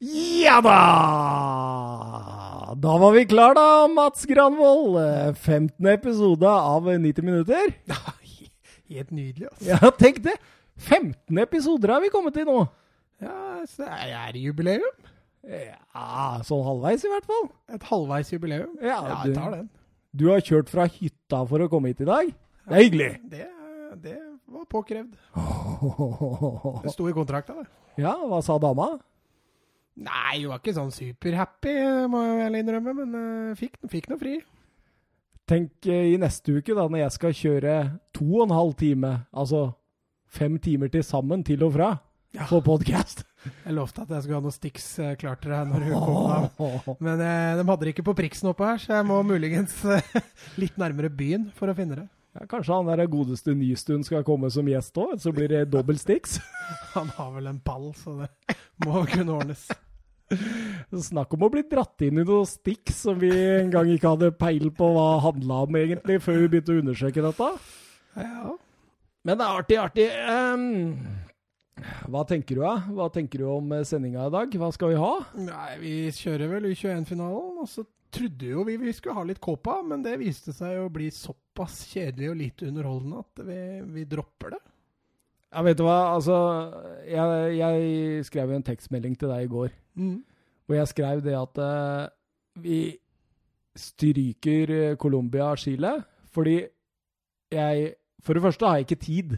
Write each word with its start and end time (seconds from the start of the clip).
Ja 0.00 0.60
da! 0.64 0.78
Da 2.74 2.98
var 2.98 3.12
vi 3.12 3.24
klar 3.26 3.54
da, 3.54 3.88
Mats 3.88 4.24
Granvold. 4.26 4.98
15. 5.36 5.86
episode 5.86 6.48
av 6.48 6.88
90 7.00 7.22
minutter. 7.24 7.74
Helt 8.94 9.10
nydelig, 9.10 9.46
altså. 9.50 9.68
Ja, 9.70 9.90
tenk 9.98 10.18
det! 10.24 10.34
15 10.76 11.38
episoder 11.38 11.94
har 11.94 12.02
vi 12.02 12.10
kommet 12.12 12.34
til 12.34 12.48
nå. 12.48 12.64
Ja, 13.22 13.62
så 13.70 13.86
er 13.86 14.34
det 14.34 14.42
jubileum. 14.42 14.90
Ja, 15.44 16.40
sånn 16.44 16.64
halvveis 16.66 17.04
i 17.06 17.12
hvert 17.12 17.28
fall. 17.28 17.46
Et 17.76 17.86
halvveis 17.88 18.32
jubileum. 18.34 18.74
Ja, 18.82 18.98
Ja, 19.06 19.20
jeg 19.28 19.36
tar 19.38 19.54
den. 19.54 19.68
Du 20.14 20.28
har 20.30 20.42
kjørt 20.44 20.70
fra 20.70 20.86
hytta 20.90 21.40
for 21.48 21.62
å 21.62 21.70
komme 21.70 21.90
hit 21.92 22.02
i 22.02 22.08
dag. 22.08 22.28
Det 22.64 22.74
er 22.74 22.84
hyggelig. 22.86 23.08
Det, 23.30 23.46
det 24.02 24.18
var 24.50 24.66
påkrevd. 24.70 25.14
Det 26.84 26.92
sto 26.94 27.08
i 27.10 27.14
kontrakta, 27.16 27.56
det. 27.62 27.66
Ja, 28.02 28.14
hva 28.26 28.40
sa 28.42 28.58
dama? 28.62 28.96
Nei, 29.94 30.40
hun 30.42 30.50
var 30.50 30.58
ikke 30.58 30.74
sånn 30.74 30.90
superhappy, 30.94 31.74
må 32.10 32.24
jeg 32.24 32.38
vel 32.40 32.56
innrømme, 32.58 32.94
men 32.98 33.14
uh, 33.14 33.52
fikk, 33.58 33.76
fikk 33.92 34.08
noe 34.10 34.18
fri. 34.18 34.32
Tenk 35.46 35.86
eh, 35.92 36.14
i 36.14 36.16
neste 36.18 36.54
uke, 36.56 36.72
da, 36.74 36.86
når 36.88 37.02
jeg 37.04 37.14
skal 37.18 37.34
kjøre 37.36 37.74
to 38.16 38.26
og 38.38 38.46
en 38.46 38.54
halv 38.56 38.72
time, 38.80 39.10
altså 39.36 39.66
fem 40.34 40.56
timer 40.58 40.90
til 40.90 41.04
sammen 41.06 41.44
til 41.46 41.62
og 41.66 41.74
fra, 41.76 41.90
Ja. 42.34 42.46
på 42.50 42.58
podkast. 42.64 43.22
Jeg 43.44 43.74
lovte 43.76 44.02
at 44.02 44.10
jeg 44.10 44.24
skulle 44.24 44.38
ha 44.40 44.42
noen 44.42 44.56
sticks 44.56 44.86
uh, 44.98 45.12
klart 45.20 45.42
til 45.44 45.52
deg 45.52 45.68
når 45.68 45.84
hun 45.84 45.94
kom. 46.00 46.30
da. 46.32 46.94
Men 47.06 47.20
eh, 47.22 47.52
de 47.60 47.66
hadde 47.68 47.84
det 47.84 47.92
ikke 47.92 48.06
på 48.08 48.16
priksen 48.18 48.48
oppe 48.50 48.66
her, 48.66 48.80
så 48.82 48.96
jeg 48.96 49.06
må 49.06 49.20
muligens 49.28 49.76
eh, 49.84 50.14
litt 50.64 50.80
nærmere 50.80 51.12
byen 51.12 51.50
for 51.54 51.70
å 51.70 51.76
finne 51.76 52.00
det. 52.00 52.08
Ja, 52.34 52.48
kanskje 52.50 52.74
han 52.74 52.88
der 52.90 53.04
godeste 53.06 53.52
Nystuen 53.54 54.02
skal 54.02 54.24
komme 54.26 54.48
som 54.50 54.66
gjest 54.66 54.96
òg, 54.98 55.12
så 55.22 55.30
blir 55.30 55.52
det 55.52 55.66
dobbel 55.70 56.00
sticks. 56.02 56.40
Han 56.96 57.12
har 57.14 57.28
vel 57.36 57.46
en 57.46 57.60
pall, 57.62 57.92
så 57.94 58.16
det 58.24 58.56
må 58.82 59.04
kunne 59.06 59.36
ordnes. 59.36 59.68
Snakk 61.08 61.34
om 61.36 61.44
å 61.46 61.50
bli 61.52 61.64
dratt 61.68 62.04
inn 62.06 62.20
i 62.20 62.24
noen 62.24 62.48
stikk 62.48 62.92
som 62.94 63.18
vi 63.20 63.30
en 63.32 63.72
gang 63.72 63.90
ikke 63.92 64.14
hadde 64.14 64.32
peil 64.38 64.70
på 64.74 64.88
hva 64.94 65.20
handla 65.24 65.64
om, 65.66 65.78
egentlig, 65.80 66.20
før 66.24 66.40
vi 66.42 66.50
begynte 66.52 66.74
å 66.74 66.80
undersøke 66.82 67.24
dette. 67.24 67.50
Ja. 68.16 68.54
Men 69.24 69.40
det 69.40 69.46
er 69.46 69.60
artig, 69.60 69.78
artig. 69.80 70.08
Um, 70.28 71.84
hva 72.12 72.22
tenker 72.28 72.58
du, 72.58 72.62
da? 72.62 72.74
Hva 72.94 73.08
tenker 73.12 73.42
du 73.42 73.48
om 73.50 73.72
sendinga 73.86 74.28
i 74.28 74.34
dag? 74.34 74.56
Hva 74.60 74.70
skal 74.74 74.94
vi 74.94 75.00
ha? 75.00 75.14
Nei, 75.40 75.70
vi 75.82 75.94
kjører 76.14 76.52
vel 76.52 76.70
U21-finalen, 76.70 77.60
og 77.64 77.70
så 77.70 77.86
trodde 78.14 78.52
jo 78.52 78.62
vi 78.68 78.76
vi 78.78 78.92
skulle 78.94 79.16
ha 79.16 79.24
litt 79.26 79.42
kåpa, 79.42 79.80
men 79.86 80.04
det 80.04 80.18
viste 80.20 80.54
seg 80.54 80.78
å 80.78 80.92
bli 80.92 81.08
såpass 81.14 81.82
kjedelig 81.90 82.30
og 82.30 82.38
lite 82.38 82.68
underholdende 82.70 83.24
at 83.24 83.42
vi, 83.48 83.58
vi 83.96 84.06
dropper 84.08 84.54
det. 84.54 84.62
Ja, 85.54 85.62
vet 85.62 85.78
du 85.78 85.84
hva, 85.86 86.14
altså 86.16 86.34
Jeg, 87.06 87.56
jeg 87.60 88.24
skrev 88.26 88.50
en 88.50 88.64
tekstmelding 88.66 89.14
til 89.18 89.30
deg 89.30 89.44
i 89.46 89.50
går, 89.52 89.68
hvor 90.66 90.74
jeg 90.80 90.88
skrev 90.90 91.22
det 91.22 91.34
at 91.38 91.60
uh, 91.62 92.08
vi 92.64 92.96
stryker 93.76 94.70
eh, 94.70 94.96
Colombia 94.96 95.50
og 95.50 95.58
Chile, 95.58 95.90
fordi 96.32 96.60
jeg 97.52 97.94
For 98.22 98.32
det 98.34 98.42
første 98.42 98.66
har 98.66 98.76
jeg 98.78 98.86
ikke 98.86 99.02
tid. 99.04 99.32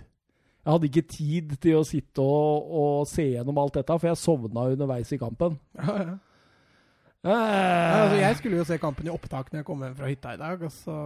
Jeg 0.65 0.73
hadde 0.73 0.87
ikke 0.87 1.03
tid 1.11 1.57
til 1.63 1.77
å 1.81 1.85
sitte 1.85 2.23
og, 2.23 2.69
og 2.71 3.07
se 3.11 3.25
gjennom 3.33 3.59
alt 3.59 3.75
dette, 3.75 3.97
for 3.99 4.09
jeg 4.09 4.19
sovna 4.21 4.69
underveis 4.71 5.11
i 5.13 5.19
kampen. 5.19 5.59
Ja, 5.75 5.97
ja. 6.03 6.15
Eh, 7.27 8.01
Altså, 8.01 8.17
jeg 8.21 8.37
skulle 8.37 8.57
jo 8.61 8.65
se 8.69 8.79
kampen 8.79 9.07
i 9.09 9.11
opptak 9.11 9.49
når 9.51 9.59
jeg 9.59 9.67
kom 9.67 9.83
hjem 9.83 9.97
fra 9.99 10.11
hytta 10.11 10.35
i 10.37 10.39
dag, 10.39 10.63
og 10.63 10.71
så 10.71 10.97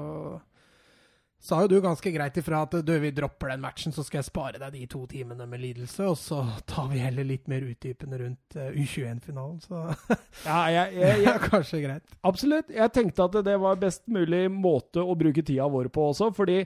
sa 1.41 1.63
jo 1.63 1.71
du 1.73 1.79
ganske 1.81 2.11
greit 2.13 2.37
ifra 2.37 2.61
at 2.67 2.75
du, 2.85 2.93
vi 3.01 3.11
dropper 3.17 3.55
den 3.55 3.63
matchen, 3.63 3.95
så 3.97 4.05
skal 4.05 4.21
jeg 4.21 4.29
spare 4.29 4.61
deg 4.61 4.75
de 4.77 4.83
to 4.93 5.01
timene 5.09 5.47
med 5.49 5.63
lidelse, 5.63 6.05
og 6.13 6.19
så 6.21 6.43
tar 6.69 6.91
vi 6.93 7.01
heller 7.01 7.25
litt 7.25 7.49
mer 7.49 7.65
utdypende 7.65 8.19
rundt 8.21 8.57
eh, 8.61 8.75
U21-finalen, 8.77 9.57
så 9.65 9.87
ja, 10.49 10.59
jeg, 10.75 10.99
jeg, 11.01 11.23
jeg, 11.25 11.43
kanskje 11.47 11.83
greit. 11.87 12.15
Absolutt. 12.29 12.73
Jeg 12.77 12.93
tenkte 12.97 13.25
at 13.25 13.39
det 13.47 13.57
var 13.63 13.81
best 13.81 14.05
mulig 14.13 14.45
måte 14.53 15.01
å 15.01 15.17
bruke 15.17 15.45
tida 15.47 15.69
vår 15.73 15.89
på 15.95 16.11
også, 16.13 16.29
fordi 16.37 16.63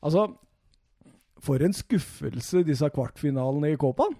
altså 0.00 0.28
For 1.42 1.60
en 1.62 1.74
skuffelse, 1.76 2.62
disse 2.64 2.88
kvartfinalene 2.94 3.74
i 3.74 3.76
Kåpan. 3.78 4.14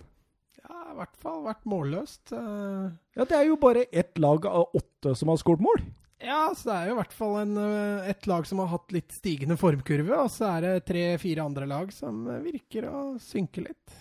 Ja, 0.60 0.82
i 0.92 0.96
hvert 0.98 1.14
fall 1.22 1.46
vært 1.46 1.62
målløst. 1.68 2.34
eh. 2.34 2.90
Ja, 3.16 3.24
det 3.24 3.38
er 3.38 3.46
jo 3.48 3.56
bare 3.62 3.86
ett 3.90 4.18
lag 4.20 4.44
av 4.50 4.74
åtte 4.76 5.14
som 5.16 5.30
har 5.32 5.38
skåret 5.40 5.62
mål. 5.64 5.80
Ja, 6.22 6.48
så 6.56 6.70
det 6.70 6.76
er 6.76 6.88
jo 6.88 6.94
i 6.94 6.98
hvert 7.00 7.14
fall 7.14 7.34
en, 7.42 7.56
eh, 7.60 8.08
et 8.12 8.26
lag 8.30 8.46
som 8.48 8.62
har 8.62 8.70
hatt 8.72 8.92
litt 8.94 9.12
stigende 9.12 9.58
formkurve, 9.60 10.16
og 10.16 10.30
så 10.32 10.48
er 10.54 10.64
det 10.64 10.86
tre-fire 10.88 11.44
andre 11.44 11.68
lag 11.68 11.92
som 11.92 12.24
eh, 12.32 12.42
virker 12.46 12.88
å 12.88 13.00
synke 13.20 13.66
litt. 13.66 13.96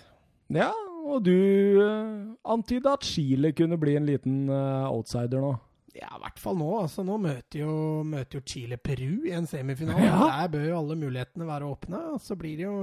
Ja, 0.56 0.72
og 1.06 1.24
du 1.26 1.34
uh, 1.82 2.34
antyda 2.54 2.96
at 2.96 3.06
Chile 3.06 3.52
kunne 3.58 3.80
bli 3.82 3.96
en 3.98 4.06
liten 4.06 4.46
eh, 4.50 4.86
outsider 4.90 5.42
nå. 5.42 5.56
Ja, 5.96 6.12
i 6.18 6.22
hvert 6.26 6.42
fall 6.42 6.58
nå. 6.60 6.70
altså 6.82 7.06
Nå 7.08 7.16
møter 7.24 7.62
jo, 7.62 7.74
møter 8.04 8.40
jo 8.40 8.44
Chile 8.46 8.78
Peru 8.78 9.26
i 9.30 9.34
en 9.38 9.48
semifinale. 9.48 10.10
Ja. 10.10 10.18
Der 10.42 10.50
bør 10.52 10.66
jo 10.68 10.80
alle 10.82 10.98
mulighetene 11.00 11.48
være 11.48 11.70
åpne. 11.72 12.02
og 12.12 12.20
Så 12.22 12.36
blir 12.36 12.58
det 12.60 12.66
jo 12.68 12.82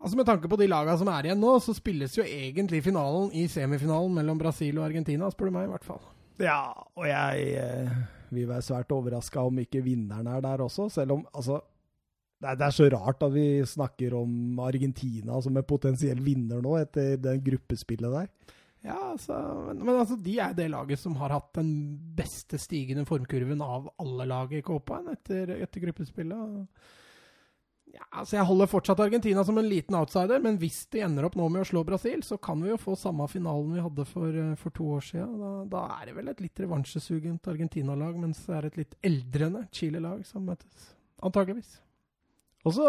Altså 0.00 0.16
Med 0.16 0.24
tanke 0.24 0.48
på 0.48 0.56
de 0.56 0.68
lagene 0.70 0.94
som 0.96 1.10
er 1.12 1.26
igjen 1.26 1.42
nå, 1.42 1.50
så 1.60 1.74
spilles 1.76 2.14
jo 2.16 2.24
egentlig 2.24 2.78
finalen 2.86 3.34
i 3.36 3.42
semifinalen 3.52 4.14
mellom 4.16 4.38
Brasil 4.40 4.78
og 4.78 4.86
Argentina, 4.86 5.28
spør 5.28 5.50
du 5.50 5.56
meg 5.58 5.66
i 5.66 5.72
hvert 5.74 5.84
fall. 5.84 6.00
Ja, 6.40 6.72
og 6.96 7.04
jeg 7.08 7.50
eh, 7.60 7.98
vil 8.32 8.48
være 8.48 8.64
svært 8.64 8.94
overraska 8.94 9.42
om 9.44 9.60
ikke 9.62 9.82
vinneren 9.84 10.30
er 10.30 10.40
der 10.44 10.64
også, 10.64 10.88
selv 10.92 11.18
om 11.18 11.26
altså 11.34 11.60
det 12.40 12.48
er, 12.48 12.56
det 12.56 12.64
er 12.64 12.72
så 12.72 12.86
rart 12.94 13.24
at 13.26 13.34
vi 13.34 13.46
snakker 13.68 14.14
om 14.16 14.60
Argentina 14.64 15.36
som 15.44 15.58
en 15.60 15.66
potensiell 15.68 16.22
vinner 16.24 16.62
nå, 16.64 16.78
etter 16.80 17.18
den 17.20 17.42
gruppespillet 17.44 18.14
der. 18.14 18.30
Ja, 18.80 18.96
altså, 19.10 19.36
men, 19.66 19.82
men 19.84 19.98
altså, 19.98 20.16
de 20.16 20.38
er 20.40 20.54
det 20.56 20.70
laget 20.72 21.02
som 21.02 21.18
har 21.20 21.34
hatt 21.34 21.50
den 21.58 21.68
beste 22.16 22.56
stigende 22.60 23.04
formkurven 23.08 23.60
av 23.60 23.90
alle 24.00 24.24
lag 24.30 24.54
i 24.56 24.62
Copaen 24.64 25.12
etter, 25.12 25.52
etter 25.60 25.84
gruppespillet. 25.84 26.64
Altså 28.20 28.36
Jeg 28.38 28.46
holder 28.48 28.70
fortsatt 28.70 29.00
Argentina 29.02 29.42
som 29.46 29.58
en 29.60 29.68
liten 29.68 29.96
outsider, 29.98 30.40
men 30.44 30.58
hvis 30.60 30.82
de 30.92 31.02
ender 31.04 31.26
opp 31.26 31.36
nå 31.38 31.48
med 31.52 31.64
å 31.64 31.68
slå 31.68 31.82
Brasil, 31.88 32.22
så 32.26 32.38
kan 32.40 32.60
vi 32.62 32.70
jo 32.70 32.78
få 32.80 32.96
samme 32.98 33.26
finalen 33.30 33.74
vi 33.74 33.84
hadde 33.84 34.06
for, 34.08 34.28
eh, 34.30 34.54
for 34.60 34.76
to 34.76 34.86
år 34.96 35.04
siden. 35.08 35.36
Da, 35.40 35.52
da 35.72 35.84
er 35.98 36.10
det 36.10 36.16
vel 36.20 36.32
et 36.32 36.40
litt 36.44 36.62
revansjesugent 36.64 37.50
Argentina-lag, 37.52 38.16
mens 38.20 38.42
det 38.46 38.56
er 38.56 38.70
et 38.70 38.80
litt 38.84 38.96
eldrende 39.10 39.66
Chile-lag 39.74 40.24
som 40.28 40.46
møtes. 40.46 40.90
Antageligvis. 41.26 41.78
Og 42.68 42.76
så 42.76 42.86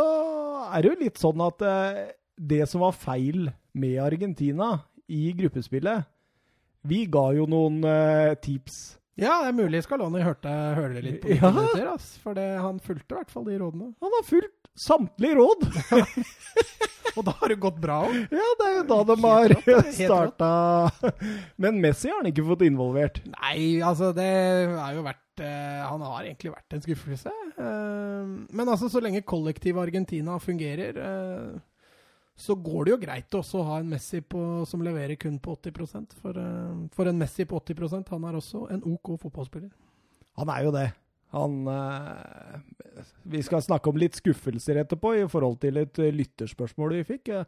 er 0.67 0.81
det 0.83 0.89
jo 0.91 1.01
litt 1.03 1.19
sånn 1.21 1.43
at 1.47 1.63
eh, 1.67 2.01
det 2.35 2.63
som 2.69 2.83
var 2.83 2.97
feil 2.97 3.51
med 3.77 3.99
Argentina 4.03 4.73
i 5.11 5.29
gruppespillet 5.35 6.07
Vi 6.87 7.05
ga 7.11 7.27
jo 7.35 7.45
noen 7.49 7.83
eh, 7.85 8.33
tips. 8.41 8.97
Ja, 9.19 9.41
det 9.43 9.51
er 9.51 9.57
mulig 9.57 9.83
Scaloni 9.85 10.23
hørte, 10.23 10.49
hørte 10.77 11.03
litt 11.03 11.19
på 11.21 11.29
Ja. 11.29 11.43
ja. 11.43 11.51
minutter, 11.53 11.87
ass, 11.93 12.15
for 12.23 12.37
det, 12.37 12.47
han 12.57 12.79
fulgte 12.81 13.13
i 13.13 13.19
hvert 13.19 13.33
fall 13.33 13.45
de 13.45 13.57
rådene. 13.61 13.91
Han 14.01 14.15
har 14.17 14.25
fulgt 14.25 14.60
samtlige 14.77 15.37
råd! 15.39 15.67
Og 17.17 17.25
da 17.27 17.33
har 17.41 17.51
det 17.51 17.57
gått 17.61 17.79
bra 17.81 17.97
òg. 18.07 18.13
Ja, 18.31 18.51
det 18.59 18.67
er 18.67 18.77
jo 18.77 18.83
da 18.87 18.99
de 19.09 19.15
har 19.25 19.53
starta 19.97 20.51
Men 21.61 21.81
Messi 21.83 22.11
har 22.11 22.21
han 22.21 22.29
ikke 22.31 22.45
fått 22.47 22.63
involvert. 22.67 23.19
Nei, 23.33 23.81
altså 23.83 24.11
det 24.15 24.27
er 24.27 24.95
jo 24.95 25.03
vært 25.05 25.43
eh, 25.43 25.81
Han 25.89 26.05
har 26.07 26.23
egentlig 26.23 26.53
vært 26.53 26.77
en 26.77 26.85
skuffelse. 26.85 27.33
Eh, 27.51 28.31
men 28.47 28.63
altså, 28.63 28.89
så 28.91 29.03
lenge 29.03 29.25
kollektivet 29.27 29.83
Argentina 29.83 30.37
fungerer, 30.39 31.01
eh, 31.03 31.59
så 32.41 32.55
går 32.55 32.87
det 32.87 32.95
jo 32.95 33.01
greit 33.03 33.37
også 33.37 33.59
å 33.59 33.67
ha 33.67 33.81
en 33.81 33.91
Messi 33.91 34.23
på, 34.23 34.63
som 34.69 34.83
leverer 34.85 35.19
kun 35.19 35.35
på 35.43 35.57
80 35.59 36.15
For, 36.23 36.41
for 36.95 37.11
en 37.11 37.19
Messi 37.19 37.45
på 37.45 37.59
80% 37.59 38.15
han 38.15 38.27
er 38.29 38.39
også 38.39 38.65
en 38.71 38.85
OK 38.95 39.17
fotballspiller. 39.21 39.69
Han 40.39 40.49
er 40.49 40.63
jo 40.65 40.73
det. 40.73 40.87
Han 41.31 41.67
eh, 41.71 43.03
Vi 43.31 43.41
skal 43.45 43.63
snakke 43.63 43.91
om 43.91 43.99
litt 43.99 44.17
skuffelser 44.19 44.81
etterpå 44.83 45.13
i 45.21 45.27
forhold 45.31 45.59
til 45.63 45.77
et 45.81 45.99
eh, 46.03 46.11
lytterspørsmål 46.15 46.97
vi 46.99 47.03
fikk. 47.13 47.29
Eh, 47.29 47.45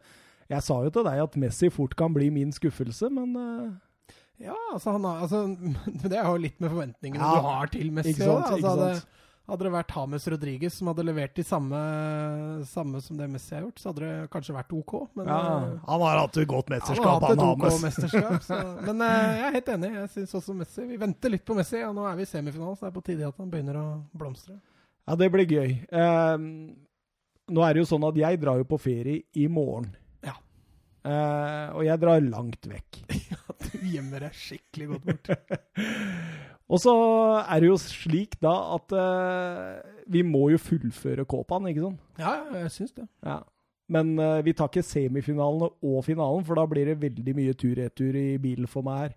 Jeg 0.54 0.64
sa 0.64 0.78
jo 0.84 0.92
til 0.94 1.04
deg 1.08 1.24
at 1.24 1.36
Messi 1.40 1.70
fort 1.74 1.96
kan 2.00 2.14
bli 2.16 2.30
min 2.34 2.52
skuffelse, 2.56 3.10
men 3.12 3.36
eh, 3.36 4.14
Ja, 4.48 4.56
altså, 4.74 4.96
han 4.96 5.04
har, 5.08 5.22
altså 5.28 5.44
Det 6.10 6.16
er 6.20 6.28
jo 6.30 6.40
litt 6.46 6.60
med 6.64 6.72
forventningene 6.74 7.20
Ja, 7.24 7.36
du 7.36 7.50
har 7.50 7.74
til 7.76 7.92
Messi. 7.96 8.16
ikke 8.16 8.30
ikke 8.30 8.56
altså, 8.56 8.94
sant. 9.02 9.20
Hadde, 9.44 9.66
det 9.66 9.74
vært 9.74 9.92
James 9.92 10.26
Rodriguez 10.32 10.76
som 10.78 10.88
hadde 10.88 11.04
levert 11.04 11.34
de 11.36 11.44
samme, 11.44 11.80
samme 12.70 13.02
som 13.04 13.18
det 13.20 13.26
Messi 13.28 13.52
har 13.58 13.66
gjort, 13.66 13.82
så 13.82 13.90
hadde 13.90 14.04
det 14.06 14.28
kanskje 14.32 14.56
vært 14.56 14.72
OK. 14.78 14.94
Men 15.20 15.28
ja, 15.28 15.40
eh, 15.58 15.74
han 15.90 16.04
har 16.06 16.20
hatt 16.22 16.40
et 16.40 16.48
godt 16.48 16.72
Han 16.72 16.78
mesterskap, 16.78 17.26
han 17.28 17.44
OK 17.44 17.66
Hames. 17.66 17.98
OK 18.08 18.46
Så. 18.46 18.60
Men 18.88 19.04
eh, 19.04 19.26
jeg 19.42 19.50
er 19.50 19.58
helt 19.58 19.74
enig. 19.76 19.90
Jeg 19.98 20.14
syns 20.14 20.38
også 20.40 20.56
Messi 20.56 20.86
Vi 20.88 21.00
venter 21.02 21.34
litt 21.34 21.44
på 21.44 21.58
Messi, 21.58 21.82
og 21.84 21.92
nå 21.98 22.08
er 22.08 22.16
vi 22.22 22.24
i 22.24 22.30
semifinalen, 22.30 22.80
så 22.80 22.88
det 22.88 22.94
er 22.94 22.96
på 22.96 23.04
tide 23.10 23.28
at 23.28 23.44
han 23.44 23.52
begynner 23.52 23.82
å 23.82 23.86
blomstre. 24.16 24.56
Ja, 25.04 25.20
det 25.20 25.30
blir 25.34 25.52
gøy. 25.52 25.76
Um, 25.92 26.48
nå 27.52 27.68
er 27.68 27.76
det 27.76 27.84
jo 27.84 27.90
sånn 27.92 28.08
at 28.08 28.24
jeg 28.24 28.40
drar 28.40 28.64
jo 28.64 28.70
på 28.70 28.80
ferie 28.80 29.26
i 29.36 29.50
morgen. 29.52 29.92
Ja. 30.24 30.38
Uh, 31.04 31.68
og 31.76 31.84
jeg 31.90 32.00
drar 32.00 32.24
langt 32.24 32.72
vekk. 32.72 33.04
ja, 33.34 33.44
Du 33.68 33.84
gjemmer 33.92 34.24
deg 34.30 34.40
skikkelig 34.40 34.94
godt 34.94 35.12
bort. 35.12 35.34
Og 36.74 36.80
så 36.82 36.94
er 37.44 37.62
det 37.62 37.68
jo 37.70 37.78
slik 37.78 38.38
da 38.42 38.54
at 38.74 38.94
uh, 38.98 39.82
vi 40.10 40.24
må 40.26 40.48
jo 40.54 40.58
fullføre 40.62 41.26
Kåpan, 41.30 41.68
ikke 41.70 41.84
sant? 41.86 42.00
Ja, 42.18 42.32
jeg 42.58 42.72
syns 42.74 42.96
det. 42.98 43.06
Ja. 43.26 43.42
Men 43.94 44.16
uh, 44.18 44.40
vi 44.46 44.56
tar 44.58 44.72
ikke 44.72 44.82
semifinalene 44.88 45.70
og 45.86 46.00
finalen, 46.08 46.46
for 46.48 46.58
da 46.58 46.64
blir 46.72 46.90
det 46.90 47.02
veldig 47.04 47.36
mye 47.38 47.54
tur-retur 47.54 48.18
i 48.18 48.30
bilen 48.42 48.70
for 48.72 48.86
meg 48.88 49.04
her. 49.04 49.14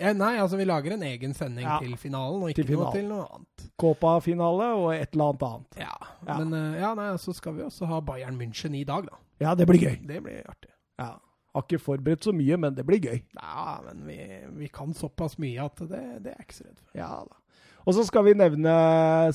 Ja, 0.00 0.10
nei, 0.16 0.32
altså 0.42 0.56
vi 0.58 0.64
lager 0.66 0.96
en 0.96 1.04
egen 1.06 1.34
sending 1.38 1.66
Ja. 1.68 1.76
til 1.82 1.92
finalen, 2.00 2.40
og 2.42 2.50
ikke 2.50 2.64
Til 2.66 2.80
noe 2.80 2.88
til 2.96 3.04
noe 3.12 3.26
annet. 3.36 3.66
Kåpa-finale 3.78 4.70
og 4.80 4.88
et 4.96 5.12
eller 5.12 5.28
annet 5.34 5.44
annet. 5.50 5.78
Ja, 5.84 5.92
Ja. 6.26 6.38
Men 6.40 6.56
uh, 6.56 6.80
ja, 6.80 6.94
nei, 6.98 7.10
så 7.20 7.34
skal 7.36 7.54
vi 7.58 7.62
også 7.68 7.86
ha 7.92 8.00
Bayern 8.00 8.40
München 8.40 8.74
i 8.74 8.82
dag, 8.88 9.04
da. 9.06 9.20
Ja, 9.44 9.54
det 9.54 9.68
blir 9.68 9.78
gøy. 9.84 10.00
Det 10.08 10.22
blir 10.24 10.40
artig. 10.48 10.72
Ja. 10.98 11.12
Har 11.54 11.62
ikke 11.68 11.78
forberedt 11.84 12.26
så 12.26 12.32
mye, 12.34 12.56
men 12.58 12.74
det 12.74 12.82
blir 12.88 12.98
gøy. 13.04 13.20
Ja, 13.38 13.76
men 13.86 14.00
vi, 14.08 14.18
vi 14.58 14.68
kan 14.74 14.90
såpass 14.98 15.36
mye 15.38 15.62
at 15.68 15.78
det, 15.86 16.00
det 16.24 16.32
er 16.32 16.40
jeg 16.40 16.48
ikke 16.48 16.56
så 16.58 16.64
redd 16.66 16.80
for. 16.82 16.90
Ja 16.98 17.10
da. 17.28 17.38
Og 17.84 17.94
så 17.94 18.02
skal 18.08 18.24
vi 18.24 18.32
nevne 18.40 18.72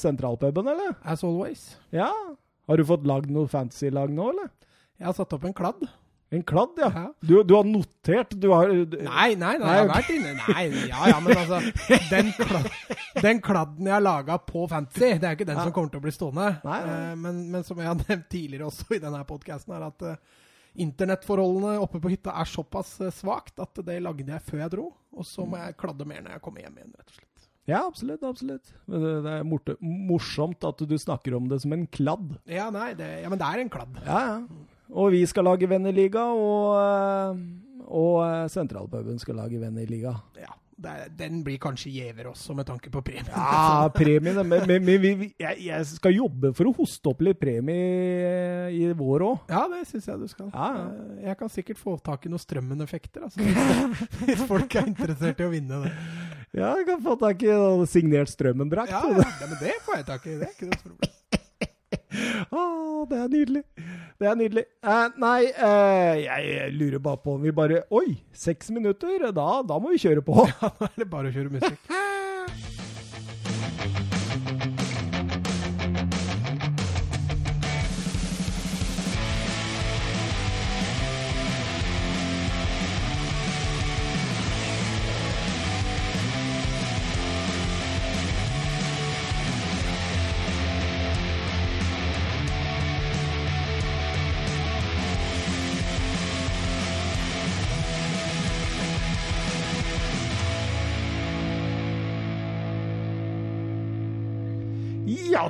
sentralpuben, 0.01 0.67
eller? 0.71 0.95
As 1.05 1.23
always. 1.23 1.77
Ja. 1.93 2.09
Har 2.67 2.77
du 2.77 2.83
fått 2.85 3.05
lagd 3.07 3.29
noe 3.31 3.47
fantasy-lag 3.49 4.11
nå, 4.13 4.31
eller? 4.33 4.49
Jeg 4.99 5.05
har 5.07 5.15
satt 5.15 5.31
opp 5.37 5.45
en 5.47 5.53
kladd. 5.55 5.83
En 6.33 6.43
kladd, 6.45 6.75
ja. 6.77 6.89
Ja. 6.93 7.03
Du, 7.25 7.35
du 7.47 7.53
har 7.55 7.63
notert? 7.65 8.33
Du 8.37 8.49
har 8.53 8.69
du, 8.69 8.97
Nei, 9.05 9.29
nei, 9.33 9.55
nei, 9.57 9.63
Nei, 9.63 9.69
jeg 9.77 9.79
har 9.79 9.87
vært 9.89 10.09
inne 10.13 10.33
Nei, 10.37 10.65
ja 10.91 11.07
ja, 11.09 11.15
men 11.25 11.39
altså 11.41 11.61
Den, 12.11 12.29
kladd, 12.37 12.67
den 13.25 13.39
kladden 13.41 13.89
jeg 13.89 13.95
har 13.95 14.03
laga 14.05 14.35
på 14.45 14.67
Fantasy, 14.69 15.15
det 15.17 15.25
er 15.31 15.37
ikke 15.39 15.47
den 15.49 15.57
Ja. 15.57 15.63
som 15.65 15.73
kommer 15.73 15.89
til 15.89 16.01
å 16.03 16.05
bli 16.05 16.13
stående. 16.13 16.51
Nei, 16.67 16.77
nei. 16.85 16.99
Eh, 17.07 17.15
men, 17.23 17.39
men 17.55 17.65
som 17.65 17.81
jeg 17.81 17.89
har 17.89 17.97
nevnt 18.03 18.27
tidligere 18.29 18.67
også 18.69 18.93
i 18.97 19.01
denne 19.01 19.23
podkasten, 19.29 19.73
er 19.79 19.87
at 19.87 20.05
eh, 20.11 20.38
internettforholdene 20.75 21.79
oppe 21.81 22.01
på 22.01 22.11
hytta 22.13 22.33
er 22.39 22.49
såpass 22.49 22.95
eh, 23.01 23.13
svakt 23.13 23.59
at 23.63 23.81
det 23.85 23.99
lagde 24.03 24.27
jeg 24.29 24.45
før 24.45 24.63
jeg 24.65 24.73
dro. 24.75 24.87
Og 25.15 25.25
så 25.25 25.45
må 25.47 25.57
jeg 25.61 25.77
kladde 25.79 26.05
mer 26.07 26.21
når 26.25 26.37
jeg 26.37 26.43
kommer 26.45 26.65
hjem 26.65 26.77
igjen, 26.79 26.93
rett 26.97 27.09
og 27.09 27.15
slett. 27.17 27.25
Ja, 27.69 27.83
absolutt. 27.85 28.23
absolutt. 28.25 28.71
Men 28.89 29.03
Det, 29.03 29.13
det 29.25 29.33
er 29.37 29.43
morte, 29.45 29.75
morsomt 29.81 30.63
at 30.65 30.81
du 30.89 30.95
snakker 30.97 31.35
om 31.37 31.49
det 31.51 31.61
som 31.61 31.73
en 31.75 31.85
kladd. 31.87 32.37
Ja, 32.49 32.69
nei, 32.73 32.93
det, 32.97 33.09
ja, 33.23 33.29
men 33.29 33.41
det 33.41 33.49
er 33.49 33.63
en 33.63 33.73
kladd. 33.73 33.99
Ja, 34.05 34.21
ja. 34.31 34.67
Og 34.89 35.11
vi 35.13 35.21
skal 35.29 35.45
lage 35.45 35.67
Vennerliga, 35.69 36.23
og, 36.33 36.71
eh, 36.81 37.83
og 37.85 38.15
eh, 38.25 38.47
sentralpuben 38.49 39.21
skal 39.21 39.37
lage 39.37 39.59
Vennerliga. 39.61 40.15
Ja, 40.39 40.55
den 41.19 41.41
blir 41.43 41.57
kanskje 41.61 41.91
gjever 41.91 42.29
også, 42.31 42.53
med 42.55 42.65
tanke 42.69 42.89
på 42.93 43.01
premien. 43.03 43.27
Ja, 43.33 43.89
premien. 43.93 44.37
Men, 44.47 44.63
men, 44.67 44.83
men 44.85 45.01
vi, 45.03 45.11
vi- 45.19 45.29
jeg, 45.39 45.57
jeg 45.65 45.85
skal 45.89 46.15
jobbe 46.15 46.53
for 46.55 46.69
å 46.69 46.73
hoste 46.77 47.11
opp 47.11 47.21
litt 47.25 47.39
premie 47.41 48.69
i 48.71 48.87
vår 48.95 49.25
òg. 49.27 49.37
Ja, 49.51 49.65
det 49.71 49.83
syns 49.89 50.07
jeg 50.07 50.19
du 50.23 50.27
skal. 50.31 50.49
Ja, 50.53 50.69
ja. 50.77 50.85
Eh, 50.87 51.27
Jeg 51.29 51.37
kan 51.41 51.51
sikkert 51.53 51.81
få 51.81 51.97
tak 52.03 52.25
i 52.25 52.31
noen 52.31 52.41
Strømmen-effekter, 52.43 53.27
altså, 53.27 53.43
hvis, 53.43 53.55
hvis 54.29 54.43
folk 54.49 54.75
er 54.79 54.87
interessert 54.93 55.39
i 55.43 55.47
å 55.47 55.53
vinne 55.53 55.83
det. 55.85 55.93
Ja, 56.57 56.71
jeg 56.79 56.87
kan 56.87 57.03
få 57.05 57.13
tak 57.21 57.43
i 57.45 57.53
signert 57.91 58.31
Strømmen-drakt. 58.31 58.89
Ja, 58.95 59.03
ja, 59.05 59.47
men 59.49 59.57
det 59.61 59.75
får 59.85 59.99
jeg 60.01 60.07
tak 60.07 60.25
i. 60.25 60.37
Det 60.39 60.47
er 60.47 60.55
ikke 60.55 60.71
noe 60.71 60.83
problem. 60.87 61.15
Å, 62.49 62.61
det 63.09 63.17
er 63.21 63.27
nydelig. 63.29 63.61
Det 64.19 64.27
er 64.27 64.35
nydelig. 64.35 64.65
Eh, 64.83 65.05
nei, 65.23 65.45
eh, 65.47 66.25
jeg 66.25 66.73
lurer 66.75 66.99
bare 66.99 67.21
på 67.23 67.37
om 67.37 67.43
vi 67.45 67.53
bare 67.55 67.83
Oi, 67.95 68.17
seks 68.35 68.67
minutter? 68.75 69.29
Da, 69.31 69.47
da 69.63 69.77
må 69.79 69.93
vi 69.93 70.01
kjøre 70.03 70.23
på. 70.25 70.35
Ja, 70.59 70.71
Da 70.79 70.89
er 70.89 70.97
det 71.05 71.09
bare 71.09 71.31
å 71.31 71.35
kjøre 71.35 71.53
musikk. 71.55 71.79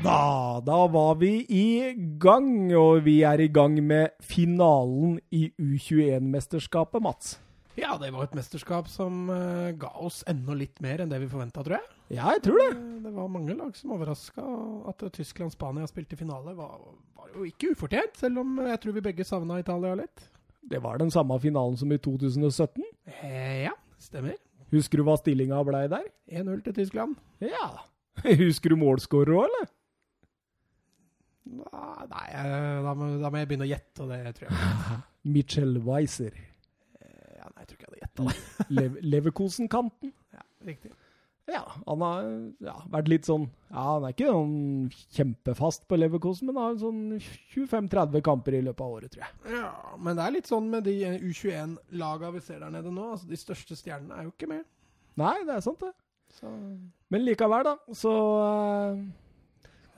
da, 0.09 0.61
da 0.65 0.79
var 0.91 1.15
vi 1.21 1.31
i 1.49 1.93
gang, 2.21 2.71
og 2.77 3.03
vi 3.05 3.19
er 3.27 3.43
i 3.43 3.49
gang 3.53 3.77
med 3.85 4.15
finalen 4.25 5.19
i 5.31 5.49
U21-mesterskapet, 5.61 7.01
Mats. 7.03 7.35
Ja, 7.79 7.93
det 8.01 8.09
var 8.11 8.25
et 8.25 8.33
mesterskap 8.35 8.89
som 8.91 9.29
uh, 9.31 9.69
ga 9.79 9.91
oss 10.03 10.23
enda 10.27 10.55
litt 10.57 10.81
mer 10.83 10.99
enn 11.03 11.11
det 11.11 11.19
vi 11.21 11.29
forventa, 11.31 11.61
tror 11.63 11.77
jeg. 11.77 11.93
Ja, 12.17 12.33
jeg 12.33 12.41
tror 12.47 12.57
det. 12.59 12.71
Eh, 12.73 12.97
Det 13.05 13.13
var 13.15 13.29
mange 13.31 13.55
lag 13.55 13.75
som 13.77 13.93
overraska. 13.95 14.43
At 14.89 15.05
eh, 15.05 15.11
Tyskland-Spania 15.15 15.87
spilte 15.87 16.17
finale, 16.19 16.55
var, 16.57 16.73
var 17.15 17.29
jo 17.37 17.45
ikke 17.47 17.71
ufortjent, 17.75 18.17
selv 18.19 18.41
om 18.41 18.57
jeg 18.65 18.81
tror 18.83 18.97
vi 18.97 19.05
begge 19.05 19.27
savna 19.27 19.59
Italia 19.61 19.93
litt. 20.01 20.25
Det 20.69 20.81
var 20.83 20.99
den 20.99 21.13
samme 21.13 21.37
finalen 21.39 21.77
som 21.79 21.93
i 21.95 22.01
2017. 22.01 22.83
Eh, 23.21 23.63
ja, 23.69 23.75
stemmer. 24.01 24.35
Husker 24.73 24.99
du 24.99 25.05
hva 25.07 25.15
stillinga 25.21 25.61
blei 25.65 25.85
der? 25.89 26.09
1-0 26.33 26.59
til 26.65 26.75
Tyskland. 26.81 27.15
Ja. 27.45 27.69
Husker 28.43 28.73
du 28.73 28.81
målskårer 28.81 29.37
òg, 29.37 29.45
eller? 29.47 29.69
Ah, 31.73 32.05
Nei, 32.09 32.27
eh, 32.37 32.79
da 32.85 32.93
må, 32.97 33.09
da 33.21 33.31
må 33.33 33.41
jeg 33.41 33.49
begynne 33.49 33.67
å 33.67 33.71
gjette, 33.71 34.05
og 34.05 34.11
det 34.13 34.35
tror 34.37 34.49
jeg. 34.51 34.97
Mitchell 35.35 35.77
Weiser. 35.85 36.35
Eh, 37.01 37.35
Ja, 37.39 37.47
nei, 37.49 37.63
jeg 37.63 37.69
tror 37.69 37.77
ikke 37.77 37.85
jeg 37.85 37.91
hadde 37.91 38.01
gjetta 38.05 38.25
det. 38.29 38.71
Lev 38.79 38.97
Leverkosen-kanten. 39.13 40.13
Ja, 40.35 40.43
riktig. 40.67 40.91
Ja, 41.49 41.63
han 41.87 42.03
har 42.05 42.25
ja, 42.61 42.75
vært 42.93 43.07
litt 43.09 43.25
sånn 43.25 43.47
Ja, 43.71 43.83
han 43.95 44.03
er 44.05 44.11
ikke 44.13 44.27
sånn 44.29 44.51
kjempefast 45.15 45.87
på 45.89 45.97
Leverkosen, 45.97 46.45
men 46.51 46.59
har 46.61 46.75
sånn 46.77 46.99
25-30 47.55 48.21
kamper 48.27 48.59
i 48.59 48.61
løpet 48.67 48.83
av 48.85 48.93
året, 48.99 49.13
tror 49.15 49.23
jeg. 49.25 49.55
Ja, 49.55 49.71
men 49.97 50.19
det 50.19 50.27
er 50.27 50.35
litt 50.35 50.51
sånn 50.51 50.67
med 50.69 50.85
de 50.85 50.93
U21-laga 51.25 52.29
vi 52.35 52.43
ser 52.45 52.61
der 52.61 52.75
nede 52.75 52.93
nå. 52.93 53.07
Altså, 53.15 53.25
de 53.31 53.39
største 53.41 53.77
stjernene 53.79 54.19
er 54.19 54.27
jo 54.27 54.33
ikke 54.35 54.51
med. 54.51 54.61
Nei, 55.19 55.33
det 55.47 55.55
er 55.57 55.65
sant, 55.65 55.81
det. 55.81 55.89
Så 56.37 56.51
Men 57.09 57.25
likevel, 57.25 57.65
da, 57.65 57.73
så 57.97 58.13
eh, 58.45 59.01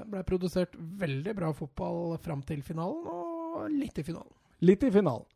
det 0.02 0.10
ble 0.10 0.24
produsert 0.26 0.74
veldig 0.78 1.36
bra 1.38 1.52
fotball 1.54 2.18
fram 2.24 2.42
til 2.48 2.64
finalen, 2.66 3.06
og 3.06 3.70
litt 3.70 4.02
i 4.02 4.06
finalen. 4.08 4.34
Litt 4.66 4.84
i 4.88 4.92
finalen. 4.94 5.28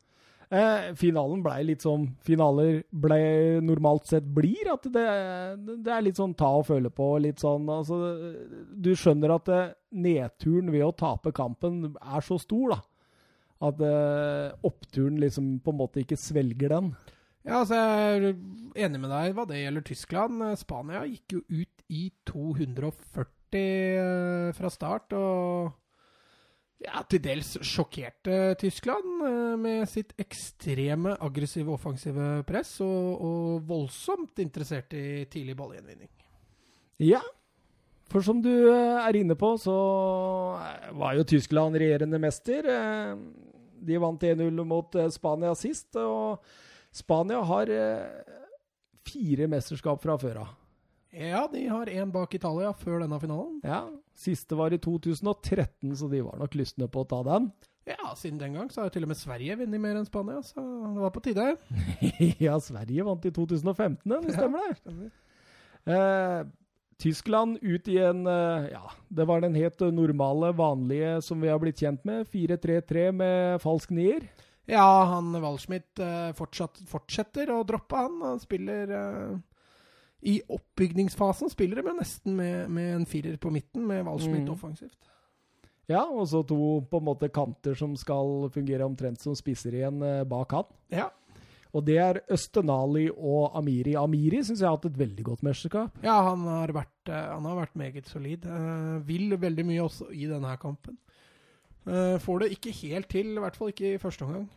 Eh, 0.53 0.91
finalen 0.93 1.41
blei 1.41 1.63
litt 1.65 1.81
som 1.81 2.03
finaler 2.25 2.83
ble 2.93 3.17
normalt 3.65 4.05
sett 4.11 4.27
blir. 4.35 4.69
At 4.71 4.85
det, 4.93 5.05
det 5.85 5.93
er 5.93 6.05
litt 6.05 6.19
sånn 6.21 6.35
ta 6.37 6.51
og 6.59 6.67
føle 6.69 6.91
på. 6.93 7.15
litt 7.23 7.41
sånn, 7.41 7.65
altså, 7.71 7.97
Du 8.69 8.91
skjønner 8.93 9.35
at 9.39 9.49
eh, 9.49 9.73
nedturen 10.05 10.69
ved 10.73 10.85
å 10.85 10.93
tape 10.93 11.33
kampen 11.35 11.95
er 11.95 12.25
så 12.25 12.37
stor, 12.41 12.75
da. 12.75 12.79
At 13.65 13.81
eh, 13.81 14.53
oppturen 14.67 15.17
liksom 15.21 15.57
på 15.65 15.73
en 15.73 15.81
måte 15.81 16.03
ikke 16.03 16.19
svelger 16.19 16.77
den. 16.77 16.93
Ja, 17.45 17.61
altså 17.61 17.77
Jeg 17.77 18.33
er 18.33 18.85
enig 18.87 19.01
med 19.01 19.11
deg 19.13 19.35
hva 19.37 19.45
det 19.49 19.61
gjelder 19.61 19.85
Tyskland. 19.85 20.45
Spania 20.61 21.05
gikk 21.09 21.39
jo 21.39 21.41
ut 21.49 21.85
i 21.93 22.07
240 22.29 23.34
eh, 23.59 24.51
fra 24.55 24.69
start, 24.73 25.13
og 25.17 25.71
ja, 26.85 27.01
til 27.09 27.21
dels 27.23 27.53
sjokkerte 27.65 28.55
Tyskland 28.61 29.23
eh, 29.27 29.53
med 29.61 29.85
sitt 29.89 30.13
ekstreme 30.21 31.15
aggressive 31.23 31.71
offensive 31.73 32.43
press, 32.47 32.77
og, 32.85 33.23
og 33.29 33.65
voldsomt 33.69 34.43
interessert 34.43 34.93
i 34.97 35.25
tidlig 35.31 35.57
ballgjenvinning. 35.59 36.11
Ja, 37.03 37.21
for 38.11 38.25
som 38.25 38.43
du 38.43 38.51
eh, 38.51 38.99
er 39.01 39.21
inne 39.21 39.37
på, 39.39 39.53
så 39.61 39.77
var 40.99 41.15
jo 41.17 41.27
Tyskland 41.35 41.79
regjerende 41.79 42.21
mester. 42.21 42.69
De 43.85 44.01
vant 44.01 44.29
1-0 44.29 44.61
mot 44.67 45.01
Spania 45.13 45.55
sist, 45.57 45.91
og 45.99 46.43
Spania 46.95 47.41
har 47.43 47.71
fire 49.05 49.49
mesterskap 49.51 50.01
fra 50.01 50.15
før 50.19 50.45
av. 50.45 50.53
Ja, 51.15 51.45
de 51.51 51.61
har 51.71 51.89
én 51.91 52.11
bak 52.11 52.33
Italia 52.35 52.73
før 52.75 53.05
denne 53.05 53.19
finalen. 53.21 53.61
Ja, 53.63 53.85
Siste 54.15 54.55
var 54.55 54.71
i 54.71 54.79
2013, 54.79 55.95
så 55.99 56.07
de 56.11 56.21
var 56.23 56.39
nok 56.39 56.55
lystne 56.55 56.87
på 56.91 57.03
å 57.03 57.09
ta 57.09 57.23
den. 57.27 57.49
Ja, 57.85 58.15
siden 58.17 58.39
den 58.41 58.55
gang 58.57 58.69
så 58.73 58.81
har 58.81 58.87
jo 58.87 58.95
til 58.95 59.03
og 59.05 59.11
med 59.11 59.17
Sverige 59.19 59.59
vunnet 59.59 59.77
mer 59.77 59.93
enn 59.99 60.07
Spania, 60.07 60.39
så 60.41 60.57
det 60.57 61.03
var 61.03 61.11
på 61.13 61.21
tide. 61.21 61.43
ja, 62.47 62.55
Sverige 62.57 63.03
vant 63.05 63.27
i 63.29 63.31
2015, 63.35 64.09
det 64.09 64.33
stemmer 64.33 64.63
det. 64.63 64.77
Stemmer. 64.79 65.11
Eh, 65.93 66.47
Tyskland 66.97 67.59
ut 67.61 67.87
i 67.93 67.99
en 68.01 68.25
eh, 68.25 68.71
Ja, 68.71 68.89
det 69.13 69.27
var 69.29 69.43
den 69.45 69.53
helt 69.53 69.85
normale, 69.93 70.49
vanlige 70.57 71.19
som 71.21 71.45
vi 71.45 71.51
har 71.51 71.61
blitt 71.61 71.83
kjent 71.83 72.01
med. 72.09 72.25
4-3-3 72.33 73.11
med 73.13 73.61
falsk 73.61 73.93
nier. 73.93 74.25
Ja, 74.65 75.03
han 75.13 75.29
Waldschmidt 75.37 76.01
eh, 76.01 76.31
fortsatt, 76.33 76.81
fortsetter 76.89 77.51
å 77.53 77.61
droppe 77.69 78.01
han. 78.01 78.17
Han 78.25 78.41
spiller 78.41 78.95
eh, 78.97 79.35
I 80.25 80.39
oppbygningsfasen 80.49 81.51
spiller 81.53 81.83
de 81.85 81.93
nesten 81.99 82.35
med, 82.35 82.69
med 82.73 82.95
en 82.95 83.05
firer 83.05 83.35
på 83.37 83.51
midten, 83.53 83.83
med 83.87 84.05
Walschmidt 84.07 84.47
Mm. 84.47 84.53
offensivt. 84.55 84.97
Ja, 85.87 86.01
og 86.09 86.25
så 86.27 86.39
to 86.49 86.81
på 86.89 86.97
en 86.97 87.05
måte 87.05 87.29
kanter 87.29 87.75
som 87.77 87.93
skal 87.95 88.49
fungere 88.49 88.87
omtrent 88.87 89.21
som 89.21 89.35
spisser 89.37 89.71
igjen 89.77 90.01
eh, 90.01 90.23
bak 90.25 90.51
han. 90.57 90.63
Ja. 90.89 91.11
Og 91.75 91.83
det 91.85 91.97
er 91.99 92.21
Østenali 92.31 93.09
og 93.11 93.51
Amiri. 93.59 93.93
Amiri 93.99 94.39
syns 94.41 94.61
jeg 94.63 94.65
har 94.69 94.77
hatt 94.79 94.85
et 94.89 94.97
veldig 94.97 95.23
godt 95.27 95.43
mesterskap. 95.43 95.91
ja, 96.01 96.15
han 96.29 96.39
har 96.47 96.73
vært, 96.73 97.09
eh, 97.11 97.27
han 97.35 97.45
har 97.45 97.55
vært 97.61 97.75
meget 97.75 98.07
solid. 98.09 98.45
Eh, 98.45 98.99
vil 99.05 99.37
veldig 99.37 99.65
mye 99.65 99.83
også 99.85 100.09
i 100.11 100.25
denne 100.25 100.57
kampen. 100.57 100.97
Får 101.85 102.39
det 102.41 102.47
ikke 102.55 102.71
helt 102.81 103.09
til, 103.13 103.35
i 103.35 103.39
hvert 103.43 103.55
fall 103.55 103.69
ikke 103.69 103.91
i 103.93 103.97
første 104.01 104.25
omgang. 104.25 104.47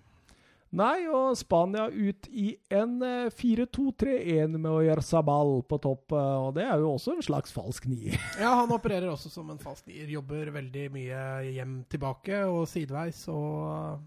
Nei, 0.77 1.07
og 1.09 1.33
Spania 1.41 1.87
ut 1.89 2.29
i 2.29 2.51
en 2.75 2.99
4-2-3-1 3.33 4.59
med 4.59 4.69
å 4.69 4.83
gjøre 4.85 5.05
Sabal 5.05 5.55
på 5.65 5.79
topp. 5.81 6.13
Og 6.13 6.51
det 6.59 6.67
er 6.67 6.83
jo 6.83 6.91
også 6.93 7.15
en 7.15 7.25
slags 7.25 7.55
falsk 7.55 7.89
nier. 7.89 8.19
ja, 8.43 8.53
han 8.61 8.75
opererer 8.75 9.09
også 9.09 9.33
som 9.33 9.49
en 9.53 9.63
falsk 9.63 9.89
nier. 9.89 10.11
Jobber 10.13 10.53
veldig 10.59 10.85
mye 10.93 11.25
hjem 11.49 11.81
tilbake 11.89 12.45
og 12.51 12.67
sideveis. 12.69 13.25
og... 13.33 14.05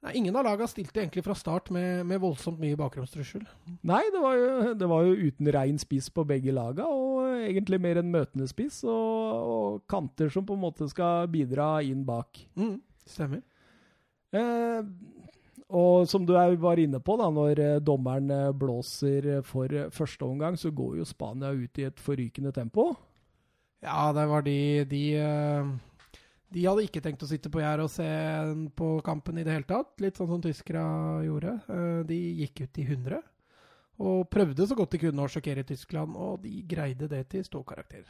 Nei, 0.00 0.14
ingen 0.16 0.36
av 0.40 0.46
lagene 0.46 0.68
stilte 0.70 1.02
egentlig 1.02 1.22
fra 1.26 1.34
start 1.36 1.68
med, 1.76 2.06
med 2.08 2.22
voldsomt 2.22 2.56
mye 2.60 2.76
bakgrunnstrussel. 2.80 3.42
Nei, 3.84 4.00
det 4.14 4.22
var, 4.22 4.36
jo, 4.38 4.70
det 4.80 4.86
var 4.88 5.04
jo 5.04 5.28
uten 5.28 5.50
rein 5.52 5.80
spiss 5.80 6.08
på 6.14 6.24
begge 6.24 6.54
lagene, 6.56 6.88
og 6.88 7.42
egentlig 7.44 7.76
mer 7.84 8.00
enn 8.00 8.08
møtende 8.08 8.48
spiss. 8.48 8.80
Og, 8.88 9.50
og, 9.52 9.82
kanter 9.92 10.32
som 10.32 10.46
på 10.48 10.56
en 10.56 10.64
måte 10.64 10.88
skal 10.88 11.28
bidra 11.30 11.74
inn 11.84 12.06
bak. 12.08 12.40
Mm, 12.56 12.78
stemmer. 13.04 13.44
Eh, 14.32 14.80
og 15.70 16.08
som 16.10 16.24
du 16.26 16.32
var 16.34 16.80
inne 16.82 17.00
på, 17.02 17.16
da, 17.20 17.28
når 17.32 17.62
eh, 17.62 17.76
dommeren 17.84 18.30
eh, 18.34 18.48
blåser 18.56 19.28
for 19.46 19.70
første 19.94 20.26
omgang, 20.26 20.58
så 20.58 20.72
går 20.74 20.98
jo 21.00 21.06
Spania 21.08 21.52
ut 21.54 21.78
i 21.78 21.86
et 21.88 22.02
forrykende 22.02 22.52
tempo. 22.52 22.90
Ja, 23.80 24.10
det 24.12 24.26
var 24.28 24.44
de, 24.44 24.84
de 24.84 25.04
De 26.52 26.64
hadde 26.66 26.84
ikke 26.84 27.00
tenkt 27.00 27.22
å 27.24 27.28
sitte 27.30 27.48
på 27.48 27.62
gjerdet 27.62 27.86
og 27.86 27.92
se 27.94 28.08
på 28.76 28.88
kampen 29.06 29.38
i 29.38 29.44
det 29.46 29.54
hele 29.54 29.68
tatt. 29.68 29.94
Litt 30.02 30.18
sånn 30.18 30.28
som 30.28 30.42
tyskere 30.44 30.82
gjorde. 31.24 31.54
De 32.10 32.18
gikk 32.42 32.66
ut 32.66 32.80
i 32.82 32.84
100. 32.90 33.22
Og 34.00 34.26
prøvde 34.32 34.66
så 34.66 34.76
godt 34.76 34.96
de 34.96 35.02
kunne 35.06 35.24
å 35.24 35.30
sjokkere 35.30 35.64
Tyskland, 35.68 36.16
og 36.16 36.40
de 36.44 36.62
greide 36.68 37.08
det 37.08 37.22
til 37.32 37.44
ståkarakter. 37.46 38.04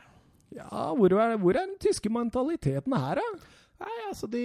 Ja, 0.55 0.91
hvor 0.97 1.13
er, 1.15 1.37
hvor 1.39 1.55
er 1.55 1.67
den 1.67 1.79
tyske 1.83 2.11
mentaliteten 2.11 2.95
her, 2.95 3.21
da? 3.21 3.51
Nei, 3.81 3.97
altså 4.11 4.29
de, 4.29 4.45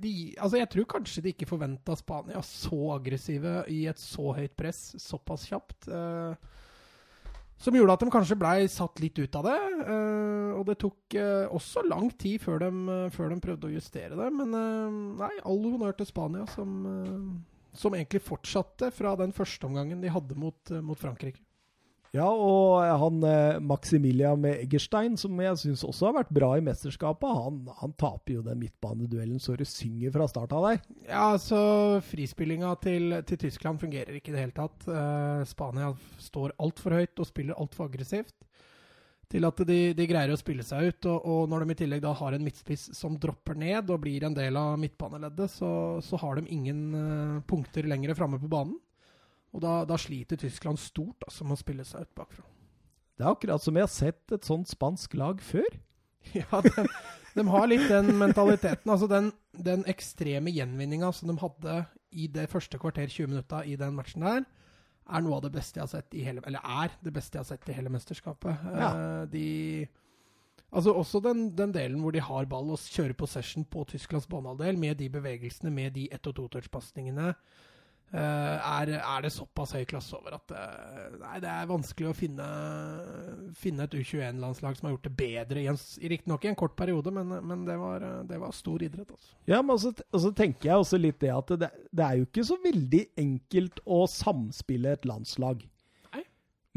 de, 0.00 0.12
Altså, 0.36 0.58
jeg 0.60 0.68
tror 0.72 0.90
kanskje 0.96 1.22
de 1.24 1.32
ikke 1.32 1.48
forventa 1.48 1.96
Spania 1.96 2.42
så 2.44 2.80
aggressive 2.98 3.62
i 3.72 3.86
et 3.88 4.00
så 4.00 4.34
høyt 4.36 4.56
press 4.58 4.90
såpass 5.00 5.46
kjapt. 5.48 5.88
Eh, 5.88 6.52
som 7.56 7.72
gjorde 7.72 7.94
at 7.96 8.02
de 8.04 8.12
kanskje 8.12 8.36
blei 8.36 8.66
satt 8.68 9.00
litt 9.00 9.16
ut 9.16 9.38
av 9.40 9.46
det. 9.48 9.56
Eh, 9.86 10.50
og 10.58 10.66
det 10.68 10.76
tok 10.82 11.16
eh, 11.16 11.46
også 11.48 11.86
lang 11.88 12.10
tid 12.20 12.42
før 12.44 12.66
de, 12.66 13.00
før 13.14 13.32
de, 13.32 13.40
prøvde 13.46 13.70
å 13.70 13.72
justere 13.72 14.18
det. 14.18 14.28
Men 14.36 14.52
eh, 14.60 15.00
nei, 15.22 15.32
all 15.40 15.64
honnør 15.64 15.96
til 15.96 16.10
Spania, 16.10 16.44
som, 16.52 16.76
eh, 16.92 17.72
som, 17.80 17.96
egentlig 17.96 18.20
fortsatte 18.26 18.92
fra 18.92 19.16
den 19.16 19.32
første 19.36 19.68
omgangen 19.68 20.04
de 20.04 20.12
hadde 20.12 20.36
mot, 20.36 20.76
mot 20.84 21.00
Frankrike. 21.00 21.45
Ja, 22.14 22.26
og 22.28 22.84
han 23.00 23.24
eh, 23.26 23.58
Maximilian 23.64 24.44
Eggerstein, 24.48 25.16
som 25.20 25.36
jeg 25.42 25.58
syns 25.60 25.84
også 25.86 26.10
har 26.10 26.16
vært 26.20 26.32
bra 26.36 26.52
i 26.56 26.64
mesterskapet, 26.64 27.40
han, 27.42 27.60
han 27.80 27.94
taper 27.98 28.38
jo 28.38 28.44
den 28.46 28.60
midtbaneduellen 28.62 29.42
så 29.42 29.56
det 29.58 29.68
synger 29.70 30.14
fra 30.14 30.28
start 30.30 30.54
av 30.56 30.68
der. 30.68 30.80
Ja, 31.08 31.32
altså 31.34 31.58
frispillinga 32.06 32.74
til, 32.82 33.18
til, 33.26 33.42
Tyskland 33.46 33.82
fungerer 33.82 34.16
ikke 34.18 34.32
i 34.32 34.36
det 34.36 34.44
hele 34.46 34.56
tatt. 34.56 34.88
Uh, 34.88 35.42
Spania 35.48 35.92
står 36.22 36.56
altfor 36.62 36.96
høyt 37.00 37.22
og 37.22 37.28
spiller 37.28 37.58
altfor 37.60 37.90
aggressivt 37.90 38.34
til 39.32 39.42
at 39.42 39.60
de, 39.66 39.78
de, 39.98 40.06
greier 40.06 40.30
å 40.30 40.38
spille 40.38 40.64
seg 40.66 40.90
ut. 40.90 41.08
Og, 41.10 41.24
og, 41.26 41.40
når 41.50 41.64
de 41.64 41.74
i 41.74 41.78
tillegg 41.82 42.02
da 42.04 42.14
har 42.16 42.36
en 42.36 42.44
midtspiss 42.46 42.88
som 42.96 43.18
dropper 43.20 43.58
ned 43.58 43.90
og 43.90 44.02
blir 44.04 44.26
en 44.26 44.36
del 44.36 44.58
av 44.60 44.76
midtbaneleddet, 44.80 45.50
så, 45.52 45.70
så 46.04 46.20
har 46.22 46.38
de 46.38 46.46
ingen 46.54 46.82
uh, 46.94 47.40
punkter 47.48 47.88
lenger 47.90 48.14
framme 48.18 48.40
på 48.42 48.50
banen. 48.50 48.78
Og 49.56 49.62
da, 49.64 49.80
da 49.88 49.96
sliter 50.00 50.38
Tyskland 50.40 50.80
stort 50.80 51.24
altså, 51.24 51.46
med 51.48 51.56
å 51.56 51.62
spille 51.62 51.86
seg 51.88 52.04
ut 52.04 52.14
bakfra. 52.18 52.44
Det 53.16 53.24
er 53.24 53.32
akkurat 53.32 53.64
som 53.64 53.76
jeg 53.78 53.86
har 53.86 53.92
sett 53.92 54.34
et 54.36 54.48
sånt 54.48 54.68
spansk 54.68 55.18
lag 55.18 55.42
før. 55.44 55.68
Ja, 56.34 56.58
de, 56.58 56.82
de 57.36 57.42
har 57.46 57.68
litt 57.70 57.84
den 57.86 58.08
mentaliteten. 58.18 58.90
Altså 58.90 59.06
den, 59.06 59.28
den 59.54 59.84
ekstreme 59.86 60.50
gjenvinninga 60.50 61.12
som 61.14 61.30
de 61.30 61.36
hadde 61.38 61.76
i 62.10 62.26
det 62.34 62.48
første 62.50 62.80
kvarter 62.82 63.06
20 63.06 63.30
minutta 63.30 63.60
i 63.62 63.76
den 63.78 63.94
matchen 63.94 64.24
der, 64.26 64.42
er 65.06 65.22
noe 65.22 65.36
av 65.38 65.44
det 65.44 65.52
beste 65.54 65.78
jeg 65.78 65.84
har 65.84 65.92
sett 65.92 66.16
i 66.18 66.24
hele 66.26 66.42
Eller 66.50 66.64
er 66.66 66.96
det 66.98 67.12
beste 67.14 67.38
jeg 67.38 67.44
har 67.44 67.50
sett 67.52 67.70
i 67.70 67.76
hele 67.76 67.92
mesterskapet. 67.94 68.66
Ja. 68.74 68.88
Uh, 68.90 69.22
de 69.30 69.46
Altså 70.74 70.92
Også 70.98 71.20
den, 71.22 71.52
den, 71.56 71.70
delen 71.72 72.00
hvor 72.02 72.10
de 72.10 72.20
har 72.20 72.48
ball 72.50 72.72
og 72.74 72.82
kjører 72.90 73.14
possession 73.14 73.64
på 73.64 73.84
Tysklands 73.86 74.26
banehalvdel, 74.26 74.78
med 74.78 74.98
de 74.98 75.08
bevegelsene, 75.08 75.70
med 75.70 75.94
de 75.94 76.08
ett- 76.12 76.26
og 76.26 76.34
totouchpasningene. 76.34 77.34
Uh, 78.14 78.54
er, 78.62 78.92
er, 79.00 79.22
det 79.24 79.32
såpass 79.34 79.72
høy 79.74 79.82
klasse 79.90 80.14
over 80.14 80.36
at 80.36 80.52
uh, 80.54 81.16
nei, 81.18 81.40
det 81.42 81.48
er 81.50 81.66
vanskelig 81.66 82.12
å 82.12 82.14
finne, 82.14 82.44
finne 83.58 83.82
et 83.82 83.96
U21-landslag 83.98 84.78
som 84.78 84.86
har 84.86 84.94
gjort 84.94 85.08
det 85.08 85.14
bedre. 85.18 85.64
Riktignok 86.12 86.46
i 86.46 86.52
en 86.52 86.58
kort 86.58 86.76
periode, 86.78 87.10
men, 87.12 87.34
men 87.42 87.64
det, 87.66 87.74
var, 87.80 88.06
det, 88.28 88.38
var, 88.40 88.54
stor 88.54 88.84
idrett. 88.86 89.10
Altså. 89.10 89.34
Ja, 89.50 89.58
men 89.58 89.82
så 89.82 89.90
altså, 90.12 90.30
tenker 90.38 90.70
jeg 90.70 90.84
også 90.84 91.00
litt 91.02 91.18
det 91.24 91.32
at 91.34 91.50
det, 91.58 91.72
det, 91.90 92.06
er 92.06 92.20
jo 92.20 92.28
ikke 92.28 92.46
så 92.46 92.60
veldig 92.62 93.02
enkelt 93.26 93.82
å 93.84 94.00
samspille 94.10 94.94
et 94.94 95.10
landslag. 95.10 95.66
Nei. 96.14 96.22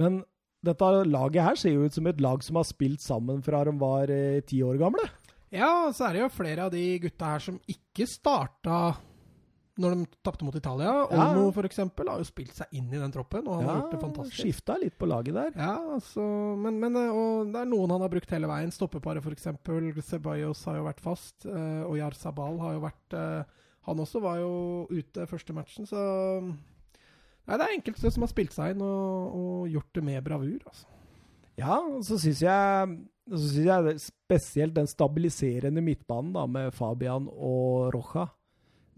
Men 0.01 0.23
dette 0.65 0.89
laget 1.07 1.45
her 1.45 1.59
ser 1.61 1.77
jo 1.77 1.85
ut 1.85 1.95
som 1.95 2.09
et 2.09 2.25
lag 2.25 2.41
som 2.43 2.57
har 2.59 2.67
spilt 2.67 3.05
sammen 3.05 3.43
fra 3.45 3.61
de 3.69 3.75
var 3.79 4.11
eh, 4.11 4.41
ti 4.49 4.63
år 4.65 4.81
gamle. 4.81 5.05
Ja, 5.53 5.89
så 5.95 6.09
er 6.09 6.17
det 6.17 6.25
jo 6.25 6.33
flere 6.33 6.65
av 6.67 6.73
de 6.73 6.83
gutta 7.05 7.31
her 7.31 7.45
som 7.45 7.61
ikke 7.69 8.05
starta 8.09 8.97
når 9.79 9.95
de 9.95 10.07
tapte 10.25 10.45
mot 10.45 10.55
Italia. 10.55 10.91
Ja. 11.09 11.27
Olmo 11.29 11.49
f.eks. 11.53 11.79
har 11.79 12.21
jo 12.21 12.27
spilt 12.27 12.55
seg 12.57 12.73
inn 12.75 12.89
i 12.91 12.99
den 12.99 13.13
troppen, 13.13 13.47
og 13.47 13.59
han 13.59 13.63
ja, 13.63 13.69
har 13.69 13.79
gjort 13.81 13.93
det 13.95 14.01
fantastisk. 14.03 14.41
Skifta 14.41 14.75
litt 14.81 14.97
på 14.99 15.07
laget 15.09 15.37
der. 15.37 15.53
Ja, 15.55 15.75
altså, 15.95 16.25
men, 16.59 16.79
men 16.81 16.99
eh, 16.99 17.21
det 17.53 17.61
er 17.61 17.69
noen 17.71 17.95
han 17.95 18.03
har 18.03 18.11
brukt 18.11 18.33
hele 18.35 18.49
veien. 18.51 18.73
Stoppeparet 18.75 19.23
f.eks. 19.23 19.49
Ceballos 20.09 20.65
har 20.67 20.79
jo 20.79 20.87
vært 20.87 21.03
fast, 21.03 21.47
uh, 21.47 21.85
og 21.87 21.97
Jar 21.99 22.17
Sabal 22.17 22.59
har 22.63 22.75
jo 22.75 22.83
vært 22.83 23.15
uh, 23.17 23.59
Han 23.87 24.01
også 24.03 24.21
var 24.23 24.39
jo 24.41 24.51
ute 24.91 25.27
første 25.29 25.55
matchen, 25.55 25.87
så 25.89 25.99
Nei, 27.49 27.57
det 27.57 27.65
er 27.65 27.75
enkelte 27.79 28.11
som 28.13 28.21
har 28.21 28.29
spilt 28.29 28.53
seg 28.53 28.75
inn 28.75 28.81
og, 28.85 29.37
og 29.39 29.69
gjort 29.73 29.95
det 29.97 30.03
med 30.05 30.21
bravur, 30.21 30.59
altså. 30.69 30.85
Ja, 31.59 31.79
så 32.05 32.15
syns 32.21 32.43
jeg, 32.43 32.91
så 33.25 33.39
synes 33.41 33.65
jeg 33.65 34.01
spesielt 34.03 34.75
den 34.77 34.87
stabiliserende 34.87 35.81
midtbanen 35.83 36.35
da, 36.35 36.45
med 36.47 36.75
Fabian 36.77 37.25
og 37.33 37.89
Roja 37.95 38.27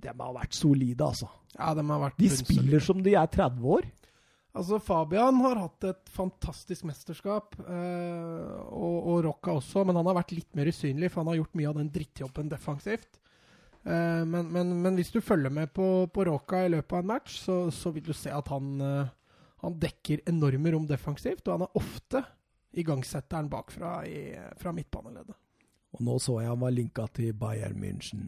de 0.02 0.12
har 0.12 0.36
vært 0.36 0.58
solide, 0.58 1.08
altså. 1.08 1.30
Ja, 1.56 1.74
De 1.76 1.84
har 1.88 2.06
vært 2.06 2.22
De 2.22 2.30
spiller 2.32 2.84
som 2.84 3.02
de 3.04 3.16
er 3.20 3.28
30 3.32 3.68
år. 3.78 3.90
Altså, 4.52 4.82
Fabian 4.84 5.38
har 5.46 5.62
hatt 5.62 5.86
et 5.88 6.10
fantastisk 6.12 6.84
mesterskap, 6.90 7.56
eh, 7.64 8.56
og, 8.68 8.98
og 9.14 9.22
Rocca 9.24 9.56
også, 9.56 9.86
men 9.88 9.96
han 9.96 10.10
har 10.10 10.18
vært 10.18 10.34
litt 10.36 10.50
mer 10.60 10.68
usynlig, 10.68 11.08
for 11.12 11.22
han 11.22 11.32
har 11.32 11.40
gjort 11.40 11.56
mye 11.56 11.70
av 11.70 11.78
den 11.80 11.92
drittjobben 11.96 12.52
defensivt. 12.52 13.22
Eh, 13.84 14.24
men, 14.28 14.50
men, 14.52 14.74
men, 14.84 14.98
hvis 15.00 15.14
du 15.16 15.22
følger 15.24 15.54
med 15.56 15.72
på, 15.74 15.88
på 16.12 16.26
Rocca 16.28 16.66
i 16.66 16.74
løpet 16.74 16.98
av 16.98 17.00
en 17.00 17.12
match, 17.14 17.40
så, 17.46 17.62
så 17.72 17.94
vil 17.96 18.10
du 18.10 18.14
se 18.18 18.34
at 18.36 18.52
han, 18.52 18.74
eh, 18.84 19.14
han, 19.64 19.80
dekker 19.80 20.26
enorme 20.30 20.76
rom 20.76 20.90
defensivt, 20.90 21.46
og 21.48 21.56
han 21.56 21.66
er 21.70 21.80
ofte 21.80 22.26
igangsetteren 22.82 23.48
bakfra 23.52 24.02
i, 24.08 24.20
fra 24.60 24.76
midtbaneleddet. 24.76 25.38
Og 25.96 26.04
nå 26.08 26.18
så 26.24 26.38
jeg 26.40 26.52
han 26.52 26.60
var 26.60 26.76
linka 26.76 27.08
til 27.16 27.32
Bayern 27.40 27.80
München. 27.80 28.28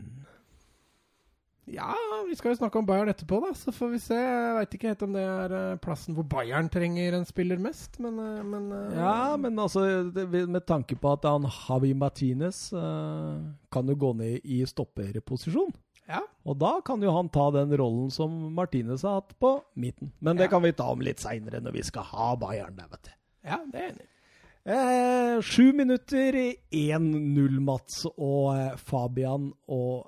Ja, 1.66 1.94
vi 2.28 2.36
skal 2.36 2.52
jo 2.52 2.58
snakke 2.60 2.80
om 2.80 2.88
Bayern 2.88 3.08
etterpå, 3.08 3.38
da, 3.40 3.54
så 3.56 3.72
får 3.72 3.92
vi 3.94 4.00
se. 4.04 4.18
Jeg 4.18 4.56
veit 4.58 4.74
ikke 4.76 4.90
helt 4.92 5.06
om 5.06 5.14
det 5.16 5.24
er 5.24 5.56
eh, 5.56 5.78
plassen 5.84 6.18
hvor 6.18 6.26
Bayern 6.28 6.68
trenger 6.72 7.16
en 7.16 7.28
spiller 7.28 7.62
mest, 7.62 7.96
men, 8.04 8.20
eh, 8.20 8.42
men 8.44 8.68
eh, 8.76 8.98
Ja, 9.00 9.38
men 9.40 9.62
altså, 9.64 9.86
med 10.12 10.66
tanke 10.68 10.98
på 11.00 11.14
at 11.16 11.28
han 11.30 11.48
Javi 11.48 11.94
Martinez 11.96 12.66
kan 12.74 13.90
jo 13.90 13.96
gå 13.96 14.12
ned 14.20 14.44
i 14.44 14.60
stopperposisjon. 14.68 15.72
Ja. 16.12 16.20
Og 16.44 16.60
da 16.60 16.76
kan 16.84 17.04
jo 17.04 17.14
han 17.16 17.32
ta 17.32 17.48
den 17.56 17.72
rollen 17.80 18.10
som 18.12 18.34
Martinez 18.58 19.06
har 19.08 19.22
hatt 19.22 19.32
på 19.40 19.56
midten. 19.80 20.12
Men 20.20 20.36
det 20.36 20.50
ja. 20.50 20.56
kan 20.56 20.66
vi 20.66 20.76
ta 20.76 20.90
om 20.92 21.04
litt 21.06 21.24
seinere, 21.24 21.64
når 21.64 21.80
vi 21.80 21.86
skal 21.88 22.12
ha 22.12 22.34
Bayern 22.42 22.76
der, 22.76 22.92
vet 22.92 23.08
du. 23.08 23.14
Ja, 23.48 23.64
det 23.72 23.80
er 23.80 23.88
jeg 23.88 23.94
enig 23.96 24.04
i. 24.04 24.10
Eh, 24.64 25.42
sju 25.44 25.74
minutter, 25.76 26.36
1-0, 26.72 27.60
Mats 27.60 28.06
og 28.16 28.80
Fabian 28.80 29.50
og 29.68 30.06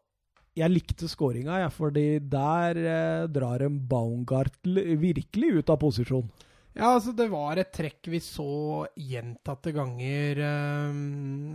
jeg 0.55 0.71
likte 0.71 1.09
skåringa, 1.11 1.59
ja, 1.65 1.69
fordi 1.73 2.07
der 2.31 2.79
eh, 2.79 3.27
drar 3.31 3.65
en 3.65 3.79
Baumgartel 3.89 4.81
virkelig 5.01 5.59
ut 5.59 5.71
av 5.73 5.81
posisjon. 5.83 6.29
Ja, 6.75 6.89
altså 6.97 7.13
det 7.15 7.29
var 7.31 7.55
et 7.55 7.69
trekk 7.71 8.09
vi 8.11 8.19
så 8.19 8.83
gjentatte 8.99 9.71
ganger 9.71 10.41
eh, 10.43 10.97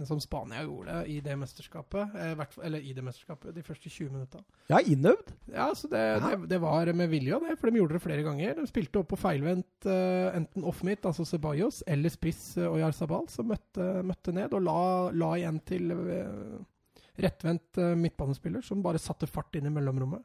som 0.09 0.21
Spania 0.23 0.63
gjorde 0.65 1.03
i 1.13 1.19
det 1.21 1.35
mesterskapet. 1.37 2.15
Eh, 2.17 2.41
eller 2.65 2.81
i 2.81 2.95
det 2.97 3.05
mesterskapet, 3.05 3.53
de 3.53 3.65
første 3.67 3.93
20 3.93 4.15
minutta. 4.15 4.41
Ja, 4.73 4.81
innøvd. 4.81 5.35
Ja, 5.53 5.69
så 5.77 5.91
det, 5.93 6.01
ja. 6.01 6.23
det, 6.25 6.49
det, 6.55 6.63
var 6.65 6.89
med 6.97 7.13
vilje, 7.13 7.37
det, 7.45 7.59
for 7.61 7.69
de 7.69 7.83
gjorde 7.83 7.99
det 7.99 8.05
flere 8.07 8.25
ganger. 8.25 8.57
De 8.63 8.71
spilte 8.71 9.03
opp 9.03 9.13
på 9.13 9.21
feilvendt 9.21 9.91
eh, 9.93 10.41
enten 10.41 10.65
off-midt, 10.65 11.05
altså 11.05 11.29
Ceballos, 11.29 11.83
eller 11.85 12.17
spiss 12.17 12.55
eh, 12.57 12.73
Oyar 12.73 12.97
Sabal, 12.97 13.29
som 13.29 13.53
møtte, 13.53 13.93
møtte, 14.01 14.33
ned 14.33 14.57
og 14.57 14.65
la, 14.65 14.83
la 15.13 15.35
igjen 15.37 15.61
til 15.69 15.93
uh, 15.93 16.61
rettvendt 17.23 17.81
uh, 17.81 17.95
midtbanespiller 17.99 18.65
som 18.65 18.83
bare 18.85 19.01
satte 19.03 19.29
fart 19.31 19.57
inn 19.59 19.69
i 19.69 19.75
mellomrommet. 19.75 20.23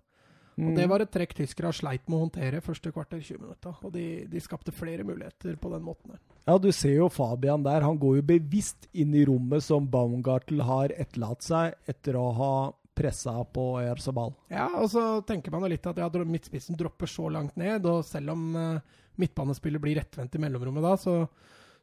Mm. 0.55 0.69
Og 0.69 0.77
Det 0.77 0.85
var 0.87 1.03
et 1.03 1.11
trekk 1.11 1.33
tyskere 1.35 1.73
sleit 1.75 2.05
med 2.07 2.15
å 2.15 2.21
håndtere 2.23 2.63
første 2.63 2.91
kvarter 2.95 3.19
20 3.19 3.41
minutter. 3.41 3.75
Og 3.83 3.91
de, 3.91 4.05
de, 4.31 4.43
skapte 4.43 4.71
flere 4.71 5.03
muligheter 5.03 5.57
på 5.59 5.71
den 5.73 5.83
måten. 5.83 6.15
Ja, 6.45 6.55
du 6.61 6.69
ser 6.71 6.95
jo 6.95 7.09
Fabian 7.11 7.65
der. 7.65 7.83
Han 7.83 7.99
går 7.99 8.21
jo 8.21 8.27
bevisst 8.31 8.87
inn 8.95 9.13
i 9.17 9.25
rommet 9.27 9.65
som 9.65 9.89
Baumgartel 9.91 10.63
har 10.63 10.95
etterlatt 10.95 11.43
seg 11.43 11.75
etter 11.91 12.15
å 12.19 12.29
ha 12.39 12.55
pressa 12.95 13.33
på 13.51 13.73
Erzabal. 13.83 14.31
Ja, 14.47 14.69
og 14.79 14.87
så 14.93 15.19
tenker 15.27 15.51
man 15.51 15.65
jo 15.65 15.73
litt 15.73 15.87
at 15.89 15.99
ja, 15.99 16.07
midtspissen 16.23 16.79
dropper 16.79 17.11
så 17.11 17.27
langt 17.27 17.57
ned, 17.59 17.83
og 17.91 18.05
selv 18.07 18.31
om 18.31 18.45
uh, 18.55 19.01
midtbanespillet 19.19 19.83
blir 19.83 19.99
rettvendt 19.99 20.37
i 20.37 20.41
mellomrommet 20.45 20.85
da, 20.85 20.93
så, 20.95 21.17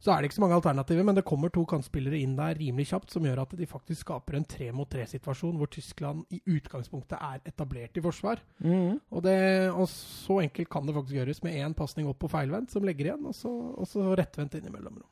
så, 0.02 0.10
er 0.10 0.18
det 0.18 0.30
ikke 0.30 0.36
så 0.40 0.42
mange 0.42 0.56
alternativer. 0.58 1.04
Men 1.06 1.18
det 1.18 1.26
kommer 1.28 1.52
to 1.54 1.62
kantspillere 1.68 2.18
inn 2.18 2.34
der 2.38 2.58
rimelig 2.58 2.88
kjapt, 2.90 3.12
som 3.14 3.26
gjør 3.26 3.44
at 3.44 3.54
de 3.58 3.68
faktisk 3.70 4.02
skaper 4.02 4.38
en 4.38 4.46
tre 4.50 4.72
mot 4.74 4.90
tre-situasjon, 4.90 5.54
hvor 5.60 5.70
Tyskland 5.70 6.24
i 6.34 6.40
utgangspunktet 6.56 7.18
er 7.20 7.38
etablert 7.46 7.98
i 7.98 8.02
forsvar. 8.02 8.42
Mm. 8.64 8.98
Og, 8.98 9.20
det, 9.22 9.38
og, 9.70 9.86
så 9.92 10.40
enkelt 10.42 10.72
kan 10.72 10.88
det 10.88 10.96
faktisk 10.98 11.20
gjøres, 11.20 11.42
med 11.46 11.60
én 11.62 11.78
pasning 11.78 12.10
opp 12.10 12.18
på 12.24 12.32
feilvendt, 12.32 12.74
som 12.74 12.86
legger 12.86 13.12
igjen, 13.12 13.30
og 13.30 13.38
så, 13.38 13.52
og 13.52 13.86
så 13.88 14.10
rettvendt 14.18 14.58
inn 14.58 14.66
i 14.66 14.74
mellomrom. 14.74 15.06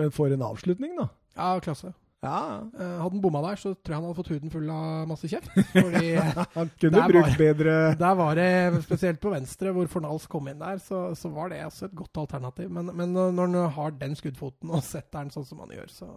Men 0.00 0.12
for 0.14 0.32
en 0.32 0.44
avslutning, 0.44 0.94
da. 1.00 1.08
Ja, 1.38 1.54
klasse. 1.64 1.94
Ja. 2.20 2.68
Uh, 2.76 2.98
hadde 3.00 3.14
han 3.14 3.22
bomma 3.24 3.40
der, 3.46 3.56
så 3.56 3.72
tror 3.72 3.94
jeg 3.94 3.96
han 3.96 4.06
hadde 4.06 4.18
fått 4.18 4.30
huden 4.34 4.52
full 4.52 4.72
av 4.74 5.06
masse 5.08 5.28
kjeft. 5.30 5.48
Fordi 5.72 6.10
han 6.58 6.72
kunne 6.82 7.04
brukt 7.14 7.36
bedre 7.40 7.76
Der 8.00 8.18
var 8.18 8.36
det, 8.36 8.50
spesielt 8.84 9.22
på 9.22 9.32
venstre, 9.32 9.72
hvor 9.76 9.88
Fornals 9.88 10.26
kom 10.30 10.50
inn 10.52 10.60
der, 10.60 10.82
så, 10.84 11.06
så 11.16 11.32
var 11.32 11.52
det 11.52 11.62
også 11.64 11.88
et 11.88 11.96
godt 11.96 12.20
alternativ. 12.26 12.68
Men, 12.76 12.92
men, 12.92 13.16
når 13.16 13.40
han 13.46 13.76
har 13.78 13.96
den 14.02 14.18
skuddfoten 14.18 14.72
og 14.72 14.84
setter 14.84 15.22
den 15.22 15.32
sånn 15.32 15.48
som 15.48 15.62
han 15.64 15.72
gjør, 15.78 15.94
så 15.94 16.10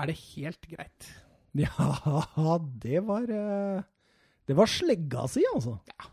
er 0.00 0.08
det 0.08 0.16
helt 0.22 0.70
greit. 0.70 1.10
Ja, 1.58 1.90
det 2.84 3.02
var 3.04 3.26
eh, 3.34 3.82
Det 4.46 4.56
var 4.56 4.70
slegga 4.70 5.26
si, 5.28 5.44
altså. 5.52 5.76
Ja. 5.90 6.08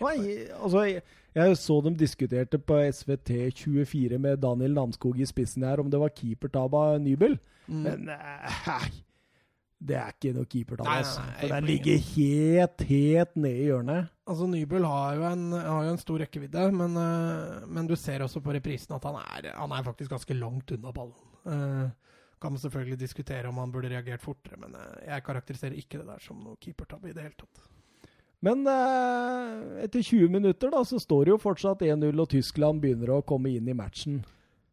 Nei, 0.00 0.16
altså, 0.56 0.84
jeg, 0.88 1.02
jeg, 1.36 1.56
så 1.60 1.78
dem 1.84 1.96
diskuterte 1.96 2.58
på 2.58 2.78
SVT24 2.80 4.18
med 4.20 4.40
Daniel 4.42 4.76
Namskog 4.76 5.20
i 5.20 5.28
spissen 5.28 5.64
her 5.66 5.82
om 5.82 5.90
det 5.92 6.00
var 6.00 6.14
keepertab 6.16 6.74
av 6.76 7.00
Nybel. 7.02 7.36
Mm. 7.72 7.82
Men 7.86 8.12
nei, 8.12 8.90
det 9.82 9.96
er 9.98 10.12
ikke 10.14 10.30
noe 10.36 10.46
keepertall. 10.46 10.86
Altså. 10.86 11.24
Den 11.40 11.66
ligger 11.66 11.98
helt, 12.12 12.84
helt 12.86 13.34
nede 13.34 13.64
i 13.64 13.66
hjørnet. 13.66 14.12
Altså, 14.30 14.46
Nybøl 14.46 14.86
har 14.86 15.16
jo 15.18 15.24
en, 15.26 15.48
har 15.56 15.88
jo 15.88 15.94
en 15.96 16.02
stor 16.02 16.22
rekkevidde, 16.22 16.68
men, 16.76 16.94
uh, 16.94 17.64
men, 17.66 17.88
du 17.90 17.96
ser 17.98 18.22
også 18.22 18.42
på 18.44 18.54
reprisen 18.54 18.94
at 18.94 19.08
han 19.08 19.18
er, 19.18 19.50
han 19.56 19.74
er 19.74 19.88
faktisk 19.88 20.12
ganske 20.12 20.36
langt 20.38 20.70
unna 20.76 20.94
ballen. 20.94 21.26
Uh, 21.42 22.20
kan 22.42 22.54
man 22.54 22.62
selvfølgelig 22.62 23.00
diskutere 23.00 23.50
om 23.50 23.58
han 23.58 23.72
burde 23.74 23.90
reagert 23.90 24.22
fortere, 24.22 24.58
men 24.58 24.74
jeg 25.06 25.22
karakteriserer 25.26 25.78
ikke 25.78 26.00
det 26.00 26.08
der 26.08 26.22
som 26.22 26.40
noe 26.42 26.58
keepertabbe 26.62 27.10
i 27.10 27.14
det 27.14 27.22
hele 27.22 27.38
tatt. 27.38 27.68
Men 28.42 28.66
etter 28.66 30.02
20 30.02 30.26
minutter 30.26 30.72
da, 30.74 30.80
så 30.82 30.98
står 30.98 31.28
det 31.28 31.30
jo 31.30 31.36
fortsatt 31.38 31.84
1-0, 31.86 32.18
og 32.18 32.32
Tyskland 32.32 32.82
begynner 32.82 33.12
å 33.14 33.20
komme 33.22 33.52
inn 33.54 33.70
i 33.70 33.76
matchen. 33.78 34.24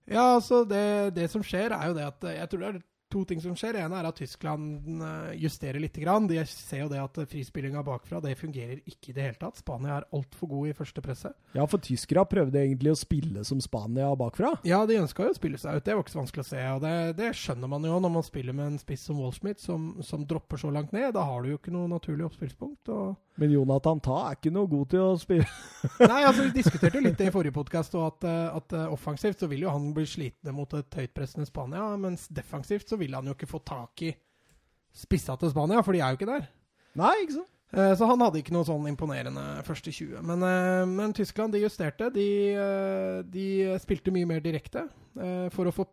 Ja, 0.10 0.36
altså 0.36 0.63
det, 0.66 1.16
det, 1.16 1.28
som 1.30 1.44
skjer, 1.46 1.75
er 1.75 1.92
jo 1.92 1.98
det 1.98 2.08
at 2.08 2.30
jeg 2.34 2.50
tror 2.50 2.63
det 2.66 2.70
er 2.70 2.86
to 3.10 3.24
ting 3.25 3.42
som 3.42 3.56
skjer. 3.58 3.80
En 3.82 3.96
er 3.98 4.08
at 4.10 4.20
Tyskland 4.20 5.04
eh, 5.04 5.36
justerer 5.42 5.82
litt. 5.82 5.98
De 5.98 6.39
ser 6.50 6.84
jo 6.84 6.89
det 6.92 7.01
at 7.01 7.20
frispillinga 7.30 7.84
bakfra 7.86 8.22
det 8.24 8.36
fungerer 8.39 8.80
ikke 8.86 9.12
i 9.12 9.16
det 9.18 9.25
hele 9.25 9.39
tatt. 9.42 9.60
Spania 9.60 9.98
er 9.98 10.08
altfor 10.16 10.51
god 10.51 10.72
i 10.72 10.75
første 10.78 11.04
presse. 11.04 11.34
Ja, 11.58 11.66
for 11.70 11.82
tyskere 11.84 12.25
prøvde 12.30 12.62
egentlig 12.62 12.94
å 12.94 13.00
spille 13.00 13.44
som 13.48 13.62
Spania 13.63 14.12
bakfra? 14.20 14.54
Ja, 14.68 14.84
de 14.89 15.00
ønska 15.01 15.25
jo 15.25 15.34
å 15.34 15.38
spille 15.38 15.60
seg 15.62 15.80
ut. 15.80 15.86
Det 15.86 15.96
var 15.96 16.06
ikke 16.06 16.16
så 16.16 16.22
vanskelig 16.22 16.46
å 16.46 16.50
se. 16.50 16.66
og 16.75 16.84
Det, 16.86 16.94
det 17.20 17.32
skjønner 17.38 17.72
man 17.72 17.88
jo 17.88 17.98
når 18.04 18.13
man 18.18 18.28
spiller 18.28 18.58
med 18.58 18.74
en 18.74 18.82
spiss 18.82 19.08
som 19.10 19.20
Walshmith, 19.22 19.63
som, 19.63 19.89
som, 20.06 20.28
dropper 20.30 20.62
så 20.62 20.72
langt 20.74 20.94
ned. 20.96 21.12
Da 21.16 21.25
har 21.25 21.42
du 21.42 21.54
jo 21.54 21.60
ikke 21.60 21.74
noe 21.74 21.89
naturlig 21.89 22.28
oppspillspunkt. 22.30 22.94
men 23.39 23.54
Jonathan 23.56 24.01
Ta 24.04 24.18
er 24.28 24.38
ikke 24.38 24.54
noe 24.54 24.70
god 24.70 24.89
til 24.94 25.04
å 25.06 25.18
spille. 25.20 25.48
Nei, 26.12 26.22
altså 26.28 26.46
Vi 26.46 26.56
diskuterte 26.60 27.00
jo 27.00 27.06
litt 27.06 27.18
det 27.18 27.30
i 27.32 27.34
forrige 27.34 27.56
podkast, 27.56 27.96
at, 27.96 28.28
eh, 28.28 28.58
at 28.60 28.75
uh, 28.75 28.86
offensivt 28.94 29.42
så 29.42 29.50
vil 29.50 29.63
jo 29.66 29.74
han 29.74 29.89
bli 29.96 30.06
slitne 30.10 30.54
mot 30.56 30.74
et 30.78 31.00
høytpressende 31.00 31.48
Spania, 31.48 31.86
mens 32.00 32.28
defensivt 32.36 32.92
så 32.92 32.99
vil 33.00 33.15
han 33.18 33.29
jo 33.29 33.36
ikke 33.38 33.50
få 33.50 33.62
tak 33.65 34.03
i 34.08 34.12
spissa 34.96 35.36
til 35.39 35.53
Spania, 35.53 35.82
for 35.86 35.96
de 35.96 36.03
er 36.03 36.13
jo 36.13 36.20
ikke 36.20 36.29
der. 36.29 36.46
Nei, 37.00 37.15
ikke 37.24 37.39
sant? 37.39 37.56
Uh, 37.70 37.94
så 37.94 38.08
han 38.10 38.22
hadde 38.25 38.39
ikke 38.41 38.53
noe 38.56 38.65
sånn 38.65 38.88
imponerende 38.89 39.44
første 39.68 39.94
20. 39.94 40.24
Men, 40.25 40.41
uh, 40.41 40.86
men 40.89 41.13
Tyskland 41.13 41.53
de 41.53 41.62
justerte. 41.62 42.10
De, 42.15 42.29
de, 43.29 43.50
spilte 43.84 44.13
mye 44.13 44.29
mer 44.29 44.41
direkte 44.46 44.88
for 45.53 45.70
å 45.70 45.74
få 45.74 45.86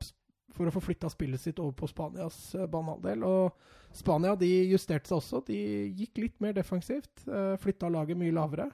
for 0.56 0.68
å 0.68 0.72
få 0.72 0.80
flytta 0.80 1.10
spillet 1.12 1.42
sitt 1.42 1.58
over 1.60 1.74
på 1.76 1.88
Spanias 1.90 2.38
banehalvdel. 2.72 3.24
Og 3.28 3.96
Spania 3.96 4.34
de 4.38 4.48
justerte 4.72 5.10
seg 5.10 5.20
også. 5.20 5.42
De 5.48 5.58
gikk 5.96 6.20
litt 6.22 6.36
mer 6.44 6.56
defensivt. 6.56 7.12
Eh, 7.26 7.54
flytta 7.62 7.90
laget 7.92 8.18
mye 8.20 8.34
lavere. 8.34 8.70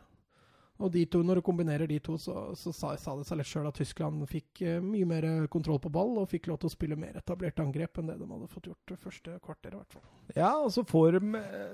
Og 0.80 0.90
de 0.90 1.04
to, 1.06 1.20
når 1.22 1.38
du 1.38 1.44
kombinerer 1.46 1.86
de 1.86 1.98
to, 2.02 2.16
så, 2.18 2.48
så 2.58 2.72
sa, 2.74 2.94
sa, 2.98 3.14
det 3.18 3.26
seg 3.28 3.38
litt 3.38 3.50
sjøl 3.50 3.68
at 3.68 3.76
Tyskland 3.78 4.24
fikk 4.30 4.64
uh, 4.64 4.78
mye 4.82 5.06
mer 5.06 5.26
kontroll 5.52 5.78
på 5.82 5.92
ball 5.92 6.16
og 6.22 6.30
fikk 6.32 6.48
lov 6.50 6.62
til 6.62 6.70
å 6.70 6.74
spille 6.74 6.98
mer 6.98 7.18
etablert 7.20 7.60
angrep 7.62 8.00
enn 8.00 8.10
det 8.10 8.16
de 8.18 8.28
hadde 8.30 8.50
fått 8.50 8.70
gjort 8.70 8.94
første 9.04 9.36
kvarter, 9.44 9.76
i 9.76 9.78
hvert 9.78 9.96
fall. 9.98 10.04
Ja, 10.34 10.52
og 10.56 10.72
så 10.74 10.84
får 10.88 11.18
de 11.18 11.22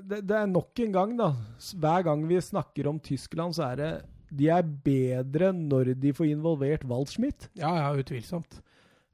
det, 0.02 0.22
det, 0.26 0.36
er 0.36 0.50
nok 0.50 0.84
en 0.84 0.94
gang, 0.94 1.16
da. 1.20 1.32
Hver 1.78 2.08
gang 2.10 2.26
vi 2.28 2.40
snakker 2.42 2.90
om 2.90 3.00
Tyskland, 3.00 3.56
så 3.56 3.70
er 3.70 3.80
det 3.80 3.92
de 4.28 4.50
er 4.52 4.64
bedre 4.84 5.52
når 5.56 5.94
de 5.96 6.12
får 6.12 6.34
involvert 6.34 6.84
Waldschmidt. 6.88 7.48
Ja, 7.56 7.70
ja, 7.78 7.92
utvilsomt. 7.96 8.60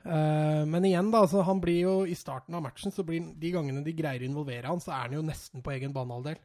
Uh, 0.05 0.67
men 0.69 0.85
igjen, 0.85 1.13
da, 1.13 1.23
altså, 1.25 1.45
han 1.47 1.63
blir 1.63 1.79
jo 1.87 1.95
i 2.09 2.17
starten 2.19 2.57
av 2.57 2.65
matchen, 2.67 2.93
så 2.93 3.07
blir 3.07 3.31
de 3.41 3.53
gangene 3.55 3.85
de 3.85 3.95
greier 3.97 4.25
å 4.25 4.29
involvere 4.29 4.69
han, 4.69 4.83
så 4.83 4.93
er 4.93 5.07
han 5.07 5.17
jo 5.17 5.25
nesten 5.25 5.63
på 5.65 5.73
egen 5.77 5.95
banehalvdel. 5.95 6.41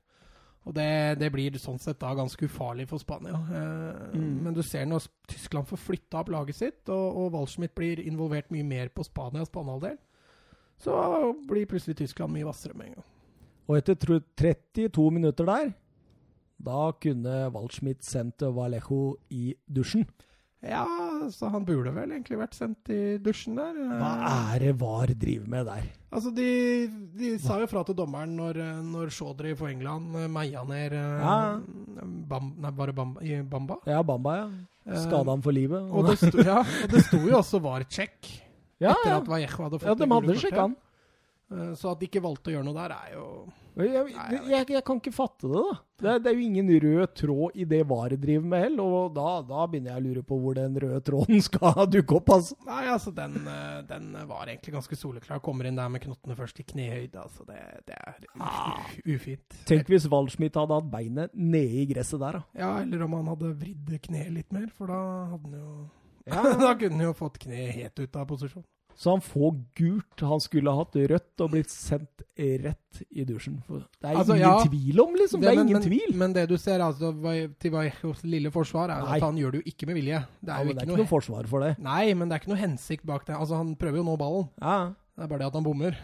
Og 0.67 0.75
det, 0.75 1.17
det, 1.21 1.29
blir 1.33 1.55
sånn 1.57 1.79
sett 1.81 2.01
da 2.01 2.11
ganske 2.17 2.45
ufarlig 2.45 2.85
for 2.89 3.01
Spania. 3.01 3.37
Eh, 3.47 4.17
mm. 4.19 4.33
Men 4.45 4.55
du 4.55 4.61
ser 4.65 4.85
når 4.85 5.07
Tyskland 5.31 5.69
får 5.69 5.81
flytta 5.81 6.19
opp 6.21 6.31
laget 6.33 6.59
sitt, 6.59 6.81
og, 6.91 7.05
og 7.23 7.33
Waldschmidt 7.37 7.73
blir 7.77 8.01
involvert 8.03 8.51
mye 8.53 8.67
mer 8.67 8.91
på 8.93 9.05
Spanias 9.07 9.51
banehalvdel, 9.53 9.97
så 10.79 10.95
blir 11.47 11.67
plutselig 11.67 11.97
Tyskland 11.99 12.35
mye 12.35 12.47
hvassere 12.47 12.77
med 12.77 12.91
en 12.91 12.99
gang. 12.99 13.07
Og 13.69 13.77
etter 13.77 14.19
32 14.39 15.09
minutter 15.15 15.47
der, 15.47 15.71
da 16.59 16.91
kunne 17.01 17.35
Waldschmidt 17.55 18.03
sendt 18.05 18.43
Vallejo 18.43 19.15
i 19.31 19.53
dusjen. 19.67 20.07
Ja, 20.59 20.83
så 21.33 21.49
han 21.53 21.65
burde 21.67 21.91
vel 21.95 22.11
egentlig 22.15 22.37
vært 22.39 22.55
sendt 22.57 22.89
i 22.93 23.17
dusjen 23.23 23.57
der. 23.59 23.77
Hva 23.99 24.11
er 24.53 24.63
det 24.63 24.73
VAR 24.79 25.11
driver 25.19 25.51
med 25.51 25.67
der? 25.69 25.87
Altså, 26.09 26.31
De, 26.33 26.47
de 27.19 27.31
sa 27.41 27.59
jo 27.61 27.67
fra 27.69 27.83
til 27.85 27.97
dommeren 27.99 28.33
når, 28.39 28.59
når 28.87 29.11
Chaudhry 29.13 29.53
for 29.59 29.69
England 29.69 30.15
eh, 30.17 30.27
meia 30.31 30.63
ned 30.65 30.95
eh, 30.97 31.21
ja. 31.21 31.35
Bam, 32.31 32.53
nei, 32.57 32.71
bare 32.79 32.95
Bamba, 32.97 33.21
i 33.21 33.41
Bamba. 33.45 33.77
Ja, 33.89 34.01
Bamba, 34.05 34.35
ja. 34.39 34.49
Eh, 34.89 35.01
Skada 35.03 35.35
han 35.35 35.43
for 35.45 35.53
livet. 35.53 35.91
Og 35.93 36.09
det, 36.09 36.17
sto, 36.21 36.41
ja, 36.41 36.63
og 36.63 36.93
det 36.95 37.03
sto 37.05 37.21
jo 37.21 37.37
også 37.37 37.61
VAR-check 37.61 38.31
ja, 38.79 38.95
etter 38.95 39.17
at 39.19 39.27
Vallejo 39.29 39.65
hadde 39.67 39.81
fått 39.81 39.89
ja, 39.91 39.97
de 39.99 40.09
hadde 40.15 40.39
sjekka 40.39 40.67
han. 40.69 40.77
Så 41.75 41.89
at 41.89 41.99
de 41.99 42.05
ikke 42.05 42.21
valgte 42.21 42.51
å 42.51 42.53
gjøre 42.53 42.67
noe 42.67 42.77
der, 42.77 42.93
er 42.93 43.15
jo 43.17 43.25
jeg, 43.77 44.11
jeg, 44.49 44.65
jeg, 44.73 44.83
kan 44.85 44.99
ikke 44.99 45.13
fatte 45.13 45.47
det, 45.47 45.61
da. 45.61 45.75
Det, 45.99 46.13
det, 46.23 46.31
er 46.31 46.37
jo 46.37 46.45
ingen 46.47 46.69
rød 46.83 47.13
tråd 47.19 47.59
i 47.59 47.65
det 47.67 47.81
VAR 47.87 48.15
driver 48.19 48.47
med 48.51 48.63
heller, 48.63 48.95
og 48.99 49.13
da, 49.15 49.27
da, 49.45 49.65
begynner 49.69 49.93
jeg 49.93 50.01
å 50.01 50.05
lure 50.05 50.23
på 50.29 50.39
hvor 50.39 50.57
den 50.57 50.79
røde 50.83 50.99
tråden 51.05 51.43
skal 51.47 51.83
dukke 51.91 52.17
opp, 52.17 52.31
altså. 52.37 52.57
Nei, 52.67 52.81
altså, 52.93 53.13
den, 53.15 53.37
eh, 53.43 53.77
den 53.89 54.09
var 54.31 54.47
egentlig 54.47 54.75
ganske 54.77 54.99
soleklar. 54.99 55.43
Kommer 55.45 55.69
inn 55.69 55.79
der 55.79 55.91
med 55.91 56.03
knottene 56.05 56.37
først 56.39 56.63
i 56.63 56.67
knehøyde, 56.71 57.21
altså. 57.21 57.45
Det, 57.49 57.59
det 57.91 57.99
er 57.99 58.27
ah. 58.39 58.89
ufint. 59.05 59.61
Tenk 59.69 59.91
hvis 59.91 60.09
Waldschmidt 60.11 60.59
hadde 60.59 60.79
hatt 60.79 60.91
beinet 60.91 61.35
nede 61.35 61.83
i 61.83 61.87
gresset 61.93 62.23
der, 62.23 62.41
da. 62.41 62.59
Ja, 62.59 62.73
eller 62.83 63.05
om 63.05 63.19
han 63.19 63.31
hadde 63.35 63.53
vridd 63.61 63.95
kneet 64.09 64.33
litt 64.35 64.55
mer, 64.55 64.67
for 64.75 64.91
da 64.91 64.99
hadde 65.35 65.45
han 65.49 65.61
jo 65.61 65.71
ja. 66.29 66.43
Da 66.61 66.75
kunne 66.77 66.99
han 66.99 67.07
jo 67.09 67.15
fått 67.17 67.39
kneet 67.43 67.73
helt 67.77 67.99
ut 67.99 68.19
av 68.19 68.27
posisjon. 68.29 68.65
Så 68.99 69.13
han 69.13 69.21
får 69.23 69.53
gult. 69.79 70.21
Han 70.27 70.41
skulle 70.43 70.71
hatt 70.75 70.95
rødt 71.07 71.43
og 71.45 71.53
blitt 71.53 71.71
sendt 71.71 72.23
rett 72.35 72.99
i 73.15 73.23
dusjen. 73.23 73.61
Det 73.67 74.09
er 74.09 74.17
altså, 74.19 74.35
ingen 74.35 74.43
ja, 74.43 74.65
tvil 74.67 74.99
om, 74.99 75.13
liksom. 75.15 75.39
Det, 75.39 75.47
det 75.47 75.53
er 75.53 75.55
men, 75.55 75.69
ingen 75.69 75.77
men, 75.77 75.85
tvil. 75.85 76.15
Men 76.19 76.33
det 76.35 76.43
du 76.51 76.57
ser 76.59 76.83
altså, 76.83 77.13
til 77.63 77.71
Vajos 77.71 78.23
lille 78.27 78.51
forsvar, 78.51 78.91
er 78.91 79.05
Nei. 79.05 79.13
at 79.15 79.23
han 79.23 79.37
gjør 79.39 79.55
det 79.55 79.61
jo 79.61 79.71
ikke 79.71 79.87
med 79.87 79.99
vilje. 80.01 80.19
Det 80.41 80.51
er 80.51 80.57
ja, 80.57 80.65
jo 80.65 80.73
ikke, 80.73 80.75
det 80.75 80.83
er 80.83 80.89
noe, 80.89 80.97
ikke 80.97 81.05
noe 81.05 81.11
forsvar 81.13 81.47
for 81.51 81.63
det. 81.63 81.69
Nei, 81.85 82.01
men 82.11 82.27
det 82.27 82.35
er 82.35 82.43
ikke 82.43 82.51
noe 82.51 82.59
hensikt 82.59 83.07
bak 83.07 83.23
det. 83.29 83.37
Altså, 83.37 83.59
Han 83.61 83.71
prøver 83.79 84.01
jo 84.01 84.03
å 84.03 84.09
nå 84.09 84.15
ballen. 84.19 84.49
Ja. 84.59 84.79
Det 85.19 85.23
er 85.25 85.31
bare 85.31 85.43
det 85.43 85.47
at 85.47 85.55
han 85.59 85.67
bommer. 85.69 86.01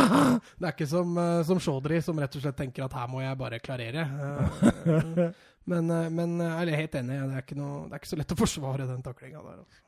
det 0.58 0.68
er 0.68 0.72
ikke 0.72 0.88
som, 0.90 1.18
uh, 1.18 1.40
som 1.46 1.62
Chaudhry, 1.62 1.98
som 2.02 2.22
rett 2.22 2.38
og 2.38 2.46
slett 2.46 2.58
tenker 2.58 2.86
at 2.86 2.94
her 2.98 3.10
må 3.10 3.22
jeg 3.22 3.38
bare 3.42 3.60
klarere. 3.62 4.06
Uh, 4.06 5.18
men, 5.70 5.90
uh, 5.90 6.06
men 6.14 6.38
jeg 6.42 6.70
er 6.70 6.80
helt 6.84 6.96
enig, 7.02 7.18
det 7.26 7.40
er, 7.40 7.46
ikke 7.46 7.58
noe, 7.58 7.84
det 7.86 7.98
er 7.98 8.02
ikke 8.04 8.12
så 8.14 8.20
lett 8.22 8.34
å 8.34 8.38
forsvare 8.38 8.88
den 8.90 9.02
taklinga 9.06 9.42
der. 9.42 9.60
Altså. 9.62 9.85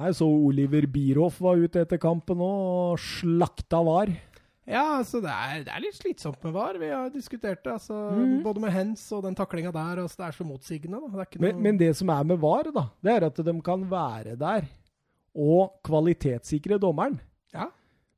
Nei, 0.00 0.14
så 0.16 0.24
Oliver 0.24 0.86
Bierhoff 0.88 1.42
var 1.44 1.60
ute 1.60 1.82
etter 1.84 2.00
kampen 2.00 2.40
og 2.40 2.96
slakta 3.04 3.82
VAR. 3.84 4.12
Ja, 4.70 5.00
altså 5.00 5.18
det 5.20 5.32
er, 5.32 5.64
det 5.66 5.72
er, 5.74 5.82
litt 5.82 5.96
slitsomt 5.98 6.40
med 6.46 6.54
VAR. 6.54 6.78
Vi 6.80 6.88
har 6.88 7.10
diskutert 7.12 7.60
det. 7.64 7.74
Altså, 7.74 7.96
mm. 8.16 8.38
Både 8.44 8.62
med 8.62 8.72
hens 8.72 9.02
og 9.12 9.26
den 9.26 9.36
taklinga 9.36 9.72
der. 9.74 10.00
Altså, 10.00 10.22
det 10.22 10.28
er 10.28 10.36
så 10.38 10.46
motsigende. 10.46 11.02
Det 11.04 11.26
er 11.26 11.42
men, 11.44 11.58
men, 11.66 11.80
det 11.80 11.90
som 11.98 12.12
er 12.14 12.22
med 12.30 12.40
VAR, 12.40 12.70
da, 12.72 12.86
det 13.04 13.12
er 13.12 13.26
at 13.28 13.42
de 13.50 13.54
kan 13.66 13.84
være 13.90 14.38
der 14.40 14.70
og 15.36 15.76
kvalitetssikre 15.86 16.80
dommeren. 16.80 17.18
Ja. 17.54 17.68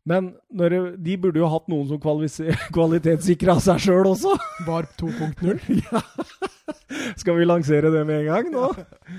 Men 0.07 0.33
når, 0.51 0.95
de 1.03 1.19
burde 1.19 1.43
jo 1.43 1.51
hatt 1.51 1.67
noen 1.73 1.91
som 1.91 2.01
kvalitetssikra 2.77 3.59
seg 3.65 3.83
sjøl 3.89 4.13
også. 4.13 4.37
VAR 4.69 4.87
2.0? 5.03 5.67
ja. 5.83 6.05
Skal 7.19 7.41
vi 7.41 7.49
lansere 7.49 7.91
det 7.91 8.07
med 8.07 8.23
en 8.23 8.31
gang 8.31 8.55
nå? 8.55 8.71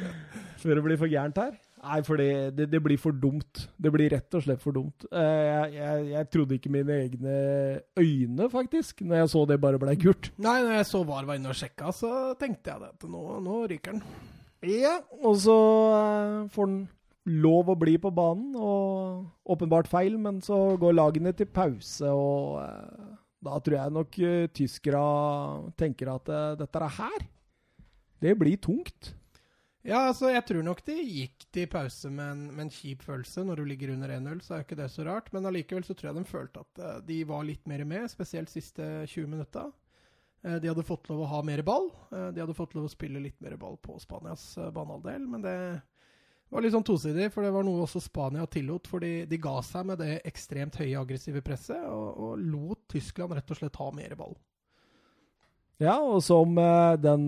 Før 0.64 0.80
det 0.80 0.88
blir 0.88 1.02
for 1.02 1.12
gærent 1.12 1.44
her? 1.44 1.56
Nei, 1.84 2.00
for 2.08 2.20
det, 2.20 2.56
det, 2.56 2.70
det, 2.72 2.80
blir 2.84 3.00
for 3.00 3.16
dumt. 3.16 3.66
Det 3.76 3.92
blir 3.92 4.14
rett 4.14 4.38
og 4.38 4.44
slett 4.46 4.62
for 4.64 4.76
dumt. 4.76 5.04
Eh, 5.12 5.44
jeg, 5.44 5.72
jeg, 5.76 6.04
jeg, 6.14 6.28
trodde 6.32 6.56
ikke 6.56 6.72
mine 6.72 6.96
egne 6.96 7.34
øyne, 8.00 8.48
faktisk, 8.52 9.02
når 9.04 9.20
jeg 9.20 9.32
så 9.34 9.42
det 9.50 9.58
bare 9.64 9.82
ble 9.82 9.96
gult. 10.00 10.30
Nei, 10.40 10.62
når 10.64 10.78
jeg 10.78 10.88
så 10.88 11.02
VAR 11.08 11.28
var 11.28 11.40
inne 11.40 11.52
og 11.52 11.58
sjekka, 11.60 11.92
så 11.96 12.12
tenkte 12.40 12.72
jeg 12.72 12.88
at 12.88 13.08
nå, 13.12 13.24
nå 13.44 13.58
ryker 13.72 13.98
den. 13.98 14.06
Ja, 14.64 14.96
og 15.20 15.36
så 15.44 15.58
uh, 15.92 16.38
får 16.54 16.70
den 16.72 16.84
lov 17.44 17.74
å 17.74 17.76
bli 17.80 17.98
på 18.00 18.14
banen, 18.16 18.56
og 18.56 19.52
åpenbart 19.52 19.92
feil, 19.92 20.16
men 20.20 20.40
så 20.44 20.78
går 20.80 20.96
lagene 20.96 21.36
til 21.36 21.52
pause, 21.52 22.08
og 22.08 22.62
uh, 22.64 23.12
da 23.44 23.60
tror 23.60 23.76
jeg 23.76 23.96
nok 23.98 24.22
tyskere 24.56 25.04
tenker 25.76 26.14
at 26.14 26.32
dette 26.62 26.80
er 26.80 26.96
her, 26.96 27.26
det 28.24 28.38
blir 28.40 28.56
tungt. 28.64 29.12
Ja, 29.84 30.06
altså, 30.08 30.30
jeg 30.32 30.46
tror 30.48 30.64
nok 30.64 30.80
de 30.88 30.96
gikk 30.96 31.44
til 31.52 31.68
pause 31.68 32.08
med 32.08 32.24
en, 32.24 32.44
med 32.56 32.66
en 32.66 32.72
kjip 32.72 33.02
følelse. 33.04 33.44
Når 33.44 33.60
du 33.60 33.64
ligger 33.68 33.92
under 33.92 34.14
1-0, 34.16 34.40
så 34.40 34.54
er 34.54 34.62
jo 34.62 34.68
ikke 34.70 34.80
det 34.80 34.92
så 34.94 35.04
rart. 35.04 35.28
Men 35.36 35.50
allikevel 35.50 35.84
så 35.84 35.96
tror 36.00 36.10
jeg 36.10 36.20
de 36.22 36.30
følte 36.30 36.64
at 36.64 36.80
uh, 36.80 36.94
de 37.04 37.18
var 37.28 37.44
litt 37.44 37.68
mer 37.68 37.84
med, 37.88 38.08
spesielt 38.12 38.52
siste 38.52 38.86
20 39.12 39.28
minutta. 39.34 39.66
Uh, 40.40 40.56
de 40.64 40.72
hadde 40.72 40.88
fått 40.88 41.12
lov 41.12 41.26
å 41.26 41.30
ha 41.34 41.44
mer 41.44 41.66
ball. 41.68 41.92
Uh, 42.14 42.30
de 42.32 42.40
hadde 42.46 42.56
fått 42.56 42.78
lov 42.80 42.88
å 42.88 42.94
spille 42.96 43.26
litt 43.26 43.44
mer 43.44 43.60
ball 43.60 43.76
på 43.84 44.00
Spanias 44.00 44.54
banehalvdel. 44.56 45.28
Men 45.36 45.44
det 45.44 45.58
var 46.48 46.64
litt 46.64 46.78
sånn 46.80 46.88
tosidig, 46.88 47.28
for 47.36 47.44
det 47.44 47.52
var 47.52 47.68
noe 47.68 47.84
også 47.84 48.00
Spania 48.08 48.48
tillot. 48.48 48.88
For 48.88 49.04
de, 49.04 49.26
de 49.28 49.44
ga 49.44 49.60
seg 49.68 49.92
med 49.92 50.00
det 50.00 50.22
ekstremt 50.24 50.80
høye 50.80 50.96
aggressive 50.96 51.44
presset, 51.44 51.84
og, 51.92 52.08
og 52.16 52.40
lot 52.40 52.88
Tyskland 52.96 53.36
rett 53.36 53.52
og 53.52 53.60
slett 53.60 53.84
ha 53.84 53.92
mer 54.00 54.16
ball. 54.16 54.38
Ja, 55.84 56.00
og 56.00 56.22
som 56.24 56.56
den 57.04 57.28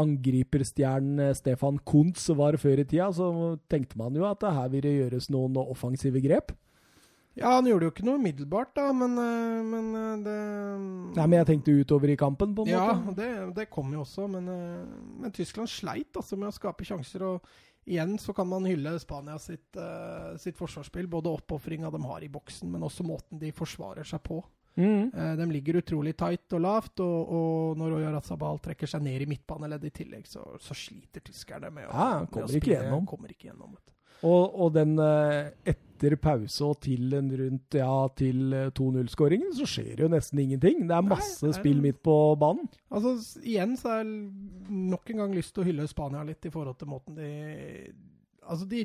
angriperstjernen 0.00 1.28
eh, 1.28 1.36
Stefan 1.36 1.78
Kuntz 1.86 2.28
var 2.36 2.58
før 2.60 2.82
i 2.82 2.86
tida, 2.88 3.10
så 3.14 3.30
tenkte 3.70 3.98
man 4.00 4.16
jo 4.16 4.26
at 4.28 4.44
her 4.46 4.72
ville 4.72 4.88
det 4.88 4.98
gjøres 4.98 5.30
noen 5.32 5.58
offensive 5.62 6.22
grep. 6.24 6.54
Ja, 7.38 7.54
han 7.54 7.68
gjorde 7.68 7.86
jo 7.86 7.92
ikke 7.92 8.04
noe 8.04 8.18
umiddelbart, 8.18 8.72
da, 8.76 8.88
men, 8.96 9.14
eh, 9.22 9.62
men 9.64 9.90
eh, 9.94 10.12
det 10.26 10.36
Nei, 11.16 11.24
Men 11.26 11.38
jeg 11.40 11.48
tenkte 11.52 11.78
utover 11.78 12.12
i 12.12 12.18
kampen, 12.18 12.54
på 12.56 12.66
en 12.66 12.72
ja, 12.72 12.84
måte. 12.98 13.24
Ja, 13.24 13.46
det, 13.46 13.56
det, 13.60 13.70
kom 13.72 13.92
jo 13.94 14.04
også, 14.04 14.28
men, 14.30 14.50
men, 15.20 15.34
Tyskland 15.34 15.70
sleit 15.70 16.16
altså 16.16 16.38
med 16.38 16.50
å 16.50 16.54
skape 16.54 16.86
sjanser. 16.86 17.26
og 17.26 17.90
Igjen 17.90 18.18
så 18.20 18.34
kan 18.36 18.46
man 18.46 18.68
hylle 18.68 18.92
Spania 19.02 19.38
sitt, 19.40 19.78
sitt 20.38 20.58
forsvarsspill, 20.58 21.08
både 21.10 21.32
oppofringa 21.32 21.90
de 21.90 22.02
har 22.04 22.22
i 22.22 22.28
boksen, 22.30 22.68
men 22.70 22.84
også 22.86 23.06
måten 23.08 23.40
de 23.40 23.50
forsvarer 23.56 24.06
seg 24.06 24.20
på. 24.26 24.42
Mm. 24.78 25.10
Uh, 25.14 25.36
de 25.36 25.46
ligger 25.50 25.80
utrolig 25.80 26.14
tight 26.18 26.56
og 26.56 26.64
lavt, 26.64 27.02
og, 27.04 27.34
og 27.36 27.78
når 27.80 27.98
Oyarazabal 27.98 28.60
trekker 28.64 28.90
seg 28.90 29.04
ned 29.04 29.24
i 29.24 29.28
midtbaneleddet 29.30 29.90
i 29.90 29.96
tillegg, 30.02 30.26
så, 30.30 30.44
så, 30.62 30.76
sliter 30.76 31.24
tyskerne 31.26 31.72
med 31.74 31.88
å, 31.88 31.92
ja, 31.92 32.10
kommer, 32.26 32.46
med 32.46 32.56
å 32.56 32.60
ikke 32.62 32.74
gjennom. 32.76 33.06
kommer 33.10 33.34
ikke 33.34 33.50
gjennom. 33.50 33.78
Og, 34.20 34.42
og, 34.52 34.66
den 34.76 34.98
uh, 35.00 35.48
etter 35.64 36.16
pause 36.20 36.64
og 36.64 36.78
til 36.84 37.12
en 37.16 37.28
rundt 37.40 37.76
ja, 37.80 37.94
til 38.16 38.54
2-0-skåringen, 38.76 39.52
så 39.56 39.68
skjer 39.68 40.04
jo 40.04 40.10
nesten 40.12 40.42
ingenting. 40.44 40.84
Det 40.88 40.96
er 40.96 41.08
masse 41.08 41.44
Nei, 41.44 41.56
spill 41.56 41.80
midt 41.84 42.02
på 42.04 42.16
banen. 42.40 42.68
Altså, 42.92 43.16
igjen 43.40 43.76
så 43.80 43.94
har 43.94 44.02
jeg 44.02 44.80
nok 44.92 45.12
en 45.12 45.24
gang 45.24 45.36
lyst 45.36 45.56
til 45.56 45.64
å 45.64 45.68
hylle 45.70 45.88
Spania 45.90 46.24
litt 46.28 46.48
i 46.48 46.52
forhold 46.52 46.80
til 46.80 46.92
måten 46.92 47.20
de 47.20 47.30
Altså, 48.50 48.64
de 48.66 48.80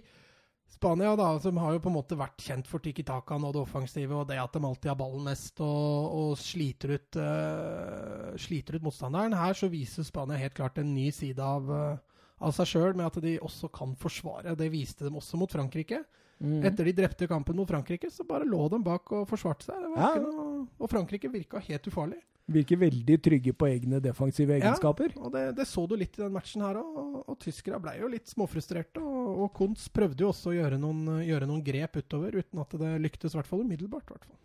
Spania, 0.72 1.14
da, 1.16 1.28
som 1.40 1.58
har 1.62 1.76
jo 1.76 1.82
på 1.86 1.92
en 1.92 1.96
måte 1.96 2.18
vært 2.20 2.42
kjent 2.42 2.68
for 2.68 2.84
Tiki 2.84 3.06
Takan 3.08 3.46
og 3.48 3.54
det 3.56 3.62
offensive 3.62 4.18
og 4.18 4.28
det 4.28 4.40
at 4.42 4.58
de 4.58 4.64
alltid 4.66 4.92
har 4.92 4.98
ballen 5.00 5.24
mest 5.28 5.62
og, 5.64 6.10
og 6.20 6.34
sliter, 6.42 6.98
ut, 6.98 7.20
uh, 7.22 8.34
sliter, 8.42 8.78
ut, 8.78 8.88
motstanderen. 8.90 9.38
Her 9.38 9.56
så 9.56 9.70
viser 9.72 10.08
Spania 10.08 10.42
helt 10.42 10.58
klart 10.58 10.82
en 10.82 10.92
ny 10.92 11.08
side 11.16 11.40
av, 11.40 11.72
uh, 11.72 12.20
av 12.44 12.58
seg 12.58 12.74
sjøl, 12.74 12.92
med 12.98 13.08
at 13.08 13.22
de 13.24 13.38
også 13.40 13.72
kan 13.74 13.96
forsvare. 14.00 14.58
Det 14.60 14.70
viste 14.74 15.08
de 15.08 15.16
også 15.16 15.40
mot 15.40 15.52
Frankrike. 15.52 16.04
Mm. 16.44 16.60
Etter 16.68 16.90
de 16.90 16.96
drepte 16.98 17.28
kampen 17.32 17.56
mot 17.56 17.70
Frankrike, 17.70 18.12
så 18.12 18.26
bare 18.28 18.48
lå 18.48 18.68
de 18.74 18.82
bak 18.84 19.12
og 19.16 19.28
forsvarte 19.30 19.70
seg. 19.70 19.86
Ja. 19.96 20.12
Noe, 20.20 20.66
og 20.76 20.92
Frankrike 20.92 21.32
virka 21.32 21.62
helt 21.64 21.88
ufarlig. 21.88 22.20
Virker 22.52 22.78
veldig 22.78 23.16
trygge 23.26 23.56
på 23.58 23.68
egne 23.72 23.98
defensive 24.04 24.54
egenskaper. 24.60 25.16
Ja, 25.16 25.24
og 25.26 25.32
det, 25.34 25.46
det, 25.58 25.66
så 25.66 25.88
du 25.90 25.96
litt 25.98 26.20
i 26.20 26.22
den 26.22 26.36
matchen 26.36 26.62
her 26.62 26.78
òg. 26.78 26.92
Og, 27.02 27.16
og 27.32 27.40
tyskere 27.42 27.80
ble 27.82 27.96
jo 27.98 28.10
litt 28.12 28.30
småfrustrerte. 28.30 29.02
Og, 29.02 29.15
og 29.36 29.52
Kuntz 29.58 29.88
prøvde 29.94 30.24
jo 30.24 30.32
også 30.32 30.52
å 30.52 30.56
gjøre 30.56 30.80
noen, 30.82 31.22
gjøre 31.26 31.48
noen, 31.50 31.64
grep 31.66 32.00
utover, 32.00 32.40
uten 32.40 32.64
at 32.64 32.76
det 32.82 32.96
lyktes, 33.04 33.36
i 33.36 33.40
hvert 33.40 33.50
fall 33.50 33.64
umiddelbart. 33.66 34.08
Hvertfall. 34.10 34.38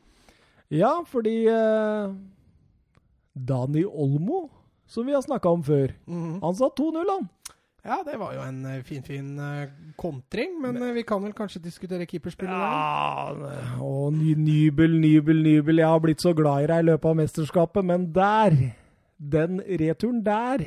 Ja, 0.71 0.93
fordi 1.07 1.35
eh, 1.51 2.13
Dani 3.35 3.85
Olmo, 3.87 4.45
som 4.91 5.07
vi 5.07 5.15
har 5.17 5.23
snakka 5.25 5.51
om 5.51 5.63
før, 5.67 5.95
mm 6.07 6.23
-hmm. 6.23 6.41
han 6.45 6.55
sa 6.55 6.69
2-0, 6.69 7.11
han. 7.11 7.29
Ja, 7.85 8.03
det 8.05 8.19
var 8.21 8.35
jo 8.35 8.43
en 8.45 8.83
finfin 8.85 9.03
fin, 9.03 9.39
uh, 9.39 9.69
kontring, 9.97 10.61
men, 10.61 10.77
men 10.77 10.95
vi 10.95 11.03
kan 11.03 11.23
vel 11.23 11.33
kanskje 11.33 11.63
diskutere 11.65 12.07
keeperspillet 12.07 12.53
ja, 12.53 13.33
der? 13.33 13.71
Å, 13.81 14.11
ny, 14.13 14.35
Nybel, 14.37 15.01
Nybel, 15.01 15.41
Nybel. 15.43 15.79
Jeg 15.79 15.89
har 15.89 16.03
blitt 16.05 16.21
så 16.21 16.35
glad 16.37 16.63
i 16.63 16.67
deg 16.67 16.83
i 16.83 16.89
løpet 16.91 17.09
av 17.09 17.17
mesterskapet, 17.17 17.85
men 17.85 18.13
der 18.13 18.77
Den 19.21 19.61
returen 19.61 20.23
der 20.25 20.63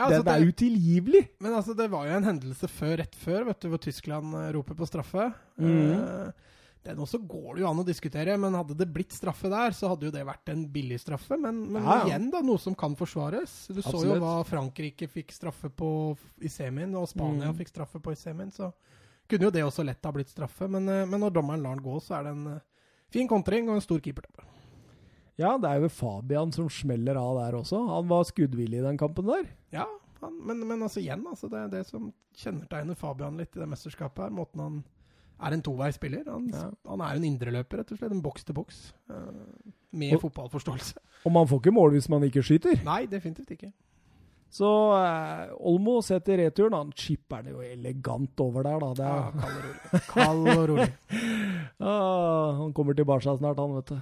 ja, 0.00 0.06
altså 0.08 0.24
den 0.24 0.32
er 0.32 0.44
det, 0.44 0.54
utilgivelig. 0.54 1.24
Men 1.44 1.56
altså, 1.58 1.74
det 1.76 1.90
var 1.92 2.06
jo 2.08 2.14
en 2.16 2.28
hendelse 2.30 2.68
før, 2.72 2.94
rett 3.02 3.18
før, 3.20 3.44
vet 3.50 3.60
du, 3.60 3.68
hvor 3.72 3.82
Tyskland 3.84 4.32
uh, 4.36 4.46
roper 4.56 4.78
på 4.78 4.88
straffe. 4.88 5.26
Mm. 5.60 5.92
Uh, 6.00 6.56
den 6.88 7.00
også 7.04 7.20
går 7.28 7.58
det 7.58 7.60
jo 7.60 7.68
an 7.68 7.82
å 7.82 7.84
diskutere, 7.84 8.36
men 8.40 8.56
hadde 8.56 8.76
det 8.80 8.86
blitt 8.88 9.12
straffe 9.12 9.50
der, 9.52 9.74
så 9.76 9.90
hadde 9.92 10.08
jo 10.08 10.12
det 10.14 10.22
vært 10.24 10.48
en 10.48 10.62
billig 10.72 10.96
straffe. 11.02 11.36
Men, 11.36 11.58
men 11.74 11.84
ja, 11.84 11.98
ja. 11.98 12.06
igjen, 12.08 12.30
da, 12.32 12.40
noe 12.44 12.62
som 12.62 12.76
kan 12.78 12.96
forsvares. 12.96 13.66
Du 13.68 13.82
Absolutt. 13.82 13.90
så 13.90 14.06
jo 14.08 14.16
hva 14.22 14.38
Frankrike 14.48 15.10
fikk 15.12 15.34
straffe 15.36 15.68
på 15.68 15.90
i 16.40 16.52
semien, 16.52 16.96
og 16.96 17.10
Spania 17.10 17.52
mm. 17.52 17.58
fikk 17.60 17.74
straffe 17.74 18.00
på 18.00 18.16
i 18.16 18.18
semien. 18.18 18.48
Så 18.54 18.70
kunne 19.28 19.50
jo 19.50 19.52
det 19.54 19.66
også 19.66 19.84
lett 19.84 20.08
ha 20.08 20.14
blitt 20.16 20.32
straffe. 20.32 20.70
Men, 20.72 20.88
uh, 20.88 21.04
men 21.04 21.20
når 21.20 21.36
dommeren 21.36 21.66
lar 21.66 21.76
den 21.76 21.84
gå, 21.84 22.00
så 22.00 22.16
er 22.16 22.30
det 22.30 22.36
en 22.38 22.56
fin 23.12 23.28
kontring 23.28 23.68
og 23.68 23.76
en 23.76 23.84
stor 23.84 24.00
keepertabbe. 24.00 24.48
Ja, 25.40 25.56
det 25.60 25.70
er 25.70 25.84
jo 25.84 25.90
Fabian 25.92 26.52
som 26.52 26.68
smeller 26.72 27.16
av 27.16 27.38
der 27.40 27.58
også. 27.62 27.80
Han 27.88 28.08
var 28.10 28.28
skuddvillig 28.28 28.82
i 28.82 28.86
den 28.86 29.00
kampen 29.00 29.28
der. 29.30 29.48
Ja, 29.72 29.86
han, 30.20 30.36
men, 30.46 30.62
men, 30.68 30.82
altså 30.84 31.00
igjen, 31.00 31.24
altså, 31.26 31.48
det 31.48 31.62
er 31.62 31.70
det 31.72 31.84
som 31.88 32.10
kjennetegner 32.36 32.98
Fabian 32.98 33.40
litt 33.40 33.56
i 33.56 33.62
det 33.62 33.68
mesterskapet 33.70 34.26
her. 34.26 34.34
Måten 34.36 34.60
han 34.60 34.80
er 35.40 35.56
en 35.56 35.64
toveisspiller. 35.64 36.26
Han, 36.28 36.50
ja. 36.52 36.66
han 36.90 37.04
er 37.06 37.16
en 37.16 37.28
indreløper, 37.30 37.80
rett 37.80 37.94
og 37.94 38.00
slett. 38.00 38.12
En 38.12 38.24
boks 38.24 38.44
til 38.44 38.58
boks. 38.58 38.82
Uh, 39.08 39.72
med 39.96 40.18
og, 40.18 40.26
fotballforståelse. 40.26 41.00
Og 41.24 41.32
man 41.34 41.48
får 41.48 41.62
ikke 41.62 41.76
mål 41.76 41.96
hvis 41.96 42.10
man 42.12 42.26
ikke 42.28 42.44
skyter? 42.44 42.82
Nei, 42.86 43.06
definitivt 43.10 43.56
ikke. 43.56 43.72
Så 44.50 44.66
eh, 44.98 45.50
Olmo 45.70 46.00
setter 46.02 46.40
returen. 46.42 46.74
Han 46.74 46.88
chipper 46.96 47.44
det 47.46 47.52
jo 47.54 47.60
elegant 47.62 48.40
over 48.42 48.66
der, 48.66 48.82
da. 48.82 48.88
Det 48.98 49.04
er, 49.06 49.20
ja, 49.20 49.20
kald 49.38 49.52
og 49.54 49.60
rolig. 49.68 50.00
Kald 50.10 50.48
og 50.50 50.62
rolig. 50.72 50.88
ah, 51.90 52.56
han 52.58 52.72
kommer 52.74 52.98
tilbake 52.98 53.22
snart, 53.22 53.62
han, 53.62 53.76
vet 53.78 53.92
du. 53.92 54.00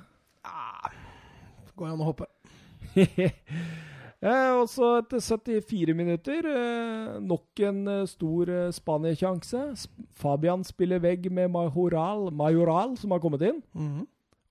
Ja, 0.49 0.63
går 1.79 1.93
an 1.93 2.03
å 2.03 2.11
håpe. 2.11 2.29
Eh, 4.19 4.53
og 4.59 4.65
så 4.67 4.97
etter 4.99 5.21
74 5.23 5.95
minutter, 5.95 6.47
eh, 6.51 7.19
nok 7.23 7.61
en 7.69 7.85
eh, 7.87 8.07
stor 8.11 8.51
eh, 8.51 8.71
Spania-sjanse. 8.75 9.61
Fabian 10.19 10.65
spiller 10.67 10.99
vegg 11.05 11.29
med 11.31 11.53
Majoral, 11.55 12.33
Majoral 12.35 12.97
som 12.99 13.15
har 13.15 13.23
kommet 13.23 13.47
inn. 13.47 13.63
Mm 13.73 13.93
-hmm. 13.93 14.07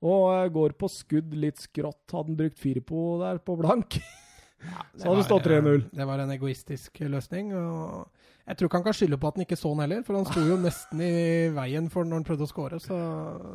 Og 0.08 0.46
eh, 0.46 0.52
går 0.54 0.78
på 0.80 0.88
skudd 0.88 1.34
litt 1.34 1.58
skrått. 1.58 2.12
Hadde 2.12 2.28
han 2.28 2.38
brukt 2.38 2.60
fire 2.60 2.82
på 2.82 3.20
der 3.20 3.38
på 3.40 3.58
blank, 3.58 4.00
ja, 4.64 4.86
så 4.96 5.10
hadde 5.10 5.18
det 5.18 5.26
stått 5.26 5.44
3-0. 5.44 5.84
Det 5.92 6.06
var 6.06 6.20
en 6.20 6.32
egoistisk 6.32 7.00
løsning. 7.00 7.54
og 7.54 8.08
jeg 8.48 8.58
tror 8.58 8.68
ikke 8.68 8.78
han 8.78 8.84
kan 8.84 8.94
skylde 8.94 9.18
på 9.18 9.28
at 9.28 9.36
han 9.36 9.44
ikke 9.44 9.56
så 9.60 9.70
den 9.70 9.80
heller, 9.80 10.04
for 10.04 10.16
han 10.16 10.26
sto 10.26 10.40
jo 10.40 10.56
nesten 10.56 11.02
i 11.02 11.50
veien 11.50 11.90
for 11.90 12.06
når 12.06 12.16
han 12.16 12.24
prøvde 12.24 12.44
å 12.44 12.48
skåre. 12.48 12.80
Så 12.80 12.96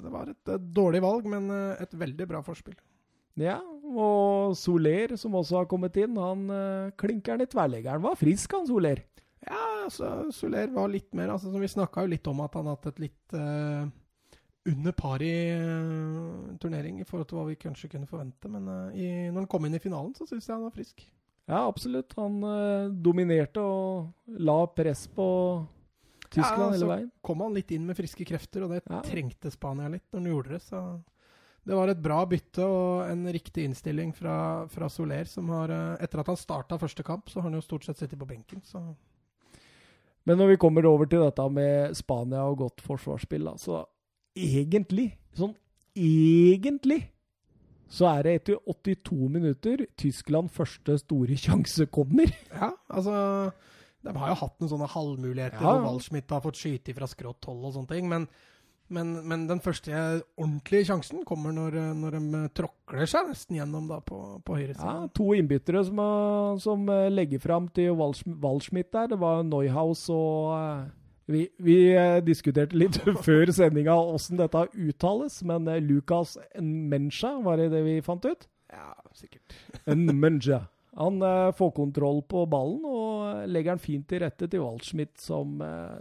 det 0.05 0.13
var 0.13 0.29
et, 0.29 0.49
et 0.49 0.75
dårlig 0.75 1.01
valg, 1.03 1.25
men 1.25 1.51
et 1.81 1.95
veldig 1.95 2.29
bra 2.29 2.43
forspill. 2.43 2.77
Ja, 3.41 3.59
og 3.93 4.53
Soler, 4.59 5.15
som 5.21 5.37
også 5.39 5.63
har 5.63 5.71
kommet 5.71 5.97
inn, 6.01 6.19
han 6.21 6.45
uh, 6.53 6.93
klinkeren 7.01 7.45
i 7.45 7.49
tverrleggeren 7.49 8.05
var 8.05 8.19
frisk, 8.21 8.53
han 8.57 8.69
Soler. 8.69 9.03
Ja, 9.43 9.63
altså, 9.87 10.11
Soler 10.35 10.71
var 10.71 10.91
litt 10.93 11.11
mer 11.19 11.33
altså, 11.35 11.51
Vi 11.59 11.67
snakka 11.67 12.05
jo 12.05 12.13
litt 12.13 12.29
om 12.31 12.45
at 12.45 12.55
han 12.55 12.69
har 12.71 12.77
hatt 12.77 12.93
et 12.93 13.01
litt 13.09 13.35
uh, 13.35 13.89
under 14.71 14.95
par 14.95 15.25
i 15.27 15.35
uh, 15.59 16.53
turnering 16.63 17.01
i 17.03 17.09
forhold 17.09 17.27
til 17.31 17.41
hva 17.41 17.49
vi 17.49 17.59
kanskje 17.59 17.91
kunne 17.97 18.11
forvente. 18.11 18.53
Men 18.53 18.69
i, 18.95 19.09
når 19.33 19.43
han 19.43 19.51
kom 19.51 19.67
inn 19.67 19.79
i 19.79 19.83
finalen, 19.83 20.15
så 20.17 20.29
syns 20.29 20.47
jeg 20.47 20.55
han 20.55 20.67
var 20.69 20.77
frisk. 20.77 21.05
Ja, 21.51 21.65
absolutt. 21.67 22.15
Han 22.21 22.39
dominerte 23.03 23.61
og 23.67 24.37
la 24.47 24.61
press 24.71 25.09
på 25.11 25.27
Tyskland 26.33 26.69
ja, 26.69 26.77
hele 26.77 26.91
veien. 26.93 27.09
Så 27.11 27.27
kom 27.27 27.43
han 27.45 27.57
litt 27.57 27.73
inn 27.75 27.89
med 27.89 27.99
friske 27.99 28.25
krefter, 28.29 28.65
og 28.65 28.73
det 28.73 28.85
ja. 28.85 29.01
trengte 29.05 29.51
Spania 29.53 29.91
litt 29.93 30.07
når 30.13 30.23
han 30.23 30.31
gjorde 30.31 30.55
det. 30.55 30.61
så 30.65 30.83
det 31.63 31.79
var 31.79 31.93
et 31.93 32.03
bra 32.03 32.19
bytte 32.27 32.65
og 32.67 33.07
en 33.07 33.23
riktig 33.31 33.69
innstilling 33.69 34.11
fra, 34.17 34.67
fra 34.73 34.89
Soler, 34.91 35.29
som 35.31 35.51
har 35.55 35.71
eh, 35.71 36.03
Etter 36.03 36.23
at 36.23 36.31
han 36.33 36.39
starta 36.41 36.79
første 36.81 37.05
kamp, 37.07 37.31
så 37.31 37.39
har 37.39 37.49
han 37.49 37.59
jo 37.59 37.63
stort 37.63 37.87
sett 37.87 38.01
sittet 38.01 38.19
på 38.19 38.27
benken, 38.27 38.63
så 38.67 38.83
Men 40.27 40.39
når 40.39 40.53
vi 40.53 40.61
kommer 40.63 40.87
over 40.87 41.07
til 41.07 41.23
dette 41.23 41.49
med 41.51 41.97
Spania 41.99 42.45
og 42.47 42.59
godt 42.65 42.83
forsvarsspill, 42.83 43.47
da, 43.47 43.57
så 43.59 43.85
egentlig, 44.35 45.13
sånn 45.39 45.55
egentlig, 45.99 47.03
så 47.93 48.09
er 48.09 48.23
det 48.25 48.35
etter 48.41 48.61
82 48.73 49.29
minutter 49.29 49.85
Tyskland 50.01 50.51
første 50.51 50.97
store 51.03 51.37
sjanse 51.37 51.87
kommer. 51.93 52.33
Ja, 52.55 52.73
altså 52.89 53.53
De 54.03 54.15
har 54.17 54.33
jo 54.33 54.39
hatt 54.41 54.57
noen 54.63 54.71
sånne 54.73 54.89
halvmuligheter 54.91 55.61
Ja, 55.61 55.77
og 55.77 55.85
Waldschmidt 55.87 56.33
har 56.33 56.43
fått 56.43 56.59
skyte 56.59 56.95
fra 56.97 57.07
skrått 57.11 57.45
hold 57.47 57.69
og 57.69 57.77
sånne 57.77 57.93
ting, 57.93 58.09
men, 58.11 58.27
men, 58.93 59.13
men 59.29 59.47
den 59.49 59.61
første 59.65 59.91
ordentlige 60.37 60.87
sjansen 60.91 61.23
kommer 61.29 61.55
når, 61.57 61.77
når 61.99 62.17
de 62.19 62.41
tråkler 62.57 63.09
seg 63.11 63.31
nesten 63.31 63.57
gjennom 63.59 63.87
da 63.91 63.99
på, 64.05 64.19
på 64.45 64.59
Ja, 64.61 64.95
to 65.17 65.33
innbyttere 65.37 65.83
som, 65.89 66.01
eh, 66.03 66.59
som 66.63 66.85
eh, 66.93 67.09
legger 67.13 67.43
fram 67.43 67.69
til 67.75 67.95
Waldschm- 67.99 68.37
Waldschmidt 68.43 68.93
der. 68.95 69.09
Det 69.13 69.19
var 69.23 69.43
Neuhaus 69.47 70.05
og 70.13 70.53
eh, 70.57 70.91
Vi, 71.33 71.47
vi 71.63 71.77
diskuterte 72.27 72.77
litt 72.77 72.99
før 73.27 73.53
sendinga 73.55 73.95
åssen 73.97 74.41
dette 74.41 74.67
uttales, 74.75 75.41
men 75.49 75.71
Lucas 75.87 76.37
Mencha, 76.61 77.37
var 77.45 77.63
det 77.63 77.71
det 77.73 77.83
vi 77.87 77.97
fant 78.05 78.27
ut? 78.27 78.49
Ja, 78.73 78.93
sikkert. 79.17 79.57
Menja. 80.23 80.65
Han 80.99 81.23
får 81.57 81.71
kontroll 81.73 82.19
på 82.29 82.43
ballen 82.53 82.83
og 82.85 83.47
legger 83.49 83.73
den 83.73 83.81
fint 83.81 84.05
til 84.11 84.21
rette 84.21 84.45
til 84.51 84.61
Waldschmidt, 84.61 85.15
som 85.23 85.55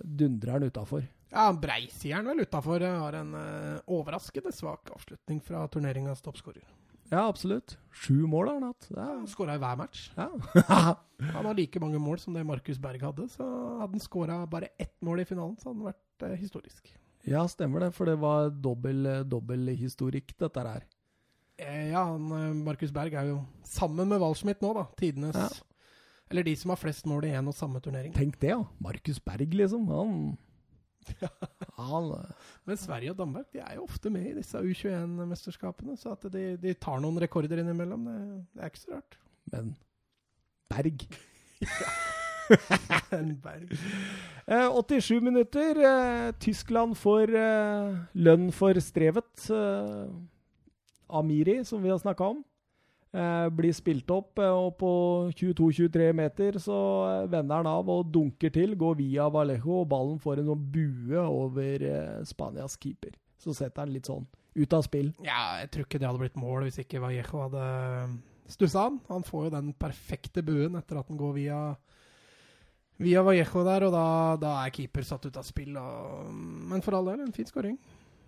dundrer 0.04 0.60
den 0.60 0.74
utafor. 0.74 1.06
Ja, 1.32 1.48
Breisieren 1.56 2.26
vel 2.28 2.44
utafor 2.44 2.84
har 2.84 3.14
en 3.22 3.34
uh, 3.34 3.80
overraskende 3.88 4.52
svak 4.52 4.90
avslutning 4.92 5.40
fra 5.44 5.64
turneringas 5.72 6.22
toppskårer. 6.22 6.64
Ja, 7.12 7.26
absolutt. 7.28 7.78
Sju 7.92 8.26
mål 8.28 8.48
har 8.48 8.54
han 8.60 8.64
hatt. 8.70 8.88
Ja. 8.92 9.06
Han 9.06 9.24
er- 9.26 9.32
skåra 9.32 9.56
i 9.56 9.60
hver 9.60 9.78
match. 9.80 10.10
Ja. 10.16 10.30
Han 11.22 11.46
har 11.46 11.54
like 11.54 11.80
mange 11.80 12.00
mål 12.02 12.18
som 12.20 12.34
det 12.34 12.44
Markus 12.48 12.80
Berg 12.82 13.02
hadde, 13.04 13.28
så 13.30 13.46
hadde 13.80 13.92
han 13.94 14.00
skåra 14.02 14.38
bare 14.50 14.70
ett 14.80 14.96
mål 15.06 15.20
i 15.22 15.26
finalen, 15.30 15.54
så 15.60 15.70
hadde 15.70 15.84
han 15.84 15.92
vært 15.92 16.24
eh, 16.26 16.38
historisk. 16.40 16.88
ja, 17.30 17.44
stemmer 17.48 17.80
det, 17.86 17.92
for 17.94 18.10
det 18.10 18.16
var 18.18 18.50
dobbel, 18.50 19.06
eh, 19.06 19.20
dobbel 19.30 19.68
historikk, 19.78 20.34
dette 20.42 20.64
her. 20.66 20.88
Eh, 21.62 21.92
ja, 21.92 22.02
han, 22.10 22.26
eh, 22.32 22.48
Markus 22.66 22.92
Berg 22.96 23.14
er 23.14 23.28
jo 23.30 23.44
sammen 23.64 24.10
med 24.10 24.20
Walschmidt 24.24 24.64
nå, 24.66 24.74
da. 24.74 24.88
Tidenes 24.98 25.36
Ja. 25.38 25.50
Eller 26.32 26.44
de 26.48 26.56
som 26.56 26.72
har 26.74 26.78
flest 26.82 27.06
mål 27.06 27.26
i 27.28 27.36
én 27.36 27.48
og 27.48 27.54
samme 27.54 27.80
turnering. 27.84 28.14
Tenk 28.16 28.40
det, 28.42 28.50
ja. 28.56 28.64
Markus 28.82 29.20
Berg, 29.20 29.54
liksom. 29.54 29.86
Han, 29.94 30.16
eh, 30.32 30.38
Men 32.68 32.80
Sverige 32.80 33.14
og 33.14 33.20
Danmark 33.20 33.48
de 33.54 33.62
er 33.64 33.78
jo 33.78 33.86
ofte 33.88 34.12
med 34.14 34.30
i 34.30 34.36
disse 34.38 34.60
U21-mesterskapene, 34.60 35.98
så 36.00 36.16
at 36.16 36.28
de, 36.34 36.46
de 36.62 36.74
tar 36.78 37.02
noen 37.04 37.20
rekorder 37.22 37.64
innimellom, 37.64 38.06
det, 38.08 38.20
det 38.54 38.64
er 38.64 38.74
ikke 38.74 38.84
så 38.84 38.98
rart. 38.98 39.18
Men 39.52 39.74
Berg. 40.72 41.08
Berg. 43.46 43.74
Eh, 44.48 44.68
87 44.68 45.22
minutter. 45.24 45.82
Eh, 45.88 46.32
Tyskland 46.40 46.96
får 47.00 47.34
eh, 47.38 47.98
lønn 48.14 48.52
for 48.56 48.80
strevet. 48.84 49.50
Eh, 49.52 50.06
Amiri, 51.12 51.60
som 51.68 51.84
vi 51.84 51.92
har 51.92 52.00
snakka 52.00 52.32
om, 52.32 52.44
blir 53.12 53.74
spilt 53.76 54.12
opp, 54.14 54.40
eh, 54.40 54.48
og 54.56 54.78
på 54.80 54.92
22-23 55.36 56.12
meter 56.16 56.58
så 56.64 56.78
eh, 57.10 57.30
vender 57.32 57.60
han 57.60 57.68
av 57.68 57.90
og 57.92 58.08
dunker 58.14 58.54
til. 58.56 58.78
Går 58.80 58.96
via 59.02 59.28
Vallejo, 59.32 59.82
og 59.82 59.90
ballen 59.92 60.22
får 60.22 60.40
en 60.40 60.52
sånn 60.54 60.68
bue 60.72 61.26
over 61.26 61.84
eh, 61.88 62.22
Spanias 62.28 62.78
keeper. 62.80 63.18
Så 63.42 63.56
setter 63.58 63.84
han 63.84 63.92
litt 63.92 64.08
sånn 64.08 64.28
ut 64.56 64.76
av 64.76 64.84
spill. 64.88 65.12
Ja, 65.24 65.60
jeg 65.60 65.72
tror 65.74 65.88
ikke 65.88 66.00
det 66.00 66.08
hadde 66.08 66.24
blitt 66.24 66.40
mål 66.40 66.68
hvis 66.68 66.82
ikke 66.84 67.02
Vallejo 67.04 67.46
hadde 67.46 67.66
stussa 68.52 68.88
han. 68.88 69.02
Han 69.12 69.28
får 69.28 69.48
jo 69.48 69.56
den 69.58 69.72
perfekte 69.80 70.44
buen 70.46 70.80
etter 70.80 71.00
at 71.02 71.12
han 71.12 71.20
går 71.20 71.40
via 71.40 71.64
Via 73.02 73.24
Vallejo 73.26 73.64
der, 73.66 73.88
og 73.88 73.96
da, 73.96 74.08
da 74.38 74.50
er 74.62 74.74
keeper 74.76 75.02
satt 75.08 75.24
ut 75.26 75.38
av 75.40 75.46
spill. 75.48 75.74
Og, 75.80 76.28
men 76.70 76.84
for 76.86 76.94
all 76.94 77.08
del, 77.10 77.24
en 77.24 77.34
fin 77.34 77.48
skåring. 77.50 77.80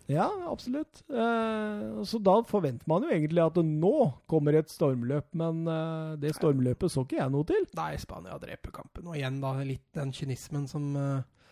Ja, 0.05 0.31
absolutt. 0.51 1.03
Eh, 1.09 2.03
så 2.03 2.19
da 2.19 2.35
forventer 2.47 2.87
man 2.91 3.05
jo 3.05 3.11
egentlig 3.13 3.43
at 3.43 3.59
nå 3.63 3.95
kommer 4.27 4.57
et 4.59 4.71
stormløp, 4.71 5.29
men 5.39 5.63
eh, 5.69 6.15
det 6.19 6.33
stormløpet 6.35 6.91
så 6.91 7.05
ikke 7.05 7.21
jeg 7.21 7.31
noe 7.31 7.47
til. 7.47 7.63
Nei, 7.79 7.93
Spania 8.01 8.35
dreper 8.41 8.75
kampen. 8.75 9.07
Og 9.07 9.15
igjen 9.19 9.39
da 9.43 9.55
litt 9.63 9.85
den 9.95 10.11
kynismen 10.15 10.67
som, 10.67 10.89
eh, 10.99 11.47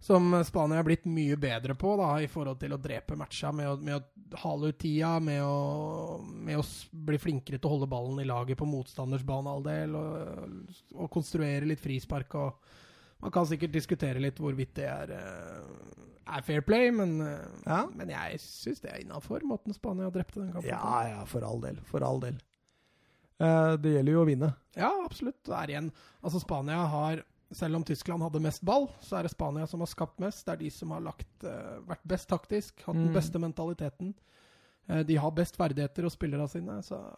som 0.00 0.32
Spania 0.48 0.80
er 0.80 0.88
blitt 0.88 1.04
mye 1.12 1.36
bedre 1.40 1.76
på 1.76 1.92
da, 2.00 2.14
i 2.24 2.30
forhold 2.30 2.62
til 2.62 2.72
å 2.72 2.80
drepe 2.80 3.18
matcha 3.20 3.52
med 3.52 3.68
å, 3.68 3.76
med 3.76 3.98
å 3.98 4.40
hale 4.46 4.72
ut 4.72 4.80
tida, 4.80 5.18
med 5.20 5.44
å, 5.44 6.20
med 6.24 6.62
å 6.62 6.64
bli 7.10 7.20
flinkere 7.20 7.60
til 7.60 7.68
å 7.68 7.74
holde 7.76 7.90
ballen 7.90 8.22
i 8.24 8.28
laget 8.28 8.60
på 8.60 8.68
motstanders 8.68 9.26
banehalvdel, 9.28 9.98
og, 10.00 10.78
og 10.96 11.12
konstruere 11.12 11.68
litt 11.68 11.84
frispark. 11.84 12.40
og 12.40 12.78
Man 13.22 13.30
kan 13.34 13.44
sikkert 13.46 13.72
diskutere 13.72 14.20
litt 14.22 14.36
hvorvidt 14.40 14.74
det 14.74 14.86
er, 14.88 15.10
eh, 15.12 16.36
er 16.36 16.42
fair 16.46 16.62
play, 16.62 16.90
men, 16.90 17.20
eh, 17.20 17.46
Ja. 17.66 17.86
men 17.94 18.08
jeg 18.08 18.38
syns 18.40 18.80
det 18.80 18.92
er 18.92 19.00
innafor 19.04 19.40
måten 19.42 19.74
Spania 19.74 20.10
drepte 20.10 20.40
den 20.40 20.52
kampen 20.52 20.62
på. 20.62 20.68
Ja, 20.68 21.02
ja, 21.08 21.24
for 21.24 21.44
all 21.44 21.60
del. 21.60 21.76
For 21.84 22.02
all 22.02 22.20
del. 22.20 22.38
Eh, 23.40 23.76
det 23.76 23.92
gjelder 23.96 24.12
jo 24.12 24.24
å 24.24 24.28
vinne. 24.28 24.54
Ja, 24.76 24.90
absolutt. 25.04 25.42
Det 25.44 25.52
er 25.56 25.66
igjen 25.74 25.92
Altså, 26.22 26.40
Spania 26.40 26.86
har 26.86 27.22
Selv 27.52 27.74
om 27.74 27.82
Tyskland 27.82 28.22
hadde 28.22 28.40
mest 28.40 28.64
ball, 28.64 28.86
så 29.02 29.18
er 29.18 29.22
det 29.24 29.32
Spania 29.32 29.66
som 29.66 29.80
har 29.80 29.88
skapt 29.88 30.20
mest. 30.20 30.44
Det 30.46 30.52
er 30.52 30.56
de 30.58 30.70
som 30.70 30.92
har 30.92 31.00
lagt, 31.00 31.40
vært 31.42 32.06
best 32.06 32.28
taktisk, 32.28 32.80
hatt 32.84 32.94
den 32.94 33.08
Mm. 33.08 33.12
beste 33.12 33.40
mentaliteten. 33.40 34.14
De 35.04 35.16
har 35.16 35.30
best 35.32 35.56
ferdigheter 35.56 36.04
og 36.04 36.12
spillerne 36.12 36.48
sine, 36.48 36.78
så 36.80 37.12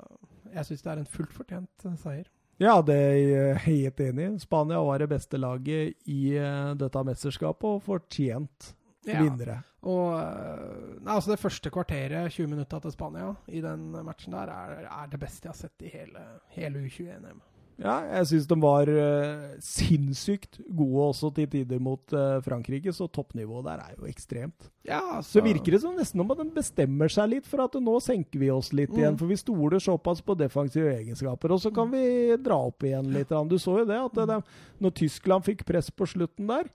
jeg 0.54 0.64
syns 0.64 0.82
det 0.82 0.86
er 0.86 0.98
en 1.00 1.04
fullt 1.04 1.28
fortjent 1.36 1.98
seier. 1.98 2.24
Ja, 2.62 2.76
det 2.86 2.94
er 2.94 3.16
jeg 3.18 3.58
helt 3.64 4.00
enig 4.04 4.28
i. 4.28 4.38
Spania 4.44 4.78
var 4.86 5.02
det 5.02 5.10
beste 5.10 5.40
laget 5.40 5.96
i 6.06 6.20
eh, 6.38 6.70
dette 6.78 7.02
mesterskapet, 7.08 7.66
og 7.66 7.82
fortjent 7.82 8.72
vinnere. 9.02 9.56
Og 9.90 10.12
eh, 10.14 11.00
nei, 11.00 11.16
altså 11.16 11.32
Det 11.32 11.40
første 11.42 11.72
kvarteret, 11.74 12.30
20 12.30 12.52
minutter 12.52 12.84
til 12.84 12.94
Spania, 12.94 13.32
i 13.48 13.62
den 13.64 13.88
matchen 14.06 14.36
der, 14.36 14.52
er, 14.54 14.84
er 14.86 15.10
det 15.10 15.20
beste 15.24 15.48
jeg 15.48 15.56
har 15.56 15.58
sett 15.58 15.86
i 15.86 15.90
hele, 15.90 16.22
hele 16.54 16.84
U21-EM. 16.86 17.42
Ja, 17.82 17.96
jeg 18.20 18.28
syns 18.30 18.46
de 18.46 18.56
var 18.62 18.86
uh, 18.86 19.54
sinnssykt 19.62 20.60
gode 20.70 21.06
også 21.10 21.32
til 21.34 21.48
tider 21.50 21.80
mot 21.82 22.14
uh, 22.14 22.38
Frankrike, 22.44 22.92
så 22.94 23.08
toppnivået 23.10 23.66
der 23.66 23.82
er 23.82 23.96
jo 23.98 24.06
ekstremt. 24.10 24.68
Ja, 24.86 25.18
Så 25.22 25.42
virker 25.42 25.74
det 25.74 25.80
som 25.82 25.96
nesten 25.98 26.20
om 26.22 26.30
at 26.34 26.38
de 26.42 26.48
bestemmer 26.54 27.10
seg 27.10 27.30
litt 27.36 27.48
for 27.50 27.64
at 27.64 27.74
nå 27.82 27.96
senker 28.02 28.38
vi 28.42 28.50
oss 28.54 28.72
litt 28.72 28.92
Mm. 28.92 28.98
igjen. 29.00 29.18
For 29.18 29.26
vi 29.30 29.36
stoler 29.40 29.80
såpass 29.82 30.20
på 30.22 30.36
defensive 30.38 30.90
egenskaper, 30.94 31.50
og 31.54 31.60
så 31.62 31.72
kan 31.74 31.90
vi 31.90 32.36
dra 32.36 32.58
opp 32.68 32.82
igjen 32.86 33.10
litt. 33.14 33.28
Du 33.48 33.58
så 33.58 33.78
jo 33.80 33.84
det, 33.88 33.98
at 33.98 34.14
det, 34.28 34.38
når 34.82 34.94
Tyskland 34.94 35.44
fikk 35.44 35.64
press 35.66 35.90
på 35.90 36.06
slutten 36.06 36.46
der, 36.46 36.68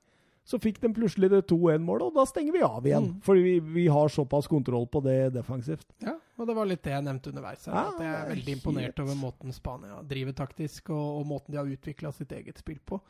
så 0.47 0.59
fikk 0.63 0.79
de 0.79 0.93
plutselig 0.95 1.27
det 1.33 1.41
2-1-målet, 1.51 2.07
og 2.07 2.15
da 2.15 2.23
stenger 2.29 2.55
vi 2.55 2.63
av 2.63 2.85
igjen. 2.87 3.09
Mm. 3.11 3.21
Fordi 3.25 3.41
vi, 3.43 3.55
vi 3.59 3.87
har 3.91 4.11
såpass 4.13 4.47
kontroll 4.47 4.85
på 4.87 5.01
det 5.03 5.17
defensivt. 5.35 5.87
Ja, 5.99 6.13
og 6.39 6.47
det 6.47 6.55
var 6.55 6.69
litt 6.69 6.85
det 6.87 6.93
jeg 6.93 7.03
nevnte 7.03 7.33
underveis. 7.33 7.65
Ja, 7.67 7.87
at 7.91 8.03
jeg 8.03 8.13
er 8.13 8.29
veldig 8.31 8.53
imponert 8.55 8.85
helt- 8.93 9.01
over 9.03 9.17
måten 9.19 9.55
Spania 9.55 9.99
driver 10.07 10.37
taktisk, 10.37 10.93
og, 10.95 11.07
og 11.19 11.25
måten 11.33 11.51
de 11.51 11.59
har 11.59 11.73
utvikla 11.73 12.13
sitt 12.15 12.31
eget 12.31 12.63
spill 12.63 12.79
på. 12.79 13.01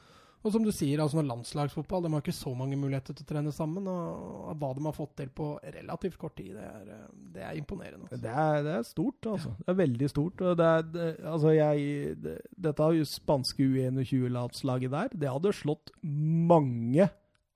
Og 0.45 0.53
som 0.53 0.63
du 0.63 0.69
sier, 0.71 1.01
altså 1.01 1.23
landslagsfotball 1.25 2.05
De 2.05 2.11
har 2.13 2.21
ikke 2.21 2.35
så 2.35 2.53
mange 2.55 2.77
muligheter 2.79 3.15
til 3.17 3.25
å 3.25 3.29
trene 3.31 3.53
sammen. 3.53 3.87
Og, 3.89 4.51
hva 4.61 4.69
de 4.77 4.85
har 4.85 4.95
fått 4.95 5.15
til 5.19 5.31
på 5.35 5.49
relativt 5.75 6.17
kort 6.21 6.37
tid, 6.39 6.53
det 6.55 6.65
er, 6.65 6.89
eh, 6.93 7.05
det 7.35 7.45
er 7.45 7.59
imponerende. 7.59 8.07
Altså. 8.07 8.21
Det 8.23 8.33
er, 8.33 8.63
det 8.65 8.73
er 8.77 8.87
stort, 8.87 9.29
altså. 9.33 9.53
Det 9.59 9.73
er 9.73 9.79
veldig 9.81 10.09
stort. 10.13 10.43
Det 10.61 10.67
er, 10.71 11.21
altså 11.33 11.53
jeg, 11.57 12.17
det, 12.23 12.35
dette 12.69 12.89
spanske 13.13 13.69
U21-landslaget 13.69 14.93
der, 14.93 15.17
det 15.25 15.33
hadde 15.33 15.55
slått 15.57 15.93
mange 16.01 17.09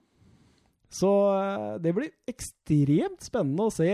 Så 0.92 1.12
eh, 1.38 1.78
det 1.86 1.94
blir 1.96 2.10
ekstremt 2.28 3.22
spennende 3.24 3.64
å 3.70 3.74
se 3.74 3.92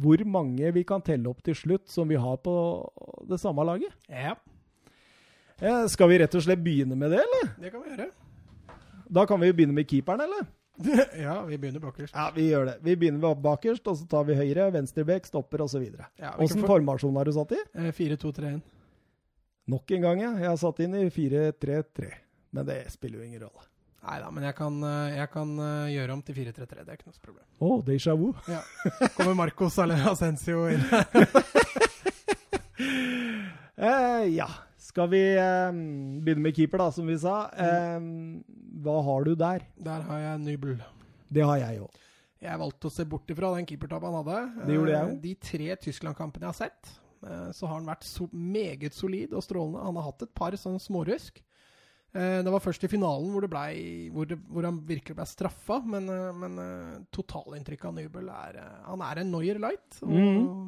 hvor 0.00 0.18
mange 0.30 0.70
vi 0.76 0.82
kan 0.86 1.02
telle 1.02 1.26
opp 1.32 1.40
til 1.42 1.56
slutt 1.58 1.88
som 1.90 2.08
vi 2.12 2.16
har 2.20 2.36
på 2.44 2.54
det 3.28 3.38
samme 3.42 3.64
laget. 3.66 3.92
ja, 4.08 4.34
Eh, 5.60 5.82
Skal 5.92 6.08
vi 6.08 6.16
rett 6.22 6.32
og 6.38 6.40
slett 6.40 6.62
begynne 6.64 6.96
med 6.96 7.10
det, 7.12 7.18
eller? 7.20 7.50
det 7.60 7.68
kan 7.68 7.82
vi 7.84 7.90
gjøre. 7.90 8.06
Da 9.10 9.26
kan 9.26 9.40
vi 9.42 9.50
jo 9.50 9.56
begynne 9.58 9.74
med 9.74 9.88
keeperen, 9.90 10.22
eller? 10.22 10.46
ja, 11.24 11.42
vi 11.44 11.58
begynner 11.58 11.82
bakerst. 11.82 12.14
Ja, 12.14 12.30
vi 12.34 12.46
gjør 12.48 12.68
det. 12.70 12.76
Vi 12.86 12.96
begynner 12.96 13.34
bakerst, 13.34 13.86
og 13.90 13.98
så 13.98 14.06
tar 14.08 14.28
vi 14.28 14.36
høyre, 14.38 14.70
venstrebekk, 14.72 15.26
stopper 15.28 15.64
osv. 15.66 15.82
Ja, 16.20 16.36
Åssen 16.38 16.62
for... 16.62 16.76
formasjon 16.76 17.18
har 17.18 17.28
du 17.28 17.34
satt 17.36 17.56
i? 17.56 17.60
4-2-3-1. 17.74 18.62
Nok 19.70 19.90
en 19.96 20.06
gang, 20.06 20.22
ja. 20.22 20.30
Jeg 20.40 20.48
har 20.48 20.60
satt 20.62 20.80
inn 20.86 20.94
i 20.98 21.08
4-3-3. 21.12 22.14
Men 22.56 22.70
det 22.70 22.78
spiller 22.94 23.20
jo 23.20 23.26
ingen 23.26 23.44
rolle. 23.44 23.66
Nei 24.00 24.16
da, 24.22 24.30
men 24.32 24.46
jeg 24.48 24.56
kan, 24.56 24.78
jeg 25.12 25.28
kan, 25.34 25.50
gjøre 25.92 26.14
om 26.14 26.22
til 26.24 26.38
4-3-3. 26.38 26.64
Det 26.70 26.88
er 26.88 26.96
ikke 26.96 27.10
noe 27.10 27.26
problem. 27.26 27.44
Å, 27.58 27.66
oh, 27.66 27.82
déjà 27.84 28.16
vu. 28.16 28.30
Ja. 28.48 28.62
Kommer 29.18 29.36
Marcos 29.42 29.76
Ascencio 29.82 30.64
inn 30.72 30.80
eh, 33.76 34.24
ja. 34.32 34.48
Skal 34.90 35.10
vi 35.12 35.20
eh, 35.38 35.70
begynne 36.24 36.42
med 36.42 36.56
keeper, 36.56 36.82
da, 36.82 36.90
som 36.94 37.06
vi 37.06 37.16
sa. 37.20 37.44
Eh, 37.54 38.06
hva 38.82 38.96
har 39.06 39.26
du 39.26 39.36
der? 39.38 39.66
Der 39.78 40.06
har 40.08 40.22
jeg 40.24 40.40
Nybel. 40.42 40.80
Det 41.30 41.44
har 41.46 41.60
jeg 41.62 41.84
òg. 41.84 42.00
Jeg 42.40 42.58
valgte 42.58 42.88
å 42.88 42.94
se 42.94 43.04
bort 43.06 43.28
ifra 43.30 43.52
den 43.54 43.68
keepertabben 43.68 44.10
han 44.10 44.24
hadde. 44.24 44.64
Det 44.66 44.74
gjorde 44.78 44.96
jeg 44.96 45.18
De 45.22 45.34
tre 45.44 45.76
Tyskland-kampene 45.84 46.48
jeg 46.48 46.54
har 46.54 46.58
sett, 46.58 46.90
så 47.52 47.68
har 47.68 47.74
han 47.74 47.90
vært 47.90 48.06
so 48.08 48.30
meget 48.32 48.96
solid 48.96 49.34
og 49.36 49.44
strålende. 49.44 49.82
Han 49.84 49.98
har 50.00 50.06
hatt 50.06 50.24
et 50.24 50.32
par 50.40 50.56
sånne 50.56 50.80
smårusk. 50.80 51.42
Det 52.16 52.54
var 52.54 52.64
først 52.64 52.86
i 52.88 52.90
finalen 52.90 53.28
hvor, 53.34 53.44
ble, 53.44 53.66
hvor, 54.16 54.30
det, 54.30 54.40
hvor 54.48 54.64
han 54.64 54.80
virkelig 54.88 55.18
ble 55.18 55.26
straffa, 55.28 55.82
men, 55.84 56.08
men 56.40 56.56
totalinntrykket 57.12 57.90
av 57.92 57.98
Nybel 57.98 58.32
er 58.32 58.58
Han 58.88 59.04
er 59.04 59.20
en 59.20 59.30
Neuer 59.36 59.60
light. 59.60 60.00
Og 60.00 60.16
mm. 60.16 60.64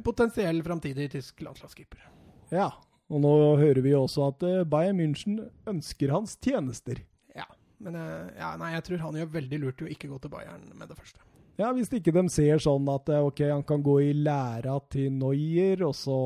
en 0.00 0.06
potensiell 0.08 0.64
framtidig 0.64 1.10
tysk 1.12 1.44
landslagskeeper. 1.44 2.08
Ja, 2.56 2.72
og 3.14 3.22
nå 3.22 3.34
hører 3.60 3.82
vi 3.84 3.92
også 3.94 4.28
at 4.32 4.42
Bayern 4.70 4.98
München 4.98 5.36
ønsker 5.70 6.10
hans 6.10 6.34
tjenester. 6.42 6.98
Ja, 7.36 7.46
men 7.78 7.94
ja, 7.94 8.54
nei, 8.58 8.72
jeg 8.74 8.88
tror 8.88 9.04
han 9.04 9.20
gjør 9.20 9.30
veldig 9.36 9.60
lurt 9.62 9.84
i 9.84 9.86
å 9.86 9.92
ikke 9.94 10.10
gå 10.10 10.18
til 10.24 10.32
Bayern 10.34 10.66
med 10.74 10.90
det 10.90 10.98
første. 10.98 11.22
Ja, 11.60 11.68
hvis 11.70 11.92
ikke 11.94 12.10
de 12.16 12.24
ser 12.34 12.58
sånn 12.62 12.88
at 12.90 13.12
ok, 13.14 13.44
han 13.52 13.62
kan 13.66 13.84
gå 13.86 14.00
i 14.08 14.14
læra 14.16 14.80
til 14.90 15.12
Neuer, 15.14 15.84
og 15.86 15.94
så 15.94 16.18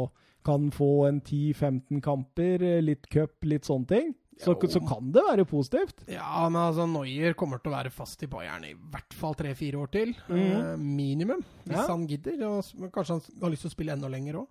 kan 0.49 0.71
få 0.73 0.93
en 1.11 1.21
10-15 1.21 2.01
kamper, 2.05 2.65
litt 2.81 3.05
cup, 3.13 3.37
litt 3.45 3.69
sånne 3.69 3.91
ting, 3.91 4.15
så, 4.39 4.55
så, 4.71 4.81
kan 4.87 5.11
det 5.13 5.23
være 5.27 5.45
positivt. 5.51 6.05
Ja, 6.07 6.45
men 6.47 6.61
altså, 6.63 6.87
Neuer 6.87 7.35
kommer 7.39 7.59
til 7.59 7.73
å 7.73 7.75
være 7.75 7.91
fast 7.91 8.23
i 8.23 8.29
Bayern 8.31 8.63
i 8.69 8.75
hvert 8.77 9.17
fall 9.19 9.35
tre-fire 9.39 9.81
år 9.83 9.91
til. 9.97 10.13
Mm. 10.31 10.39
Eh, 10.39 10.77
minimum, 10.79 11.43
hvis 11.65 11.75
Ja. 11.75 11.89
han 11.91 12.07
gidder. 12.07 12.45
Og 12.47 12.93
kanskje 12.95 13.19
han 13.19 13.43
har 13.43 13.51
lyst 13.51 13.67
til 13.67 13.73
å 13.73 13.75
spille 13.75 13.97
enda 13.99 14.11
lenger 14.13 14.39
òg. 14.45 14.47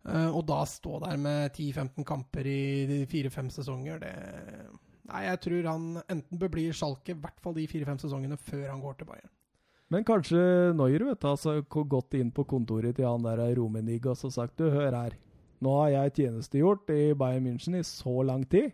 Uh, 0.00 0.30
og 0.32 0.46
da 0.48 0.62
stå 0.64 0.98
der 1.02 1.18
med 1.20 1.50
10-15 1.52 2.06
kamper 2.08 2.46
i 2.48 3.02
fire-fem 3.10 3.50
sesonger, 3.52 4.00
det 4.00 4.14
Nei, 5.10 5.24
jeg 5.26 5.40
tror 5.42 5.66
han 5.66 5.86
enten 6.04 6.38
bør 6.38 6.50
bli 6.54 6.68
i 6.70 6.74
Schalke, 6.76 7.16
i 7.16 7.18
hvert 7.18 7.40
fall 7.42 7.56
de 7.56 7.66
fire-fem 7.66 7.98
sesongene, 7.98 8.36
før 8.38 8.68
han 8.70 8.82
går 8.82 9.00
til 9.00 9.08
Bayern. 9.08 9.32
Men 9.90 10.04
kanskje 10.06 10.40
Neuer 10.78 11.02
vet 11.08 11.24
altså, 11.26 11.56
gått 11.66 12.14
inn 12.14 12.30
på 12.30 12.44
kontoret 12.46 12.94
til 12.94 13.08
han 13.08 13.24
der 13.26 13.42
Romenig 13.58 13.98
og 14.04 14.14
så 14.20 14.30
sagt 14.30 14.60
du, 14.60 14.68
hør 14.70 14.94
her, 14.94 15.16
nå 15.60 15.72
har 15.80 15.90
jeg 15.96 16.14
tjenestegjort 16.20 16.92
i 16.94 17.10
Bayern 17.18 17.48
München 17.48 17.74
i 17.76 17.82
så 17.84 18.22
lang 18.22 18.46
tid. 18.48 18.70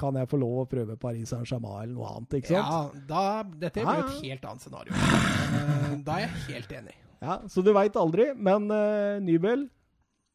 Kan 0.00 0.16
jeg 0.16 0.28
få 0.30 0.40
lov 0.40 0.62
å 0.62 0.68
prøve 0.68 0.96
Paris 0.98 1.30
Saint-Germain 1.30 1.84
eller 1.84 1.94
noe 1.94 2.10
annet, 2.16 2.40
ikke 2.40 2.50
sant? 2.50 2.66
Ja, 2.66 3.04
da, 3.08 3.24
dette 3.62 3.84
blir 3.84 4.00
jo 4.00 4.06
et 4.08 4.26
helt 4.26 4.46
annet 4.48 4.64
scenario. 4.64 4.96
Uh, 4.96 5.94
da 6.06 6.16
er 6.16 6.24
jeg 6.24 6.44
helt 6.48 6.74
enig. 6.80 6.96
Ja, 7.20 7.36
så 7.52 7.62
du 7.62 7.70
veit 7.76 7.98
aldri, 8.00 8.30
men 8.34 8.66
uh, 8.72 9.20
Nybel, 9.22 9.68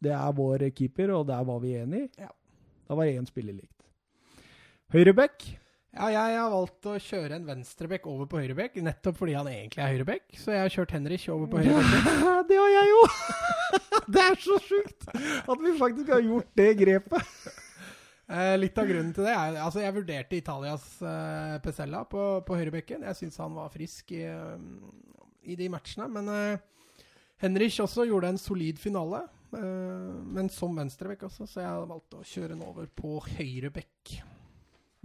det 0.03 0.13
er 0.15 0.33
vår 0.35 0.67
keeper, 0.75 1.13
og 1.15 1.27
der 1.29 1.43
var 1.47 1.61
vi 1.63 1.75
enige. 1.79 2.09
Ja. 2.19 2.31
Da 2.85 2.97
var 2.97 3.09
én 3.09 3.27
spiller 3.29 3.55
likt. 3.55 3.71
Høyrebekk. 4.93 5.47
Ja, 5.95 6.09
jeg 6.11 6.35
har 6.35 6.49
valgt 6.51 6.87
å 6.91 6.97
kjøre 6.99 7.37
en 7.37 7.45
venstrebekk 7.47 8.07
over 8.11 8.27
på 8.27 8.41
høyrebekk, 8.41 8.81
nettopp 8.83 9.15
fordi 9.21 9.35
han 9.37 9.47
egentlig 9.47 9.79
er 9.79 9.93
høyrebekk. 9.93 10.25
Så 10.35 10.51
jeg 10.51 10.65
har 10.65 10.73
kjørt 10.73 10.95
Henrich 10.97 11.29
over 11.31 11.47
på 11.51 11.61
høyrebekk. 11.63 12.09
det 12.49 12.57
har 12.59 12.73
jeg 12.73 12.89
jo! 12.91 13.03
det 14.17 14.25
er 14.25 14.41
så 14.43 14.57
sjukt 14.65 15.07
at 15.15 15.63
vi 15.63 15.71
faktisk 15.79 16.11
har 16.11 16.25
gjort 16.25 16.51
det 16.59 16.67
grepet. 16.81 17.31
Eh, 18.25 18.55
litt 18.57 18.77
av 18.81 18.89
grunnen 18.89 19.13
til 19.13 19.27
det 19.27 19.33
er 19.37 19.59
Altså, 19.61 19.83
jeg 19.83 19.93
vurderte 19.93 20.37
Italias 20.39 20.85
eh, 21.05 21.55
Pesella 21.63 22.03
på, 22.09 22.21
på 22.43 22.59
høyrebekken. 22.59 23.05
Jeg 23.07 23.19
syns 23.21 23.39
han 23.39 23.55
var 23.55 23.71
frisk 23.71 24.11
i, 24.17 24.25
eh, 24.27 24.55
i 25.47 25.55
de 25.55 25.69
matchene. 25.71 26.09
Men 26.11 26.31
eh, 26.33 27.05
Henrich 27.45 27.79
også 27.83 28.07
gjorde 28.09 28.33
en 28.33 28.41
solid 28.41 28.81
finale. 28.81 29.23
Eh, 29.53 30.23
men 30.35 30.49
som 30.49 30.75
venstrebekk 30.75 31.27
også, 31.29 31.45
så 31.47 31.61
jeg 31.61 31.69
har 31.69 31.85
valgt 31.89 32.13
å 32.17 32.23
kjøre 32.25 32.53
den 32.55 32.63
over 32.65 32.87
på 32.87 33.19
høyrebekk. 33.37 34.17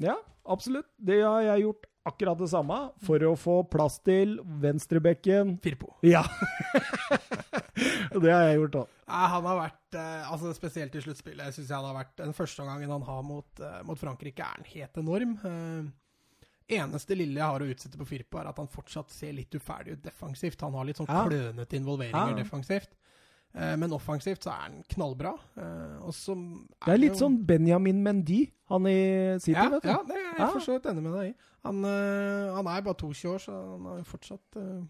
Ja, 0.00 0.16
absolutt. 0.48 0.88
Det 0.96 1.20
har 1.22 1.42
jeg 1.44 1.66
gjort 1.66 1.86
akkurat 2.08 2.38
det 2.40 2.48
samme 2.48 2.78
for 3.04 3.20
å 3.28 3.34
få 3.36 3.58
plass 3.68 3.98
til 4.00 4.38
venstrebekken. 4.62 5.58
Firpo. 5.60 5.92
Ja. 6.02 6.22
det 8.22 8.32
har 8.32 8.46
jeg 8.48 8.58
gjort 8.60 8.78
òg. 8.82 8.96
Han 9.10 9.46
har 9.48 9.58
vært, 9.58 9.96
eh, 9.98 10.30
altså 10.30 10.52
Spesielt 10.56 10.94
i 10.96 11.02
sluttspillet 11.04 11.54
syns 11.54 11.68
jeg 11.68 11.76
han 11.76 11.88
har 11.90 11.98
vært 11.98 12.16
den 12.22 12.34
første 12.36 12.64
gangen 12.66 12.92
han 12.94 13.04
har 13.06 13.24
mot, 13.26 13.60
eh, 13.60 13.80
mot 13.86 13.98
Frankrike, 14.00 14.44
er 14.44 14.60
han 14.60 14.68
helt 14.72 15.00
enorm. 15.02 15.36
Eh, 15.44 15.90
eneste 16.80 17.16
lille 17.18 17.40
jeg 17.40 17.50
har 17.50 17.60
å 17.64 17.68
utsette 17.74 17.98
på 17.98 18.06
Firpo, 18.06 18.38
er 18.38 18.50
at 18.52 18.60
han 18.62 18.70
fortsatt 18.70 19.10
ser 19.10 19.34
litt 19.36 19.54
uferdig 19.58 19.98
ut 19.98 20.04
defensivt. 20.04 20.60
Han 20.62 20.76
har 20.78 20.86
litt 20.86 21.00
sånn 21.02 21.10
klønete 21.10 21.76
involveringer 21.80 22.36
Ja. 22.36 22.38
defensivt. 22.38 22.94
Eh, 23.54 23.74
men 23.76 23.90
offensivt 23.90 24.44
så 24.46 24.50
er 24.52 24.60
han 24.68 24.82
knallbra. 24.92 25.32
Eh, 25.58 25.96
og 26.06 26.12
så 26.14 26.36
Det 26.84 26.92
er 26.94 26.98
litt 26.98 27.16
jo- 27.16 27.26
sånn 27.26 27.44
Benjamin 27.46 28.02
Mendy, 28.02 28.44
han 28.68 28.86
i 28.86 29.38
City, 29.40 29.56
ja, 29.58 29.68
vet 29.68 29.82
du. 29.82 29.88
ja, 29.88 29.98
det 30.06 30.14
er 30.16 30.22
jeg 30.30 30.38
Ja. 30.38 30.46
for 30.52 30.60
så 30.60 30.72
vidt 30.78 30.86
enig 30.86 31.02
med 31.02 31.12
deg 31.12 31.30
i. 31.30 31.34
Han, 31.64 31.84
eh, 31.84 32.54
han 32.54 32.66
er 32.66 32.80
bare 32.82 32.94
22 32.94 33.28
år, 33.34 33.38
så 33.38 33.52
han 33.72 33.84
har 33.86 33.96
jo 33.98 34.04
fortsatt 34.04 34.56
uh... 34.56 34.82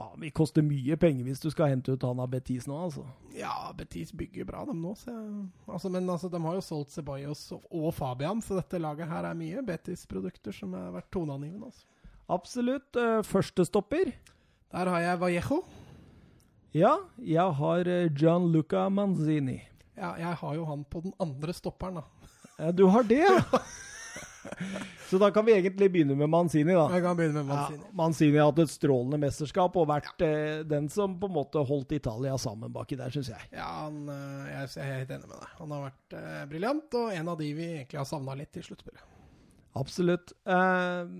Ja, 0.00 0.12
Vi 0.16 0.30
koster 0.30 0.62
mye 0.62 0.94
penger 0.96 1.24
hvis 1.24 1.40
du 1.40 1.50
skal 1.50 1.70
hente 1.70 1.88
ut 1.90 2.02
han 2.02 2.20
av 2.20 2.30
Betis 2.30 2.68
nå, 2.68 2.76
altså. 2.84 3.04
Ja, 3.34 3.72
Betis 3.76 4.12
bygger 4.12 4.44
bra, 4.46 4.64
dem 4.64 4.80
nå. 4.80 4.94
Så 4.96 5.06
jeg, 5.10 5.48
altså, 5.66 5.90
men 5.90 6.06
altså, 6.08 6.30
de 6.30 6.38
har 6.38 6.54
jo 6.54 6.60
solgt 6.60 6.92
Ceballos 6.92 7.52
og 7.72 7.92
Fabian, 7.94 8.40
så 8.40 8.54
dette 8.62 8.78
laget 8.80 9.08
her 9.08 9.24
er 9.24 9.34
mye 9.34 9.60
Betis-produkter 9.66 10.52
som 10.54 10.72
har 10.72 10.92
vært 10.92 11.10
toneangivende. 11.10 11.64
Altså. 11.64 11.84
Absolutt. 12.30 12.92
Første 13.26 13.64
stopper? 13.66 14.12
Der 14.70 14.88
har 14.88 15.00
jeg 15.00 15.18
Vallejo. 15.18 15.64
Ja, 16.76 16.98
jeg 17.16 17.56
har 17.58 17.88
John 17.88 18.16
Gianluca 18.20 18.88
Manzini. 18.92 19.62
Ja, 19.96 20.12
jeg 20.20 20.34
har 20.40 20.54
jo 20.54 20.64
han 20.68 20.84
på 20.84 21.00
den 21.00 21.14
andre 21.18 21.54
stopperen, 21.56 22.02
da. 22.02 22.34
Ja, 22.58 22.72
du 22.72 22.84
har 22.92 23.06
det, 23.08 23.22
ja! 23.24 23.60
Så 25.08 25.18
da 25.18 25.30
kan 25.30 25.44
vi 25.44 25.54
egentlig 25.56 25.88
begynne 25.92 26.14
med 26.16 26.28
Manzini, 26.28 26.74
da. 26.76 26.84
Jeg 26.92 27.02
kan 27.04 27.16
begynne 27.16 27.40
med 27.40 27.48
Manzini. 27.48 27.80
Ja, 27.82 27.94
Manzini 27.96 28.38
har 28.38 28.50
hatt 28.50 28.60
et 28.62 28.72
strålende 28.72 29.18
mesterskap 29.22 29.76
og 29.80 29.88
vært 29.88 30.24
eh, 30.24 30.60
den 30.68 30.88
som 30.92 31.16
på 31.20 31.28
en 31.30 31.34
måte 31.38 31.62
holdt 31.64 31.94
Italia 31.96 32.36
sammen 32.40 32.72
baki 32.74 32.98
der, 33.00 33.12
syns 33.14 33.32
jeg. 33.32 33.48
Ja, 33.56 33.66
han, 33.86 34.02
eh, 34.12 34.52
jeg, 34.52 34.70
jeg 34.76 34.84
er 34.84 35.02
helt 35.02 35.12
enig 35.16 35.28
med 35.30 35.36
deg. 35.38 35.50
Han 35.62 35.74
har 35.74 35.84
vært 35.88 36.16
eh, 36.20 36.40
briljant, 36.52 36.98
og 37.00 37.12
en 37.16 37.32
av 37.32 37.40
de 37.40 37.50
vi 37.56 37.68
egentlig 37.78 38.02
har 38.02 38.08
savna 38.12 38.36
litt 38.38 38.60
i 38.60 38.64
sluttspillet. 38.68 39.04
Absolutt. 39.78 40.36
Eh, 40.44 41.14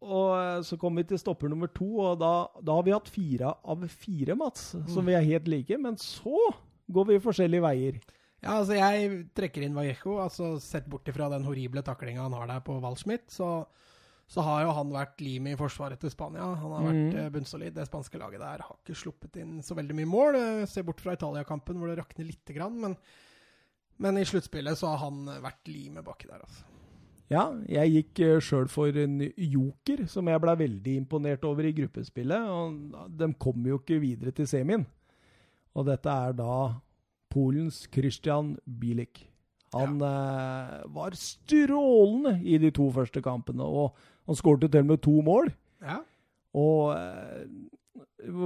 og 0.00 0.30
eh, 0.38 0.62
så 0.64 0.78
kommer 0.80 1.02
vi 1.02 1.08
til 1.12 1.18
stopper 1.20 1.48
nummer 1.52 1.68
to, 1.72 1.88
og 2.00 2.18
da, 2.22 2.46
da 2.64 2.72
har 2.78 2.82
vi 2.86 2.94
hatt 2.94 3.08
fire 3.12 3.54
av 3.64 3.84
fire, 3.88 4.34
Mats, 4.40 4.70
som 4.88 5.04
vi 5.06 5.12
er 5.18 5.26
helt 5.26 5.48
like. 5.52 5.76
Men 5.78 5.96
så 6.00 6.36
går 6.90 7.06
vi 7.12 7.18
forskjellige 7.22 7.62
veier. 7.62 8.00
Ja, 8.40 8.54
altså 8.62 8.72
Jeg 8.78 9.26
trekker 9.36 9.62
inn 9.66 9.74
Vallejo. 9.76 10.14
altså 10.22 10.54
Sett 10.64 10.86
bort 10.88 11.04
ifra 11.12 11.26
den 11.28 11.44
horrible 11.44 11.82
taklinga 11.84 12.22
han 12.24 12.32
har 12.32 12.46
der 12.48 12.60
på 12.64 12.78
Waldschmidt, 12.80 13.26
så, 13.30 13.66
så 14.26 14.40
har 14.46 14.62
jo 14.64 14.72
han 14.72 14.88
vært 14.94 15.20
limet 15.20 15.52
i 15.52 15.58
forsvaret 15.60 16.00
til 16.00 16.08
Spania. 16.14 16.46
Han 16.56 16.72
har 16.72 16.86
vært 16.86 17.02
Mhm. 17.12 17.18
eh, 17.20 17.28
bunnsolid. 17.34 17.74
Det 17.76 17.84
spanske 17.90 18.16
laget 18.18 18.40
der 18.40 18.64
har 18.64 18.76
ikke 18.80 18.96
sluppet 18.96 19.36
inn 19.42 19.58
så 19.60 19.76
veldig 19.76 19.94
mye 20.00 20.08
mål. 20.08 20.36
Eh, 20.40 20.64
Se 20.66 20.80
bort 20.82 21.00
fra 21.04 21.12
Italia-kampen 21.12 21.76
hvor 21.76 21.92
det 21.92 21.98
rakner 22.00 22.24
lite 22.30 22.56
grann, 22.56 22.80
men, 22.80 22.96
men 23.98 24.16
i 24.16 24.24
sluttspillet 24.24 24.78
så 24.80 24.88
har 24.96 25.04
han 25.04 25.26
vært 25.44 25.68
limet 25.68 26.04
baki 26.08 26.26
der, 26.32 26.40
altså. 26.40 26.64
Ja, 27.30 27.44
jeg 27.70 27.92
gikk 27.94 28.20
uh, 28.26 28.36
sjøl 28.42 28.68
for 28.70 28.96
en 28.98 29.20
joker, 29.36 30.02
som 30.10 30.26
jeg 30.26 30.42
ble 30.42 30.56
veldig 30.64 30.94
imponert 31.04 31.44
over 31.46 31.68
i 31.68 31.74
gruppespillet. 31.76 32.48
og 32.50 33.10
De 33.18 33.30
kom 33.38 33.66
jo 33.66 33.78
ikke 33.78 34.00
videre 34.02 34.34
til 34.34 34.48
semien. 34.50 34.86
Og 35.78 35.86
dette 35.86 36.10
er 36.10 36.34
da 36.34 36.54
Polens 37.30 37.84
Christian 37.94 38.56
Bielik. 38.66 39.28
Han 39.74 40.00
eh, 40.02 40.78
var 40.90 41.14
strålende 41.14 42.40
i 42.42 42.58
de 42.58 42.72
to 42.74 42.88
første 42.90 43.22
kampene, 43.22 43.62
og 43.62 43.94
han 44.26 44.38
skårte 44.38 44.66
til 44.68 44.82
og 44.82 44.88
med 44.88 45.02
to 45.04 45.20
mål. 45.22 45.52
Ja. 45.82 46.00
Og 46.58 46.96
eh, 46.96 47.44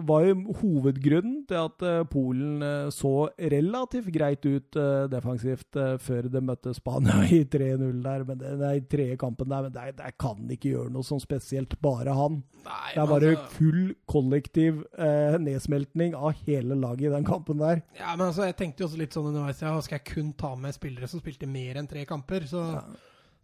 var 0.08 0.24
jo 0.28 0.34
hovedgrunnen 0.60 1.44
til 1.48 1.58
at 1.58 1.84
eh, 1.84 2.00
Polen 2.10 2.62
eh, 2.62 2.88
så 2.94 3.28
relativt 3.38 4.10
greit 4.14 4.44
ut 4.46 4.78
eh, 4.78 5.06
defensivt 5.12 5.78
før 6.04 6.28
de 6.30 6.42
møtte 6.44 6.74
Spania 6.76 7.22
i 7.26 7.42
3-0 7.50 8.02
der. 8.04 8.26
Men 8.28 8.40
det, 8.40 8.52
nei, 8.60 8.74
tredje 8.90 9.18
kampen 9.20 9.50
der, 9.50 9.66
men 9.68 9.74
der, 9.74 9.94
der 9.98 10.14
kan 10.20 10.44
ikke 10.50 10.74
gjøre 10.74 10.92
noe 10.94 11.06
sånn 11.06 11.22
spesielt. 11.22 11.76
Bare 11.84 12.14
han. 12.16 12.42
Nei, 12.64 12.92
Det 12.94 13.02
er 13.02 13.10
bare 13.10 13.32
altså, 13.34 13.48
full 13.58 13.80
kollektiv 14.08 14.84
eh, 14.96 15.38
nedsmeltning 15.42 16.14
av 16.16 16.38
hele 16.46 16.78
laget 16.80 17.10
i 17.10 17.14
den 17.16 17.26
kampen 17.28 17.60
der. 17.60 17.82
ja, 17.98 18.14
men 18.14 18.28
altså, 18.30 18.46
jeg 18.48 18.56
tenkte 18.60 18.84
jo 18.84 18.88
også 18.88 19.00
litt 19.02 19.16
sånn 19.16 19.28
underveis 19.28 19.60
ja, 19.60 19.74
Skal 19.84 19.98
jeg 19.98 20.06
kun 20.08 20.30
ta 20.38 20.54
med 20.56 20.76
spillere 20.76 21.10
som 21.10 21.20
spilte 21.20 21.48
mer 21.50 21.80
enn 21.80 21.90
tre 21.90 22.06
kamper? 22.08 22.46
Så, 22.48 22.62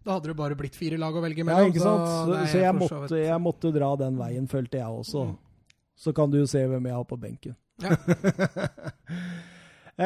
Da 0.01 0.17
hadde 0.17 0.31
det 0.31 0.39
bare 0.39 0.57
blitt 0.57 0.79
fire 0.79 0.97
lag 0.97 1.13
å 1.13 1.21
velge 1.21 1.45
mellom. 1.45 1.69
Ja, 1.69 1.75
ikke 1.75 1.85
sant? 1.85 2.07
Så, 2.09 2.33
nei, 2.33 2.49
så 2.49 2.63
jeg, 2.63 2.73
så 2.73 3.01
måtte, 3.03 3.21
jeg 3.21 3.45
måtte 3.45 3.73
dra 3.75 3.91
den 4.01 4.17
veien, 4.17 4.49
følte 4.49 4.81
jeg 4.81 5.01
også. 5.03 5.27
Mm. 5.29 5.39
Så 6.01 6.15
kan 6.17 6.33
du 6.33 6.39
jo 6.41 6.49
se 6.49 6.63
hvem 6.65 6.89
jeg 6.89 6.97
har 6.97 7.09
på 7.09 7.19
benken. 7.21 7.57
Ja. 7.81 7.93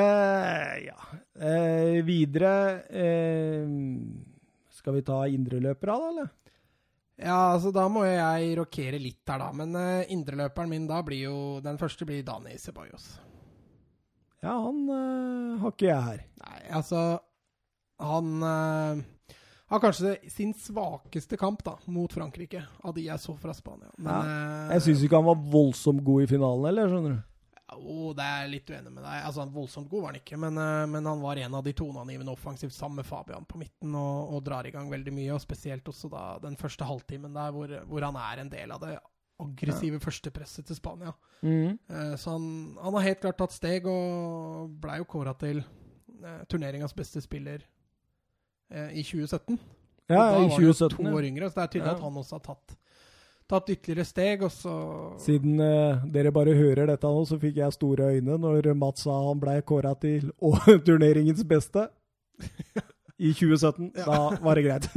eh, 0.01 0.73
ja. 0.89 0.99
Eh, 1.35 1.99
videre 2.07 2.55
eh, 2.87 3.67
Skal 4.75 4.99
vi 4.99 5.05
ta 5.07 5.21
indreløpere, 5.31 5.95
da, 5.95 6.11
eller? 6.11 6.29
Ja, 7.15 7.55
altså 7.55 7.71
da 7.71 7.87
må 7.91 8.03
jeg 8.09 8.57
rokere 8.59 8.99
litt 8.99 9.23
her, 9.31 9.39
da. 9.39 9.53
Men 9.55 9.77
uh, 9.79 10.03
indreløperen 10.11 10.73
min 10.73 10.89
da 10.91 10.99
blir 11.07 11.29
jo 11.29 11.37
Den 11.63 11.79
første 11.79 12.03
blir 12.09 12.25
Dani 12.27 12.57
Ceballos. 12.59 13.13
Ja, 14.45 14.59
han 14.61 14.81
eh, 14.93 15.61
har 15.63 15.73
ikke 15.73 15.89
jeg 15.89 16.05
her. 16.05 16.19
Nei, 16.43 16.59
altså 16.77 16.99
Han 18.03 18.43
eh, 18.45 19.05
har 19.71 19.81
kanskje 19.81 20.17
sin 20.31 20.53
svakeste 20.55 21.39
kamp 21.41 21.63
da, 21.65 21.77
mot 21.87 22.13
Frankrike, 22.13 22.65
av 22.85 22.95
de 22.95 23.07
jeg 23.07 23.19
så 23.23 23.37
fra 23.41 23.55
Spania. 23.57 23.91
Men, 23.97 24.13
ja. 24.13 24.75
Jeg 24.75 24.89
syns 24.89 25.05
ikke 25.07 25.21
han 25.23 25.31
var 25.31 25.47
voldsomt 25.55 26.05
god 26.05 26.27
i 26.27 26.29
finalen, 26.35 26.67
eller? 26.73 26.91
skjønner 26.93 27.15
du? 27.17 27.23
Jo, 27.75 28.11
det 28.15 28.23
er 28.23 28.43
jeg 28.45 28.51
litt 28.53 28.71
uenig 28.71 28.91
med 28.93 29.03
deg. 29.03 29.23
Altså, 29.25 29.47
Voldsomt 29.51 29.89
god 29.91 30.03
var 30.05 30.13
han 30.13 30.19
ikke, 30.21 30.37
men, 30.39 30.59
eh, 30.61 30.85
men 30.93 31.09
han 31.09 31.23
var 31.25 31.41
en 31.41 31.57
av 31.59 31.65
de 31.65 31.73
toneangivende 31.75 32.31
offensivt 32.37 32.75
sammen 32.77 33.01
med 33.01 33.09
Fabian 33.09 33.47
på 33.49 33.59
midten 33.59 33.95
og, 33.99 34.35
og 34.37 34.45
drar 34.47 34.69
i 34.69 34.71
gang 34.75 34.91
veldig 34.93 35.15
mye. 35.17 35.33
Og 35.35 35.41
spesielt 35.43 35.89
også 35.91 36.11
da 36.13 36.25
den 36.45 36.59
første 36.61 36.85
halvtimen 36.87 37.35
der 37.35 37.51
hvor, 37.57 37.73
hvor 37.89 38.05
han 38.07 38.21
er 38.21 38.45
en 38.45 38.53
del 38.53 38.71
av 38.77 38.85
det 38.85 38.93
aggressive 39.43 39.99
førstepresset 39.99 40.69
til 40.69 40.77
Spania. 40.79 41.15
Eh, 41.43 42.15
Så 42.21 42.37
han, 42.37 42.77
han 42.79 42.95
har 43.01 43.09
helt 43.09 43.25
klart 43.25 43.41
tatt 43.41 43.57
steg 43.57 43.89
og 43.91 44.77
blei 44.85 45.01
jo 45.01 45.09
kåra 45.11 45.33
til 45.41 45.65
eh, 45.65 46.45
turneringas 46.47 46.95
beste 46.95 47.25
spiller 47.25 47.65
eh, 47.65 47.74
i 48.73 49.03
2017. 49.05 49.59
Ja, 50.09 50.17
da 50.17 50.25
i 50.25 50.33
var 50.33 50.41
han 50.41 50.51
2017. 50.51 50.97
to 50.97 51.17
år 51.17 51.25
yngre, 51.29 51.51
så 51.51 51.55
det 51.61 51.63
er 51.65 51.73
tydelig 51.75 51.91
Ja. 51.91 51.95
at 51.97 52.03
han 52.05 52.17
også 52.21 52.37
har 52.39 52.41
tatt, 52.45 52.77
tatt 53.49 53.71
ytterligere 53.75 54.05
steg. 54.09 54.43
Og 54.43 54.51
så 54.53 54.75
Siden 55.25 55.61
eh, 55.61 56.05
dere 56.13 56.33
bare 56.33 56.55
hører 56.57 56.87
dette 56.93 57.07
nå, 57.09 57.25
så 57.29 57.39
fikk 57.41 57.57
jeg 57.63 57.73
store 57.77 58.11
øyne 58.17 58.39
når 58.41 58.71
Mats 58.77 59.05
sa 59.07 59.17
han 59.29 59.41
ble 59.41 59.59
kåra 59.63 59.95
til 60.01 60.31
Og 60.45 60.59
turneringens 60.85 61.45
beste 61.49 61.89
i 63.19 63.33
2017. 63.33 63.93
Ja. 63.97 64.05
Da 64.05 64.39
var 64.43 64.55
det 64.61 64.65
greit. 64.67 64.89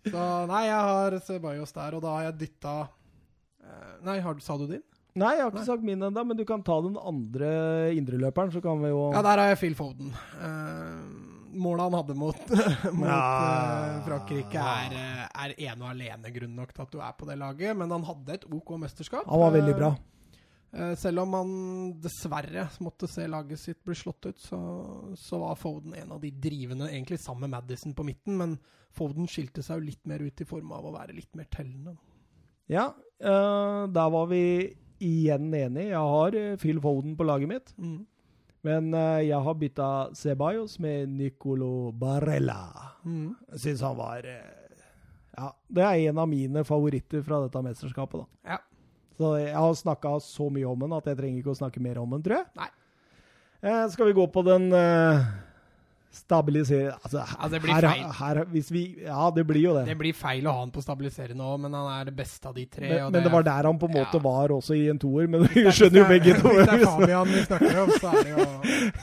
Så 0.00 0.20
nei, 0.48 0.62
jeg 0.64 0.80
har 0.80 1.16
Sebajos 1.26 1.74
der, 1.76 1.94
og 1.98 2.00
da 2.02 2.12
har 2.16 2.22
jeg 2.30 2.38
dytta 2.40 2.74
eh, 3.60 3.90
Nei, 4.06 4.14
har, 4.24 4.38
sa 4.40 4.56
du 4.56 4.64
din? 4.70 4.80
Nei, 5.20 5.34
jeg 5.36 5.42
har 5.44 5.50
ikke 5.50 5.60
Nei. 5.60 5.66
sagt 5.68 5.84
min 5.84 6.02
ennå, 6.06 6.22
men 6.24 6.38
du 6.38 6.44
kan 6.48 6.62
ta 6.64 6.78
den 6.80 6.96
andre 6.96 7.50
indreløperen, 7.98 8.52
så 8.54 8.62
kan 8.64 8.80
vi 8.80 8.88
jo 8.92 9.10
Ja, 9.12 9.20
der 9.26 9.42
har 9.42 9.50
jeg 9.50 9.58
Phil 9.60 9.74
Foden. 9.76 10.14
Uh, 10.40 11.19
målet 11.52 11.82
han 11.86 11.96
hadde 11.98 12.14
mot, 12.18 12.40
mot 13.00 13.08
eh, 13.08 13.96
Frankrike, 14.06 14.60
er, 14.60 14.94
eh, 14.94 15.26
er 15.44 15.54
ene 15.68 15.84
og 15.84 15.90
alene 15.92 16.32
grunn 16.34 16.54
nok 16.58 16.72
til 16.74 16.84
at 16.84 16.94
du 16.94 17.00
er 17.02 17.16
på 17.18 17.28
det 17.28 17.36
laget. 17.40 17.76
Men 17.78 17.92
han 17.94 18.06
hadde 18.06 18.38
et 18.38 18.46
OK 18.50 18.74
mesterskap. 18.80 19.28
Han 19.30 19.44
var 19.44 19.54
veldig 19.56 19.76
bra. 19.78 19.90
Uh, 20.70 20.92
selv 20.94 21.24
om 21.24 21.32
han 21.34 21.54
dessverre 21.98 22.68
måtte 22.84 23.08
se 23.10 23.24
laget 23.26 23.58
sitt 23.58 23.80
bli 23.82 23.96
slått 23.98 24.28
ut, 24.28 24.38
så, 24.38 24.58
så 25.18 25.40
var 25.42 25.58
Foden 25.58 25.96
en 25.98 26.12
av 26.14 26.20
de 26.22 26.30
drivende, 26.30 26.86
egentlig 26.92 27.18
sammen 27.24 27.48
med 27.48 27.56
Madison 27.56 27.96
på 27.96 28.06
midten. 28.06 28.36
Men 28.38 28.54
Foden 28.94 29.26
skilte 29.30 29.64
seg 29.66 29.80
jo 29.80 29.88
litt 29.88 30.06
mer 30.06 30.22
ut 30.22 30.44
i 30.44 30.46
form 30.46 30.70
av 30.76 30.86
å 30.86 30.94
være 30.94 31.16
litt 31.16 31.34
mer 31.38 31.50
tellende. 31.50 31.96
Ja, 32.70 32.92
uh, 32.94 33.90
der 33.90 34.14
var 34.14 34.30
vi 34.30 34.44
igjen 35.02 35.50
enige. 35.50 35.90
Jeg 35.90 36.14
har 36.14 36.38
Phil 36.62 36.78
Foden 36.84 37.18
på 37.18 37.26
laget 37.26 37.50
mitt, 37.50 37.74
Mm. 37.80 38.06
Men 38.66 38.94
uh, 38.94 39.20
jeg 39.24 39.40
har 39.46 39.58
bytta 39.60 39.90
Ceballos 40.16 40.78
med 40.82 41.12
Nicolo 41.16 41.90
Barella. 41.96 42.62
Mm. 43.04 43.34
Jeg 43.54 43.62
syns 43.64 43.84
han 43.86 43.96
var 43.98 44.26
uh, 44.26 44.80
Ja, 45.36 45.52
det 45.68 45.86
er 45.86 46.10
en 46.10 46.20
av 46.20 46.28
mine 46.28 46.64
favoritter 46.68 47.24
fra 47.24 47.40
dette 47.44 47.62
mesterskapet, 47.64 48.24
da. 48.24 48.54
Ja. 48.56 48.58
Så 49.20 49.34
jeg 49.40 49.56
har 49.56 49.76
snakka 49.76 50.14
så 50.24 50.48
mye 50.52 50.68
om 50.68 50.80
den 50.84 50.96
at 50.96 51.08
jeg 51.08 51.18
trenger 51.18 51.42
ikke 51.42 51.54
å 51.54 51.60
snakke 51.60 51.82
mer 51.84 52.00
om 52.00 52.16
den, 52.16 52.24
tror 52.24 52.40
jeg. 52.40 52.50
Nei. 52.60 52.70
Uh, 53.60 53.86
skal 53.92 54.08
vi 54.08 54.16
gå 54.16 54.24
på 54.32 54.44
den 54.46 54.70
stabilisere... 56.10 56.92
Altså, 57.04 57.22
Ja, 57.22 57.48
det 57.48 57.60
blir 57.62 57.72
her, 57.72 57.84
feil. 57.86 58.06
Her, 58.18 58.40
hvis 58.50 58.70
vi, 58.74 58.82
ja, 59.04 59.30
det 59.34 59.44
blir 59.46 59.62
jo 59.62 59.74
det. 59.76 59.84
Det 59.86 59.96
blir 60.00 60.14
feil 60.16 60.46
å 60.50 60.54
ha 60.56 60.62
han 60.64 60.72
på 60.74 60.82
stabilisere 60.82 61.36
nå, 61.38 61.50
men 61.62 61.74
han 61.76 61.86
er 62.00 62.08
det 62.10 62.14
beste 62.18 62.48
av 62.50 62.56
de 62.56 62.64
tre. 62.66 62.88
men, 62.88 63.04
og 63.06 63.12
men 63.14 63.26
det 63.26 63.32
var 63.32 63.46
der 63.46 63.68
han 63.70 63.78
på 63.78 63.86
en 63.90 63.94
måte 63.94 64.18
Ja. 64.18 64.24
var 64.24 64.54
også 64.56 64.74
i 64.74 64.88
en 64.90 64.98
toer, 64.98 65.28
men 65.30 65.44
vi 65.54 65.64
skjønner 65.70 66.02
jo 66.02 66.08
begge 66.10 66.34
to. 66.40 66.50
Hvis 66.56 66.66
det 66.66 66.80
er 66.80 66.84
Fabian 66.86 67.30
vi 67.30 67.44
snakker 67.46 67.78
om, 67.84 67.92
så 68.00 68.10
er 68.10 68.22
det 68.26 68.34
jo 68.34 68.48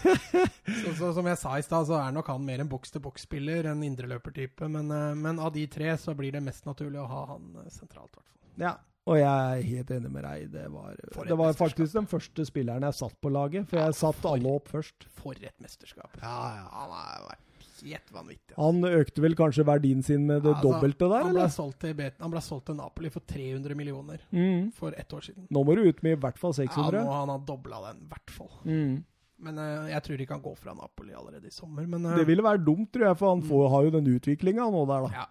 så, 0.84 0.96
så, 1.00 1.14
Som 1.20 1.32
jeg 1.32 1.38
sa 1.44 1.56
i 1.58 1.64
stad, 1.66 1.88
så 1.88 2.00
er 2.02 2.12
nok 2.18 2.28
han 2.34 2.46
mer 2.46 2.60
en 2.66 2.70
boks-til-boks-spiller 2.72 3.72
enn 3.72 3.86
indreløpertype. 3.88 4.68
Men, 4.74 4.92
eh, 4.92 5.16
men 5.16 5.40
av 5.40 5.54
de 5.56 5.64
tre 5.72 5.96
så 6.02 6.16
blir 6.18 6.36
det 6.36 6.44
mest 6.44 6.68
naturlig 6.68 7.00
å 7.04 7.08
ha 7.12 7.24
han 7.34 7.50
eh, 7.64 7.72
sentralt, 7.72 8.12
i 8.12 8.20
hvert 8.20 8.28
fall. 8.28 8.64
Ja, 8.68 8.76
og 9.08 9.16
jeg 9.16 9.26
er 9.32 9.66
helt 9.72 9.92
enig 9.96 10.12
med 10.12 10.24
deg. 10.28 10.48
Det 10.52 10.66
var, 10.74 10.96
det 11.32 11.38
var 11.40 11.54
faktisk 11.56 11.94
den 11.96 12.08
første 12.12 12.44
spilleren 12.50 12.84
jeg 12.84 12.98
satt 13.00 13.16
på 13.24 13.32
laget, 13.32 13.68
for 13.70 13.80
Ja, 13.80 13.86
jeg 13.90 13.96
satt 14.04 14.16
for- 14.20 14.36
alle 14.36 14.56
opp 14.60 14.68
først. 14.74 15.08
For 15.18 15.32
et 15.40 15.56
mesterskap. 15.64 16.12
Ja, 16.22 16.38
ja. 16.58 16.66
Han 16.76 16.92
har 16.92 17.28
vært 17.30 17.44
helt 17.88 18.12
vanvittig. 18.12 18.54
altså. 18.58 18.66
Han 18.66 18.82
økte 18.90 19.22
vel 19.22 19.36
kanskje 19.38 19.64
verdien 19.66 20.04
sin 20.04 20.26
med 20.28 20.42
det 20.44 20.50
Ja, 20.50 20.56
altså, 20.58 20.72
dobbelte 20.74 21.10
der, 21.12 21.24
Han 21.24 21.34
ble, 21.38 22.12
han 22.20 22.32
ble 22.32 22.42
solgt 22.42 22.66
til 22.66 22.76
Napoli 22.76 23.10
for 23.14 23.22
300 23.22 23.76
millioner 23.78 24.18
Mm. 24.34 24.72
for 24.74 24.92
ett 24.98 25.10
år 25.14 25.22
siden. 25.22 25.48
Nå 25.52 25.64
må 25.64 25.76
du 25.76 25.84
ut 25.88 26.02
med 26.04 26.18
i 26.18 26.22
hvert 26.22 26.38
fall 26.38 26.52
Ja, 26.58 26.66
600. 26.66 27.04
nå 27.06 27.12
har 27.14 27.26
han 27.28 27.46
dobla 27.46 27.82
den, 27.94 28.02
i 28.04 28.10
hvert 28.10 28.30
fall. 28.34 28.52
Mm. 28.66 29.04
Men 29.40 29.60
uh, 29.60 29.88
jeg 29.88 30.02
tror 30.04 30.18
de 30.18 30.26
kan 30.26 30.42
gå 30.42 30.58
fra 30.58 30.74
Napoli 30.74 31.14
allerede 31.14 31.46
i 31.46 31.52
sommer. 31.54 31.86
Men 31.88 32.04
uh, 32.06 32.16
Det 32.18 32.26
ville 32.26 32.42
være 32.42 32.58
dumt, 32.66 32.90
tror 32.92 33.06
jeg, 33.12 33.18
for 33.20 33.36
han 33.36 33.44
får, 33.46 33.70
har 33.70 33.84
jo 33.84 33.92
den 33.92 34.08
utviklinga 34.18 34.66
nå 34.74 34.86
der, 34.90 35.02
da. 35.08 35.10
Ja. 35.14 35.26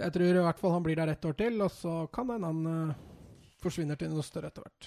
Så 0.00 0.06
jeg 0.06 0.12
tror 0.14 0.36
i 0.40 0.42
hvert 0.46 0.60
fall 0.62 0.72
han 0.72 0.84
blir 0.86 0.96
der 0.96 1.10
ett 1.12 1.24
år 1.28 1.34
til, 1.36 1.58
og 1.60 1.68
så 1.76 1.94
kan 2.14 2.30
han 2.40 2.60
eh, 2.70 2.92
forsvinner 3.60 3.98
til 4.00 4.08
noe 4.14 4.24
større 4.24 4.48
etter 4.48 4.64
hvert. 4.64 4.86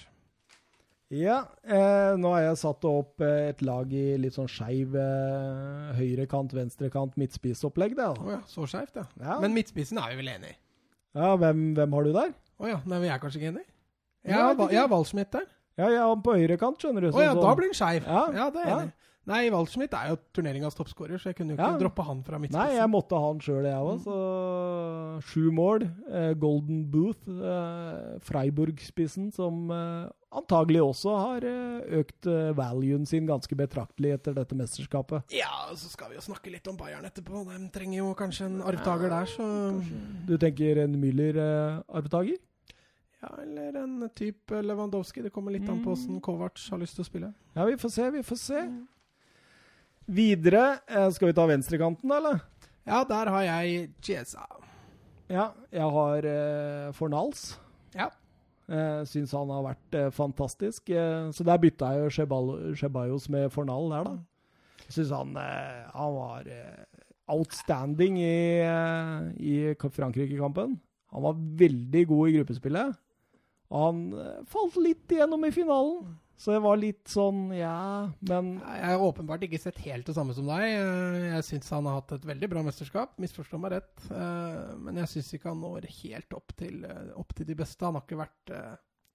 Ja, 1.14 1.36
eh, 1.62 2.16
nå 2.18 2.32
har 2.34 2.40
jeg 2.48 2.58
satt 2.58 2.82
opp 2.88 3.22
eh, 3.22 3.50
et 3.52 3.60
lag 3.62 3.92
i 3.94 4.16
litt 4.18 4.34
sånn 4.34 4.48
skeiv 4.50 4.96
eh, 4.98 5.92
høyrekant, 6.00 6.50
venstrekant, 6.56 7.14
midtspissopplegg, 7.20 7.94
det. 7.94 8.08
Da. 8.16 8.32
ja, 8.34 8.40
så 8.50 8.66
skjevt, 8.66 8.98
ja. 8.98 9.04
Ja. 9.22 9.36
Men 9.44 9.54
midtspissen 9.54 10.00
er 10.02 10.10
vi 10.10 10.18
vel 10.24 10.32
enig 10.34 10.50
i? 10.50 10.58
Ja, 11.14 11.36
hvem, 11.38 11.62
hvem 11.78 11.94
har 11.94 12.08
du 12.08 12.12
der? 12.16 12.34
Å 12.58 12.72
ja, 12.72 12.80
men 12.90 13.04
vi 13.04 13.12
er 13.14 13.22
kanskje 13.22 13.38
ikke 13.44 13.52
enig? 13.52 13.64
Jeg 14.24 14.34
jeg 14.34 14.72
jeg 14.72 14.80
har 14.82 14.90
Waldschmidt 14.90 15.30
der. 15.36 15.46
Ja, 15.78 15.92
jeg 15.92 16.00
er 16.02 16.20
på 16.26 16.34
høyrekant, 16.40 16.82
skjønner 16.82 17.06
du. 17.06 17.12
Å 17.12 17.22
ja, 17.22 17.36
så- 17.36 17.44
da 17.46 17.54
blir 17.54 17.70
den 17.70 17.78
skeiv. 17.78 18.02
Ja, 18.08 18.24
Ja, 18.34 18.50
det 18.50 18.64
er 18.64 18.66
jeg 18.66 18.74
ja. 18.74 18.82
enig. 18.82 18.94
Nei, 19.26 19.46
Waldschmidt 19.48 19.94
er 19.96 20.10
jo 20.12 20.16
turneringas 20.36 20.74
toppskårer, 20.76 21.16
så 21.16 21.30
jeg 21.30 21.36
kunne 21.38 21.54
jo 21.54 21.56
ikke 21.56 21.68
Ja. 21.72 21.78
droppe 21.80 22.04
han 22.04 22.18
fra 22.22 22.36
Nei, 22.38 22.74
jeg 22.76 22.88
måtte 22.92 23.16
ha 23.16 23.28
han 23.30 23.38
sjøl, 23.40 23.64
jeg 23.64 23.80
òg. 23.80 24.02
Så 24.04 25.22
sju 25.32 25.50
mål. 25.50 25.86
Eh, 26.12 26.34
Golden 26.34 26.84
Booth, 26.92 27.24
eh, 27.28 28.18
Freiburg-spissen, 28.20 29.32
som 29.32 29.70
eh, 29.70 30.10
antagelig 30.30 30.82
også 30.84 31.14
har 31.16 31.46
eh, 31.48 32.02
økt 32.02 32.26
eh, 32.28 32.52
valuen 32.52 33.06
sin 33.08 33.26
ganske 33.26 33.56
betraktelig 33.56 34.12
etter 34.18 34.34
dette 34.36 34.54
mesterskapet. 34.54 35.24
Ja, 35.32 35.48
og 35.70 35.76
så 35.80 35.88
skal 35.88 36.10
vi 36.12 36.16
jo 36.16 36.20
snakke 36.28 36.52
litt 36.52 36.68
om 36.68 36.76
Bayern 36.76 37.04
etterpå. 37.08 37.46
De 37.48 37.70
trenger 37.72 38.02
jo 38.02 38.14
kanskje 38.14 38.44
en 38.50 38.60
arvtaker 38.60 39.08
der, 39.08 39.24
så 39.24 39.46
Du 40.28 40.36
tenker 40.36 40.84
en 40.84 41.00
Müller-arvtaker? 41.00 42.36
Ja, 43.24 43.30
eller 43.40 43.76
en 43.80 44.10
type 44.14 44.52
Lewandowski. 44.60 45.22
Det 45.24 45.32
kommer 45.32 45.50
litt 45.54 45.64
an 45.70 45.80
på 45.82 45.94
åssen 45.96 46.20
Kovac 46.20 46.60
har 46.68 46.76
lyst 46.82 46.98
til 46.98 47.04
å 47.04 47.08
spille. 47.08 47.30
ja, 47.56 47.64
vi 47.64 47.76
får 47.80 47.90
se, 47.90 48.10
vi 48.12 48.20
får 48.22 48.36
se. 48.36 48.60
Videre, 50.06 50.78
eh, 50.86 51.08
skal 51.10 51.30
vi 51.30 51.36
ta 51.36 51.46
venstrekanten, 51.48 52.08
da, 52.10 52.18
eller? 52.20 52.40
Ja, 52.84 53.04
der 53.08 53.30
har 53.32 53.42
jeg 53.46 53.90
Chiesa. 54.04 54.44
Ja, 55.32 55.52
jeg 55.72 55.88
har 55.96 56.26
eh, 56.28 56.90
Fornals. 56.92 57.54
Ja. 57.96 58.10
Eh, 58.68 59.02
syns 59.08 59.32
han 59.32 59.48
har 59.52 59.64
vært 59.64 59.96
eh, 59.96 60.10
fantastisk. 60.12 60.90
Eh, 60.92 61.30
så 61.32 61.44
der 61.48 61.60
bytta 61.62 61.94
jeg 61.94 62.04
jo 62.04 62.12
Shebal- 62.76 63.30
med 63.32 63.50
Fornal 63.52 63.88
der, 63.92 64.10
da. 64.10 64.84
Syns 64.92 65.12
han, 65.16 65.32
eh, 65.40 65.86
han 65.94 66.12
var 66.18 66.50
eh, 66.52 66.84
outstanding 67.32 68.18
i, 68.20 68.60
i 69.40 69.56
Frankrike-kampen. 69.80 70.76
Han 71.14 71.22
var 71.24 71.40
veldig 71.64 72.04
god 72.10 72.28
i 72.28 72.36
gruppespillet. 72.36 72.96
Han 73.72 74.04
falt 74.50 74.76
litt 74.76 75.08
igjennom 75.10 75.44
i 75.48 75.50
finalen. 75.54 76.18
Så 76.36 76.50
jeg 76.50 76.62
var 76.64 76.76
litt 76.80 77.06
sånn, 77.08 77.44
ja 77.54 78.08
Men 78.26 78.56
Jeg 78.58 78.88
har 78.90 79.02
åpenbart 79.06 79.44
ikke 79.46 79.60
sett 79.62 79.78
helt 79.84 80.08
det 80.08 80.16
samme 80.16 80.34
som 80.34 80.48
deg. 80.50 80.64
Eh, 80.66 81.28
Jeg 81.36 81.44
syns 81.46 81.70
han 81.70 81.86
har 81.86 82.00
hatt 82.00 82.16
et 82.16 82.26
veldig 82.26 82.48
bra 82.50 82.62
mesterskap, 82.66 83.12
misforstå 83.22 83.60
meg 83.62 83.76
rett. 83.76 84.08
Eh, 84.10 84.74
Men 84.82 84.98
jeg 85.02 85.12
syns 85.12 85.30
ikke 85.38 85.52
han 85.52 85.62
når 85.62 85.86
helt 86.02 86.34
opp 86.34 86.52
til, 86.58 86.82
eh, 86.84 87.12
opp 87.16 87.32
til 87.38 87.46
de 87.46 87.54
beste. 87.54 87.86
Han 87.86 87.94
har 87.94 88.02
ikke 88.06 88.18
vært 88.24 88.54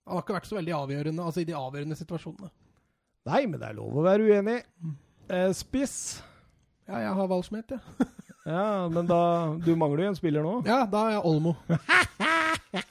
han 0.09 0.17
har 0.17 0.23
ikke 0.23 0.33
vært 0.39 0.47
så 0.49 0.55
veldig 0.57 0.73
avgjørende 0.73 1.21
altså 1.21 1.41
i 1.43 1.45
de 1.45 1.53
avgjørende 1.53 1.95
situasjonene. 1.99 2.49
Nei, 3.29 3.43
men 3.45 3.59
det 3.61 3.67
er 3.67 3.75
lov 3.77 3.99
å 3.99 4.05
være 4.07 4.25
uenig. 4.25 4.63
Eh, 5.29 5.51
spiss. 5.53 5.97
Ja, 6.87 7.03
jeg 7.03 7.13
har 7.19 7.27
Waldschmidt, 7.29 7.75
ja. 7.75 7.79
Ja, 8.49 8.87
men 8.89 9.05
da 9.05 9.19
Du 9.61 9.75
mangler 9.77 10.05
jo 10.07 10.13
en 10.13 10.15
spiller 10.17 10.41
nå. 10.41 10.55
Ja, 10.65 10.85
da 10.89 11.03
er 11.09 11.11
jeg 11.19 11.25
Olmo. 11.29 11.57
Ja. 12.69 12.81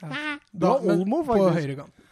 Du 0.51 0.65
har 0.67 0.79
Olmo, 0.83 1.21
faktisk. 1.23 1.39
På 1.39 1.51
høyre 1.55 1.59
høyrekant. 1.63 2.05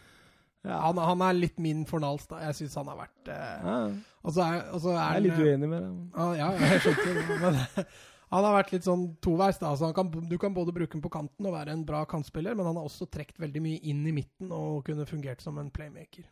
Ja. 0.68 0.82
Han, 0.84 1.00
han 1.00 1.24
er 1.24 1.38
litt 1.38 1.56
min 1.62 1.86
fornals, 1.88 2.26
da. 2.28 2.42
Jeg 2.44 2.58
syns 2.58 2.76
han 2.76 2.90
har 2.92 2.98
vært 3.00 3.32
eh, 3.32 3.64
Ja, 3.64 3.78
Og 4.20 4.34
så 4.36 4.44
er, 4.44 4.62
og 4.76 4.82
så 4.84 4.92
er 4.92 4.98
jeg 5.00 5.22
er 5.22 5.24
litt 5.24 5.38
eh, 5.38 5.46
uenig 5.48 5.70
med 5.72 5.84
deg. 5.86 5.98
Ja, 6.18 6.28
ja, 6.36 6.48
jeg 6.74 6.84
skjønte 6.84 7.16
det. 7.16 7.40
Men 7.40 7.60
Han 8.28 8.44
har 8.44 8.58
vært 8.58 8.74
litt 8.74 8.84
sånn 8.84 9.04
toveis. 9.24 9.56
da, 9.60 9.70
altså 9.72 9.88
kan, 9.96 10.10
Du 10.28 10.36
kan 10.40 10.52
både 10.56 10.74
bruke 10.76 10.92
ham 10.96 11.04
på 11.04 11.12
kanten 11.12 11.48
og 11.48 11.54
være 11.54 11.72
en 11.72 11.86
bra 11.88 12.02
kantspiller, 12.08 12.56
men 12.58 12.68
han 12.68 12.76
har 12.76 12.88
også 12.88 13.08
trukket 13.08 13.40
veldig 13.40 13.62
mye 13.64 13.80
inn 13.88 14.02
i 14.04 14.12
midten 14.12 14.52
og 14.52 14.82
kunne 14.88 15.08
fungert 15.08 15.40
som 15.44 15.56
en 15.60 15.72
playmaker. 15.72 16.26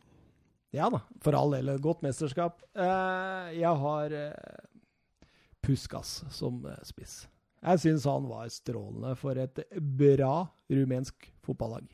Ja 0.75 0.91
da, 0.93 1.01
for 1.23 1.37
all 1.37 1.55
del. 1.55 1.73
Godt 1.81 2.03
mesterskap. 2.05 2.61
Uh, 2.77 3.49
jeg 3.55 3.73
har 3.81 4.13
uh, 4.13 5.25
Puskas 5.65 6.19
som 6.35 6.61
uh, 6.67 6.77
spiss. 6.85 7.23
Jeg 7.63 7.81
syns 7.81 8.05
han 8.05 8.27
var 8.29 8.51
strålende 8.53 9.15
for 9.17 9.39
et 9.41 9.63
bra 9.73 10.45
rumensk 10.69 11.31
fotballag. 11.41 11.87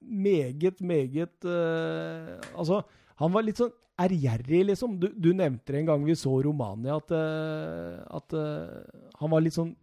Meget, 0.00 0.80
meget 0.80 1.46
Altså, 2.54 2.80
han 3.20 3.32
var 3.34 3.44
litt 3.44 3.60
sånn 3.60 3.72
ærgjerrig, 4.00 4.64
liksom. 4.72 4.96
Du, 5.00 5.10
du, 5.12 5.30
nevnte 5.36 5.74
det 5.74 5.82
en 5.82 5.92
gang 5.92 6.06
vi 6.06 6.16
så 6.18 6.32
Romania, 6.44 6.98
at, 7.00 7.12
uh, 7.12 8.00
at 8.16 8.36
uh, 8.36 9.06
han 9.20 9.32
var 9.32 9.44
litt 9.44 9.56
sånn 9.56 9.74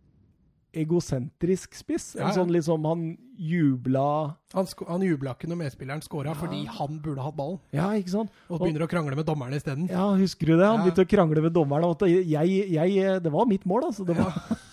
egosentrisk 0.77 1.77
spiss. 1.77 2.11
Ja, 2.17 2.25
ja. 2.25 2.27
En 2.27 2.35
sånn 2.35 2.51
liksom 2.53 2.83
Han 2.85 3.05
jubla 3.39 4.35
Han, 4.53 4.67
han 4.89 5.05
jubla 5.05 5.31
ikke 5.33 5.47
når 5.49 5.61
medspilleren 5.61 6.03
scora, 6.05 6.33
ja. 6.33 6.37
fordi 6.37 6.65
han 6.69 6.99
burde 7.01 7.23
hatt 7.23 7.37
ballen. 7.37 7.61
Ja, 7.73 7.87
ikke 7.97 8.13
sant? 8.13 8.35
Og 8.49 8.61
begynner 8.61 8.85
og, 8.85 8.89
å 8.89 8.91
krangle 8.91 9.17
med 9.17 9.25
dommeren 9.29 9.57
isteden. 9.57 9.87
Ja, 9.89 10.09
husker 10.19 10.51
du 10.51 10.55
det? 10.57 10.67
Han 10.67 10.83
begynte 10.83 11.07
å 11.07 11.09
krangle 11.09 11.45
med 11.45 11.55
dommeren. 11.55 11.95
Jeg, 12.09 12.57
jeg, 12.75 13.21
det 13.23 13.33
var 13.33 13.49
mitt 13.49 13.65
mål, 13.69 13.89
altså. 13.89 14.05
Det 14.05 14.17
var 14.17 14.35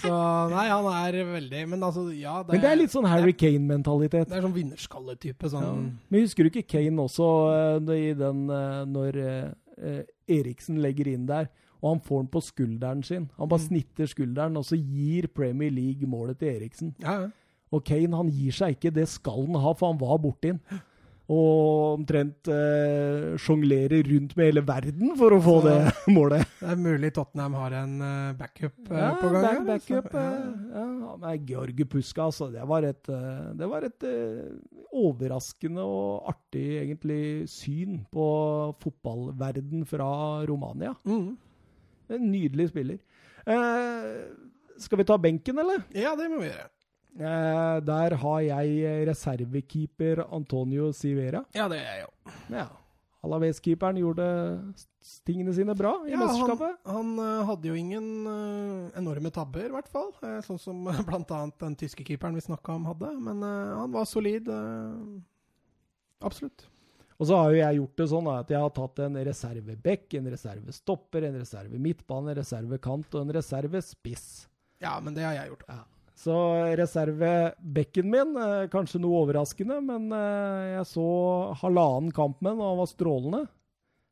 Så 0.00 0.10
nei, 0.52 0.66
han 0.70 0.86
er 0.90 1.18
veldig 1.28 1.62
Men 1.68 1.82
altså, 1.86 2.06
ja 2.16 2.40
det 2.44 2.54
Men 2.54 2.62
det 2.62 2.70
er 2.70 2.78
litt 2.80 2.92
sånn 2.94 3.08
Harry 3.10 3.34
Kane-mentalitet. 3.36 4.28
Det 4.30 4.38
er 4.38 4.44
sånn 4.46 4.56
vinnerskalletype. 4.56 5.50
Sånn. 5.52 5.66
Ja. 5.66 5.74
Men 6.12 6.24
husker 6.26 6.46
du 6.46 6.52
ikke 6.52 6.68
Kane 6.76 7.06
også 7.06 7.30
uh, 7.80 7.94
i 7.96 8.12
den 8.18 8.46
uh, 8.50 8.84
når 8.88 9.20
uh, 9.20 10.00
Eriksen 10.30 10.80
legger 10.84 11.10
inn 11.12 11.26
der, 11.28 11.50
og 11.80 11.94
han 11.94 12.02
får 12.04 12.24
den 12.24 12.32
på 12.32 12.44
skulderen 12.44 13.04
sin? 13.06 13.30
Han 13.38 13.50
bare 13.50 13.64
mm. 13.64 13.68
snitter 13.70 14.10
skulderen, 14.10 14.58
og 14.60 14.66
så 14.68 14.78
gir 14.78 15.30
Premier 15.34 15.72
League 15.72 16.08
målet 16.08 16.40
til 16.40 16.54
Eriksen. 16.54 16.94
Ja, 17.02 17.22
ja. 17.24 17.30
Og 17.70 17.84
Kane 17.86 18.18
han 18.18 18.30
gir 18.34 18.54
seg 18.54 18.76
ikke. 18.76 18.90
Det 18.94 19.06
skal 19.08 19.44
han 19.46 19.60
ha, 19.62 19.74
for 19.78 19.92
han 19.92 20.00
var 20.00 20.18
borti 20.22 20.50
den 20.50 20.62
og 21.30 21.94
omtrent 21.94 22.48
eh, 22.50 23.36
sjonglere 23.38 24.00
rundt 24.08 24.32
med 24.38 24.48
hele 24.48 24.62
verden 24.66 25.12
for 25.18 25.36
å 25.36 25.38
få 25.44 25.54
så, 25.60 25.68
det 25.68 25.76
målet. 26.16 26.56
Det 26.58 26.72
er 26.72 26.80
mulig 26.80 27.12
Tottenham 27.14 27.54
har 27.60 27.76
en 27.84 27.92
uh, 28.02 28.32
backup 28.38 28.90
uh, 28.90 28.96
ja, 28.98 29.10
på 29.20 29.30
gang. 29.36 29.60
Back, 29.68 29.86
backup, 29.86 30.08
uh, 30.16 30.24
ja. 30.74 30.86
ja. 31.22 31.34
Georg 31.52 31.84
Puska, 31.92 32.26
altså. 32.26 32.50
Det 32.50 32.64
var 32.66 32.88
et, 32.88 33.12
det 33.60 33.70
var 33.70 33.86
et 33.86 34.08
overraskende 34.90 35.84
og 35.86 36.26
artig 36.32 36.66
egentlig 36.80 37.22
syn 37.50 38.02
på 38.10 38.26
fotballverden 38.82 39.86
fra 39.86 40.10
Romania. 40.50 40.96
Mm. 41.06 41.30
En 42.10 42.26
nydelig 42.26 42.72
spiller. 42.72 42.98
skal 44.82 44.98
vi 44.98 45.06
ta 45.06 45.18
benken, 45.18 45.62
eller? 45.62 45.86
Ja, 45.94 46.16
det 46.18 46.26
må 46.32 46.42
vi 46.42 46.50
gjøre. 46.50 46.70
Eh, 47.18 47.76
der 47.86 48.14
har 48.22 48.40
jeg 48.46 49.06
reservekeeper 49.08 50.24
Antonio 50.28 50.92
Sivera. 50.94 51.42
Ja, 51.56 51.66
det 51.70 51.80
er 51.82 52.00
jeg 52.00 52.06
òg. 52.06 52.38
Ja. 52.54 52.68
Alaves-keeperen 53.20 53.98
gjorde 54.00 54.26
tingene 55.28 55.52
sine 55.52 55.74
bra 55.76 55.92
i 56.08 56.14
ja, 56.14 56.20
mesterskapet. 56.22 56.78
Han, 56.88 57.12
han 57.18 57.20
uh, 57.20 57.48
hadde 57.50 57.68
jo 57.68 57.76
ingen 57.76 58.06
uh, 58.24 58.88
enorme 58.96 59.32
tabber, 59.34 59.66
i 59.68 59.74
hvert 59.74 59.90
fall. 59.92 60.08
Uh, 60.22 60.38
sånn 60.46 60.60
som 60.60 60.86
uh, 60.88 61.02
bl.a. 61.04 61.40
den 61.60 61.76
tyske 61.80 62.06
keeperen 62.06 62.38
vi 62.38 62.46
snakka 62.46 62.78
om, 62.78 62.88
hadde. 62.88 63.12
Men 63.20 63.44
han 63.44 63.92
var 63.92 64.08
solid. 64.08 64.48
absolutt. 66.24 66.68
Og 67.20 67.28
så 67.28 67.36
har 67.36 67.52
jo 67.52 67.60
jeg 67.60 67.76
gjort 67.76 68.00
det 68.00 68.08
sånn 68.14 68.28
at 68.32 68.50
jeg 68.54 68.64
har 68.64 68.70
tatt 68.72 69.00
en 69.04 69.20
reserveback, 69.28 70.06
en 70.16 70.30
reservestopper, 70.32 71.26
en 71.28 71.36
reserve 71.42 71.80
midtbane, 71.84 72.32
en 72.32 72.38
reservekant 72.40 73.16
og 73.18 73.26
en 73.26 73.34
reservespiss. 73.36 74.28
Ja, 74.80 74.94
men 75.04 75.12
det 75.12 75.26
har 75.26 75.36
jeg 75.36 75.52
gjort. 75.52 75.66
Ja. 75.68 75.82
Så 76.20 76.36
reservebekken 76.76 78.10
min, 78.12 78.34
eh, 78.36 78.66
kanskje 78.72 79.00
noe 79.00 79.22
overraskende, 79.22 79.78
men 79.80 80.10
eh, 80.12 80.74
jeg 80.74 80.88
så 80.90 81.06
halvannen 81.62 82.12
kamp 82.12 82.42
med 82.42 82.52
den, 82.52 82.60
og 82.60 82.74
han 82.74 82.82
var 82.82 82.90
strålende. 82.90 83.40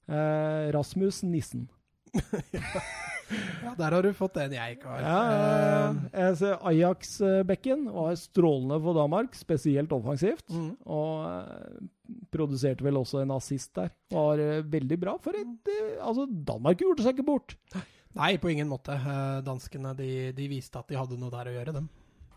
Eh, 0.08 0.70
Rasmus 0.72 1.20
Nissen. 1.28 1.66
ja, 2.48 3.74
der 3.76 3.92
har 3.92 4.06
du 4.06 4.08
fått 4.16 4.38
en 4.40 4.54
jeg 4.56 4.78
ikke 4.78 4.94
har. 4.94 5.04
Ja, 5.04 6.54
Ajax-bekken 6.70 7.84
var 7.92 8.16
strålende 8.16 8.80
for 8.86 8.96
Danmark, 8.96 9.36
spesielt 9.36 9.92
offensivt. 9.92 10.48
Mm. 10.48 10.70
Og 10.88 12.24
produserte 12.32 12.88
vel 12.88 13.02
også 13.02 13.20
en 13.20 13.36
assist 13.36 13.74
der. 13.76 13.92
Var 14.16 14.64
veldig 14.72 15.00
bra. 15.04 15.18
For 15.20 15.36
et, 15.36 15.72
altså, 16.00 16.24
Danmark 16.24 16.80
gjorde 16.80 17.04
seg 17.04 17.18
ikke 17.18 17.28
bort. 17.28 17.58
Nei, 18.18 18.34
på 18.42 18.50
ingen 18.50 18.70
måte. 18.70 18.96
Eh, 18.98 19.38
danskene 19.46 19.94
de, 19.98 20.10
de, 20.34 20.50
viste 20.50 20.80
at 20.80 20.90
de 20.90 20.98
hadde 20.98 21.18
noe 21.20 21.32
der 21.32 21.50
å 21.50 21.54
gjøre, 21.54 21.74
dem. 21.76 21.88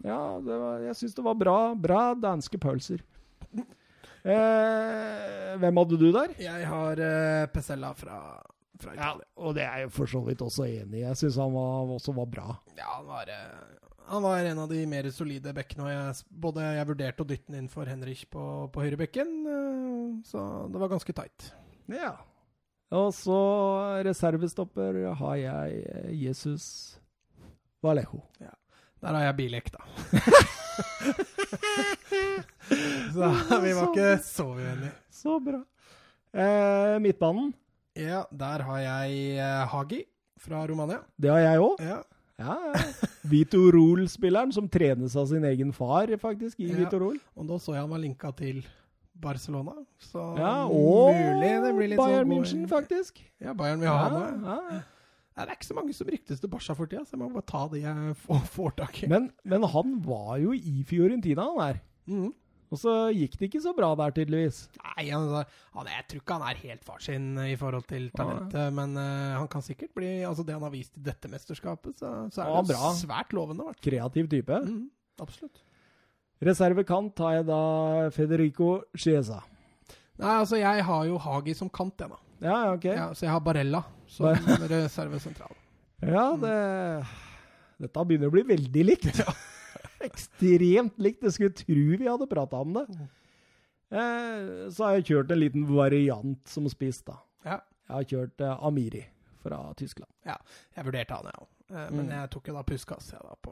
Ja, 0.05 0.19
var, 0.45 0.81
jeg 0.85 0.97
syns 0.97 1.17
det 1.17 1.25
var 1.25 1.37
bra, 1.37 1.57
bra 1.77 2.03
danske 2.17 2.57
pølser. 2.61 3.03
Eh, 4.21 5.53
hvem 5.57 5.79
hadde 5.81 5.97
du 5.97 6.09
der? 6.13 6.33
Jeg 6.37 6.65
har 6.69 6.99
eh, 7.01 7.47
Pesella 7.49 7.89
fra, 7.97 8.19
fra 8.77 8.93
Italia. 8.93 9.25
Ja, 9.25 9.29
og 9.41 9.55
det 9.57 9.63
er 9.65 9.83
jeg 9.83 9.93
for 9.95 10.09
så 10.09 10.21
vidt 10.25 10.43
også 10.45 10.67
enig 10.69 10.99
i. 10.99 11.05
Jeg 11.07 11.17
syns 11.23 11.39
han 11.41 11.55
var, 11.55 11.89
også 11.97 12.13
var 12.17 12.29
bra. 12.29 12.47
Ja, 12.77 12.99
han 12.99 13.07
var, 13.09 13.31
eh, 13.33 13.81
han 14.11 14.25
var 14.25 14.45
en 14.51 14.61
av 14.61 14.69
de 14.69 14.83
mer 14.89 15.09
solide 15.15 15.55
bekkene. 15.57 15.89
Jeg, 15.89 16.19
både 16.45 16.67
jeg 16.77 16.89
vurderte 16.91 17.25
å 17.25 17.29
dytte 17.31 17.49
den 17.49 17.63
inn 17.63 17.71
for 17.71 17.89
Henrich 17.89 18.27
på, 18.29 18.43
på 18.73 18.85
høyrebekken, 18.85 19.33
eh, 19.55 20.05
så 20.29 20.45
det 20.69 20.83
var 20.83 20.93
ganske 20.93 21.17
tight. 21.17 21.49
Ja. 21.89 22.13
Og 22.91 23.13
så 23.15 23.39
reservestopper 24.03 24.97
har 25.15 25.35
jeg 25.39 25.83
eh, 25.87 26.09
Jesus 26.25 26.65
Vallejo. 27.83 28.19
Ja. 28.41 28.51
Der 29.01 29.15
har 29.15 29.23
jeg 29.29 29.37
Bilek, 29.39 29.71
da. 29.73 29.79
så 33.15 33.31
vi 33.63 33.71
var 33.73 33.87
ikke 33.87 34.09
så 34.27 34.45
uenige. 34.51 34.91
Så 35.09 35.39
bra. 35.41 35.63
Eh, 36.35 36.99
midtbanen? 37.01 37.53
Ja, 37.97 38.25
der 38.31 38.63
har 38.67 38.83
jeg 38.83 39.39
eh, 39.39 39.67
Hagi 39.71 40.03
fra 40.39 40.65
Romania. 40.67 40.99
Det 41.15 41.31
har 41.31 41.41
jeg 41.47 41.63
òg. 41.63 41.79
Ja. 41.79 42.01
Ja, 42.41 42.55
ja. 42.73 42.83
Vito 43.29 43.59
Rol-spilleren 43.73 44.51
som 44.53 44.69
trenes 44.71 45.15
av 45.15 45.27
sin 45.29 45.43
egen 45.45 45.71
far, 45.73 46.09
faktisk, 46.21 46.59
i 46.59 46.71
ja. 46.71 46.77
Vito 46.79 46.99
Rol. 47.01 47.19
Og 47.37 47.45
nå 47.47 47.59
så 47.61 47.75
jeg 47.75 47.85
han 47.85 47.91
var 47.91 48.01
linka 48.01 48.31
til 48.37 48.63
Barcelona. 49.21 49.75
Så 50.01 50.23
ja, 50.39 50.55
og 50.65 51.13
mulig 51.15 51.51
det 51.65 51.75
blir 51.77 51.93
litt 51.93 52.01
Bayern 52.01 52.25
sånn 52.25 52.33
München, 52.33 52.65
faktisk. 52.71 53.21
Ja, 53.41 53.55
Bayern 53.57 53.83
vil 53.83 53.91
ha 53.91 54.01
ja, 54.01 54.09
det. 54.17 54.57
Ja. 54.71 54.81
Det 55.41 55.47
er 55.47 55.55
ikke 55.55 55.69
så 55.69 55.77
mange 55.77 55.95
som 55.95 56.09
ryktes 56.11 56.41
til 56.43 56.51
Barca 56.51 56.75
for 56.77 56.91
tida, 56.91 57.05
så 57.07 57.15
jeg 57.15 57.21
må 57.21 57.31
bare 57.31 57.47
ta 57.47 57.63
de 57.71 57.81
jeg 57.81 58.19
får, 58.25 58.43
får 58.51 58.77
tak 58.81 59.01
i. 59.01 59.09
Men, 59.09 59.31
men, 59.47 59.65
han 59.73 59.97
var 60.05 60.35
jo 60.43 60.53
i 60.53 60.83
Fiorentina, 60.87 61.47
han 61.47 61.61
der. 61.61 61.81
Mm. 62.11 62.29
Og 62.71 62.79
så 62.79 62.91
gikk 63.11 63.33
det 63.39 63.49
ikke 63.49 63.63
så 63.63 63.73
bra 63.75 63.89
der, 63.99 64.13
tydeligvis. 64.15 64.61
Nei, 64.79 65.09
han, 65.09 65.25
han, 65.75 65.89
jeg 65.91 66.05
tror 66.11 66.21
ikke 66.21 66.37
han 66.37 66.45
er 66.47 66.61
helt 66.61 66.85
far 66.87 67.01
sin 67.03 67.25
i 67.43 67.57
forhold 67.59 67.87
til 67.89 68.07
talentet. 68.15 68.59
Ja. 68.69 68.75
Men 68.75 68.95
uh, 68.95 69.39
han 69.41 69.49
kan 69.51 69.65
sikkert 69.65 69.91
bli 69.97 70.11
Altså, 70.27 70.45
det 70.47 70.55
han 70.55 70.63
har 70.63 70.71
vist 70.71 70.95
i 70.95 71.03
dette 71.03 71.31
mesterskapet, 71.31 71.97
så, 71.99 72.13
så 72.31 72.45
er 72.45 72.53
det 72.55 72.77
bra. 72.77 72.93
svært 72.95 73.35
lovende. 73.35 73.67
Vært. 73.67 73.83
Kreativ 73.83 74.31
type. 74.31 74.61
Mm, 74.67 74.85
absolutt. 75.23 75.63
Reservekant 76.41 77.21
har 77.21 77.37
jeg 77.37 77.47
da 77.51 77.61
Federico 78.15 78.71
Chiesa. 78.97 79.41
Nei, 80.21 80.35
altså 80.35 80.57
jeg 80.57 80.85
har 80.85 81.05
jo 81.07 81.19
Hagi 81.21 81.53
som 81.57 81.69
kant, 81.69 82.01
jeg, 82.01 82.09
da. 82.09 82.19
Ja, 82.41 82.59
ok. 82.73 82.87
Ja, 82.89 83.07
så 83.13 83.27
jeg 83.27 83.33
har 83.35 83.43
Barella 83.45 83.83
som 84.09 84.51
reservesentral. 84.73 85.53
Ja, 86.01 86.31
det 86.41 86.57
Dette 87.81 88.03
begynner 88.05 88.29
å 88.29 88.33
bli 88.33 88.45
veldig 88.45 88.85
likt. 88.85 89.21
Ekstremt 90.09 90.99
likt. 91.01 91.23
Jeg 91.25 91.35
skulle 91.37 91.55
tro 91.55 91.97
vi 91.97 92.09
hadde 92.09 92.27
prata 92.29 92.61
om 92.61 92.73
det. 92.77 92.85
Mm. 92.89 93.09
Eh, 93.91 94.69
så 94.71 94.85
har 94.85 94.97
jeg 94.97 95.07
kjørt 95.11 95.33
en 95.33 95.41
liten 95.41 95.65
variant 95.69 96.41
som 96.47 96.69
spiss, 96.71 97.01
da. 97.07 97.17
Ja. 97.45 97.57
Jeg 97.87 97.95
har 97.95 98.09
kjørt 98.13 98.45
eh, 98.45 98.67
Amiri 98.67 99.03
fra 99.41 99.59
Tyskland. 99.77 100.11
Ja, 100.27 100.37
jeg 100.77 100.87
vurderte 100.87 101.17
han, 101.17 101.27
jeg 101.27 101.41
òg. 101.41 101.49
Eh, 101.71 101.89
men 101.91 102.05
mm. 102.07 102.13
jeg 102.15 102.31
tok 102.35 102.49
jo 102.49 102.57
da 102.57 102.63
Puskas, 102.67 103.11
jeg, 103.13 103.21
da, 103.25 103.33
på 103.41 103.51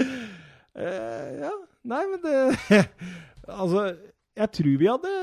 Uh, 0.00 1.28
ja. 1.40 1.52
Nei, 1.90 2.02
men 2.06 2.20
det 2.22 2.82
Altså, 3.60 3.86
jeg 4.38 4.52
tror 4.56 4.76
vi 4.78 4.88
hadde 4.88 5.14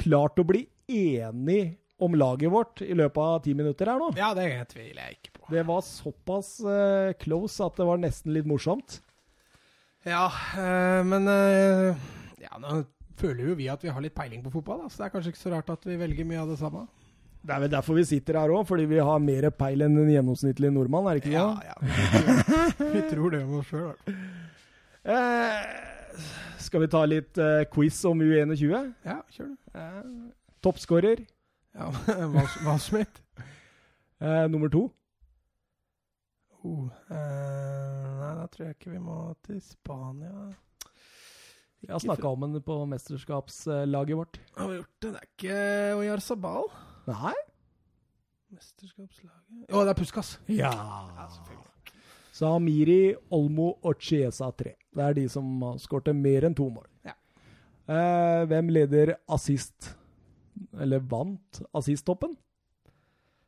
klart 0.00 0.40
å 0.40 0.46
bli 0.46 0.62
enig 0.88 1.76
om 2.00 2.14
laget 2.16 2.52
vårt 2.52 2.82
i 2.84 2.94
løpet 2.96 3.20
av 3.22 3.38
ti 3.44 3.54
minutter 3.56 3.90
her 3.90 4.00
nå. 4.00 4.10
Ja, 4.16 4.30
det 4.36 4.48
tviler 4.72 5.02
jeg 5.02 5.18
ikke 5.18 5.34
på. 5.38 5.46
Det 5.52 5.64
var 5.68 5.84
såpass 5.84 6.56
uh, 6.64 7.12
close 7.20 7.64
at 7.64 7.76
det 7.78 7.88
var 7.88 8.00
nesten 8.00 8.34
litt 8.36 8.48
morsomt. 8.48 9.00
Ja, 10.06 10.28
uh, 10.30 11.02
men 11.06 11.26
Ja, 12.40 12.56
nå 12.62 12.84
føler 13.16 13.50
jo 13.50 13.56
vi 13.58 13.68
at 13.72 13.84
vi 13.84 13.92
har 13.92 14.04
litt 14.04 14.16
peiling 14.16 14.44
på 14.44 14.52
fotball, 14.58 14.84
da, 14.84 14.92
så 14.92 15.02
det 15.02 15.08
er 15.08 15.14
kanskje 15.14 15.32
ikke 15.32 15.44
så 15.44 15.52
rart 15.54 15.72
at 15.72 15.86
vi 15.88 15.96
velger 16.00 16.28
mye 16.28 16.42
av 16.42 16.52
det 16.52 16.58
samme. 16.60 16.84
Det 17.46 17.54
er 17.54 17.62
vel 17.62 17.70
derfor 17.70 17.94
vi 17.94 18.02
sitter 18.08 18.40
her 18.40 18.50
òg, 18.50 18.64
fordi 18.66 18.88
vi 18.90 18.96
har 18.98 19.20
mer 19.22 19.46
peil 19.54 19.84
enn 19.86 20.00
en 20.02 20.08
gjennomsnittlig 20.10 20.72
nordmann, 20.74 21.06
er 21.06 21.18
det 21.18 21.22
ikke 21.22 21.30
det? 21.30 21.38
Ja, 21.38 21.50
ja. 21.62 21.76
Vi 22.96 23.02
tror 23.12 23.30
det 23.36 23.42
om 23.44 23.52
oss 23.60 23.68
sjøl. 23.70 24.16
Eh, 25.06 25.68
skal 26.66 26.82
vi 26.82 26.88
ta 26.90 27.04
litt 27.06 27.38
eh, 27.38 27.62
quiz 27.70 28.00
om 28.10 28.24
U21? 28.24 28.88
Ja, 29.06 29.20
kjør 29.30 29.52
det. 29.52 29.78
Eh, 29.78 30.08
Toppskårer? 30.66 31.22
Ja, 31.76 31.92
Walsmith. 32.66 33.22
Eh, 34.18 34.46
nummer 34.50 34.72
to? 34.72 34.88
Oh, 36.66 36.88
eh, 37.14 38.10
nei, 38.18 38.32
da 38.40 38.48
tror 38.50 38.66
jeg 38.66 38.78
ikke 38.80 38.96
vi 38.96 39.04
må 39.06 39.20
til 39.46 39.62
Spania. 39.62 40.48
Jeg 41.86 41.94
har 41.94 42.02
snakka 42.02 42.34
om 42.34 42.48
den 42.48 42.58
på 42.66 42.80
mesterskapslaget 42.90 44.18
vårt. 44.18 44.42
Har 44.58 44.72
vi 44.72 44.80
gjort 44.80 44.94
det? 44.98 45.12
Det 45.12 45.22
er 45.22 45.30
ikke 45.30 45.62
Oyarzabal? 46.00 46.70
Nei? 47.06 47.34
Mesterskapslaget 48.54 49.70
Å, 49.74 49.82
det 49.82 49.92
er 49.92 49.98
Puskas. 49.98 50.36
Ja. 50.50 50.70
Ja, 50.70 51.26
Samiri, 52.36 53.14
Olmo 53.32 53.70
og 53.86 54.02
Chiesa 54.02 54.50
3. 54.52 54.74
Det 54.96 55.04
er 55.04 55.14
de 55.16 55.24
som 55.32 55.46
har 55.64 55.78
skårte 55.80 56.12
mer 56.16 56.44
enn 56.48 56.56
to 56.56 56.66
mål. 56.68 56.84
Ja. 57.06 57.14
Eh, 57.86 58.42
hvem 58.50 58.68
leder 58.74 59.14
assist? 59.32 59.94
Eller 60.80 61.00
vant 61.00 61.62
assisttoppen? 61.76 62.34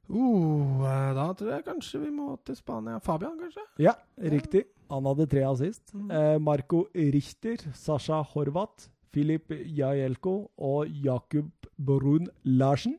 Uh, 0.09 0.81
da 1.13 1.27
tror 1.37 1.51
jeg 1.53 1.67
kanskje 1.67 2.01
vi 2.07 2.13
må 2.15 2.33
til 2.49 2.57
Spania. 2.57 2.97
Fabian, 3.05 3.37
kanskje? 3.43 3.65
Ja, 3.85 3.93
riktig. 4.17 4.65
Han 4.89 5.05
hadde 5.05 5.27
tre 5.29 5.43
assist. 5.45 5.93
Mm. 5.93 6.09
Eh, 6.09 6.37
Marco 6.41 6.87
Richter, 6.97 7.61
Sasha 7.77 8.23
Horvath, 8.31 8.89
Filip 9.13 9.53
Jajelko 9.53 10.39
og 10.57 10.89
Jakub 11.05 11.69
Brun 11.77 12.31
Larsen 12.45 12.97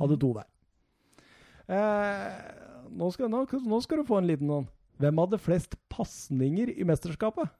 hadde 0.00 0.18
to 0.20 0.32
hver. 0.36 0.48
Eh, 1.68 2.34
nå, 2.90 3.10
skal, 3.12 3.30
nå, 3.32 3.44
nå 3.68 3.80
skal 3.84 4.00
du 4.00 4.08
få 4.08 4.20
en 4.20 4.28
liten 4.28 4.48
noen. 4.50 4.68
Hvem 4.98 5.20
hadde 5.22 5.38
flest 5.40 5.76
pasninger 5.92 6.72
i 6.74 6.86
mesterskapet? 6.88 7.50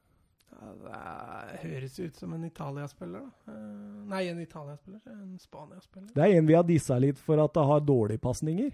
Ja, 0.59 1.45
det 1.47 1.59
høres 1.61 1.95
ut 2.01 2.17
som 2.19 2.33
en 2.35 2.43
Italia-spiller, 2.43 3.23
da. 3.23 3.53
Eh, 3.53 4.07
nei, 4.11 4.25
en 4.27 4.41
Italia-spiller. 4.43 4.99
En 5.13 5.37
Spania-spiller. 5.39 6.09
Det 6.15 6.25
er 6.25 6.35
en 6.35 6.49
vi 6.49 6.57
har 6.57 6.65
dissa 6.67 6.97
litt 6.99 7.21
for 7.21 7.39
at 7.39 7.53
det 7.55 7.63
har 7.69 7.85
dårlige 7.85 8.19
pasninger. 8.23 8.73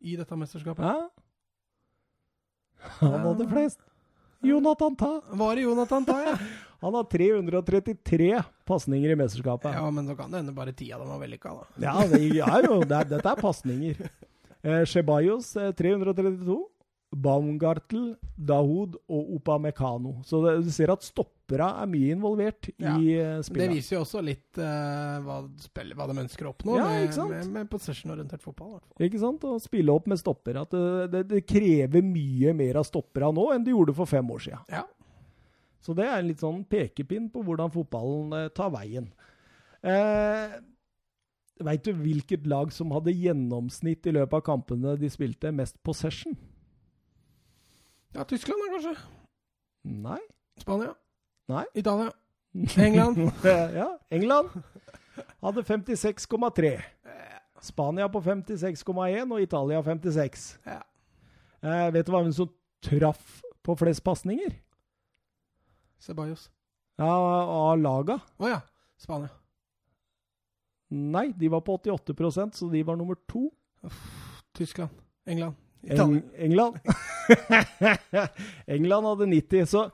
I 0.00 0.16
dette 0.18 0.36
mesterskapet. 0.40 0.82
Ja. 0.82 1.08
Han 3.02 3.20
hadde 3.28 3.46
flest. 3.50 3.84
Jonathan 4.40 4.96
Ta. 4.96 5.20
Var 5.28 5.56
det 5.56 5.62
Jonathan 5.68 6.04
Ta, 6.08 6.18
ja? 6.24 6.34
Han 6.80 6.96
har 6.96 7.04
333 7.12 8.42
pasninger 8.68 9.12
i 9.12 9.18
mesterskapet. 9.20 9.74
ja, 9.76 9.86
men 9.90 10.08
så 10.08 10.16
kan 10.16 10.32
det 10.32 10.40
hende 10.40 10.56
bare 10.56 10.72
ti 10.72 10.90
av 10.92 11.04
dem 11.04 11.12
var 11.12 11.20
vellykka, 11.20 11.54
da. 11.54 11.86
Ja, 11.86 11.94
det 12.08 12.22
er 12.24 12.68
jo, 12.68 12.80
det 12.80 12.96
er, 12.96 13.08
dette 13.16 13.32
er 13.34 13.40
pasninger. 13.40 14.04
Eh, 14.60 14.84
Ceballos 14.84 15.54
eh, 15.56 15.72
332. 15.72 16.58
Baumgartel, 17.10 18.12
Dahoud 18.36 18.94
og 19.10 19.30
Opamecano. 19.34 20.20
Så 20.22 20.38
det, 20.44 20.52
du 20.62 20.70
ser 20.70 20.92
at 20.92 21.02
stoppera 21.02 21.72
er 21.82 21.88
mye 21.90 22.12
involvert 22.14 22.68
Ja, 22.78 22.92
i 22.94 23.16
spillet. 23.42 23.64
Det 23.64 23.68
viser 23.72 23.96
jo 23.96 24.02
også 24.04 24.22
litt 24.22 24.60
uh, 24.62 25.18
hva, 25.24 25.40
spiller, 25.58 25.98
hva 25.98 26.06
de 26.06 26.20
ønsker 26.22 26.46
å 26.46 26.52
oppnå 26.52 26.76
Ja, 26.78 26.86
med, 26.92 27.18
med, 27.32 27.50
med 27.56 27.72
possession-orientert 27.72 28.44
fotball. 28.46 28.76
Hvertfall. 28.76 29.08
Ikke 29.08 29.22
sant? 29.24 29.42
Å 29.42 29.58
spille 29.58 29.96
opp 29.96 30.06
med 30.12 30.22
stoppere. 30.22 30.62
At 30.62 30.76
det, 30.76 31.10
det, 31.16 31.24
det 31.32 31.42
krever 31.50 32.06
mye 32.06 32.54
mer 32.62 32.78
av 32.78 32.86
stoppera 32.86 33.32
nå 33.34 33.50
enn 33.56 33.66
det 33.66 33.74
gjorde 33.74 33.96
for 33.98 34.10
fem 34.10 34.30
år 34.30 34.46
siden. 34.46 34.62
Ja. 34.70 34.86
Så 35.80 35.94
det 35.96 36.04
er 36.06 36.18
en 36.18 36.28
litt 36.28 36.42
sånn 36.42 36.64
pekepinn 36.68 37.30
på 37.32 37.42
hvordan 37.46 37.72
fotballen 37.72 38.34
eh, 38.36 38.50
tar 38.56 38.72
veien. 38.74 39.08
Eh, 39.82 40.58
Veit 41.60 41.84
du 41.84 41.92
hvilket 41.92 42.46
lag 42.48 42.70
som 42.72 42.92
hadde 42.94 43.12
gjennomsnitt 43.12 44.06
i 44.08 44.14
løpet 44.16 44.38
av 44.38 44.44
kampene 44.46 44.94
de 44.96 45.10
spilte, 45.12 45.50
mest 45.52 45.76
possession? 45.84 46.36
ja, 48.16 48.24
Tyskland 48.24 48.62
da, 48.64 48.70
kanskje? 48.72 48.94
Nei. 49.84 50.20
Spania? 50.60 50.94
Nei. 51.52 51.64
Italia? 51.76 52.10
England? 52.86 53.20
ja, 53.76 53.90
England 54.10 54.56
hadde 55.44 55.62
56,3. 55.68 56.72
Spania 57.60 58.08
på 58.08 58.22
56,1 58.24 59.32
og 59.36 59.42
Italia 59.44 59.82
56. 59.84 60.46
Ja. 60.64 60.80
Eh, 61.60 61.86
vet 61.92 62.08
du 62.08 62.12
hva 62.14 62.24
hun 62.24 62.32
som 62.34 62.48
traff 62.82 63.42
på 63.62 63.76
flest 63.76 64.02
pasninger? 64.04 64.56
Ceballos. 66.00 66.48
Ja, 67.00 67.12
av 67.12 67.78
laga? 67.80 68.18
Å 68.40 68.48
ja. 68.50 68.60
Spania. 69.00 69.30
Nei, 70.90 71.30
de 71.38 71.48
var 71.48 71.62
på 71.64 71.76
88% 71.78 72.58
så 72.58 72.68
de 72.68 72.82
var 72.82 72.98
nummer 72.98 73.16
to. 73.30 73.46
Tyskland. 74.56 74.90
England. 75.24 75.54
Eng 75.82 76.22
England. 76.36 76.80
England 78.66 79.06
hadde 79.06 79.26
90, 79.30 79.66
så 79.70 79.90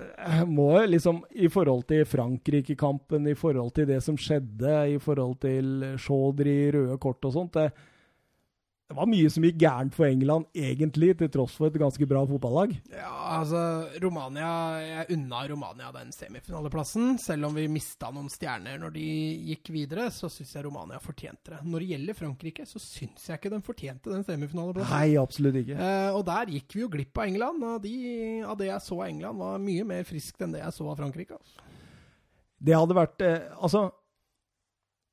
jeg 0.00 0.46
jo 0.48 0.68
liksom 0.88 1.18
I 1.30 1.48
forhold 1.52 1.82
til 1.88 2.04
Frankrike-kampen, 2.08 3.26
i 3.28 3.34
forhold 3.36 3.72
til 3.76 3.88
det 3.88 3.98
som 4.04 4.16
skjedde, 4.16 4.74
i 4.94 4.98
forhold 5.02 5.40
til 5.42 5.96
Chaudry, 6.00 6.70
røde 6.72 6.96
kort 7.02 7.24
og 7.28 7.34
sånt 7.34 7.58
det, 7.58 7.70
det 8.90 8.96
var 8.98 9.06
mye 9.06 9.28
som 9.30 9.44
gikk 9.46 9.60
gærent 9.62 9.94
for 9.94 10.08
England, 10.08 10.48
egentlig, 10.50 11.12
til 11.20 11.28
tross 11.30 11.52
for 11.54 11.70
et 11.70 11.76
ganske 11.78 12.06
bra 12.10 12.24
fotballag. 12.26 12.72
Ja, 12.90 13.10
altså 13.36 13.60
Romania 14.02 14.48
Jeg 14.82 15.04
unna 15.14 15.42
Romania 15.46 15.92
den 15.94 16.08
semifinaleplassen. 16.10 17.12
Selv 17.22 17.46
om 17.46 17.54
vi 17.54 17.68
mista 17.70 18.08
noen 18.10 18.26
stjerner 18.32 18.80
når 18.82 18.96
de 18.96 19.04
gikk 19.52 19.70
videre, 19.76 20.08
så 20.10 20.26
syns 20.26 20.56
jeg 20.56 20.64
Romania 20.66 20.98
fortjente 20.98 21.52
det. 21.52 21.60
Når 21.70 21.84
det 21.84 21.90
gjelder 21.92 22.18
Frankrike, 22.18 22.66
så 22.66 22.82
syns 22.82 23.28
jeg 23.28 23.38
ikke 23.38 23.52
de 23.52 23.60
fortjente 23.68 24.10
den 24.10 24.26
semifinaleplassen. 24.26 24.96
Nei, 24.96 25.20
absolutt 25.22 25.60
ikke. 25.60 25.76
Eh, 25.78 26.10
og 26.16 26.24
der 26.26 26.50
gikk 26.56 26.74
vi 26.74 26.82
jo 26.82 26.88
glipp 26.90 27.20
av 27.20 27.28
England. 27.30 27.62
Og 27.68 27.84
de, 27.84 27.94
av 28.42 28.58
det 28.58 28.72
jeg 28.72 28.86
så 28.88 28.98
av 28.98 29.04
England, 29.06 29.38
var 29.44 29.62
mye 29.68 29.84
mer 29.92 30.08
friskt 30.08 30.42
enn 30.42 30.56
det 30.56 30.64
jeg 30.64 30.74
så 30.80 30.88
av 30.90 30.98
Frankrike. 30.98 31.38
Altså. 31.38 31.68
Det 32.58 32.74
hadde 32.74 32.98
vært 32.98 33.22
eh, 33.22 33.54
Altså, 33.54 33.84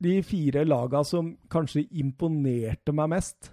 de 0.02 0.18
fire 0.26 0.66
laga 0.66 1.04
som 1.06 1.30
kanskje 1.54 1.86
imponerte 2.02 2.98
meg 2.98 3.14
mest, 3.14 3.52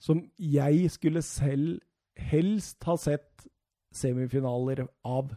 som 0.00 0.22
jeg 0.38 0.90
skulle 0.90 1.22
selv 1.22 1.80
helst 2.16 2.84
ha 2.88 2.96
sett 3.00 3.46
semifinaler 3.94 4.86
av, 5.06 5.34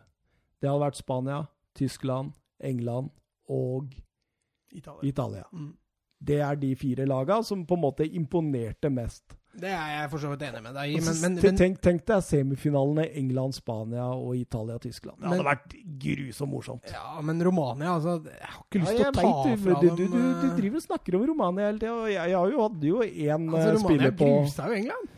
det 0.62 0.70
hadde 0.70 0.86
vært 0.86 1.00
Spania, 1.00 1.40
Tyskland, 1.76 2.34
England 2.64 3.12
og 3.52 3.94
Italia. 4.72 5.10
Italia. 5.10 5.46
Mm. 5.52 5.74
Det 6.24 6.40
er 6.40 6.60
de 6.60 6.76
fire 6.80 7.06
laga 7.10 7.42
som 7.44 7.66
på 7.68 7.76
en 7.76 7.84
måte 7.84 8.08
imponerte 8.08 8.90
mest. 8.94 9.36
Det 9.54 9.70
er 9.70 9.90
jeg 9.94 10.10
for 10.10 10.18
så 10.24 10.30
vidt 10.32 10.44
enig 10.48 10.60
med 10.66 10.74
deg 10.74 10.90
i, 10.90 10.96
Altså, 10.98 11.14
men, 11.22 11.36
men, 11.36 11.44
men 11.46 11.58
tenk, 11.60 11.76
tenk 11.86 12.06
deg 12.10 12.24
semifinalene 12.26 13.04
England, 13.22 13.54
Spania 13.54 14.08
og 14.16 14.32
Italia, 14.40 14.80
og 14.80 14.82
Tyskland. 14.82 15.20
Det 15.22 15.30
hadde 15.30 15.46
vært 15.46 15.76
grusomt 16.02 16.54
morsomt. 16.56 16.94
Ja, 16.94 17.22
men 17.22 17.44
Romania, 17.46 17.92
altså 18.00 18.16
Jeg 18.32 18.50
har 18.50 18.64
ikke 18.64 18.82
lyst 18.82 18.94
Ja, 18.98 18.98
til 18.98 19.06
å 19.06 19.14
ta 19.14 19.52
vet, 19.52 19.62
fra 19.62 19.78
du, 19.78 19.88
dem 19.88 20.00
du, 20.00 20.06
du, 20.08 20.18
du 20.42 20.48
eh, 20.50 20.56
driver 20.58 20.82
og 20.82 20.86
snakker 20.88 21.20
om 21.20 21.26
Romania 21.30 21.70
hele 21.70 21.84
tida, 21.84 21.94
og 21.94 22.10
jeg, 22.10 22.34
jeg 22.34 22.56
jo, 22.56 22.64
hadde 22.66 22.90
jo 22.90 23.04
én 23.06 23.46
Altså, 23.54 23.76
Romania 23.78 23.84
spiller 23.86 24.16
på 24.24 24.32
grusa 24.34 24.70
jo 24.72 24.80
England. 24.82 25.14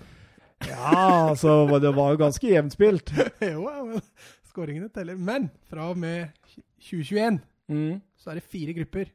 Ja, 0.66 0.94
altså, 1.32 1.56
det 1.84 1.96
var 1.96 2.12
jo 2.16 2.22
ganske 2.26 2.52
jevnt 2.52 2.76
spilt. 2.76 3.12
jo, 3.54 3.66
ja, 3.70 3.82
men 3.88 4.04
skåringene 4.52 4.92
teller. 4.92 5.20
Men 5.20 5.50
fra 5.72 5.92
og 5.94 6.00
med 6.02 6.32
2021 6.84 7.44
Mm. 7.66 7.96
så 8.22 8.30
er 8.30 8.38
det 8.38 8.44
fire 8.46 8.76
grupper. 8.78 9.08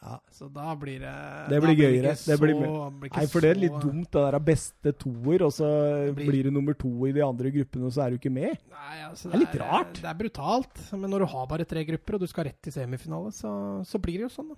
Ja. 0.00 0.14
Så 0.32 0.46
da 0.48 0.74
blir 0.80 0.98
det 1.02 1.10
Det 1.50 1.58
blir 1.60 1.74
ikke 1.74 1.88
gøyere. 1.90 2.12
Det 2.14 2.18
så- 2.18 2.38
blir 2.40 2.54
blir 2.56 3.10
Nei, 3.16 3.26
for 3.26 3.40
det 3.44 3.50
er 3.50 3.60
litt 3.60 3.80
dumt, 3.82 4.08
det 4.10 4.22
der 4.24 4.34
er 4.34 4.40
beste 4.40 4.92
toer, 4.96 5.42
og 5.44 5.52
så 5.52 5.68
blir- 6.14 6.26
blir 6.30 6.42
du 6.44 6.50
nummer 6.50 6.72
to 6.74 6.88
i 7.06 7.12
de 7.12 7.20
andre 7.20 7.50
gruppene, 7.50 7.84
og 7.84 7.92
så 7.92 8.06
er 8.06 8.10
du 8.10 8.16
ikke 8.18 8.32
med. 8.32 8.56
Nei, 8.70 8.96
altså, 9.04 9.28
Det 9.30 9.34
er 9.34 9.38
litt 9.44 9.60
rart. 9.60 9.92
Det 10.00 10.04
er 10.04 10.14
brutalt. 10.14 10.92
Men 10.96 11.10
når 11.10 11.18
du 11.18 11.26
har 11.26 11.46
bare 11.46 11.64
tre 11.66 11.84
grupper, 11.84 12.14
og 12.14 12.20
du 12.20 12.26
skal 12.26 12.44
rett 12.44 12.62
til 12.62 12.72
semifinale, 12.72 13.28
så, 13.30 13.84
så 13.84 14.00
blir 14.00 14.16
det 14.24 14.30
jo 14.30 14.42
sånn, 14.42 14.48
da. 14.48 14.56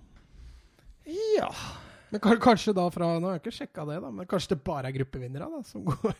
Ja. 1.37 1.49
Men 2.09 2.21
kanskje 2.21 2.73
da 2.73 2.89
fra 2.89 3.19
Nå 3.19 3.25
har 3.27 3.39
jeg 3.39 3.43
ikke 3.43 3.57
sjekka 3.67 3.85
det, 3.89 4.01
da, 4.01 4.11
men 4.11 4.25
kanskje 4.25 4.49
det 4.55 4.63
bare 4.63 4.85
er 4.87 4.93
gruppevinnere 4.93 5.49
da, 5.49 5.61
som 5.63 5.83
går 5.83 6.13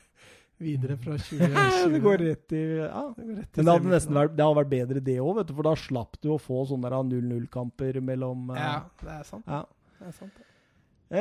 videre 0.62 0.96
fra 0.98 1.18
2020. 1.18 1.92
det 1.94 2.00
går 2.04 2.18
rett 2.18 2.54
i 2.54 2.62
Ja. 2.78 3.02
Det 3.18 3.26
går 3.26 3.36
rett 3.42 3.58
i 3.58 3.58
Men 3.58 3.66
det 3.66 3.74
hadde 3.74 3.94
nesten 3.94 4.14
vært, 4.20 4.36
det 4.38 4.46
hadde 4.46 4.60
vært 4.62 4.72
bedre 4.74 5.04
det 5.04 5.18
òg, 5.20 5.42
for 5.56 5.64
da 5.64 5.74
slapp 5.76 6.20
du 6.22 6.30
å 6.36 6.40
få 6.42 6.64
sånne 6.70 6.92
0-0-kamper 6.94 8.00
mellom 8.02 8.52
eh, 8.56 8.62
Ja, 8.62 8.84
det 9.02 9.10
er 9.20 9.24
sant. 9.24 9.46
ja. 9.48 9.64
Det 10.00 10.08
er 10.08 10.16
sant. 10.20 10.38
det. 10.38 10.46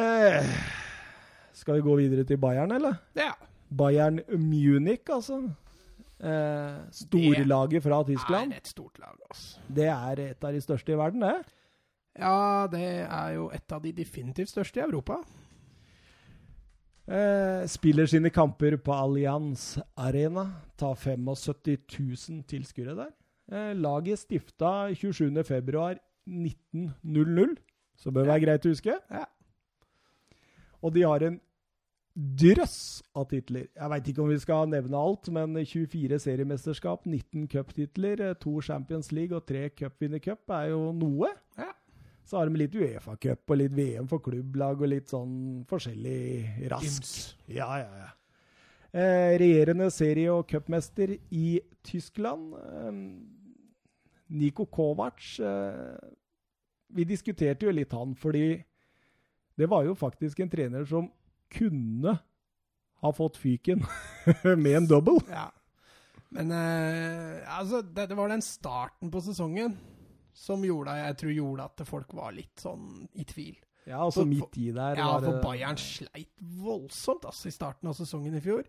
Eh, 0.02 0.52
skal 1.52 1.74
vi 1.78 1.84
gå 1.86 1.96
videre 1.98 2.24
til 2.26 2.38
Bayern, 2.42 2.72
eller? 2.72 2.96
Ja. 3.14 3.32
Bayern 3.70 4.20
Munich, 4.36 5.04
altså. 5.12 5.40
Eh, 6.22 6.78
storlaget 6.94 7.82
fra 7.82 8.02
Det 8.02 8.14
Tyskland. 8.16 8.52
er 8.52 8.56
et 8.62 8.66
stort 8.70 8.98
lag, 9.02 9.16
altså. 9.30 9.58
Det 9.68 9.86
er 9.88 10.20
et 10.30 10.44
av 10.44 10.52
de 10.52 10.60
største 10.62 10.92
i 10.94 10.96
verden, 10.98 11.20
det. 11.20 11.34
Ja, 12.18 12.66
det 12.70 12.82
er 13.08 13.30
jo 13.34 13.48
et 13.54 13.72
av 13.72 13.80
de 13.82 13.92
definitivt 13.96 14.50
største 14.52 14.80
i 14.80 14.84
Europa. 14.84 15.20
Eh, 17.06 17.66
spiller 17.66 18.06
sine 18.06 18.30
kamper 18.30 18.76
på 18.78 18.92
Allianz 18.94 19.78
Arena. 19.98 20.52
Tar 20.78 20.94
75 20.94 22.28
000 22.28 22.42
tilskuere 22.46 22.94
der. 22.94 23.10
Eh, 23.52 23.76
laget 23.76 24.18
stifta 24.18 24.88
27.2.1900, 24.94 27.56
så 27.98 28.10
bør 28.10 28.24
være 28.30 28.40
greit 28.46 28.66
å 28.66 28.68
huske. 28.70 28.94
Ja. 29.10 29.24
Og 30.82 30.94
de 30.94 31.02
har 31.02 31.22
en 31.26 31.40
drøss 32.14 33.02
av 33.16 33.24
titler. 33.30 33.66
Jeg 33.72 33.90
veit 33.90 34.08
ikke 34.08 34.22
om 34.22 34.28
vi 34.30 34.38
skal 34.38 34.68
nevne 34.70 34.98
alt, 34.98 35.28
men 35.32 35.54
24 35.58 36.18
seriemesterskap, 36.22 37.06
19 37.08 37.48
cuptitler, 37.50 38.20
eh, 38.20 38.34
to 38.38 38.60
Champions 38.60 39.12
League 39.12 39.36
og 39.36 39.46
tre 39.48 39.70
cupvinnercup 39.70 40.50
er 40.50 40.66
jo 40.70 40.92
noe. 40.92 41.28
Ja. 41.58 41.72
Så 42.24 42.38
har 42.38 42.48
de 42.48 42.60
litt 42.60 42.74
Uefa-cup 42.78 43.50
og 43.50 43.58
litt 43.58 43.74
VM 43.76 44.08
for 44.10 44.22
klubblag 44.24 44.82
og 44.82 44.92
litt 44.92 45.10
sånn 45.10 45.64
forskjellig 45.68 46.68
rask. 46.72 47.06
Ja, 47.50 47.68
ja, 47.82 48.02
ja. 48.04 48.10
Eh, 48.92 49.38
regjerende 49.40 49.88
serie- 49.90 50.32
og 50.32 50.46
cupmester 50.48 51.16
i 51.32 51.60
Tyskland. 51.82 52.54
Eh, 52.54 52.92
Niko 54.32 54.66
Kovac. 54.66 55.40
Eh, 55.40 55.96
vi 56.92 57.04
diskuterte 57.08 57.66
jo 57.66 57.72
litt 57.72 57.92
han, 57.92 58.14
fordi 58.14 58.62
det 59.56 59.68
var 59.68 59.84
jo 59.84 59.96
faktisk 59.96 60.40
en 60.40 60.52
trener 60.52 60.84
som 60.88 61.10
kunne 61.52 62.18
ha 63.02 63.12
fått 63.12 63.36
fyken 63.40 63.82
med 64.62 64.76
en 64.76 64.86
double. 64.86 65.20
Ja. 65.28 65.50
Men 66.32 66.52
eh, 66.56 67.58
altså, 67.58 67.82
det, 67.82 68.08
det, 68.08 68.16
var 68.16 68.30
den 68.32 68.44
starten 68.44 69.10
på 69.12 69.20
sesongen 69.20 69.74
som 70.32 70.64
gjorde, 70.64 70.94
jeg 70.96 71.18
tror 71.20 71.34
gjorde 71.36 71.68
at 71.68 71.84
folk 71.88 72.14
var 72.16 72.34
litt 72.36 72.62
sånn 72.62 73.04
i 73.20 73.26
tvil. 73.28 73.56
Ja, 73.84 73.98
altså 74.04 74.24
midt 74.28 74.56
i 74.60 74.70
der. 74.74 74.98
Ja, 75.00 75.16
for 75.20 75.40
Bayern 75.42 75.78
sleit 75.80 76.30
voldsomt 76.38 77.26
altså, 77.26 77.50
i 77.50 77.54
starten 77.54 77.90
av 77.90 77.96
sesongen 77.98 78.36
i 78.38 78.42
fjor. 78.44 78.62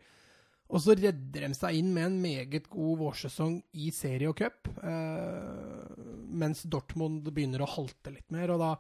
Og 0.73 0.81
så 0.81 0.95
redder 0.97 1.45
de 1.45 1.53
seg 1.53 1.77
inn 1.77 1.91
med 1.93 2.07
en 2.07 2.15
meget 2.23 2.69
god 2.71 2.97
vårsesong 3.03 3.59
i 3.77 3.91
serie 3.93 4.31
og 4.31 4.39
cup. 4.39 4.71
Eh, 4.81 6.03
mens 6.33 6.63
Dortmund 6.65 7.27
begynner 7.29 7.61
å 7.61 7.69
halte 7.75 8.13
litt 8.15 8.33
mer. 8.33 8.55
Og 8.55 8.63
da 8.63 8.71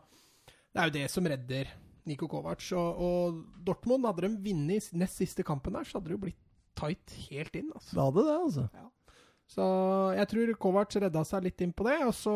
Det 0.73 0.81
er 0.81 0.89
jo 0.89 0.95
det 0.95 1.09
som 1.13 1.27
redder 1.29 1.69
Niko 2.09 2.27
Kovac. 2.31 2.65
Og, 2.73 3.03
og 3.03 3.43
Dortmund, 3.67 4.07
hadde 4.09 4.25
de 4.25 4.41
vunnet 4.47 4.89
nest 4.97 5.21
siste 5.21 5.45
kampen 5.45 5.77
der, 5.77 5.85
så 5.85 5.99
hadde 5.99 6.09
det 6.09 6.17
jo 6.17 6.23
blitt 6.25 6.41
tight 6.79 7.13
helt 7.29 7.61
inn. 7.61 7.69
Altså. 7.75 7.93
Det 7.93 8.07
hadde 8.07 8.25
det, 8.25 8.37
altså. 8.47 8.65
Ja. 8.73 8.89
Så 9.49 9.65
jeg 10.17 10.29
tror 10.31 10.53
Kovac 10.61 10.95
redda 10.97 11.23
seg 11.27 11.47
litt 11.47 11.61
inn 11.61 11.73
på 11.75 11.85
det. 11.87 11.99
Og 12.07 12.13
så 12.17 12.35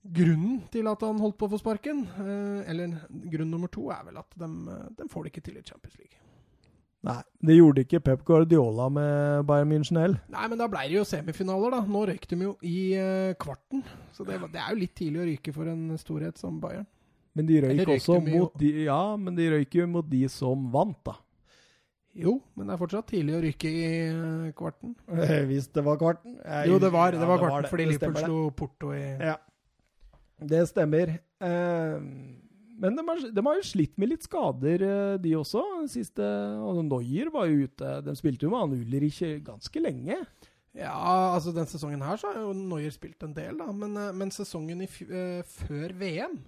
grunnen 0.00 0.62
til 0.72 0.88
at 0.90 1.04
han 1.04 1.20
holdt 1.20 1.38
på 1.40 1.48
å 1.48 1.52
få 1.54 1.60
sparken, 1.60 2.06
eh, 2.22 2.70
eller 2.72 2.96
grunn 3.32 3.52
nummer 3.52 3.70
to, 3.72 3.90
er 3.92 4.04
vel 4.08 4.20
at 4.20 4.36
de, 4.40 4.50
de 4.96 5.08
får 5.12 5.26
det 5.26 5.32
ikke 5.34 5.46
til 5.48 5.60
i 5.60 5.64
Champions 5.66 5.96
League. 6.00 6.20
Nei, 7.00 7.16
det 7.48 7.54
gjorde 7.56 7.82
ikke 7.86 8.02
Pep 8.04 8.24
Guardiola 8.28 8.90
med 8.92 9.46
Bayern 9.48 9.70
München 9.70 9.96
heller. 9.96 10.20
Nei, 10.28 10.46
men 10.52 10.60
da 10.60 10.66
ble 10.68 10.82
det 10.84 10.98
jo 10.98 11.04
semifinaler, 11.08 11.72
da. 11.72 11.80
Nå 11.88 12.02
røyk 12.10 12.26
de 12.28 12.38
jo 12.44 12.50
i 12.60 12.80
uh, 13.00 13.32
kvarten. 13.40 13.84
Så 14.12 14.26
det, 14.28 14.36
det, 14.52 14.60
er 14.60 14.74
jo 14.74 14.82
litt 14.82 14.92
tidlig 14.98 15.22
å 15.22 15.28
ryke 15.30 15.54
for 15.56 15.70
en 15.72 15.96
storhet 16.00 16.40
som 16.40 16.58
Bayern. 16.60 16.84
Men 17.32 17.48
de 17.48 17.62
røyk 17.64 17.94
også 17.94 18.18
mot 18.26 18.52
de, 18.60 18.70
ja, 18.88 19.00
men 19.16 19.38
de 19.38 19.48
røyk 19.54 19.78
jo 19.80 19.86
mot 19.88 20.12
de 20.12 20.26
som 20.32 20.68
vant, 20.74 20.98
da. 21.06 21.16
Jo, 22.18 22.40
men 22.58 22.66
det 22.66 22.74
er 22.74 22.80
fortsatt 22.80 23.06
tidlig 23.12 23.36
å 23.36 23.42
ryke 23.44 23.70
i 23.70 23.86
uh, 24.10 24.48
kvarten. 24.58 24.96
Hvis 25.50 25.70
det 25.70 25.84
var 25.86 25.98
kvarten? 26.00 26.34
Jeg, 26.42 26.70
jo, 26.72 26.80
det 26.82 26.90
var, 26.90 27.14
det 27.14 27.22
var 27.22 27.38
ja, 27.38 27.44
kvarten 27.44 27.56
det 27.56 27.68
var 27.68 27.70
fordi 27.70 27.88
Liverpool 27.92 28.24
slo 28.24 28.40
Porto 28.58 28.92
i 28.96 29.04
Ja, 29.30 29.36
det 30.50 30.64
stemmer. 30.72 31.14
Uh, 31.38 32.00
men 32.80 32.96
de 32.96 33.04
har, 33.04 33.18
de 33.36 33.42
har, 33.44 33.58
jo 33.58 33.66
slitt 33.66 33.98
med 34.00 34.08
litt 34.14 34.24
skader, 34.24 34.82
eh, 34.86 35.16
de 35.20 35.34
også. 35.36 35.62
Siste, 35.92 36.24
og 36.64 36.80
Noyer 36.86 37.28
var 37.32 37.50
jo 37.50 37.66
ute. 37.68 37.90
De 38.06 38.14
spilte 38.16 38.46
jo 38.46 38.52
med 38.54 38.62
han 38.62 38.78
Ulrich 38.78 39.20
ganske 39.44 39.82
lenge. 39.82 40.16
Ja, 40.72 40.94
altså 41.34 41.52
den 41.52 41.68
sesongen 41.68 42.00
her 42.06 42.16
så 42.20 42.30
har 42.30 42.40
jo 42.40 42.54
Noyer 42.56 42.94
spilt 42.94 43.20
en 43.26 43.34
del, 43.36 43.58
da. 43.60 43.68
Men, 43.76 43.98
eh, 44.00 44.14
men 44.16 44.32
sesongen 44.32 44.80
i, 44.80 44.88
før 44.88 45.92
VM, 46.00 46.38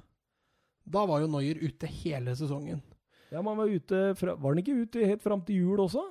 da 0.89 1.05
var 1.11 1.21
jo 1.21 1.29
Noyer 1.35 1.61
ute 1.61 1.91
hele 2.01 2.33
sesongen. 2.39 2.81
Ja, 3.33 3.41
man 3.45 3.57
var 3.57 3.71
ute 3.71 4.03
fra, 4.19 4.35
Var 4.37 4.53
han 4.53 4.61
ikke 4.61 4.83
ute 4.85 5.07
helt 5.09 5.25
fram 5.25 5.41
til 5.47 5.63
jul 5.65 5.81
også? 5.87 6.05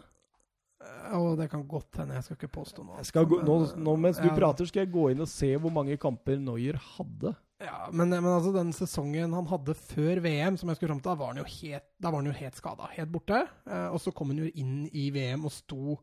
Og 1.14 1.36
det 1.38 1.48
kan 1.52 1.64
godt 1.70 2.00
hende. 2.02 2.16
Jeg 2.18 2.26
skal 2.26 2.38
ikke 2.40 2.56
påstå 2.56 2.84
noe. 2.86 3.04
Gå, 3.04 3.40
nå, 3.46 3.56
nå, 3.78 3.96
mens 4.02 4.18
du 4.18 4.28
ja, 4.30 4.36
prater, 4.36 4.68
skal 4.70 4.86
jeg 4.86 4.94
gå 4.94 5.12
inn 5.12 5.22
og 5.22 5.30
se 5.30 5.52
hvor 5.62 5.74
mange 5.74 5.98
kamper 6.02 6.40
Noyer 6.42 6.80
hadde. 6.96 7.36
Ja, 7.62 7.84
men, 7.94 8.10
men, 8.10 8.30
altså 8.32 8.54
den 8.56 8.72
sesongen 8.74 9.36
han 9.38 9.50
hadde 9.52 9.76
før 9.78 10.24
VM, 10.24 10.58
som 10.58 10.72
jeg 10.72 10.80
skulle 10.80 10.96
fram 10.96 11.02
til, 11.04 11.12
da 11.12 11.18
var 11.20 11.34
han 11.34 11.42
jo 11.44 11.46
helt, 11.60 11.86
da 12.02 12.10
var 12.10 12.24
han 12.24 12.32
jo 12.32 12.38
helt 12.40 12.58
skada. 12.58 12.90
Helt 12.96 13.12
borte. 13.14 13.44
Eh, 13.68 13.88
og 13.92 14.02
så 14.02 14.14
kom 14.16 14.34
han 14.34 14.42
jo 14.42 14.50
inn 14.50 14.88
i 14.98 15.12
VM 15.14 15.46
og 15.46 15.54
sto 15.54 16.00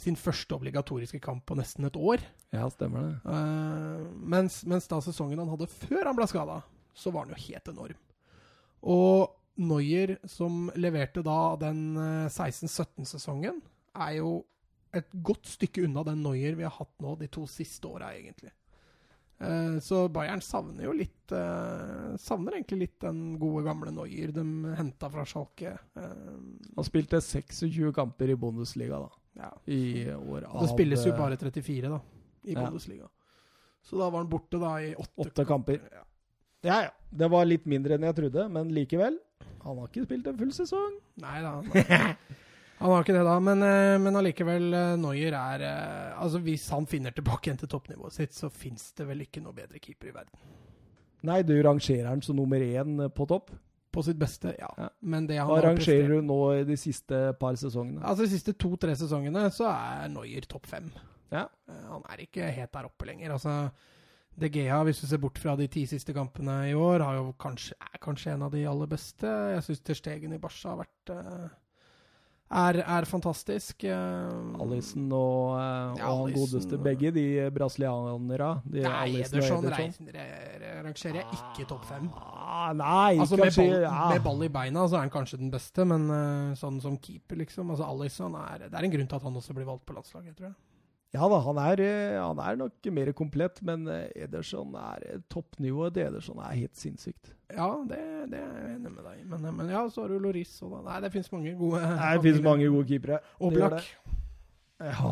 sin 0.00 0.16
første 0.18 0.56
obligatoriske 0.56 1.20
kamp 1.22 1.44
på 1.46 1.58
nesten 1.58 1.86
et 1.86 1.98
år. 2.00 2.24
Ja, 2.54 2.64
stemmer 2.72 3.10
det. 3.10 3.34
Eh, 3.34 4.08
mens, 4.34 4.62
mens, 4.70 4.88
da 4.90 5.02
sesongen 5.04 5.42
han 5.42 5.52
hadde 5.52 5.68
før 5.70 6.08
han 6.08 6.16
ble 6.16 6.30
skada, 6.30 6.62
så 6.96 7.12
var 7.12 7.26
han 7.26 7.36
jo 7.36 7.44
helt 7.50 7.74
enorm. 7.74 8.00
Og 8.94 9.34
Neuer, 9.60 10.16
som 10.26 10.66
leverte 10.74 11.22
da 11.22 11.54
den 11.60 11.94
16-17-sesongen, 12.32 13.60
eh, 13.62 14.02
er 14.06 14.18
jo 14.18 14.34
et 14.94 15.10
godt 15.26 15.46
stykke 15.50 15.84
unna 15.86 16.04
den 16.06 16.22
Noyer 16.22 16.56
vi 16.58 16.66
har 16.66 16.74
hatt 16.74 16.94
nå 17.02 17.14
de 17.18 17.28
to 17.32 17.44
siste 17.50 17.86
åra, 17.90 18.12
egentlig. 18.14 18.52
Eh, 19.38 19.78
så 19.82 20.04
Bayern 20.14 20.42
savner 20.42 20.86
jo 20.86 20.92
litt 20.94 21.32
uh, 21.34 22.14
Savner 22.22 22.54
egentlig 22.54 22.84
litt 22.84 23.00
den 23.02 23.34
gode, 23.42 23.64
gamle 23.66 23.90
Noyer 23.94 24.30
de 24.34 24.44
henta 24.78 25.10
fra 25.10 25.24
Schalke. 25.26 25.74
Han 25.98 26.86
spilte 26.86 27.22
26 27.22 27.90
kamper 27.94 28.30
i 28.30 28.38
Bundesliga 28.38 29.02
da, 29.02 29.10
ja. 29.42 29.50
i 29.66 30.06
år. 30.14 30.46
Av, 30.50 30.62
Det 30.62 30.70
spilles 30.72 31.06
jo 31.06 31.14
bare 31.18 31.38
34 31.40 31.90
da, 31.90 32.00
i 32.46 32.54
ja. 32.54 32.62
Bundesliga. 32.62 33.10
Så 33.84 33.98
da 34.00 34.08
var 34.08 34.22
han 34.22 34.30
borte 34.30 34.58
da 34.62 34.78
i 34.80 34.94
åtte, 34.94 35.28
åtte 35.28 35.44
kamper. 35.44 35.82
Ja. 35.92 36.04
ja 36.70 36.82
ja. 36.86 36.92
Det 37.10 37.28
var 37.30 37.44
litt 37.46 37.66
mindre 37.68 37.98
enn 37.98 38.06
jeg 38.08 38.16
trodde, 38.16 38.46
men 38.50 38.70
likevel. 38.74 39.18
Han 39.64 39.78
har 39.80 39.88
ikke 39.88 40.04
spilt 40.06 40.26
en 40.28 40.38
full 40.38 40.52
sesong. 40.52 40.96
Nei 41.24 41.36
da. 41.44 41.52
Han 41.64 42.90
har 42.92 43.04
ikke 43.04 43.16
det, 43.16 43.24
da. 43.24 43.36
Men, 43.40 43.64
eh, 43.64 43.96
men 44.02 44.18
allikevel, 44.20 44.66
Noyer 45.00 45.36
er 45.38 45.64
eh, 45.64 46.10
Altså, 46.20 46.40
hvis 46.44 46.66
han 46.74 46.88
finner 46.90 47.14
tilbake 47.16 47.48
igjen 47.48 47.62
til 47.62 47.70
toppnivået 47.72 48.16
sitt, 48.16 48.36
så 48.36 48.50
fins 48.52 48.90
det 48.98 49.08
vel 49.08 49.24
ikke 49.24 49.42
noe 49.44 49.56
bedre 49.56 49.80
keeper 49.80 50.12
i 50.12 50.16
verden. 50.16 50.50
Nei, 51.24 51.40
du 51.48 51.54
rangerer 51.64 52.10
han 52.10 52.20
som 52.24 52.36
nummer 52.36 52.60
én 52.60 53.06
på 53.16 53.26
topp? 53.30 53.54
På 53.94 54.02
sitt 54.04 54.18
beste, 54.20 54.52
ja. 54.58 54.68
ja. 54.76 54.90
Men 55.06 55.28
det 55.30 55.38
han 55.38 55.48
Hva 55.48 55.62
rangerer 55.70 56.16
du 56.16 56.26
nå 56.26 56.38
i 56.58 56.64
de 56.68 56.76
siste 56.76 57.20
par 57.40 57.56
sesongene? 57.56 58.02
Altså, 58.02 58.26
De 58.26 58.34
siste 58.34 58.56
to-tre 58.58 58.96
sesongene 58.98 59.46
så 59.54 59.70
er 59.70 60.10
Noyer 60.12 60.44
topp 60.50 60.68
fem. 60.68 60.90
Ja. 61.32 61.46
Han 61.88 62.04
er 62.10 62.26
ikke 62.26 62.50
helt 62.52 62.72
der 62.74 62.88
oppe 62.90 63.08
lenger. 63.08 63.36
Altså, 63.38 63.54
De 64.34 64.50
Gea, 64.50 64.80
hvis 64.86 65.00
du 65.02 65.06
ser 65.06 65.20
bort 65.22 65.38
fra 65.38 65.54
de 65.58 65.68
ti 65.70 65.84
siste 65.86 66.14
kampene 66.14 66.64
i 66.70 66.74
år, 66.74 67.04
kanskje, 67.40 67.76
er 67.78 68.00
kanskje 68.02 68.32
en 68.34 68.48
av 68.48 68.54
de 68.54 68.64
aller 68.66 68.90
beste. 68.90 69.28
Jeg 69.54 69.66
syns 69.68 69.84
Terstegen 69.86 70.34
i 70.34 70.40
Barca 70.42 70.72
har 70.72 70.80
vært 70.80 71.12
uh, 71.14 71.52
er, 72.54 72.80
er 72.82 73.06
fantastisk. 73.06 73.86
Uh, 73.86 74.58
Alison 74.64 75.06
og, 75.14 75.54
ja, 76.00 76.10
og 76.10 76.24
han 76.24 76.34
godeste 76.34 76.80
begge, 76.82 77.14
de 77.14 77.24
brasilianere. 77.54 78.50
De 78.66 78.82
nei, 78.88 79.06
Ederson 79.22 79.70
rangerer 79.70 81.22
jeg 81.22 81.38
ikke 81.38 81.70
topp 81.70 81.86
fem. 81.92 82.10
Ah, 82.18 82.74
nei, 82.74 83.14
altså, 83.14 83.38
med, 83.38 83.54
ball, 83.54 83.72
ja. 83.86 83.96
med 84.16 84.26
ball 84.26 84.46
i 84.48 84.52
beina 84.58 84.86
så 84.90 84.98
er 84.98 85.06
han 85.06 85.14
kanskje 85.14 85.44
den 85.46 85.54
beste, 85.54 85.86
men 85.86 86.10
sånn 86.58 86.82
som 86.82 86.98
keeper, 86.98 87.38
liksom 87.44 87.70
altså 87.70 87.86
er, 87.86 88.66
Det 88.66 88.74
er 88.74 88.82
en 88.82 88.98
grunn 88.98 89.10
til 89.10 89.22
at 89.22 89.30
han 89.30 89.42
også 89.42 89.54
blir 89.54 89.70
valgt 89.70 89.86
på 89.86 89.94
landslaget, 89.94 90.34
tror 90.34 90.50
jeg. 90.50 90.58
Ja 91.14 91.28
da, 91.30 91.38
han 91.44 91.58
er, 91.62 91.80
han 92.18 92.40
er, 92.42 92.56
nok 92.58 92.88
mer 92.96 93.12
komplett, 93.14 93.60
men 93.62 93.86
Ederson 94.18 94.74
er 94.80 95.20
toppnivået 95.30 95.94
til 95.94 96.08
Ederson 96.08 96.40
er 96.42 96.56
helt 96.58 96.74
sinnssykt. 96.80 97.30
Ja, 97.54 97.68
det, 97.86 98.00
det, 98.32 98.40
er 98.40 98.56
jeg 98.58 98.76
enig 98.80 98.90
med 98.96 99.02
deg. 99.06 99.20
Men, 99.30 99.46
men, 99.60 99.70
ja, 99.70 99.84
så 99.92 100.02
har 100.02 100.10
du 100.10 100.18
Loris 100.18 100.56
og 100.66 100.74
da. 100.74 100.82
Nei, 100.88 101.00
det 101.04 101.12
fins 101.14 101.30
mange 101.30 101.54
gode 101.58 101.82
Nei, 101.86 102.12
Det 102.16 102.24
fins 102.28 102.42
mange 102.42 102.70
gode 102.72 102.88
keepere. 102.90 103.20
Oblak. 103.38 103.92
Ja, 104.82 105.10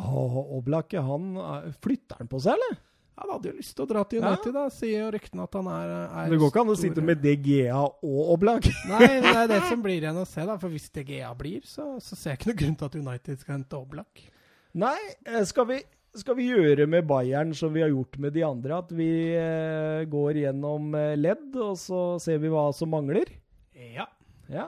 Oblak, 0.59 0.96
han 1.07 1.36
Flytter 1.84 2.24
han 2.24 2.32
på 2.32 2.42
seg, 2.42 2.59
eller? 2.59 2.80
Han 3.22 3.28
hadde 3.34 3.50
jo 3.50 3.59
lyst 3.59 3.74
til 3.76 3.84
å 3.84 3.88
dra 3.90 4.03
til 4.09 4.22
United, 4.22 4.48
ja. 4.48 4.55
da. 4.57 4.72
Sier 4.72 5.03
jo 5.05 5.09
ryktene 5.12 5.44
at 5.44 5.57
han 5.59 5.66
er, 5.68 5.90
er 6.09 6.30
Det 6.32 6.38
går 6.40 6.53
ikke 6.53 6.62
an 6.64 6.72
å 6.72 6.76
sitte 6.80 7.05
med 7.05 7.20
DGA 7.22 7.82
og 7.82 8.20
Oblak? 8.34 8.68
Nei, 8.90 9.09
det 9.22 9.34
er 9.36 9.50
det 9.53 9.61
som 9.68 9.82
blir 9.84 10.00
igjen 10.00 10.18
å 10.18 10.24
se, 10.28 10.46
da. 10.48 10.57
For 10.61 10.72
hvis 10.72 10.88
DGA 10.94 11.30
blir, 11.38 11.61
så, 11.68 11.92
så 12.03 12.18
ser 12.18 12.34
jeg 12.34 12.40
ikke 12.40 12.50
noen 12.50 12.61
grunn 12.62 12.78
til 12.80 12.88
at 12.88 12.96
United 13.03 13.42
skal 13.44 13.59
hente 13.59 13.78
Oblak. 13.78 14.24
Nei, 14.73 14.99
eh, 15.29 15.43
skal 15.49 15.68
vi 15.68 15.83
skal 16.12 16.37
vi 16.37 16.51
gjøre 16.51 16.85
med 16.93 17.07
Bayern 17.09 17.55
som 17.57 17.73
vi 17.73 17.81
har 17.81 17.89
gjort 17.89 18.18
med 18.20 18.35
de 18.37 18.43
andre? 18.45 18.77
At 18.83 18.91
vi 18.93 19.09
eh, 19.33 20.05
går 20.12 20.43
gjennom 20.43 20.93
eh, 20.99 21.14
ledd, 21.16 21.55
og 21.57 21.79
så 21.81 22.03
ser 22.20 22.43
vi 22.43 22.51
hva 22.53 22.66
som 22.77 22.93
mangler? 22.93 23.31
Ja. 23.73 24.05
ja. 24.53 24.66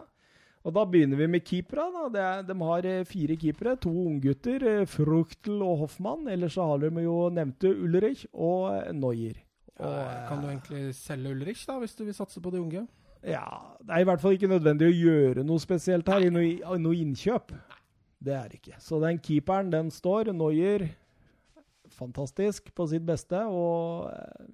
Og 0.65 0.73
da 0.73 0.87
begynner 0.89 1.21
vi 1.21 1.29
med 1.29 1.45
keepere. 1.45 2.09
de 2.49 2.57
har 2.63 2.89
eh, 2.89 3.05
fire 3.05 3.37
keepere. 3.37 3.77
To 3.85 3.93
unggutter. 4.07 4.87
Fruchtel 4.89 5.61
og 5.61 5.85
Hoffmann. 5.85 6.25
Ellers 6.33 6.57
så 6.57 6.65
har 6.71 6.81
de 6.81 7.05
jo 7.05 7.29
nevnte 7.29 7.75
Ulrich 7.77 8.25
og 8.33 8.95
Neuer. 8.97 9.37
Og, 9.75 9.91
ja, 9.91 10.25
kan 10.31 10.41
du 10.41 10.49
egentlig 10.49 10.95
selge 10.97 11.35
Ulrich, 11.35 11.67
da, 11.69 11.77
hvis 11.83 11.97
du 11.99 12.07
vil 12.07 12.17
satse 12.17 12.41
på 12.41 12.53
de 12.55 12.63
unge? 12.63 12.87
Ja, 13.25 13.77
Det 13.81 13.91
er 13.91 14.05
i 14.05 14.07
hvert 14.09 14.21
fall 14.23 14.37
ikke 14.37 14.49
nødvendig 14.49 14.87
å 14.89 14.97
gjøre 14.97 15.45
noe 15.45 15.61
spesielt 15.61 16.09
her, 16.09 16.25
i 16.25 16.33
noe, 16.33 16.79
noe 16.81 16.97
innkjøp. 17.01 17.53
Det 18.25 18.35
er 18.37 18.49
det 18.49 18.61
ikke. 18.63 18.79
Så 18.81 19.01
den 19.03 19.19
keeperen, 19.21 19.73
den 19.73 19.91
står. 19.93 20.33
Noyer 20.33 20.87
fantastisk 21.95 22.71
på 22.75 22.87
sitt 22.91 23.05
beste. 23.07 23.41
Og 23.51 24.09
eh, 24.13 24.47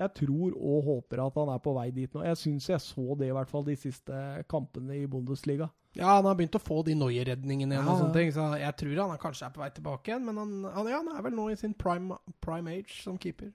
jeg 0.00 0.10
tror 0.18 0.56
og 0.58 0.84
håper 0.88 1.22
at 1.24 1.38
han 1.38 1.52
er 1.54 1.62
på 1.64 1.74
vei 1.76 1.88
dit 1.94 2.12
nå. 2.14 2.24
Jeg 2.26 2.40
syns 2.40 2.68
jeg 2.72 2.82
så 2.82 3.16
det 3.18 3.30
i 3.30 3.34
hvert 3.36 3.50
fall 3.50 3.64
de 3.66 3.76
siste 3.78 4.20
kampene 4.50 4.98
i 5.00 5.08
Bundesliga. 5.10 5.70
Ja, 5.94 6.16
han 6.16 6.26
har 6.26 6.34
begynt 6.34 6.56
å 6.58 6.62
få 6.62 6.80
de 6.86 6.96
Noyer-redningene 6.98 7.76
igjen. 7.76 7.86
Ja. 7.86 7.92
og 7.92 8.00
sånne 8.02 8.16
ting, 8.16 8.32
så 8.34 8.48
Jeg 8.58 8.74
tror 8.80 8.96
han 9.04 9.12
er 9.14 9.20
kanskje 9.22 9.46
er 9.46 9.52
på 9.54 9.62
vei 9.62 9.68
tilbake 9.76 10.10
igjen, 10.10 10.24
men 10.26 10.40
han, 10.42 10.54
han, 10.74 10.88
ja, 10.90 10.98
han 10.98 11.12
er 11.14 11.22
vel 11.28 11.36
nå 11.38 11.44
i 11.52 11.58
sin 11.60 11.76
prime, 11.78 12.16
prime 12.42 12.72
age 12.74 12.96
som 13.04 13.18
keeper. 13.22 13.52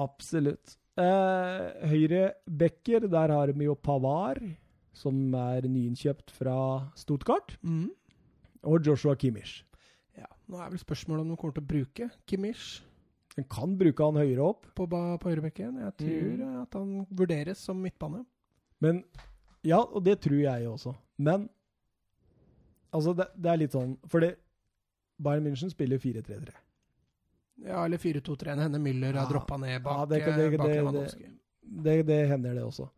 Absolutt. 0.00 0.78
Eh, 0.96 1.66
høyre 1.92 2.22
backer, 2.48 3.04
der 3.12 3.32
har 3.36 3.52
vi 3.52 3.68
jo 3.68 3.76
Pavar, 3.76 4.40
som 4.96 5.20
er 5.36 5.68
nyinnkjøpt 5.68 6.32
fra 6.36 6.56
Stuttgart, 6.96 7.58
Mm. 7.60 7.90
Og 8.64 8.82
Joshua 8.86 9.14
Kimmich. 9.16 9.62
Ja, 10.16 10.26
Nå 10.48 10.58
er 10.60 10.70
vel 10.70 10.78
spørsmålet 10.78 11.20
om 11.24 11.28
de 11.30 11.36
kommer 11.36 11.54
til 11.54 11.62
å 11.64 11.66
bruke 11.66 12.10
Kimmich 12.26 12.82
En 13.38 13.44
kan 13.48 13.78
bruke 13.78 14.04
han 14.04 14.14
høyere 14.20 14.44
opp, 14.44 14.66
på, 14.76 14.84
på 14.86 15.30
høyrebekken. 15.30 15.78
Jeg 15.80 15.94
tror 15.96 16.36
Mm. 16.36 16.62
at 16.62 16.74
han 16.74 17.06
vurderes 17.10 17.58
som 17.58 17.76
midtbane. 17.80 18.26
men 18.80 19.04
Ja, 19.64 19.78
og 19.80 20.04
det 20.04 20.20
tror 20.20 20.36
jeg 20.42 20.66
også. 20.68 20.94
Men 21.18 21.48
altså, 22.92 23.14
det, 23.16 23.26
det 23.36 23.50
er 23.52 23.56
litt 23.62 23.72
sånn 23.72 23.96
Fordi 24.10 24.32
Bayern 25.22 25.44
München 25.46 25.70
spiller 25.70 25.98
4-3-3. 26.02 26.50
Ja, 27.62 27.84
eller 27.84 27.96
4-2-3. 27.98 28.56
Henne 28.58 28.78
Müller 28.82 29.14
Ja. 29.14 29.20
har 29.24 29.30
droppa 29.32 29.56
ned 29.60 29.82
bak, 29.84 29.98
Ja, 29.98 30.04
det 30.06 30.24
det, 30.24 30.50
det- 30.50 30.58
bak 30.58 30.92
det- 30.92 31.28
Det, 31.84 32.06
det 32.06 32.28
hender, 32.28 32.54
det 32.54 32.62
også. 32.64 32.88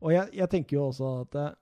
Og 0.00 0.12
jeg, 0.12 0.28
jeg 0.32 0.48
tenker 0.50 0.76
jo 0.76 0.86
også 0.88 1.20
at 1.22 1.34
eh, 1.34 1.54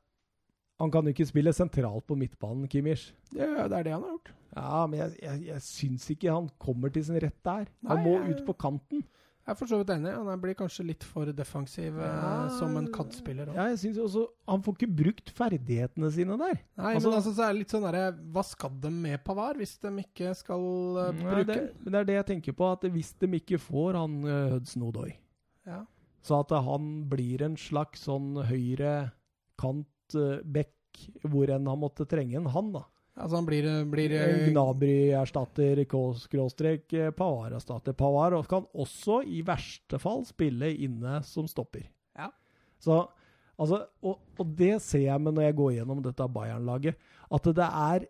han 0.78 0.90
kan 0.92 1.04
jo 1.08 1.14
ikke 1.14 1.26
spille 1.28 1.52
sentralt 1.56 2.04
på 2.06 2.16
midtbanen, 2.20 2.68
Kimmich. 2.68 3.10
Ja, 3.32 3.66
det 3.68 3.78
er 3.78 3.82
det 3.88 3.92
han 3.96 4.02
har 4.02 4.10
gjort. 4.16 4.32
Ja, 4.56 4.86
men 4.86 4.98
jeg, 5.00 5.18
jeg, 5.22 5.44
jeg 5.50 5.60
syns 5.64 6.08
ikke 6.12 6.32
han 6.32 6.50
kommer 6.60 6.92
til 6.92 7.04
sin 7.04 7.16
rett 7.20 7.38
der. 7.44 7.66
Han 7.88 7.96
Nei, 8.02 8.04
må 8.04 8.16
jeg- 8.20 8.34
ut 8.36 8.46
på 8.46 8.54
kanten. 8.58 9.04
Jeg 9.46 9.52
er 9.54 9.58
for 9.60 9.70
så 9.70 9.76
vidt 9.78 9.90
enig. 9.94 10.10
Han 10.10 10.40
blir 10.42 10.56
kanskje 10.58 10.84
litt 10.88 11.04
for 11.06 11.28
defensiv 11.30 11.94
eh, 12.02 12.02
Ja, 12.02 12.48
som 12.58 12.72
en 12.76 12.88
kantspiller. 12.90 13.46
også. 13.46 13.54
Ja, 13.54 13.66
jeg 13.70 13.78
synes 13.78 13.98
også 14.02 14.24
Han 14.50 14.62
får 14.66 14.74
ikke 14.74 14.88
brukt 15.04 15.30
ferdighetene 15.30 16.10
sine 16.10 16.34
der. 16.40 16.58
Nei, 16.76 16.94
Altså- 16.96 17.08
men 17.12 17.18
altså, 17.20 17.32
så 17.36 17.44
er 17.46 17.52
det 17.52 17.58
litt 17.60 17.70
sånn 17.70 17.86
derre 17.86 18.08
Hva 18.34 18.42
skal 18.44 18.70
de 18.82 18.90
med 18.90 19.22
Pavar 19.24 19.54
hvis 19.54 19.78
de 19.78 19.92
ikke 20.02 20.34
skal 20.34 20.60
uh, 20.98 21.12
bruke 21.12 21.46
det, 21.46 21.76
men 21.78 21.92
det 21.92 22.00
er 22.00 22.04
det 22.10 22.14
jeg 22.18 22.26
tenker 22.32 22.52
på, 22.58 22.72
at 22.72 22.80
hvis 22.90 23.12
de 23.20 23.26
ikke 23.38 23.60
får 23.62 23.94
han 23.94 24.18
uh, 24.26 24.50
Hudson 24.56 24.82
Odoi, 24.82 25.12
Ja. 25.64 25.84
så 26.26 26.40
at 26.42 26.50
han 26.50 27.04
blir 27.08 27.42
en 27.46 27.54
slags 27.56 28.02
sånn 28.08 28.34
høyre 28.50 29.12
kant 29.56 29.86
uh, 30.14 30.38
back 30.44 30.70
hvor 31.26 31.50
enn 31.52 31.66
han 31.68 31.80
måtte 31.80 32.06
trenge 32.08 32.38
en 32.38 32.46
han, 32.52 32.70
da. 32.72 32.86
Altså, 33.16 33.38
han 33.38 33.46
blir, 33.48 33.64
eh, 33.64 33.84
blir 33.88 34.12
eh, 34.12 34.48
Gnabry-erstatter, 34.50 35.80
skråstrek 36.20 36.92
eh, 36.92 37.12
Pavard-erstatter. 37.16 37.96
Pavard 37.96 38.36
kan 38.50 38.66
også 38.76 39.22
i 39.24 39.40
verste 39.46 40.00
fall 40.00 40.26
spille 40.28 40.68
inne 40.84 41.22
som 41.24 41.48
stopper. 41.48 41.86
Ja. 42.18 42.28
Så, 42.82 43.06
altså, 43.56 43.86
og, 44.04 44.20
og 44.36 44.52
det 44.58 44.76
ser 44.84 45.06
jeg 45.06 45.24
med 45.24 45.38
når 45.38 45.48
jeg 45.48 45.58
går 45.62 45.72
gjennom 45.78 46.04
dette 46.04 46.28
Bayern-laget, 46.36 47.00
at 47.32 47.50
det 47.56 47.70
er 47.70 48.06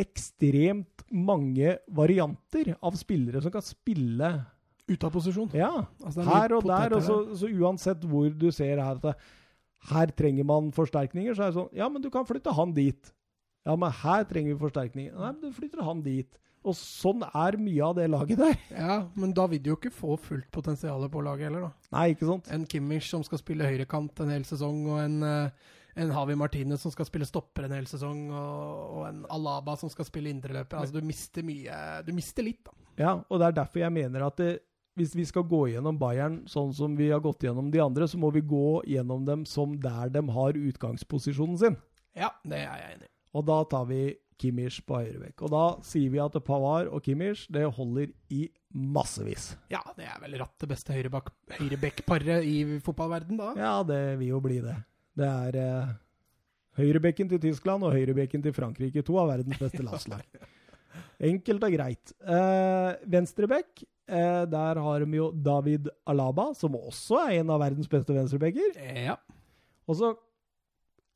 ekstremt 0.00 1.08
mange 1.10 1.78
varianter 1.92 2.74
av 2.84 2.96
spillere 3.00 3.40
som 3.42 3.52
kan 3.52 3.64
spille 3.64 4.34
Ute 4.90 5.06
av 5.06 5.12
posisjon. 5.14 5.52
ja, 5.54 5.84
Altså, 6.02 6.24
er 6.24 6.26
her 6.26 6.52
og 6.56 6.64
der. 6.66 6.94
Og 6.96 7.02
så, 7.06 7.16
så 7.38 7.46
uansett 7.46 8.02
hvor 8.10 8.32
du 8.34 8.48
ser 8.50 8.80
her 8.80 8.96
at 8.96 9.04
det, 9.04 9.12
her 9.88 10.12
trenger 10.12 10.44
man 10.44 10.68
forsterkninger, 10.76 11.34
så 11.34 11.46
er 11.46 11.52
det 11.52 11.56
sånn 11.56 11.72
Ja, 11.76 11.88
men 11.88 12.04
du 12.04 12.10
kan 12.12 12.26
flytte 12.28 12.52
han 12.56 12.74
dit. 12.76 13.12
Ja, 13.64 13.76
men 13.76 13.92
her 14.02 14.24
trenger 14.28 14.54
vi 14.54 14.60
forsterkninger. 14.60 15.16
Nei, 15.16 15.32
men 15.32 15.40
du 15.40 15.56
flytter 15.56 15.84
han 15.84 16.02
dit. 16.04 16.36
Og 16.60 16.76
sånn 16.76 17.22
er 17.24 17.56
mye 17.56 17.84
av 17.86 17.94
det 17.96 18.06
laget 18.12 18.40
der. 18.40 18.56
Ja, 18.76 18.96
men 19.16 19.32
da 19.36 19.46
vil 19.48 19.62
du 19.64 19.70
jo 19.72 19.78
ikke 19.78 19.92
få 19.94 20.16
fullt 20.20 20.50
potensial 20.52 21.06
på 21.12 21.22
laget 21.24 21.48
heller, 21.48 21.68
da. 21.70 21.90
Nei, 21.96 22.10
ikke 22.14 22.28
sant? 22.28 22.50
En 22.52 22.66
Kimmich 22.68 23.08
som 23.08 23.24
skal 23.24 23.40
spille 23.40 23.68
høyrekant 23.68 24.20
en 24.20 24.32
hel 24.34 24.44
sesong, 24.48 24.82
og 24.92 25.00
en, 25.00 25.16
eh, 25.24 25.70
en 26.04 26.12
Havi 26.12 26.36
Martinez 26.36 26.84
som 26.84 26.92
skal 26.92 27.08
spille 27.08 27.28
stopper 27.28 27.64
en 27.64 27.76
hel 27.78 27.88
sesong, 27.88 28.26
og, 28.28 28.82
og 28.98 29.06
en 29.08 29.22
Alaba 29.32 29.78
som 29.80 29.92
skal 29.92 30.08
spille 30.08 30.32
indreløper. 30.34 30.82
Altså, 30.82 31.00
du 31.00 31.08
mister 31.08 31.46
mye 31.46 31.80
Du 32.04 32.12
mister 32.16 32.44
litt, 32.44 32.60
da. 32.68 32.76
Ja, 33.00 33.14
og 33.24 33.40
det 33.40 33.48
er 33.48 33.60
derfor 33.62 33.80
jeg 33.80 33.96
mener 33.96 34.26
at 34.28 34.36
det, 34.36 34.50
hvis 35.00 35.16
vi 35.16 35.26
skal 35.28 35.46
gå 35.48 35.64
gjennom 35.72 35.98
Bayern 36.00 36.42
sånn 36.50 36.74
som 36.76 36.96
vi 36.98 37.08
har 37.10 37.22
gått 37.24 37.46
gjennom 37.46 37.70
de 37.72 37.80
andre, 37.82 38.08
så 38.08 38.20
må 38.20 38.30
vi 38.34 38.44
gå 38.44 38.82
gjennom 38.88 39.24
dem 39.26 39.46
som 39.48 39.72
der 39.80 40.12
de 40.12 40.22
har 40.36 40.58
utgangsposisjonen 40.60 41.60
sin. 41.60 41.78
Ja, 42.18 42.34
det 42.44 42.60
er 42.60 42.68
jeg 42.68 42.96
enig 42.96 43.08
i. 43.08 43.14
Og 43.38 43.46
da 43.46 43.62
tar 43.70 43.86
vi 43.88 44.02
Kimmich 44.40 44.80
på 44.88 44.96
høyrebekk. 45.02 45.44
Og 45.44 45.52
da 45.52 45.64
sier 45.84 46.12
vi 46.12 46.20
at 46.22 46.36
Pavard 46.46 46.88
og 46.90 47.02
Kimmich 47.04 47.44
det 47.52 47.66
holder 47.76 48.08
i 48.32 48.46
massevis. 48.72 49.52
Ja, 49.72 49.82
det 49.96 50.06
er 50.08 50.20
vel 50.22 50.38
ratt 50.40 50.56
det 50.62 50.70
beste 50.70 50.96
høyrebekkparet 50.96 52.46
i 52.46 52.56
fotballverden 52.84 53.40
da. 53.40 53.50
Ja, 53.58 53.74
det 53.86 54.00
vil 54.22 54.32
jo 54.32 54.40
bli 54.44 54.60
det. 54.64 54.78
Det 55.20 55.28
er 55.28 55.58
eh, 55.60 55.92
høyrebekken 56.80 57.28
til 57.32 57.42
Tyskland 57.42 57.84
og 57.84 57.94
høyrebekken 57.96 58.44
til 58.46 58.56
Frankrike. 58.56 59.04
To 59.06 59.18
av 59.20 59.34
verdens 59.34 59.60
beste 59.60 59.84
landslag. 59.84 60.24
Enkelt 61.30 61.66
og 61.66 61.76
greit. 61.76 62.14
Eh, 62.24 62.90
Venstrebekk, 63.12 63.84
eh, 64.10 64.42
der 64.50 64.80
har 64.84 65.04
de 65.04 65.18
jo 65.18 65.30
David 65.32 65.88
Alaba, 66.10 66.50
som 66.58 66.76
også 66.78 67.20
er 67.24 67.40
en 67.40 67.52
av 67.54 67.62
verdens 67.62 67.90
beste 67.90 68.16
venstrebekker. 68.16 68.78
Ja. 69.06 69.16
Og 69.86 69.98
så 70.00 70.14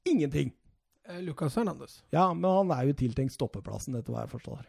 ingenting. 0.08 0.52
Eh, 1.08 1.20
Lucas 1.22 1.56
Hernandez. 1.58 2.02
Ja, 2.14 2.30
men 2.34 2.48
han 2.50 2.72
er 2.76 2.88
jo 2.88 2.96
tiltenkt 3.04 3.36
stoppeplassen, 3.36 3.96
etter 3.98 4.14
hva 4.14 4.24
jeg 4.24 4.34
forstår. 4.36 4.62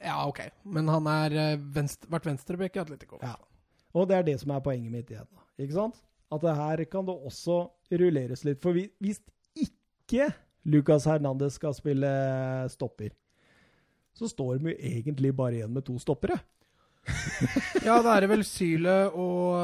Ja, 0.00 0.22
OK. 0.28 0.42
Men 0.64 0.88
han 0.88 1.08
har 1.10 1.34
venst, 1.74 2.06
vært 2.08 2.28
venstreback 2.30 2.78
i 2.78 2.84
Atletico. 2.84 3.18
Ja. 3.24 3.34
Og 3.96 4.06
det 4.08 4.20
er 4.20 4.28
det 4.28 4.38
som 4.40 4.54
er 4.54 4.62
poenget 4.64 4.94
mitt 4.94 5.10
igjen. 5.12 5.28
Ikke 5.60 5.76
sant? 5.76 5.98
At 6.30 6.44
det 6.44 6.54
her 6.56 6.84
kan 6.88 7.08
det 7.08 7.16
også 7.16 7.64
rulleres 8.00 8.44
litt. 8.46 8.60
For 8.62 8.76
hvis 8.76 9.18
ikke 9.58 10.30
Lucas 10.70 11.08
Hernandez 11.08 11.56
skal 11.58 11.74
spille 11.76 12.10
stopper, 12.70 13.12
så 14.16 14.28
står 14.30 14.58
de 14.58 14.72
jo 14.72 14.76
egentlig 14.78 15.32
bare 15.36 15.58
igjen 15.58 15.74
med 15.74 15.86
to 15.86 15.96
stoppere. 16.02 16.38
Ja, 17.86 17.96
da 18.04 18.14
er 18.16 18.24
det 18.24 18.30
vel 18.30 18.42
Syle 18.44 18.96
og, 19.08 19.54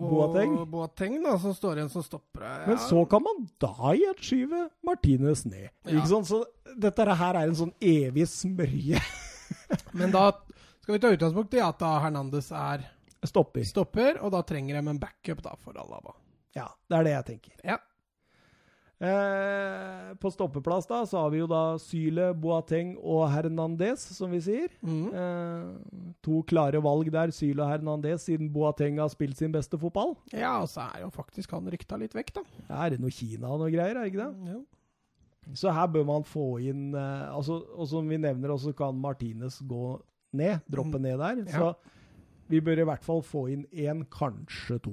og 0.00 0.12
Boateng. 0.12 0.54
Boateng 0.70 1.18
da, 1.24 1.34
som 1.42 1.54
står 1.56 1.80
igjen 1.80 1.90
som 1.92 2.04
stoppere. 2.04 2.52
Men 2.68 2.80
så 2.82 3.02
kan 3.10 3.24
man 3.24 3.44
da 3.62 3.72
igjen 3.92 4.16
skyve 4.24 4.62
Martinez 4.86 5.44
ned. 5.48 5.68
Ja. 5.84 5.98
Ikke 5.98 6.08
sant? 6.12 6.30
Så 6.30 6.42
dette 6.80 7.04
her 7.04 7.36
er 7.36 7.50
en 7.50 7.58
sånn 7.58 7.74
evig 7.84 8.26
smørje. 8.30 9.02
Men 9.98 10.14
da 10.14 10.30
skal 10.80 10.96
vi 10.96 11.02
ta 11.02 11.12
utgangspunkt 11.12 11.54
i 11.58 11.62
at 11.64 11.78
da 11.82 11.92
Hernandez 12.04 12.50
er 12.54 12.88
Stopper. 13.26 13.66
stopper, 13.68 14.16
og 14.24 14.32
da 14.32 14.40
trenger 14.48 14.78
de 14.78 14.90
en 14.94 15.00
backup 15.00 15.42
da 15.44 15.52
for 15.60 15.76
Alaba. 15.76 16.14
Ja, 16.56 16.70
det 16.88 16.96
er 16.96 17.04
det 17.04 17.12
jeg 17.12 17.26
tenker. 17.34 17.56
Ja. 17.66 17.76
Eh, 19.00 20.14
på 20.20 20.28
stoppeplass 20.32 20.84
da, 20.90 20.98
så 21.08 21.22
har 21.22 21.30
vi 21.32 21.38
jo 21.40 21.46
da 21.48 21.60
Syle, 21.80 22.26
Boateng 22.36 22.90
og 23.00 23.22
Hernandez, 23.32 24.02
som 24.16 24.32
vi 24.34 24.40
sier. 24.44 24.74
Mm. 24.84 25.06
Eh, 25.08 26.10
to 26.26 26.42
klare 26.50 26.82
valg 26.84 27.08
der, 27.14 27.32
Syle 27.32 27.64
og 27.64 27.70
Hernandez, 27.72 28.26
siden 28.28 28.50
Boateng 28.52 28.98
har 29.00 29.08
spilt 29.12 29.38
sin 29.40 29.54
beste 29.54 29.78
fotball. 29.80 30.12
Ja, 30.36 30.58
og 30.60 30.68
så 30.68 30.84
er 30.90 31.06
jo 31.06 31.10
faktisk 31.14 31.54
han 31.56 31.70
rykta 31.72 31.96
litt 32.00 32.12
vekk, 32.16 32.34
da. 32.40 32.44
Er 32.82 32.92
det 32.92 33.00
noe 33.00 33.14
Kina 33.14 33.48
og 33.54 33.62
noe 33.64 33.72
greier, 33.72 33.96
er 33.96 34.04
det 34.04 34.12
ikke 34.12 34.26
det? 34.26 34.52
Jo. 34.54 34.60
Så 35.56 35.72
her 35.72 35.88
bør 35.88 36.04
man 36.06 36.22
få 36.28 36.44
inn 36.68 36.90
eh, 36.94 37.30
altså, 37.32 37.56
Og 37.74 37.88
som 37.88 38.06
vi 38.06 38.18
nevner, 38.20 38.52
også 38.52 38.74
kan 38.76 38.94
Martinez 39.00 39.56
gå 39.66 39.96
ned, 40.36 40.60
droppe 40.70 41.00
Mm. 41.00 41.02
ned 41.08 41.18
der. 41.18 41.40
Ja. 41.48 41.58
Så 41.58 41.74
vi 42.52 42.60
bør 42.60 42.82
i 42.82 42.84
hvert 42.84 43.02
fall 43.06 43.22
få 43.24 43.46
inn 43.50 43.64
én, 43.72 44.04
kanskje 44.12 44.76
to. 44.84 44.92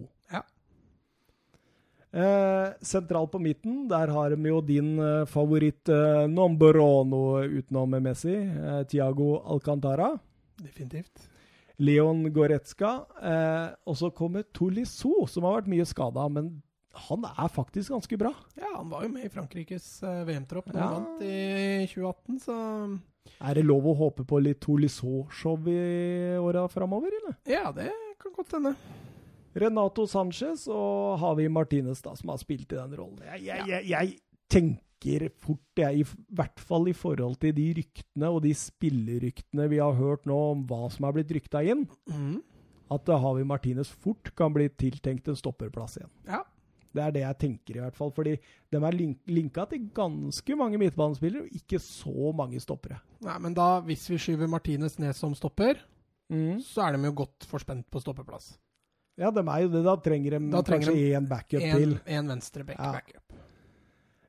Eh, 2.13 2.69
sentralt 2.81 3.31
på 3.33 3.39
midten, 3.43 3.87
der 3.89 4.07
har 4.15 4.31
vi 4.35 4.49
jo 4.49 4.61
din 4.61 4.93
eh, 4.99 5.25
favoritt 5.27 5.89
eh, 5.91 6.23
Nomborono 6.31 7.41
utenom 7.43 7.97
Messi, 8.01 8.33
eh, 8.35 8.83
Tiago 8.87 9.41
Alcantara. 9.45 10.13
Definitivt. 10.57 11.27
Leon 11.77 12.23
Goretzka. 12.33 12.93
Eh, 13.21 13.67
og 13.85 13.97
så 13.99 14.09
kommer 14.15 14.43
Tolisso, 14.55 15.27
som 15.27 15.43
har 15.45 15.59
vært 15.59 15.69
mye 15.75 15.85
skada, 15.85 16.23
men 16.31 16.61
han 17.07 17.27
er 17.29 17.51
faktisk 17.53 17.91
ganske 17.93 18.17
bra. 18.17 18.31
Ja, 18.57 18.71
han 18.79 18.89
var 18.89 19.03
jo 19.05 19.11
med 19.13 19.27
i 19.27 19.29
Frankrikes 19.29 20.01
eh, 20.01 20.23
VM-tropp 20.25 20.71
da 20.73 20.79
Ja. 20.79 20.87
han 20.87 21.03
vant 21.03 21.21
i 21.21 21.85
2018, 21.91 22.39
så 22.41 22.55
Er 23.43 23.53
det 23.59 23.65
lov 23.67 23.83
å 23.85 23.93
håpe 23.99 24.23
på 24.25 24.39
litt 24.41 24.61
Tolisso-show 24.63 25.67
i 25.67 26.37
åra 26.39 26.63
framover, 26.71 27.11
eller? 27.19 27.35
ja, 27.45 27.69
det 27.75 27.91
kan 28.17 28.31
godt 28.33 28.55
hende. 28.55 28.73
Renato 29.57 30.05
Sanchez 30.09 30.67
og 30.69 31.17
Havi 31.21 31.47
Martinez, 31.49 32.01
da, 32.05 32.13
som 32.17 32.33
har 32.33 32.41
spilt 32.41 32.71
i 32.71 32.77
den 32.77 32.97
rollen. 32.97 33.21
Jeg, 33.25 33.45
jeg, 33.47 33.67
jeg, 33.71 33.87
jeg 33.91 34.17
tenker 34.51 35.29
fort, 35.37 35.63
jeg, 35.79 36.03
i 36.03 36.35
hvert 36.37 36.61
fall 36.61 36.89
i 36.89 36.95
forhold 36.97 37.37
til 37.41 37.55
de 37.57 37.69
ryktene 37.79 38.29
og 38.33 38.43
de 38.45 38.53
spilleryktene 38.57 39.69
vi 39.71 39.81
har 39.81 39.97
hørt 39.97 40.27
nå 40.29 40.37
om 40.51 40.67
hva 40.69 40.87
som 40.93 41.07
er 41.07 41.17
blitt 41.17 41.33
rykta 41.37 41.63
inn, 41.65 41.87
mm. 42.09 42.37
at 42.93 43.09
eh, 43.09 43.25
Havi 43.25 43.47
Martinez 43.47 43.91
fort 43.93 44.33
kan 44.37 44.53
bli 44.55 44.69
tiltenkt 44.73 45.29
en 45.31 45.39
stopperplass 45.39 45.99
igjen. 46.01 46.13
Ja. 46.29 46.43
Det 46.97 47.03
er 47.03 47.13
det 47.13 47.21
jeg 47.21 47.37
tenker, 47.41 47.77
i 47.77 47.81
hvert 47.83 47.97
fall. 47.97 48.09
Fordi 48.15 48.37
de 48.73 48.79
er 48.79 48.95
link 48.95 49.27
linka 49.29 49.67
til 49.69 49.89
ganske 49.93 50.55
mange 50.57 50.79
midtbanespillere, 50.81 51.45
og 51.45 51.59
ikke 51.59 51.81
så 51.83 52.31
mange 52.33 52.61
stoppere. 52.63 52.97
Nei, 53.25 53.35
men 53.43 53.57
da, 53.57 53.75
hvis 53.85 54.07
vi 54.09 54.17
skyver 54.21 54.49
Martinez 54.49 54.97
ned 55.01 55.13
som 55.17 55.35
stopper, 55.37 55.83
så 56.63 56.87
er 56.87 56.95
de 56.95 57.07
jo 57.07 57.13
godt 57.21 57.45
forspent 57.47 57.85
på 57.91 58.01
stoppeplass. 58.03 58.55
Ja, 59.17 59.31
de 59.33 59.41
er 59.41 59.61
jo 59.63 59.69
det. 59.73 59.83
Da 59.87 59.95
trenger 59.97 60.35
de 60.37 60.39
Da 60.53 60.61
trenger 60.61 60.91
kanskje 60.91 61.17
én 61.17 61.27
backup 61.27 61.63
til. 61.63 61.95
En, 62.05 62.17
en 62.19 62.27
venstre 62.35 62.63
back 62.67 62.77
Ja. 62.79 62.91
backup. 62.93 63.23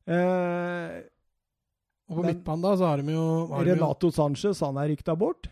Eh, 0.09 1.03
Og 2.09 2.17
på 2.17 2.25
midtbanen 2.25 2.63
da, 2.65 2.71
så 2.81 2.87
har 2.89 3.03
de 3.05 3.13
jo, 3.13 3.25
har 3.53 3.65
de 3.67 3.71
jo 3.75 3.77
Renato 3.77 4.11
Sanchez, 4.11 4.61
han 4.65 4.79
er 4.81 4.89
rykta 4.95 5.13
bort. 5.21 5.51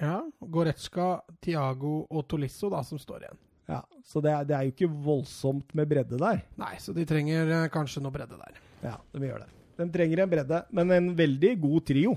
Ja, 0.00 0.16
Goretzka, 0.42 1.20
Tiago 1.40 2.00
og 2.10 2.24
Tolisso 2.26 2.66
da, 2.72 2.80
som 2.82 2.98
står 2.98 3.22
igjen. 3.28 3.38
Ja, 3.70 3.78
Så 4.04 4.20
det 4.20 4.32
er, 4.34 4.44
det 4.44 4.56
er 4.56 4.64
jo 4.66 4.72
ikke 4.74 4.88
voldsomt 5.06 5.70
med 5.78 5.88
bredde 5.88 6.18
der. 6.20 6.42
Nei, 6.60 6.74
så 6.82 6.92
de 6.92 7.06
trenger 7.08 7.48
eh, 7.62 7.68
kanskje 7.72 8.02
noe 8.02 8.12
bredde 8.12 8.36
der. 8.36 8.58
Ja, 8.82 8.96
de 9.14 9.22
gjør 9.30 9.44
det. 9.46 9.52
De 9.78 9.86
trenger 9.94 10.20
en 10.24 10.30
bredde, 10.34 10.58
men 10.74 10.90
en 10.92 11.06
veldig 11.16 11.54
god 11.62 11.86
trio. 11.86 12.16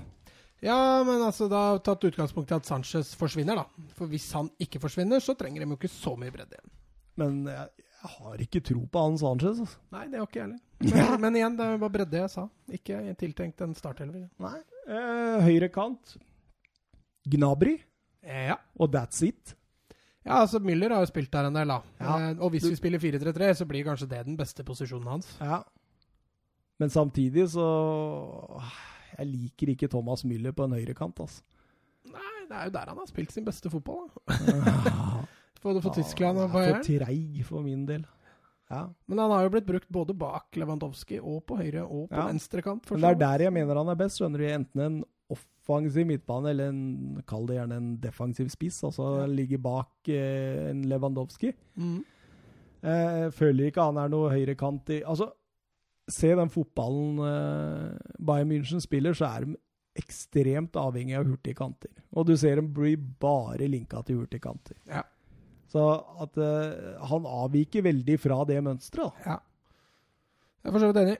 Ja, 0.64 1.04
men 1.06 1.20
altså, 1.22 1.46
da 1.50 1.78
tatt 1.86 2.02
utgangspunkt 2.08 2.50
i 2.50 2.56
at 2.56 2.66
Sanchez 2.66 3.12
forsvinner, 3.18 3.60
da. 3.60 3.90
For 3.94 4.10
hvis 4.10 4.26
han 4.34 4.48
ikke 4.58 4.80
forsvinner, 4.82 5.20
så 5.22 5.36
trenger 5.38 5.62
de 5.62 5.68
jo 5.70 5.76
ikke 5.78 5.90
så 5.92 6.16
mye 6.18 6.32
bredde 6.34 6.56
igjen. 6.58 6.72
Men 7.18 7.36
jeg, 7.50 7.68
jeg 8.02 8.10
har 8.16 8.42
ikke 8.42 8.62
tro 8.66 8.80
på 8.90 9.04
han 9.04 9.18
Sanchez. 9.20 9.60
Altså. 9.62 9.78
Nei, 9.94 10.06
det 10.10 10.18
har 10.18 10.26
ikke 10.26 10.40
jeg 10.40 10.48
heller. 10.48 10.64
Men, 10.80 11.20
men 11.26 11.38
igjen, 11.38 11.56
det 11.60 11.68
var 11.84 11.92
bredde 11.94 12.20
jeg 12.24 12.32
sa. 12.34 12.48
Ikke 12.74 12.98
tiltenkt 13.22 13.62
en 13.66 13.76
startelver. 13.78 14.26
Nei. 14.42 14.56
Eh, 14.88 15.38
høyre 15.46 15.68
kant 15.74 16.16
Gnabry, 17.28 17.76
Ja. 18.24 18.56
og 18.80 18.90
that's 18.94 19.20
it. 19.26 19.54
ja, 20.24 20.38
altså 20.42 20.58
Müller 20.64 20.90
har 20.94 21.02
jo 21.04 21.10
spilt 21.10 21.30
der 21.32 21.46
en 21.48 21.54
del, 21.58 21.68
da. 21.68 21.80
Ja. 22.00 22.14
Eh, 22.30 22.38
og 22.40 22.50
hvis 22.54 22.64
vi 22.70 22.74
spiller 22.78 22.98
4-3-3, 23.02 23.50
så 23.60 23.66
blir 23.68 23.84
kanskje 23.86 24.08
det 24.10 24.22
den 24.26 24.36
beste 24.38 24.64
posisjonen 24.64 25.06
hans. 25.12 25.28
Ja. 25.40 25.62
Men 26.80 26.90
samtidig 26.94 27.48
så 27.52 27.66
Jeg 29.18 29.26
liker 29.32 29.72
ikke 29.74 29.88
Thomas 29.90 30.22
Müller 30.24 30.52
på 30.54 30.64
en 30.68 30.76
høyrekant, 30.78 31.18
altså. 31.20 31.42
Nei, 32.08 32.46
det 32.48 32.56
er 32.56 32.68
jo 32.68 32.70
der 32.78 32.86
han 32.92 33.00
har 33.02 33.06
spilt 33.10 33.32
sin 33.34 33.44
beste 33.44 33.70
fotball, 33.72 34.06
da. 34.14 34.38
Både 35.62 35.80
for 35.82 35.90
Tyskland 35.92 36.38
og 36.38 36.52
for 36.52 36.62
er 36.62 36.72
Bayern. 36.78 36.84
for 36.84 37.04
treig 37.04 37.44
for 37.48 37.64
min 37.66 37.84
del. 37.88 38.04
Ja. 38.70 38.84
Men 39.08 39.18
han 39.18 39.30
har 39.32 39.42
jo 39.46 39.50
blitt 39.56 39.66
brukt 39.66 39.88
både 39.90 40.14
bak 40.14 40.54
Lewandowski 40.60 41.18
og 41.18 41.40
på 41.48 41.56
høyre 41.58 41.82
og 41.86 42.10
på 42.10 42.14
Ja. 42.16 42.26
venstre 42.28 42.62
kant. 42.62 42.84
Men 42.92 43.00
det 43.00 43.10
er 43.10 43.18
der 43.22 43.44
jeg 43.48 43.52
mener 43.56 43.74
han 43.80 43.88
er 43.88 43.96
best. 43.96 44.18
skjønner 44.20 44.38
du, 44.38 44.44
Enten 44.44 44.80
en 44.84 44.98
offensiv 45.34 46.06
midtbane 46.06 46.50
eller 46.52 46.68
en, 46.68 47.22
kall 47.26 47.46
det 47.48 47.56
gjerne 47.58 47.76
en 47.80 47.96
defensiv 47.98 48.48
spiss. 48.52 48.82
Altså 48.84 49.20
Ja. 49.22 49.26
ligger 49.26 49.58
bak 49.58 49.90
eh, 50.08 50.70
en 50.70 50.82
Lewandowski. 50.88 51.52
Mm. 51.76 52.04
Jeg 52.82 53.32
føler 53.34 53.66
ikke 53.72 53.82
han 53.82 53.96
er 53.98 54.08
noe 54.08 54.30
høyrekant 54.30 54.88
i 54.94 55.02
Altså, 55.02 55.32
se 56.08 56.34
den 56.34 56.50
fotballen 56.52 57.18
eh, 57.24 58.14
Bayern 58.18 58.50
München 58.50 58.82
spiller, 58.84 59.16
så 59.16 59.28
er 59.28 59.46
de 59.46 59.58
ekstremt 59.98 60.76
avhengig 60.78 61.16
av 61.18 61.26
hurtige 61.26 61.58
kanter. 61.58 61.90
Og 62.14 62.28
du 62.28 62.36
ser 62.38 62.60
dem 62.60 62.70
blir 62.74 63.00
bare 63.20 63.68
linka 63.70 64.02
til 64.06 64.20
hurtige 64.20 64.44
kanter. 64.44 64.78
Ja. 64.88 65.02
Så 65.68 65.84
at 66.24 66.38
eh, 66.40 66.98
han 67.10 67.28
avviker 67.28 67.84
veldig 67.84 68.18
fra 68.22 68.42
det 68.48 68.62
mønsteret. 68.64 69.24
ja. 69.26 69.40
Jeg 70.58 70.72
er 70.72 70.74
for 70.74 70.82
så 70.82 70.88
vidt 70.90 70.98
enig. 71.00 71.18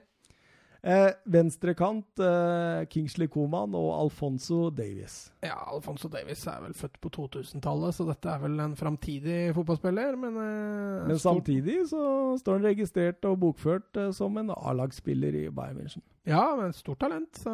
Eh, 0.79 1.09
Venstrekant 1.27 2.21
eh, 2.23 2.85
Kingsley 2.87 3.27
Coman 3.27 3.73
og 3.75 3.89
Alfonso 3.97 4.69
Davies. 4.71 5.17
Ja, 5.43 5.57
Alfonso 5.73 6.07
Davies 6.11 6.45
er 6.47 6.61
vel 6.63 6.75
født 6.77 6.95
på 7.03 7.11
2000-tallet, 7.17 7.97
så 7.97 8.05
dette 8.07 8.31
er 8.31 8.39
vel 8.45 8.55
en 8.63 8.77
framtidig 8.79 9.39
fotballspiller, 9.57 10.15
men 10.21 10.37
eh, 10.39 11.09
Men 11.09 11.19
samtidig 11.19 11.81
så 11.91 12.03
står 12.39 12.61
han 12.61 12.69
registrert 12.69 13.27
og 13.27 13.41
bokført 13.43 13.99
eh, 13.99 14.13
som 14.15 14.39
en 14.39 14.53
A-lagsspiller 14.55 15.35
i 15.41 15.49
Bayern 15.51 15.81
München. 15.81 16.05
Ja, 16.29 16.45
men 16.55 16.71
stort 16.77 17.03
talent. 17.03 17.43
Så. 17.43 17.51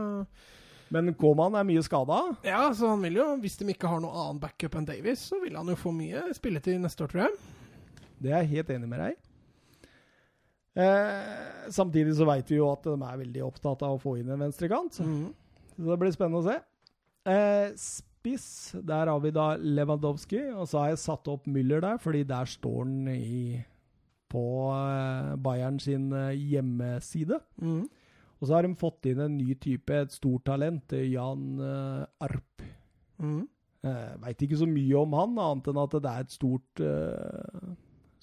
Men 0.93 1.09
Coman 1.17 1.57
er 1.57 1.65
mye 1.65 1.81
skada. 1.81 2.21
Ja, 2.45 2.67
så 2.77 2.93
han 2.93 3.01
vil 3.01 3.17
jo, 3.17 3.31
hvis 3.41 3.57
de 3.57 3.71
ikke 3.73 3.89
har 3.89 4.03
noe 4.03 4.13
annen 4.13 4.41
backup 4.43 4.77
enn 4.77 4.85
Davies, 4.85 5.25
så 5.31 5.41
vil 5.41 5.57
han 5.57 5.73
jo 5.73 5.79
få 5.79 5.95
mye 5.95 6.27
spilletid 6.37 6.77
neste 6.83 7.07
år, 7.07 7.09
tror 7.15 7.25
jeg. 7.25 7.39
Det 8.21 8.31
er 8.31 8.43
jeg 8.45 8.53
helt 8.59 8.75
enig 8.77 8.91
med 8.91 9.01
deg. 9.01 9.17
Eh, 10.75 11.69
samtidig 11.71 12.17
så 12.17 12.27
veit 12.27 12.49
vi 12.51 12.59
jo 12.59 12.67
at 12.73 12.83
de 12.83 12.95
er 12.99 13.19
veldig 13.21 13.43
opptatt 13.45 13.83
av 13.87 13.95
å 13.95 14.01
få 14.01 14.17
inn 14.19 14.33
en 14.33 14.43
venstrekant. 14.43 14.99
Mm. 14.99 15.29
Så 15.75 15.87
det 15.87 15.99
blir 16.01 16.15
spennende 16.15 16.41
å 16.41 16.47
se. 16.47 16.57
Eh, 17.31 17.69
spiss, 17.79 18.47
der 18.85 19.11
har 19.11 19.21
vi 19.23 19.31
da 19.35 19.53
Lewandowski. 19.55 20.41
Og 20.55 20.67
så 20.69 20.83
har 20.83 20.93
jeg 20.93 21.03
satt 21.05 21.31
opp 21.31 21.47
Müller 21.47 21.83
der, 21.83 21.99
fordi 22.01 22.25
der 22.27 22.49
står 22.49 22.81
han 22.83 23.07
i, 23.13 23.63
på 24.31 24.45
eh, 24.75 25.35
Bayern 25.45 25.79
sin 25.79 26.11
eh, 26.13 26.35
hjemmeside. 26.53 27.39
Mm. 27.61 27.85
Og 28.35 28.47
så 28.47 28.57
har 28.57 28.67
de 28.67 28.75
fått 28.77 29.07
inn 29.09 29.23
en 29.23 29.37
ny 29.39 29.55
type, 29.55 29.95
et 29.95 30.13
stort 30.13 30.45
talent, 30.49 30.93
eh, 30.93 31.07
Jan 31.13 31.61
eh, 31.63 32.27
Arp. 32.27 32.65
Mm. 33.23 33.45
Eh, 33.85 34.13
Veit 34.25 34.43
ikke 34.43 34.59
så 34.59 34.67
mye 34.67 34.99
om 34.99 35.15
han, 35.15 35.39
annet 35.39 35.71
enn 35.71 35.83
at 35.85 35.97
det 36.01 36.11
er 36.11 36.25
et 36.25 36.35
stort 36.35 36.85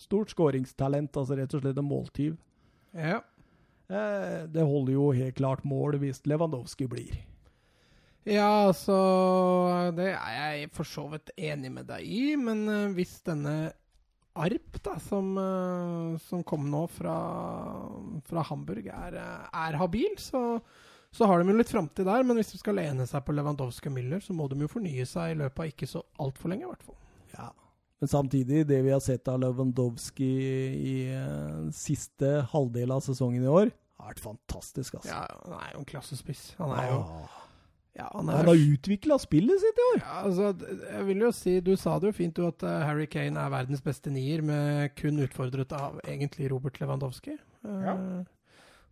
Stort 0.02 0.32
skåringstalent, 0.34 1.14
altså 1.16 1.38
rett 1.38 1.54
og 1.54 1.62
slett 1.62 1.78
en 1.78 1.86
måltyv. 1.88 2.38
Ja. 2.92 3.20
Eh, 3.92 4.40
det 4.50 4.64
holder 4.66 4.96
jo 4.96 5.10
helt 5.14 5.38
klart 5.38 5.62
mål 5.68 6.00
hvis 6.02 6.24
Lewandowski 6.26 6.88
blir. 6.90 7.20
Ja, 8.22 8.68
altså 8.68 8.96
Det 9.96 10.12
er 10.14 10.34
jeg 10.36 10.68
for 10.74 10.86
så 10.86 11.08
vidt 11.10 11.32
enig 11.34 11.72
med 11.74 11.88
deg 11.90 12.06
i, 12.06 12.34
men 12.38 12.66
eh, 12.70 12.92
hvis 12.96 13.18
denne 13.26 13.72
Arp, 14.32 14.78
da, 14.80 14.94
som, 15.02 15.34
eh, 15.36 16.18
som 16.24 16.44
kom 16.46 16.70
nå 16.72 16.86
fra, 16.88 17.16
fra 18.24 18.44
Hamburg, 18.48 18.86
er, 18.88 19.18
eh, 19.20 19.50
er 19.66 19.76
habil, 19.76 20.14
så, 20.16 20.60
så 21.12 21.28
har 21.28 21.42
de 21.42 21.52
jo 21.52 21.58
litt 21.58 21.72
framtid 21.72 22.08
der. 22.08 22.24
Men 22.24 22.40
hvis 22.40 22.54
de 22.54 22.60
skal 22.62 22.78
lene 22.80 23.04
seg 23.08 23.26
på 23.26 23.34
Lewandowski 23.36 23.90
og 23.90 23.98
Müller, 23.98 24.22
så 24.24 24.32
må 24.36 24.48
de 24.48 24.62
jo 24.62 24.70
fornye 24.72 25.04
seg 25.08 25.34
i 25.34 25.38
løpet 25.42 25.60
av 25.60 25.74
ikke 25.74 25.90
så 25.90 26.04
altfor 26.24 26.52
lenge, 26.52 26.64
i 26.64 26.70
hvert 26.70 26.86
fall. 26.86 26.96
Men 28.02 28.10
samtidig, 28.10 28.64
det 28.66 28.80
vi 28.82 28.90
har 28.90 28.98
sett 29.00 29.28
av 29.30 29.36
Lewandowski 29.38 30.26
i 30.74 30.94
uh, 31.14 31.68
siste 31.70 32.40
halvdel 32.50 32.90
av 32.90 33.04
sesongen 33.06 33.44
i 33.46 33.50
år, 33.50 33.70
har 34.00 34.08
vært 34.10 34.22
fantastisk. 34.24 34.96
altså. 34.98 35.12
Ja, 35.12 35.20
han 35.46 35.54
er 35.60 35.68
jo 35.76 35.82
en 35.84 35.86
klassespiss. 35.92 36.40
Han 36.58 36.72
er 36.74 36.88
jo 36.90 36.96
Ah. 36.98 37.36
ja, 37.94 38.08
han 38.16 38.28
Han 38.32 38.48
har 38.50 38.58
utvikla 38.58 39.18
spillet 39.22 39.60
sitt 39.62 39.78
i 39.78 39.86
år! 39.92 40.00
Ja, 40.02 40.16
altså, 40.26 40.50
jeg 40.90 41.06
vil 41.06 41.22
jo 41.22 41.30
si, 41.36 41.54
Du 41.60 41.76
sa 41.76 41.94
det 42.02 42.10
jo 42.10 42.16
fint, 42.18 42.34
du, 42.34 42.46
at 42.48 42.62
eh, 42.66 42.82
Harry 42.88 43.06
Kane 43.06 43.38
er 43.38 43.50
verdens 43.54 43.84
beste 43.84 44.10
nier, 44.10 44.42
med 44.42 44.96
kun 44.98 45.22
utfordret 45.22 45.70
av 45.78 46.00
egentlig 46.02 46.50
Robert 46.50 46.80
Lewandowski. 46.82 47.36
Eh, 47.38 47.84
Ja. 47.86 47.94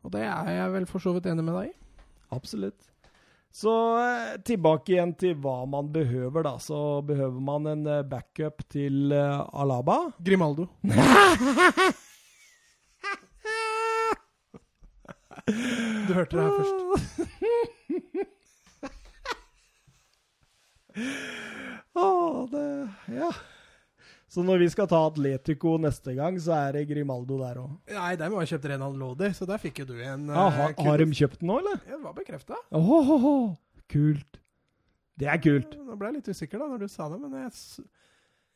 Og 0.04 0.12
det 0.14 0.22
er 0.22 0.46
jeg 0.54 0.72
vel 0.72 0.86
for 0.86 1.02
så 1.02 1.12
vidt 1.12 1.26
enig 1.26 1.42
med 1.44 1.52
deg 1.58 1.72
i. 1.72 2.04
Absolutt. 2.32 2.86
Så 3.52 3.72
eh, 3.98 4.36
tilbake 4.46 4.94
igjen 4.94 5.14
til 5.18 5.34
hva 5.42 5.64
man 5.66 5.90
behøver, 5.92 6.44
da. 6.46 6.54
Så 6.62 7.02
behøver 7.06 7.40
man 7.42 7.66
en 7.66 7.86
eh, 7.86 8.04
backup 8.06 8.62
til 8.70 9.10
uh, 9.10 9.42
Alaba. 9.52 10.12
Grimaldo. 10.22 10.68
Du 15.50 16.12
hørte 16.14 16.36
det 16.36 16.42
her 16.44 16.50
først. 16.58 16.78
Å, 21.96 22.46
det 22.52 22.64
Ja. 23.16 23.30
Så 24.30 24.44
når 24.46 24.60
vi 24.62 24.68
skal 24.70 24.86
ta 24.86 25.00
Atletico 25.08 25.72
neste 25.82 26.12
gang, 26.14 26.36
så 26.38 26.54
er 26.54 26.76
det 26.78 26.84
Grimaldo 26.86 27.40
der 27.40 27.56
òg. 27.64 27.72
Nei, 27.90 28.12
der 28.18 28.30
må 28.30 28.38
ha 28.38 28.46
kjøpt 28.46 28.68
Renan 28.70 28.98
Lodi, 29.00 29.32
så 29.34 29.48
der 29.48 29.58
fikk 29.58 29.82
jo 29.82 29.88
du 29.88 29.96
en 29.98 30.28
Ja, 30.30 30.44
eh, 30.46 30.58
har, 30.60 30.76
har 30.86 31.02
de 31.02 31.08
kjøpt 31.18 31.40
den 31.40 31.50
nå, 31.50 31.56
eller? 31.64 31.80
Ja, 31.88 31.96
det 31.96 32.04
var 32.04 32.14
bekrefta. 32.14 32.58
Kult. 33.90 34.38
Det 35.18 35.26
er 35.28 35.40
kult. 35.42 35.74
Nå 35.82 35.98
ble 35.98 36.12
jeg 36.12 36.20
litt 36.20 36.30
usikker 36.30 36.62
da 36.62 36.70
når 36.70 36.84
du 36.84 36.92
sa 36.92 37.08
det, 37.10 37.18
men 37.24 37.34
jeg, 37.42 37.88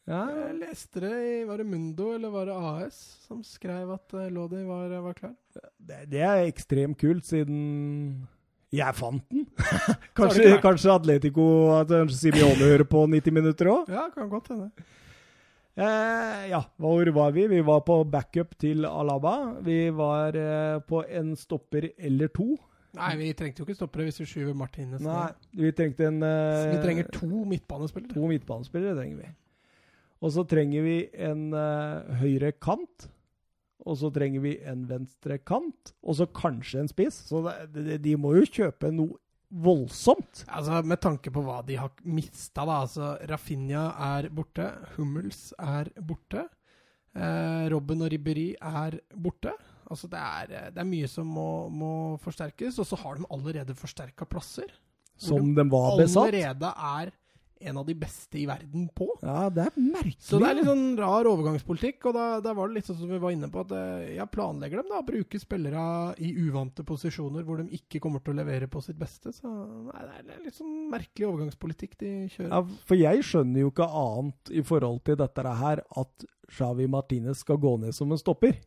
Ja, 0.07 0.23
jeg 0.31 0.55
leste 0.61 1.01
det 1.03 1.13
i 1.17 1.35
Var 1.49 1.61
det 1.61 1.67
Mundo 1.67 2.11
eller 2.15 2.31
var 2.33 2.47
det 2.49 2.55
AS 2.71 3.03
som 3.27 3.43
skrev 3.45 3.91
at 3.97 4.15
eh, 4.15 4.31
Lodi 4.33 4.63
var, 4.69 4.95
var 5.09 5.19
klar? 5.19 5.35
det, 5.81 6.05
det 6.13 6.23
er 6.23 6.47
ekstremt 6.47 7.01
kult, 7.01 7.27
siden 7.27 8.29
jeg 8.75 8.95
fant 8.99 9.23
den. 9.31 9.45
Kanskje, 10.19 10.55
kanskje 10.63 10.91
Atletico 10.91 11.45
at 11.77 11.91
kanskje 11.91 12.29
Simeone 12.29 12.63
hører 12.63 12.87
på 12.87 13.05
90 13.11 13.35
minutter 13.35 13.71
òg? 13.71 13.91
Ja, 13.91 14.09
kan 14.15 14.31
godt 14.31 14.51
hende. 14.55 14.71
Eh, 15.75 16.43
ja, 16.53 16.61
hvor 16.79 17.09
var 17.17 17.33
vi? 17.35 17.47
Vi 17.51 17.61
var 17.67 17.81
på 17.87 17.97
backup 18.07 18.53
til 18.63 18.87
Alaba. 18.87 19.59
Vi 19.67 19.89
var 19.91 20.37
eh, 20.39 20.79
på 20.87 21.03
en 21.03 21.35
stopper 21.37 21.89
eller 21.99 22.31
to. 22.31 22.53
Nei, 22.95 23.15
vi 23.19 23.33
trengte 23.35 23.63
jo 23.63 23.67
ikke 23.67 23.81
stoppere 23.81 24.07
hvis 24.07 24.21
vi 24.23 24.29
skyver 24.31 24.55
Martinez 24.55 25.03
ned. 25.03 25.09
Nei, 25.11 25.65
vi 25.65 25.73
trengte 25.75 26.07
en 26.07 26.23
eh, 26.23 26.69
vi 26.77 26.79
trenger 26.85 27.11
to 27.11 27.43
midtbanespillere. 27.51 28.15
to 28.15 28.31
midtbanespillere. 28.31 28.95
trenger 29.01 29.25
vi. 29.25 29.33
Og 30.23 30.33
så 30.37 30.47
trenger 30.49 30.87
vi 30.87 30.97
en 31.27 31.49
eh, 31.59 32.15
høyre 32.23 32.55
kant. 32.55 33.11
Og 33.85 33.99
så 34.01 34.09
trenger 34.15 34.41
vi 34.47 34.55
en 34.65 34.87
venstre 34.89 35.41
kant. 35.43 35.91
Og 36.07 36.21
så 36.21 36.29
kanskje 36.31 36.85
en 36.85 36.89
spiss. 36.89 37.19
Så 37.27 37.43
det, 37.43 37.59
de, 37.75 37.99
de 37.99 38.15
må 38.17 38.37
jo 38.39 38.47
kjøpe 38.47 38.95
noe 38.95 39.19
voldsomt. 39.55 40.45
Altså, 40.49 40.81
Med 40.87 41.01
tanke 41.03 41.31
på 41.33 41.43
hva 41.45 41.61
de 41.67 41.77
har 41.79 41.93
mista, 42.05 42.65
da. 42.65 42.81
Altså, 42.85 43.15
Rafinha 43.31 43.87
er 44.19 44.29
borte. 44.35 44.71
Hummels 44.97 45.53
er 45.59 45.91
borte. 46.01 46.49
Eh, 47.15 47.67
Robben 47.71 48.03
og 48.03 48.11
Ribberi 48.11 48.49
er 48.59 48.99
borte. 49.15 49.53
Altså, 49.85 50.09
det 50.11 50.21
er, 50.21 50.71
det 50.75 50.81
er 50.83 50.89
mye 50.89 51.09
som 51.11 51.29
må, 51.31 51.69
må 51.71 51.93
forsterkes. 52.25 52.81
Og 52.83 52.89
så 52.89 52.99
har 53.05 53.21
de 53.21 53.29
allerede 53.31 53.77
forsterka 53.79 54.27
plasser. 54.27 54.73
Som 55.17 55.53
de 55.55 55.63
var 55.71 55.95
besatt. 56.01 56.33
Allerede 56.33 56.73
er 56.75 57.13
en 57.61 57.79
av 57.81 57.87
de 57.87 57.95
beste 57.97 58.39
i 58.41 58.45
verden 58.49 58.89
på. 58.97 59.07
Ja, 59.23 59.49
det 59.53 59.67
er 59.69 59.77
merkelig. 59.79 60.19
Så 60.25 60.41
det 60.43 60.49
er 60.51 60.59
litt 60.59 60.69
sånn 60.69 60.99
rar 60.99 61.29
overgangspolitikk, 61.31 62.09
og 62.11 62.17
da, 62.17 62.25
da 62.45 62.53
var 62.57 62.69
det 62.69 62.81
litt 62.81 62.89
sånn 62.91 62.99
som 62.99 63.13
vi 63.13 63.21
var 63.23 63.35
inne 63.35 63.49
på, 63.53 63.63
at 63.65 63.73
eh, 63.79 64.11
jeg 64.19 64.29
planlegger 64.35 64.83
dem 64.83 64.93
da, 64.93 65.01
å 65.01 65.07
bruke 65.07 65.41
spillere 65.41 65.87
i 66.25 66.33
uvante 66.45 66.85
posisjoner 66.87 67.47
hvor 67.47 67.63
de 67.63 67.69
ikke 67.79 68.03
kommer 68.05 68.25
til 68.25 68.35
å 68.35 68.41
levere 68.43 68.69
på 68.71 68.83
sitt 68.85 68.99
beste. 69.01 69.33
Så 69.37 69.49
nei, 69.49 70.05
det 70.27 70.37
er 70.37 70.45
litt 70.45 70.59
sånn 70.59 70.77
merkelig 70.93 71.31
overgangspolitikk 71.31 71.99
de 72.03 72.13
kjører. 72.35 72.53
Ja, 72.53 72.85
for 72.91 73.01
jeg 73.01 73.25
skjønner 73.31 73.65
jo 73.65 73.73
ikke 73.73 73.89
annet 74.05 74.55
i 74.55 74.67
forhold 74.67 75.03
til 75.09 75.19
dette 75.21 75.57
her, 75.65 75.85
at 76.05 76.31
Xavi 76.55 76.87
Martinez 76.91 77.41
skal 77.45 77.59
gå 77.61 77.77
ned 77.81 77.97
som 77.97 78.13
en 78.13 78.21
stopper. 78.21 78.59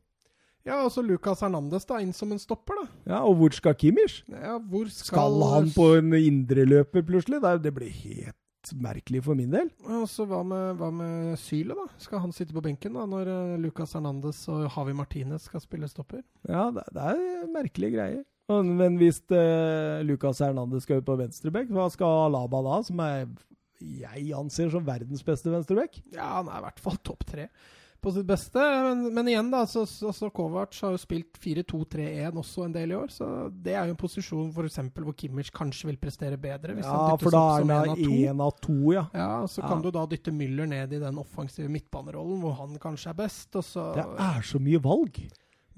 Ja, 0.67 0.81
og 0.83 0.91
så 0.91 0.99
Lucas 1.05 1.39
Hernandez 1.45 1.85
da, 1.87 2.01
inn 2.03 2.11
som 2.15 2.33
en 2.35 2.41
stopper, 2.41 2.81
da. 2.81 3.13
Ja, 3.13 3.21
Og 3.23 3.37
hvor 3.39 3.55
skal 3.55 3.77
Kimmich? 3.79 4.19
Ja, 4.27 4.57
hvor 4.59 4.89
skal, 4.91 5.13
Skal 5.13 5.45
han 5.53 5.69
på 5.71 5.85
en 5.95 6.11
indreløper 6.17 7.05
plutselig? 7.07 7.39
Det, 7.45 7.53
det 7.63 7.73
blir 7.77 7.93
helt 7.93 8.35
merkelig 8.75 9.23
for 9.25 9.37
min 9.37 9.53
del. 9.53 9.69
Og 9.87 10.07
så 10.11 10.25
hva 10.29 10.41
med, 10.47 10.77
hva 10.79 10.89
med 10.93 11.37
Syle, 11.41 11.75
da? 11.77 11.87
Skal 12.01 12.23
han 12.23 12.35
sitte 12.35 12.55
på 12.55 12.63
benken 12.65 12.97
da, 12.97 13.05
når 13.09 13.31
eh, 13.33 13.53
Lucas 13.63 13.95
Hernandez 13.97 14.43
og 14.51 14.65
Javi 14.67 14.95
Martinez 14.97 15.47
skal 15.49 15.63
spille 15.63 15.89
stopper? 15.91 16.23
Ja, 16.49 16.67
det, 16.75 16.87
det 16.95 17.07
er 17.13 17.51
merkelige 17.53 17.95
greier. 17.97 18.23
Men 18.47 18.95
hvis 18.99 19.19
eh, 19.35 20.03
Lucas 20.07 20.39
Hernandez 20.43 20.85
skal 20.87 21.01
ut 21.01 21.07
på 21.07 21.17
venstrebekk, 21.19 21.71
hva 21.75 21.89
skal 21.91 22.27
Alaba 22.29 22.63
da, 22.63 22.77
som 22.87 23.01
er, 23.03 23.25
jeg 23.83 24.29
anser 24.37 24.71
som 24.71 24.85
verdens 24.87 25.25
beste 25.27 25.51
venstrebekk? 25.51 25.99
Ja, 26.15 26.37
han 26.39 26.51
er 26.51 26.61
i 26.61 26.67
hvert 26.69 26.83
fall 26.83 27.01
topp 27.03 27.27
tre 27.27 27.49
på 28.01 28.11
sitt 28.13 28.25
beste. 28.29 28.59
Men, 28.59 29.13
men 29.13 29.27
igjen, 29.31 29.47
da, 29.51 29.63
så, 29.67 29.85
så, 29.89 30.11
så 30.15 30.29
Kovac 30.33 30.75
har 30.83 30.93
jo 30.93 30.99
spilt 31.01 31.39
4-2-3-1 31.43 32.37
også 32.39 32.65
en 32.67 32.75
del 32.75 32.91
i 32.93 32.95
år. 32.95 33.07
Så 33.11 33.27
det 33.51 33.73
er 33.75 33.87
jo 33.89 33.95
en 33.95 33.99
posisjon 33.99 34.51
for 34.55 34.67
eksempel 34.69 35.03
hvor 35.07 35.15
Kimmich 35.17 35.49
kanskje 35.55 35.89
vil 35.89 35.97
prestere 36.01 36.37
bedre. 36.41 36.75
Ja, 36.83 37.15
for 37.19 37.33
da 37.33 37.41
er 37.57 37.65
han 37.71 37.95
én 37.97 38.43
av 38.43 38.53
to, 38.61 38.77
ja. 38.93 39.07
Ja, 39.13 39.45
Så 39.47 39.61
Ja. 39.63 39.67
kan 39.71 39.81
du 39.81 39.89
da 39.91 40.05
dytte 40.05 40.31
Müller 40.31 40.67
ned 40.69 40.93
i 40.93 40.99
den 41.01 41.17
offensive 41.17 41.67
midtbanerollen 41.69 42.39
hvor 42.41 42.53
han 42.61 42.77
kanskje 42.79 43.09
er 43.09 43.19
best. 43.25 43.55
Og 43.55 43.63
så 43.63 43.93
Det 43.97 44.05
er 44.05 44.41
så 44.41 44.59
mye 44.59 44.79
valg. 44.83 45.19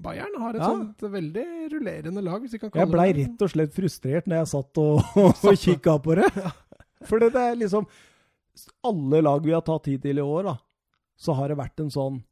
Bayern 0.00 0.32
har 0.40 0.54
et 0.56 0.62
Ja. 0.62 0.68
sånt 0.70 0.96
veldig 1.12 1.46
rullerende 1.72 2.22
lag, 2.24 2.40
hvis 2.40 2.52
vi 2.52 2.58
kan 2.58 2.70
kalle 2.70 2.86
Jeg 2.86 2.92
blei 2.92 3.12
rett 3.24 3.42
og 3.42 3.50
slett 3.50 3.74
frustrert 3.74 4.26
når 4.26 4.36
jeg 4.40 4.46
satt 4.48 4.78
og, 4.78 5.02
og 5.44 5.56
kikka 5.60 5.98
på 6.00 6.14
det. 6.16 6.30
For 7.04 7.18
det 7.18 7.34
er 7.36 7.54
liksom 7.56 7.86
Alle 8.84 9.20
lag 9.22 9.42
vi 9.44 9.52
har 9.52 9.62
tatt 9.62 9.86
hittil 9.86 10.18
i 10.18 10.24
år, 10.24 10.42
da, 10.44 10.54
så 11.20 11.36
har 11.36 11.52
det 11.52 11.60
vært 11.60 11.84
en 11.84 11.92
sånn 11.92 12.22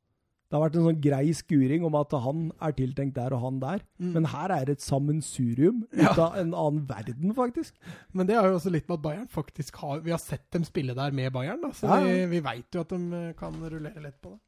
det 0.49 0.57
har 0.57 0.63
vært 0.63 0.77
en 0.81 0.87
sånn 0.87 1.01
grei 1.05 1.25
skuring 1.37 1.83
om 1.85 1.97
at 1.99 2.15
han 2.25 2.47
er 2.65 2.73
tiltenkt 2.73 3.19
der 3.19 3.35
og 3.37 3.43
han 3.43 3.59
der. 3.61 3.83
Mm. 4.01 4.13
Men 4.15 4.29
her 4.33 4.55
er 4.55 4.63
det 4.65 4.79
et 4.79 4.85
sammensurium 4.85 5.83
ut 5.93 6.21
av 6.25 6.39
en 6.41 6.55
annen 6.57 6.87
verden, 6.89 7.35
faktisk. 7.37 7.77
Men 8.17 8.31
det 8.31 8.39
har 8.39 8.49
jo 8.49 8.57
også 8.57 8.73
litt 8.73 8.89
med 8.89 8.97
at 8.97 9.05
Bayern 9.05 9.29
faktisk 9.29 9.77
har 9.83 10.01
Vi 10.07 10.15
har 10.15 10.23
sett 10.23 10.47
dem 10.57 10.65
spille 10.65 10.97
der 10.97 11.13
med 11.13 11.35
Bayern, 11.37 11.61
da, 11.67 11.75
så 11.77 11.91
Ja, 11.91 11.99
ja. 12.01 12.07
vi, 12.09 12.39
vi 12.39 12.41
veit 12.47 12.73
jo 12.73 12.81
at 12.81 12.95
de 12.95 13.21
eh, 13.21 13.35
kan 13.37 13.61
rullere 13.61 14.01
lett 14.01 14.17
på 14.25 14.33
det. 14.33 14.41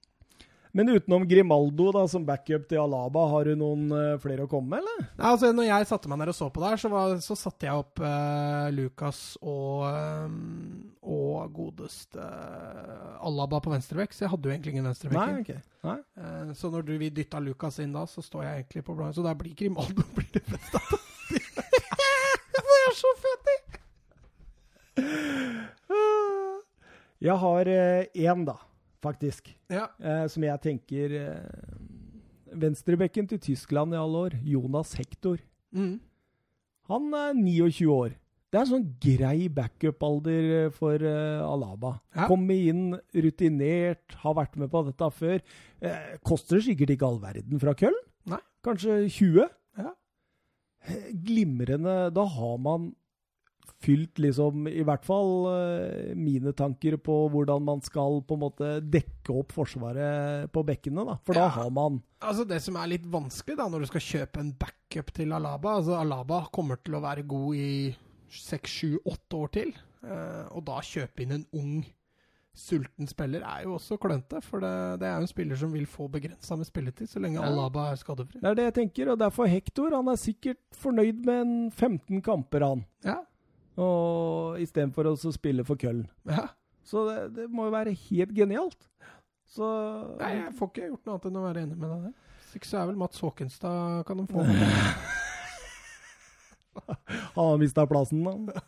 Men 0.73 0.89
utenom 0.89 1.29
Grimaldo 1.29 1.89
da, 1.93 2.05
som 2.09 2.23
backup 2.27 2.69
til 2.71 2.79
Alaba, 2.79 3.25
har 3.33 3.49
du 3.49 3.57
noen 3.59 3.89
uh, 3.91 4.19
flere 4.23 4.45
å 4.47 4.51
komme 4.51 4.77
med, 4.77 4.85
eller? 4.85 5.09
Nei, 5.19 5.31
altså 5.33 5.51
når 5.55 5.67
jeg 5.67 5.89
satte 5.91 6.11
meg 6.11 6.21
ned 6.21 6.31
og 6.31 6.37
så 6.39 6.47
på 6.55 6.63
det 6.63 6.71
her, 6.71 6.83
så, 6.83 6.91
var, 6.93 7.15
så 7.25 7.37
satte 7.39 7.67
jeg 7.67 7.83
opp 7.83 8.03
uh, 8.05 8.69
Lucas 8.77 9.23
og, 9.41 9.89
um, 9.91 10.93
og 11.03 11.51
godeste 11.57 12.23
uh, 12.23 13.19
Alaba 13.27 13.59
på 13.65 13.75
venstrebekk, 13.75 14.15
så 14.15 14.27
jeg 14.27 14.33
hadde 14.37 14.47
jo 14.47 14.55
egentlig 14.55 14.77
ingen 14.77 14.87
venstrebekk. 14.93 15.19
Nei, 15.19 15.43
ok. 15.43 15.51
Nei. 15.81 15.99
Eh, 16.21 16.49
så 16.61 16.69
når 16.71 16.87
du, 16.87 16.95
vi 17.01 17.09
dytta 17.15 17.41
Lucas 17.43 17.81
inn 17.83 17.95
da, 17.97 18.05
så 18.09 18.23
står 18.23 18.45
jeg 18.45 18.61
egentlig 18.61 18.83
på 18.87 18.95
blå. 18.97 19.09
Så 19.17 19.25
da 19.25 19.33
blir 19.37 19.57
Grimaldo 19.57 20.05
blir 20.17 20.31
det 20.37 20.45
beste. 20.47 20.81
Det 22.51 22.79
er 22.87 22.97
så 22.97 23.11
fett! 23.21 23.39
Jeg 27.21 27.37
har 27.43 27.69
én, 27.69 28.45
da, 28.49 28.57
faktisk. 29.03 29.53
Ja. 29.73 29.89
eh, 29.99 30.27
som 30.31 30.45
jeg 30.45 30.63
tenker 30.65 31.17
eh, 31.21 31.75
Venstrebekken 32.61 33.29
til 33.31 33.41
Tyskland 33.41 33.95
i 33.95 34.01
alle 34.01 34.25
år, 34.27 34.39
Jonas 34.43 34.95
Hector. 34.99 35.39
Mm. 35.73 36.01
Han 36.91 37.15
er 37.15 37.37
29 37.39 37.87
år. 37.95 38.17
Det 38.51 38.59
er 38.59 38.65
en 38.65 38.71
sånn 38.73 38.87
grei 38.99 39.47
backup-alder 39.55 40.47
eh, 40.57 40.73
for 40.75 40.99
uh, 41.07 41.47
Alaba. 41.47 41.93
Ja. 42.17 42.27
Komme 42.27 42.57
inn, 42.59 42.97
rutinert, 43.15 44.17
har 44.25 44.35
vært 44.41 44.57
med 44.59 44.73
på 44.73 44.83
dette 44.89 45.11
før. 45.15 45.39
Eh, 45.79 46.17
koster 46.27 46.59
sikkert 46.65 46.97
ikke 46.97 47.07
all 47.07 47.21
verden 47.23 47.63
fra 47.63 47.77
Köln. 47.79 48.01
Nei. 48.31 48.41
Kanskje 48.67 49.05
20. 49.07 49.47
Ja. 49.79 49.93
Eh, 50.83 51.13
Glimrende. 51.29 51.95
Da 52.17 52.27
har 52.27 52.59
man 52.59 52.91
fylt 53.81 54.19
liksom 54.21 54.67
i 54.69 54.83
hvert 54.85 55.05
fall 55.09 55.47
eh, 55.55 56.11
mine 56.15 56.53
tanker 56.53 56.99
på 57.01 57.15
hvordan 57.33 57.63
man 57.65 57.81
skal 57.81 58.19
på 58.29 58.37
en 58.37 58.43
måte 58.43 58.71
dekke 58.93 59.33
opp 59.41 59.53
forsvaret 59.57 60.51
på 60.53 60.65
bekkene. 60.69 61.07
da. 61.09 61.17
For 61.25 61.33
da 61.35 61.47
Ja. 61.47 61.49
har 61.49 61.71
man 61.71 62.03
Altså 62.21 62.45
Det 62.47 62.61
som 62.61 62.77
er 62.77 62.87
litt 62.89 63.07
vanskelig 63.09 63.57
da, 63.57 63.69
når 63.69 63.81
du 63.81 63.87
skal 63.87 64.01
kjøpe 64.01 64.41
en 64.41 64.53
backup 64.53 65.13
til 65.17 65.33
Alaba 65.33 65.79
altså 65.79 65.97
Alaba 65.99 66.43
kommer 66.53 66.77
til 66.85 66.95
å 66.95 67.01
være 67.01 67.27
god 67.27 67.55
i 67.57 67.97
seks, 68.29 68.71
sju, 68.71 68.99
åtte 69.07 69.35
år 69.41 69.49
til. 69.51 69.73
Eh, 70.05 70.45
og 70.53 70.65
da 70.67 70.81
kjøpe 70.85 71.23
inn 71.25 71.33
en 71.33 71.47
ung, 71.55 71.85
sulten 72.55 73.09
spiller 73.09 73.41
er 73.47 73.65
jo 73.65 73.77
også 73.79 73.97
klønete. 73.99 74.43
For 74.45 74.61
det, 74.61 75.01
det 75.01 75.09
er 75.09 75.17
jo 75.17 75.23
en 75.25 75.31
spiller 75.31 75.57
som 75.57 75.73
vil 75.73 75.87
få 75.89 76.09
begrensa 76.13 76.57
med 76.59 76.67
spilletid 76.69 77.09
så 77.09 77.21
lenge 77.23 77.41
Ja. 77.41 77.49
Alaba 77.49 77.91
er 77.93 77.97
skadefri. 77.97 78.41
Det 78.43 78.51
er 78.51 78.55
det 78.59 78.65
jeg 78.69 78.75
tenker, 78.75 79.13
og 79.13 79.19
derfor 79.19 79.49
Hector. 79.49 79.91
Han 79.97 80.09
er 80.13 80.17
sikkert 80.21 80.59
fornøyd 80.77 81.25
med 81.25 81.41
en 81.41 81.71
15 81.71 82.21
kamper, 82.23 82.61
han. 82.67 82.85
Ja, 83.05 83.17
Og 83.81 84.61
Istedenfor 84.63 85.09
å 85.11 85.15
spille 85.19 85.65
for 85.69 85.81
Köln. 85.81 86.07
ja. 86.29 86.49
Så 86.91 87.05
det, 87.07 87.19
det 87.37 87.45
må 87.53 87.69
jo 87.69 87.73
være 87.75 87.93
helt 88.09 88.33
genialt. 88.35 88.89
Så 89.47 89.67
Nei, 90.19 90.31
jeg 90.41 90.55
får 90.59 90.71
ikke 90.73 90.89
gjort 90.89 91.05
noe 91.07 91.13
annet 91.15 91.27
enn 91.29 91.37
å 91.39 91.43
være 91.45 91.63
enig 91.67 91.77
med 91.79 91.91
deg 91.93 92.01
der. 92.09 92.15
Hvis 92.41 92.57
ikke 92.59 92.71
så 92.71 92.79
er 92.81 92.89
vel 92.89 92.99
Mats 92.99 93.21
Håkenstad 93.23 94.01
kan 94.09 94.19
de 94.19 94.25
få. 94.31 94.43
Han 97.37 97.45
har 97.45 97.61
mista 97.61 97.85
plassen, 97.87 98.25
da. 98.25 98.63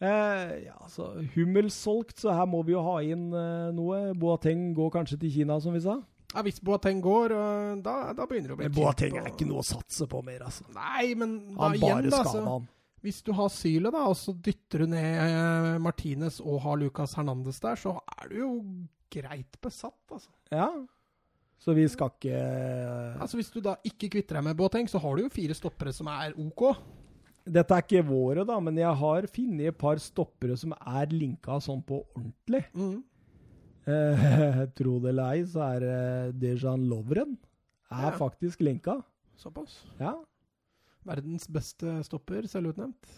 Eh, 0.00 0.52
ja, 0.64 0.78
så 0.88 1.10
Hummel 1.34 1.68
solgt, 1.70 2.22
så 2.22 2.32
her 2.32 2.46
må 2.48 2.62
vi 2.64 2.72
jo 2.72 2.80
ha 2.86 2.96
inn 3.04 3.28
eh, 3.36 3.68
noe. 3.76 4.14
Boateng 4.18 4.70
går 4.74 4.90
kanskje 4.94 5.18
til 5.20 5.34
Kina, 5.34 5.58
som 5.60 5.76
vi 5.76 5.82
sa. 5.84 5.98
Ja, 6.32 6.42
Hvis 6.46 6.60
Boateng 6.64 7.02
går, 7.04 7.34
og 7.36 7.82
da, 7.84 7.96
da 8.16 8.26
begynner 8.30 8.54
det 8.54 8.56
å 8.56 8.60
bli 8.62 8.68
Men 8.70 8.76
Boateng 8.78 9.18
er 9.20 9.28
ikke 9.32 9.48
noe 9.50 9.60
å 9.60 9.66
satse 9.66 10.06
på 10.10 10.22
mer, 10.24 10.46
altså. 10.46 10.64
Nei, 10.72 11.10
men 11.20 11.34
da 11.52 11.66
Han 11.68 11.76
igjen, 11.76 11.86
bare 11.90 12.08
da. 12.08 12.22
skada 12.22 12.32
Så, 12.32 12.44
han. 12.48 12.68
Hvis 13.02 13.22
du 13.24 13.32
har 13.32 13.48
Syle, 13.52 13.90
da, 13.92 14.04
og 14.10 14.16
så 14.18 14.34
dytter 14.36 14.84
du 14.84 14.90
ned 14.92 15.20
eh, 15.24 15.78
Martinez 15.80 16.40
og 16.40 16.60
har 16.66 16.76
Lucas 16.80 17.14
Hernandez 17.16 17.60
der, 17.62 17.78
så 17.80 17.94
er 18.20 18.28
du 18.28 18.36
jo 18.42 18.50
greit 19.10 19.56
besatt, 19.64 19.98
altså. 20.12 20.30
Ja. 20.52 20.68
Så 21.60 21.74
vi 21.76 21.82
skal 21.92 22.08
ikke 22.14 22.38
Altså 23.20 23.36
Hvis 23.36 23.50
du 23.52 23.58
da 23.60 23.74
ikke 23.84 24.08
kvitter 24.14 24.38
deg 24.38 24.46
med 24.46 24.56
Boateng, 24.56 24.86
så 24.88 24.96
har 25.02 25.16
du 25.18 25.26
jo 25.26 25.32
fire 25.32 25.52
stoppere 25.54 25.92
som 25.92 26.08
er 26.08 26.32
OK. 26.40 26.62
Dette 27.44 27.74
er 27.76 27.84
ikke 27.84 28.04
våre, 28.08 28.46
da, 28.48 28.56
men 28.64 28.78
jeg 28.80 28.94
har 29.02 29.26
funnet 29.28 29.68
et 29.68 29.76
par 29.80 30.00
stoppere 30.00 30.56
som 30.60 30.72
er 30.78 31.12
linka 31.12 31.58
sånn 31.60 31.82
på 31.84 31.98
ordentlig. 32.16 32.62
Mm. 32.72 32.98
Eh, 33.90 34.64
tro 34.78 34.98
det 35.04 35.12
eller 35.12 35.36
ei, 35.36 35.44
så 35.48 35.64
er 35.74 35.86
eh, 35.90 36.32
Dejan 36.36 36.84
Lovren 36.88 37.36
er 37.90 38.10
Ja. 38.12 38.16
faktisk 38.16 38.60
linka. 38.64 39.00
Såpass. 39.40 39.80
Ja. 39.98 40.14
Verdens 41.08 41.48
beste 41.48 41.98
stopper, 42.06 42.48
selvutnevnt. 42.50 43.12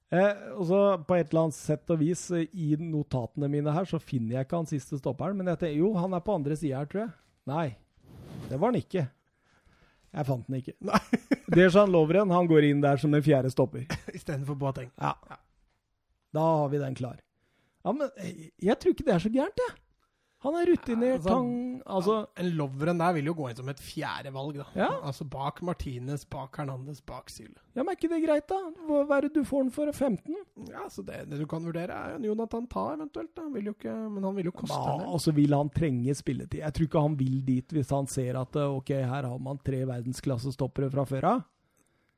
Eh, 0.07 0.37
og 0.55 0.61
så 0.69 0.77
På 1.03 1.17
et 1.17 1.33
eller 1.33 1.47
annet 1.49 1.57
sett 1.57 1.91
og 1.91 1.99
vis 1.99 2.21
eh, 2.31 2.45
i 2.55 2.77
notatene 2.79 3.49
mine 3.51 3.73
her, 3.75 3.83
så 3.89 3.99
finner 3.99 4.37
jeg 4.37 4.47
ikke 4.47 4.61
han 4.61 4.69
siste 4.69 4.99
stopperen. 5.01 5.35
Men 5.35 5.51
jeg 5.51 5.59
tenker, 5.59 5.81
jo, 5.81 5.89
han 5.99 6.15
er 6.15 6.23
på 6.23 6.37
andre 6.37 6.55
sida 6.55 6.79
her, 6.79 6.87
tror 6.87 7.01
jeg. 7.01 7.11
Nei, 7.51 7.65
det 8.47 8.55
var 8.55 8.71
han 8.71 8.79
ikke. 8.79 9.03
Jeg 10.15 10.27
fant 10.29 10.47
den 10.47 10.61
ikke. 10.61 10.75
Nei. 10.89 11.01
Dejan 11.51 11.91
Lovren 11.91 12.31
han 12.31 12.47
går 12.47 12.69
inn 12.69 12.83
der 12.83 13.01
som 13.01 13.11
den 13.11 13.25
fjerde 13.25 13.51
stopper. 13.51 13.83
Istedenfor 14.17 14.55
Boateng. 14.59 14.93
Ja. 14.95 15.11
Da 16.35 16.45
har 16.61 16.71
vi 16.71 16.81
den 16.81 16.95
klar. 16.95 17.19
Ja, 17.83 17.91
men 17.91 18.07
eh, 18.15 18.47
jeg 18.63 18.79
tror 18.79 18.95
ikke 18.95 19.07
det 19.07 19.15
er 19.17 19.27
så 19.27 19.33
gærent, 19.33 19.63
jeg. 19.67 19.75
Han 20.45 20.53
er 20.53 20.67
rutinert, 20.69 21.15
Altså, 21.17 21.33
han 21.33 21.81
Altså 21.89 22.15
En 22.37 22.49
loveren 22.59 22.99
der 23.01 23.13
vil 23.15 23.25
jo 23.25 23.33
gå 23.33 23.47
inn 23.49 23.57
som 23.57 23.69
et 23.71 23.79
fjerde 23.81 24.29
valg, 24.35 24.59
da. 24.59 24.65
Ja. 24.77 24.89
Altså 25.09 25.25
bak 25.25 25.63
Martinez, 25.65 26.27
bak 26.29 26.59
Hernandez, 26.59 26.99
bak 27.01 27.31
Syle. 27.33 27.55
Ja, 27.73 27.81
men 27.81 27.89
er 27.93 27.97
ikke 27.97 28.11
det 28.11 28.19
greit, 28.21 28.45
da? 28.51 28.59
Hva 28.85 29.01
hva 29.09 29.17
er 29.17 29.25
det 29.27 29.33
du 29.33 29.41
får 29.47 29.63
den 29.65 29.71
for? 29.73 29.89
15? 29.91 30.35
Ja, 30.69 30.85
så 30.93 31.01
det, 31.07 31.23
det 31.31 31.39
du 31.41 31.47
kan 31.49 31.65
vurdere, 31.65 31.89
er 31.89 32.15
en 32.19 32.23
Jonathan 32.29 32.67
Ta 32.69 32.85
eventuelt. 32.93 33.33
da. 33.33 33.47
Han 33.47 33.53
vil 33.57 33.71
jo 33.71 33.75
ikke, 33.79 33.97
men 34.13 34.23
han 34.29 34.37
vil 34.37 34.51
jo 34.51 34.55
koste 34.61 34.77
Ja, 34.77 34.95
og 35.09 35.19
så 35.25 35.33
vil 35.33 35.57
han 35.57 35.73
trenge 35.73 36.13
spilletid. 36.21 36.61
Jeg 36.61 36.73
tror 36.77 36.89
ikke 36.91 37.05
han 37.09 37.17
vil 37.17 37.37
dit 37.47 37.73
hvis 37.79 37.89
han 37.97 38.07
ser 38.07 38.37
at 38.37 38.55
eh, 38.61 38.77
ok, 38.77 38.93
her 39.09 39.29
har 39.33 39.39
man 39.41 39.57
tre 39.65 39.81
verdensklassestoppere 39.89 40.91
fra 40.93 41.05
før 41.09 41.31
av. 41.33 41.45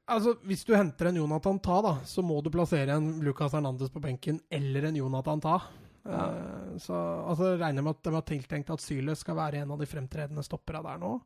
Altså, 0.09 0.33
Hvis 0.43 0.65
du 0.65 0.73
henter 0.75 1.07
en 1.11 1.19
Jonathan 1.21 1.59
Ta, 1.61 1.81
da, 1.85 1.91
så 2.03 2.23
må 2.25 2.39
du 2.43 2.49
plassere 2.49 2.95
en 2.97 3.19
Lucas 3.23 3.53
Hernandez 3.53 3.91
på 3.93 4.01
benken 4.01 4.39
eller 4.49 4.87
en 4.89 4.95
Jonathan 4.97 5.39
Ta. 5.43 5.59
Eh, 6.05 6.77
så 6.79 6.95
altså, 7.27 7.57
regner 7.59 7.83
med 7.83 7.95
at 7.97 8.03
de 8.03 8.13
har 8.15 8.21
tiltenkt 8.27 8.69
at 8.73 8.81
Syle 8.81 9.15
skal 9.15 9.35
være 9.35 9.61
en 9.63 9.71
av 9.71 9.79
de 9.81 9.85
fremtredende 9.89 10.43
stoppera 10.45 10.81
der 10.85 10.97
nå. 11.01 11.21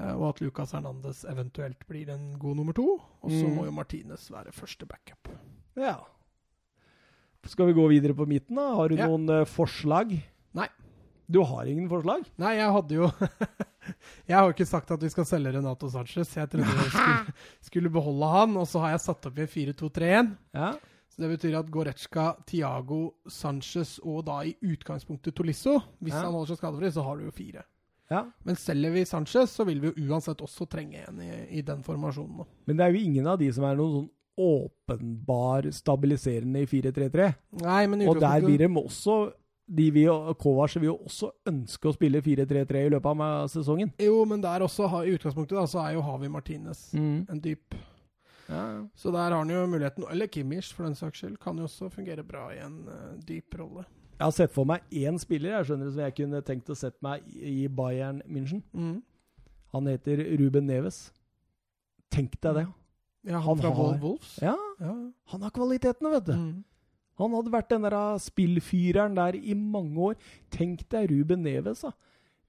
eh, 0.00 0.12
og 0.14 0.28
at 0.28 0.40
Lucas 0.44 0.72
Hernandez 0.72 1.24
eventuelt 1.24 1.86
blir 1.88 2.08
en 2.14 2.38
god 2.38 2.56
nummer 2.56 2.72
to. 2.76 3.00
Og 3.22 3.30
så 3.30 3.46
Mm. 3.48 3.54
må 3.56 3.64
jo 3.64 3.72
Martinez 3.72 4.30
være 4.30 4.52
første 4.52 4.86
backup. 4.86 5.28
Ja. 5.76 5.96
Skal 7.46 7.66
vi 7.66 7.72
gå 7.78 7.84
videre 7.88 8.14
på 8.14 8.26
midten, 8.26 8.56
da? 8.58 8.74
Har 8.74 8.88
du 8.88 8.96
Ja. 8.96 9.06
noen 9.06 9.28
eh, 9.30 9.44
forslag? 9.44 10.22
Nei. 10.54 10.68
Du 11.30 11.42
har 11.44 11.64
ingen 11.66 11.88
forslag? 11.88 12.24
Nei, 12.38 12.54
jeg 12.56 12.70
hadde 12.72 12.94
jo 12.94 13.10
Jeg 14.28 14.36
har 14.36 14.50
ikke 14.52 14.66
sagt 14.66 14.90
at 14.90 15.00
vi 15.02 15.08
skal 15.08 15.24
selge 15.24 15.52
Renato 15.54 15.88
Sanchez. 15.88 16.34
Jeg 16.34 16.50
trodde 16.50 16.66
vi 16.66 16.90
skulle, 16.96 17.34
skulle 17.62 17.90
beholde 17.90 18.26
han, 18.32 18.56
og 18.56 18.66
så 18.66 18.80
har 18.82 18.90
jeg 18.96 19.00
satt 19.00 19.26
opp 19.26 19.38
i 19.38 19.46
4-2-3-1. 19.46 20.36
Ja. 20.54 20.72
Så 21.16 21.22
Det 21.22 21.38
betyr 21.38 21.54
at 21.58 21.70
Goretzka, 21.72 22.36
Tiago, 22.46 23.14
Sanchez 23.26 23.98
og 24.04 24.26
da 24.26 24.42
i 24.44 24.54
utgangspunktet 24.62 25.34
Tolisso 25.34 25.78
Hvis 26.02 26.12
Ja. 26.12 26.20
han 26.26 26.32
holder 26.34 26.54
seg 26.54 26.58
skadefri, 26.58 26.90
så 26.92 27.02
har 27.02 27.16
du 27.16 27.24
jo 27.24 27.30
fire. 27.30 27.64
ja. 28.10 28.24
Men 28.44 28.54
selger 28.56 28.92
vi 28.92 29.04
Sanchez, 29.04 29.50
så 29.56 29.64
vil 29.66 29.80
vi 29.80 29.88
jo 29.92 30.10
uansett 30.12 30.38
også 30.44 30.68
trenge 30.68 31.08
en 31.08 31.20
i, 31.20 31.58
i 31.58 31.62
den 31.62 31.82
formasjonen. 31.82 32.36
da. 32.38 32.44
Men 32.66 32.76
det 32.76 32.84
er 32.86 32.92
jo 32.92 33.04
ingen 33.04 33.26
av 33.26 33.38
de 33.38 33.50
som 33.52 33.64
er 33.64 33.74
noen 33.76 33.92
sånn 33.96 34.10
åpenbar 34.38 35.66
stabiliserende 35.72 36.60
i 36.62 36.66
4-3-3. 36.66 37.34
Nei, 37.62 37.86
men 37.86 38.06
Og 38.08 38.20
der 38.20 38.40
blir 38.44 38.58
de 38.58 38.68
også 38.68 39.32
de 39.68 39.90
vil, 39.90 40.04
jo- 40.04 40.34
Kovac 40.34 40.74
vil 40.76 40.84
jo 40.92 40.98
også 40.98 41.32
ønske 41.48 41.88
å 41.90 41.94
spille 41.96 42.20
4-3-3 42.22 42.86
i 42.86 42.90
løpet 42.90 43.06
av 43.20 43.48
sesongen. 43.48 43.92
Jo, 43.98 44.24
men 44.24 44.40
der 44.40 44.60
også, 44.60 44.86
i 45.04 45.16
utgangspunktet, 45.16 45.56
da, 45.58 45.64
så 45.66 45.80
er 45.88 45.94
jo 45.94 46.02
Havi 46.02 46.28
Martinez 46.28 46.94
en 46.94 47.40
dyp. 47.40 47.74
Ja, 48.48 48.62
ja. 48.76 48.82
Så 48.94 49.10
der 49.10 49.18
har 49.30 49.38
han 49.40 49.50
jo 49.50 49.66
muligheten. 49.66 50.04
Eller 50.10 50.26
Kimmich, 50.30 50.72
for 50.74 50.84
den 50.86 50.94
saks 50.94 51.18
skyld. 51.22 51.38
Kan 51.42 51.58
jo 51.58 51.64
også 51.66 51.88
fungere 51.90 52.22
bra 52.24 52.48
i 52.54 52.60
en 52.62 52.84
uh, 52.88 53.16
dyp 53.26 53.54
rolle. 53.58 53.84
Jeg 54.16 54.24
har 54.24 54.32
sett 54.32 54.52
for 54.54 54.64
meg 54.64 54.80
én 54.96 55.18
spiller 55.20 55.50
jeg 55.58 55.66
skjønner 55.68 55.90
som 55.92 56.00
jeg 56.06 56.14
kunne 56.16 56.38
tenkt 56.46 56.70
å 56.72 56.76
sette 56.78 57.02
meg 57.04 57.26
i 57.36 57.64
i 57.64 57.68
Bayern 57.68 58.22
München. 58.30 58.62
Mm. 58.72 59.02
Han 59.74 59.86
heter 59.90 60.22
Ruben 60.40 60.66
Neves. 60.70 61.10
Tenk 62.14 62.38
deg 62.40 62.54
det. 62.62 62.66
Ja, 63.26 63.40
Han 63.40 63.42
han 63.42 63.58
fra 63.58 63.70
har- 63.74 63.98
Wolves. 64.00 64.38
Ja, 64.40 64.54
Ja. 64.80 64.94
han 65.32 65.42
har 65.42 65.50
kvalitetene, 65.50 66.10
vet 66.14 66.24
du. 66.24 66.32
Mm. 66.32 66.64
Han 67.18 67.32
hadde 67.32 67.50
vært 67.52 67.68
den 67.68 67.82
der 67.82 67.94
ah, 67.96 68.16
spillfyreren 68.18 69.14
der 69.16 69.34
i 69.36 69.54
mange 69.54 69.96
år. 69.98 70.14
Tenk 70.50 70.88
deg 70.88 71.10
Ruben 71.10 71.42
Neves, 71.42 71.80
da. 71.82 71.92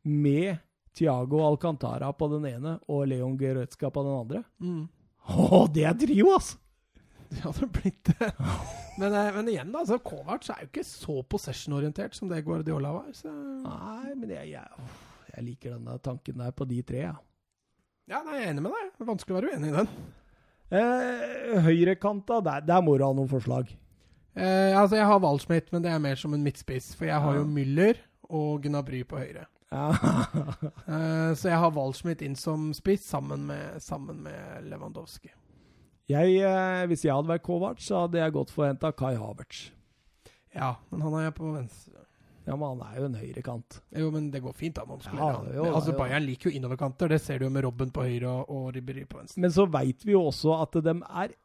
Med 0.03 0.59
Tiago 0.93 1.39
Alcantara 1.47 2.11
på 2.13 2.27
den 2.31 2.45
ene 2.45 2.79
og 2.87 3.07
Leon 3.07 3.37
Goretzka 3.37 3.89
på 3.91 4.03
den 4.03 4.19
andre. 4.19 4.43
Mm. 4.59 4.87
Å, 5.27 5.65
det 5.73 5.83
er 5.89 5.97
trio, 5.99 6.31
altså! 6.35 6.61
Det 7.27 7.41
hadde 7.43 7.67
blitt 7.75 8.07
det. 8.07 8.29
Men, 8.97 9.11
eh, 9.11 9.29
men 9.35 9.49
igjen, 9.51 9.71
da. 9.73 9.81
Altså, 9.83 9.97
Kovac 9.99 10.47
er 10.53 10.61
jo 10.63 10.69
ikke 10.69 10.85
så 10.87 11.17
possession-orientert 11.27 12.15
som 12.15 12.29
det 12.31 12.39
Guardiola 12.45 12.93
var. 12.95 13.09
Så. 13.15 13.31
Nei, 13.65 14.13
men 14.15 14.31
jeg, 14.31 14.53
jeg, 14.53 14.85
jeg 15.33 15.43
liker 15.49 15.75
denne 15.75 15.97
tanken 16.05 16.39
der 16.39 16.55
på 16.55 16.67
de 16.69 16.79
tre, 16.87 17.01
ja. 17.09 17.17
Ja, 18.07 18.21
nei, 18.23 18.37
jeg 18.39 18.45
er 18.45 18.53
enig 18.53 18.63
med 18.63 18.77
deg. 18.77 18.93
Vanskelig 19.09 19.35
å 19.35 19.41
være 19.41 19.57
uenig 19.57 19.73
i 19.73 19.75
den. 19.75 19.91
Eh, 20.79 21.59
Høyrekanta, 21.67 22.39
der, 22.47 22.63
der 22.67 22.81
må 22.83 22.95
du 22.95 23.03
ha 23.03 23.11
noen 23.15 23.29
forslag. 23.31 23.75
Eh, 24.37 24.71
altså, 24.71 24.95
jeg 25.01 25.09
har 25.11 25.21
Waldschmidt, 25.23 25.73
men 25.75 25.83
det 25.83 25.91
er 25.91 25.99
mer 26.03 26.19
som 26.19 26.35
en 26.35 26.47
midtspiss. 26.47 26.93
For 26.95 27.09
jeg 27.09 27.19
har 27.23 27.41
jo 27.41 27.43
Müller 27.51 27.99
og 28.31 28.63
Gnabry 28.63 29.03
på 29.07 29.19
høyre. 29.19 29.47
Eh, 30.87 31.33
så 31.35 31.49
jeg 31.49 31.59
har 31.59 31.73
Waldschmidt 31.75 32.21
inn 32.23 32.35
som 32.39 32.69
spiss 32.75 33.03
sammen 33.09 33.43
med, 33.49 33.81
sammen 33.83 34.21
med 34.23 34.63
Lewandowski. 34.71 35.29
Jeg, 36.07 36.37
eh, 36.39 36.83
hvis 36.87 37.03
jeg 37.03 37.11
hadde 37.11 37.27
vært 37.27 37.43
Kovac, 37.43 37.81
så 37.83 38.05
hadde 38.05 38.21
jeg 38.21 38.35
gått 38.37 38.53
for 38.53 38.63
å 38.63 38.69
hente 38.69 38.91
Kai 38.95 39.17
Havertz. 39.19 39.65
Ja, 40.55 40.77
men 40.89 41.03
han 41.03 41.17
er 41.19 41.33
på 41.35 41.51
venstre. 41.51 42.05
Ja, 42.47 42.55
men 42.55 42.77
han 42.77 42.83
er 42.87 43.01
jo 43.01 43.09
en 43.09 43.17
høyrekant. 43.19 43.81
Jo, 43.99 44.07
men 44.13 44.29
det 44.31 44.39
går 44.45 44.55
fint, 44.55 44.77
da. 44.77 44.85
Man 44.87 45.03
Ja, 45.03 45.33
han. 45.35 45.49
jo, 45.51 45.65
altså, 45.67 45.91
jo. 45.91 45.97
Bayern 45.99 46.23
liker 46.23 46.49
jo 46.49 46.55
innoverkanter. 46.61 47.11
Det 47.11 47.19
ser 47.21 47.41
du 47.41 47.49
jo 47.49 47.51
med 47.51 47.67
Robben 47.67 47.91
på 47.91 48.05
høyre 48.07 48.29
og, 48.31 48.47
og 48.47 48.69
Ribéry 48.77 49.03
på 49.03 49.19
venstre. 49.19 49.41
Men 49.43 49.51
så 49.51 49.67
veit 49.67 50.07
vi 50.07 50.15
jo 50.15 50.23
også 50.29 50.55
at 50.63 50.79
de 50.87 50.95
er 50.95 51.35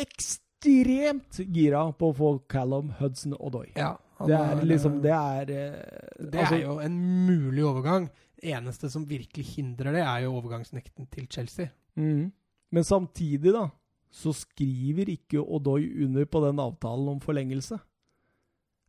ekstremt 0.00 0.43
gira 0.64 1.84
på 1.92 2.10
å 2.10 2.16
få 2.16 2.30
Callum 2.50 2.92
Hudson 2.98 3.36
Odoi. 3.38 3.70
Ja, 3.78 3.94
Det 4.24 4.36
er 4.38 4.62
liksom 4.64 4.98
eh, 4.98 5.02
Det 5.02 5.14
er 5.14 5.50
eh, 5.50 5.78
Det 6.18 6.40
altså, 6.40 6.54
er 6.54 6.62
jo 6.62 6.78
en 6.84 6.98
mulig 7.26 7.64
overgang. 7.66 8.08
Det 8.38 8.52
eneste 8.54 8.90
som 8.92 9.06
virkelig 9.08 9.56
hindrer 9.56 9.96
det, 9.96 10.04
er 10.04 10.24
jo 10.24 10.36
overgangsnekten 10.38 11.08
til 11.12 11.26
Chelsea. 11.30 11.72
Mm. 11.96 12.30
Men 12.74 12.84
samtidig, 12.84 13.52
da, 13.54 13.68
så 14.10 14.34
skriver 14.36 15.10
ikke 15.14 15.42
Odoi 15.42 15.88
under 16.04 16.26
på 16.26 16.42
den 16.44 16.60
avtalen 16.62 17.14
om 17.16 17.20
forlengelse. 17.22 17.78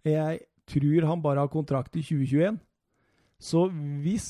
Jeg 0.05 0.43
tror 0.69 1.07
han 1.09 1.21
bare 1.21 1.45
har 1.45 1.53
kontrakt 1.53 1.95
i 1.97 2.03
2021. 2.05 2.59
Så 3.41 3.67
hvis 4.03 4.29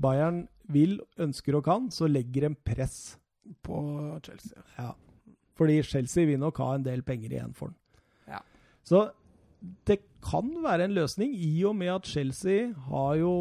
Bayern 0.00 0.46
vil, 0.72 0.98
ønsker 1.18 1.56
og 1.58 1.64
kan, 1.64 1.90
så 1.90 2.08
legger 2.10 2.48
en 2.48 2.58
press. 2.58 3.16
På 3.62 3.78
Chelsea. 4.26 4.58
Ja. 4.74 4.90
Fordi 5.56 5.80
Chelsea 5.82 6.26
vil 6.28 6.40
nok 6.42 6.58
ha 6.60 6.74
en 6.76 6.84
del 6.84 7.02
penger 7.06 7.32
igjen 7.32 7.54
for 7.56 7.72
den. 7.72 7.78
Ja. 8.28 8.42
Så 8.84 9.06
det 9.88 10.00
kan 10.24 10.50
være 10.62 10.84
en 10.84 10.96
løsning, 10.96 11.32
i 11.34 11.64
og 11.64 11.76
med 11.76 11.94
at 11.94 12.10
Chelsea 12.10 12.72
har 12.90 13.14
jo 13.20 13.32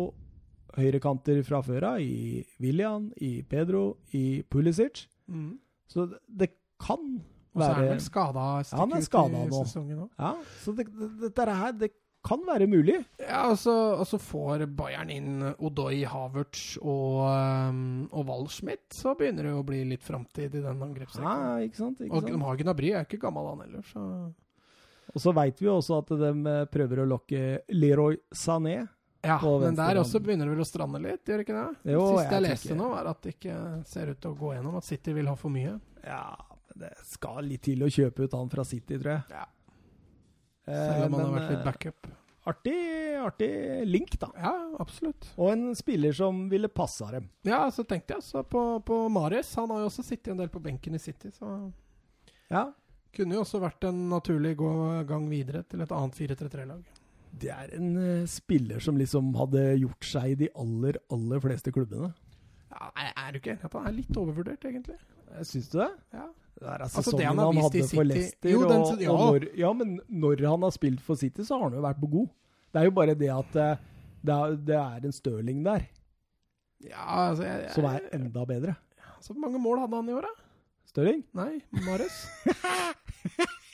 høyrekanter 0.75 1.41
fra 1.47 1.61
før 1.63 1.89
av, 1.93 2.01
i 2.01 2.43
William, 2.63 3.09
i 3.17 3.41
Pedro, 3.47 3.97
i 4.15 4.43
Pulisic. 4.51 5.05
Mm. 5.27 5.57
Så 5.87 6.07
det, 6.11 6.19
det 6.27 6.49
kan 6.81 7.21
Og 7.55 7.61
så 7.61 7.67
er 7.69 7.73
han 7.73 7.83
være 7.83 7.91
vel 7.93 8.01
skada 8.03 8.45
Ja, 8.59 8.79
han 8.81 8.95
er 8.95 9.05
skadet 9.05 9.45
nå. 9.49 10.07
Ja, 10.19 10.33
så 10.63 10.73
det, 10.75 10.87
det, 10.91 11.11
dette 11.23 11.45
her, 11.55 11.71
det 11.79 11.91
kan 12.25 12.41
være 12.47 12.65
mulig. 12.69 12.95
Ja, 13.21 13.43
og 13.51 13.57
så, 13.61 13.73
og 13.99 14.05
så 14.09 14.17
får 14.21 14.63
Bayern 14.75 15.11
inn 15.13 15.43
Odoi, 15.59 15.99
Havertz 16.09 16.77
og, 16.81 17.19
um, 17.21 17.83
og 18.11 18.25
Waldschmidt. 18.31 18.87
Så 18.97 19.13
begynner 19.19 19.45
det 19.45 19.53
å 19.53 19.65
bli 19.67 19.83
litt 19.91 20.03
framtid 20.05 20.57
i 20.57 20.63
den 20.65 20.81
Ja, 20.81 21.35
ikke 21.61 21.77
sant? 21.77 22.01
Ikke 22.01 22.11
Og 22.17 22.25
de 22.25 22.33
sant? 22.33 22.43
har 22.47 22.57
Gnabry, 22.63 22.91
er 22.97 23.05
ikke 23.05 23.21
gammel 23.21 23.51
han 23.51 23.61
heller, 23.67 23.85
så 23.91 24.33
Og 25.13 25.21
så 25.21 25.31
veit 25.37 25.61
vi 25.61 25.67
jo 25.69 25.77
også 25.77 25.99
at 26.01 26.09
de 26.17 26.31
eh, 26.49 26.65
prøver 26.73 27.03
å 27.03 27.07
lokke 27.07 27.43
Leroy 27.71 28.17
Sané. 28.33 28.87
Ja, 29.25 29.39
men 29.41 29.73
der 29.77 29.97
også 30.01 30.19
begynner 30.21 30.45
det 30.45 30.53
vel 30.53 30.61
å 30.65 30.67
strande 30.67 30.99
litt, 31.01 31.23
gjør 31.25 31.39
det 31.41 31.45
ikke 31.47 31.61
det? 31.61 31.93
Jo, 31.93 32.01
det 32.01 32.17
siste 32.19 32.25
jeg 32.25 32.35
jeg, 32.35 32.43
leste 32.49 32.67
tenker- 32.69 32.81
nå, 32.81 32.89
var 32.91 33.07
at 33.09 33.21
det 33.23 33.31
ikke 33.39 33.55
ser 33.89 34.11
ut 34.11 34.19
til 34.21 34.31
å 34.33 34.37
gå 34.37 34.51
gjennom, 34.53 34.75
at 34.77 34.83
City 34.85 35.13
vil 35.13 35.25
ha 35.31 35.35
for 35.39 35.49
mye. 35.53 35.79
Ja, 36.05 36.35
men 36.69 36.83
det 36.83 36.91
skal 37.09 37.43
litt 37.45 37.63
til 37.65 37.81
å 37.85 37.89
kjøpe 37.89 38.25
ut 38.27 38.35
han 38.37 38.49
fra 38.49 38.65
City, 38.65 38.97
tror 39.01 39.13
jeg. 39.15 39.23
Ja. 39.31 39.45
Eh, 40.65 40.73
Selv 40.73 41.05
om 41.07 41.13
han 41.19 41.25
har 41.27 41.33
vært 41.39 41.51
litt 41.51 41.59
eh, 41.59 41.65
backup. 41.65 42.07
Artig, 42.45 42.75
artig 43.25 43.49
link, 43.89 44.19
da. 44.21 44.27
Ja, 44.37 44.51
absolutt. 44.79 45.25
Og 45.41 45.49
en 45.51 45.71
spiller 45.77 46.13
som 46.13 46.43
ville 46.51 46.69
passa 46.69 47.07
dem. 47.15 47.29
Ja, 47.47 47.63
så 47.73 47.81
tenkte 47.89 48.19
jeg 48.19 48.25
så 48.27 48.43
på, 48.45 48.61
på 48.85 48.99
Marius. 49.09 49.49
Han 49.57 49.71
har 49.73 49.81
jo 49.81 49.87
også 49.89 50.05
sittet 50.05 50.29
en 50.35 50.41
del 50.43 50.51
på 50.53 50.61
benken 50.61 50.93
i 50.97 51.01
City, 51.01 51.31
så 51.33 51.55
Ja. 52.53 52.67
kunne 53.15 53.33
jo 53.33 53.41
også 53.41 53.61
vært 53.63 53.87
en 53.89 54.03
naturlig 54.11 54.53
gå 54.59 54.69
gang 55.09 55.25
videre 55.31 55.63
til 55.65 55.81
et 55.81 55.91
annet 55.95 56.13
4-3-3-lag. 56.19 56.83
Det 57.35 57.49
er 57.51 57.73
en 57.75 57.89
uh, 57.97 58.25
spiller 58.29 58.79
som 58.79 58.95
liksom 58.95 59.33
hadde 59.35 59.63
gjort 59.81 60.05
seg 60.07 60.35
i 60.35 60.35
de 60.45 60.49
aller, 60.55 60.99
aller 61.11 61.41
fleste 61.43 61.73
klubbene. 61.73 62.13
Ja, 62.71 62.91
er, 62.95 63.31
du 63.33 63.39
ikke 63.39 63.55
enig 63.55 63.63
i 63.65 63.67
at 63.71 63.73
han 63.79 63.87
er 63.89 63.95
litt 63.97 64.17
overvurdert, 64.21 64.63
egentlig? 64.69 64.95
Eh, 65.31 65.41
Syns 65.47 65.67
du 65.73 65.79
det? 65.81 65.89
Ja. 66.13 66.29
Det 66.55 66.67
er 66.71 66.85
Altså, 66.85 67.03
sesongen 67.03 67.19
det 67.19 67.27
han 67.27 67.41
han, 67.41 67.57
hadde 67.65 67.81
City... 67.83 67.95
for 67.97 68.07
Leicester. 68.07 68.49
Jo, 68.53 68.61
den- 68.69 68.85
og, 68.85 69.01
ja. 69.01 69.11
og 69.11 69.25
når, 69.33 69.47
ja, 69.59 69.73
men 69.75 69.99
når 70.07 70.45
han 70.47 70.63
har 70.63 70.73
spilt 70.75 71.03
for 71.03 71.19
City, 71.19 71.43
så 71.43 71.59
har 71.59 71.69
han 71.69 71.77
jo 71.77 71.83
vært 71.83 71.99
på 71.99 72.09
god. 72.13 72.31
Det 72.71 72.81
er 72.81 72.87
jo 72.89 72.95
bare 72.95 73.15
det 73.19 73.31
at 73.31 73.59
eh, 73.59 73.83
det 74.25 74.33
er, 74.35 74.55
det 74.67 74.77
er 74.79 75.05
en 75.05 75.13
Stirling 75.15 75.59
der 75.65 75.85
Ja, 76.83 77.29
altså 77.29 77.45
jeg, 77.45 77.61
jeg, 77.67 77.73
som 77.75 77.85
er 77.87 78.07
enda 78.15 78.45
bedre. 78.47 78.75
Så 79.23 79.33
mange 79.33 79.59
mål 79.61 79.79
hadde 79.83 79.95
han 79.95 80.09
i 80.09 80.15
år, 80.15 80.27
da? 80.27 80.33
Stirling? 80.91 81.21
Nei, 81.35 81.59
Marius? 81.85 82.17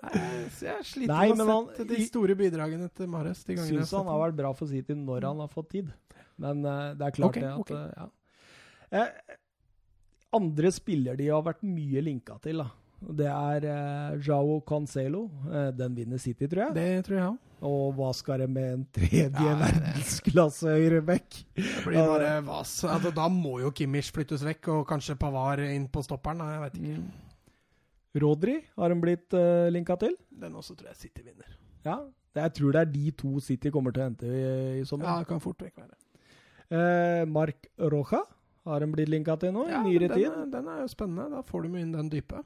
Nei, 0.00 0.20
jeg 0.64 0.84
sliter 0.86 1.12
Nei, 1.12 1.26
med 1.36 1.44
å 1.44 1.58
sette 1.68 1.86
de 1.90 2.00
store 2.08 2.36
bidragene 2.38 2.88
til 2.96 3.10
Marius. 3.12 3.42
De 3.44 3.56
gangene 3.58 3.80
jeg 3.80 3.84
Syns 3.84 3.98
han 3.98 4.08
har 4.08 4.22
vært 4.22 4.38
bra 4.38 4.52
for 4.56 4.70
City 4.70 4.96
når 4.96 5.28
han 5.28 5.42
har 5.44 5.50
fått 5.52 5.70
tid. 5.76 5.90
Men 6.40 6.64
uh, 6.64 6.92
det 6.96 7.10
er 7.10 7.16
klart 7.16 7.34
okay, 7.34 7.44
det 7.44 7.50
at 7.52 7.60
okay. 7.60 7.76
uh, 7.76 7.88
ja. 8.00 9.02
eh, 9.02 9.38
Andre 10.36 10.70
spiller 10.74 11.18
de 11.18 11.30
har 11.32 11.42
vært 11.46 11.64
mye 11.66 12.02
linka 12.06 12.36
til, 12.44 12.62
da. 12.62 12.68
Det 13.00 13.26
er 13.26 13.64
eh, 13.64 14.18
Jao 14.26 14.58
Cancelo. 14.66 15.24
Eh, 15.48 15.70
den 15.76 15.94
vinner 15.96 16.20
City, 16.20 16.46
tror 16.50 16.68
jeg. 16.68 16.76
Det 16.76 17.06
tror 17.06 17.16
jeg 17.16 17.28
òg. 17.30 17.38
Og 17.70 17.96
hva 17.96 18.10
skal 18.16 18.40
det 18.40 18.48
med 18.48 18.68
en 18.72 18.84
tredje 18.96 19.28
Ja, 19.28 19.56
verdensklasse 19.60 20.76
høyreback? 20.78 21.40
Vas. 22.46 22.72
Altså, 22.88 23.12
da 23.12 23.26
må 23.32 23.58
jo 23.60 23.72
Kimmich 23.76 24.08
flyttes 24.16 24.44
vekk, 24.46 24.70
og 24.72 24.86
kanskje 24.88 25.18
Pavar 25.20 25.60
inn 25.66 25.88
på 25.92 26.04
stopperen. 26.04 26.40
Jeg 26.54 26.62
vet 26.64 26.78
ikke. 26.80 27.02
Mm. 27.02 27.10
Rodri 28.20 28.56
har 28.80 28.90
de 28.92 29.00
blitt 29.02 29.36
eh, 29.38 29.68
linka 29.72 29.96
til. 30.00 30.16
Den 30.40 30.56
også 30.58 30.76
tror 30.78 30.92
jeg 30.92 31.02
City 31.04 31.24
vinner. 31.26 31.52
Ja. 31.84 32.00
Jeg 32.40 32.54
tror 32.56 32.74
det 32.74 32.80
er 32.84 32.92
de 32.92 33.12
to 33.18 33.40
City 33.42 33.72
kommer 33.74 33.94
til 33.94 34.04
å 34.04 34.08
hente 34.08 34.28
i, 34.28 34.42
i 34.80 34.84
Ja, 34.84 35.16
det 35.18 35.28
kan 35.28 35.42
fort 35.42 35.62
vekk 35.64 35.82
være. 35.82 35.96
Eh, 36.70 37.24
Mark 37.26 37.66
Roja 37.90 38.22
har 38.68 38.82
den 38.82 38.92
blitt 38.92 39.08
linka 39.08 39.36
til 39.40 39.54
nå, 39.56 39.66
Ja, 39.70 39.80
i 39.80 39.88
nyere 39.88 40.08
den, 40.10 40.18
tid. 40.18 40.48
den 40.52 40.68
er 40.68 40.82
jo 40.82 40.88
spennende. 40.92 41.28
Da 41.32 41.42
får 41.46 41.64
de 41.64 41.72
med 41.72 41.86
inn 41.86 41.92
den 41.96 42.10
dype. 42.12 42.42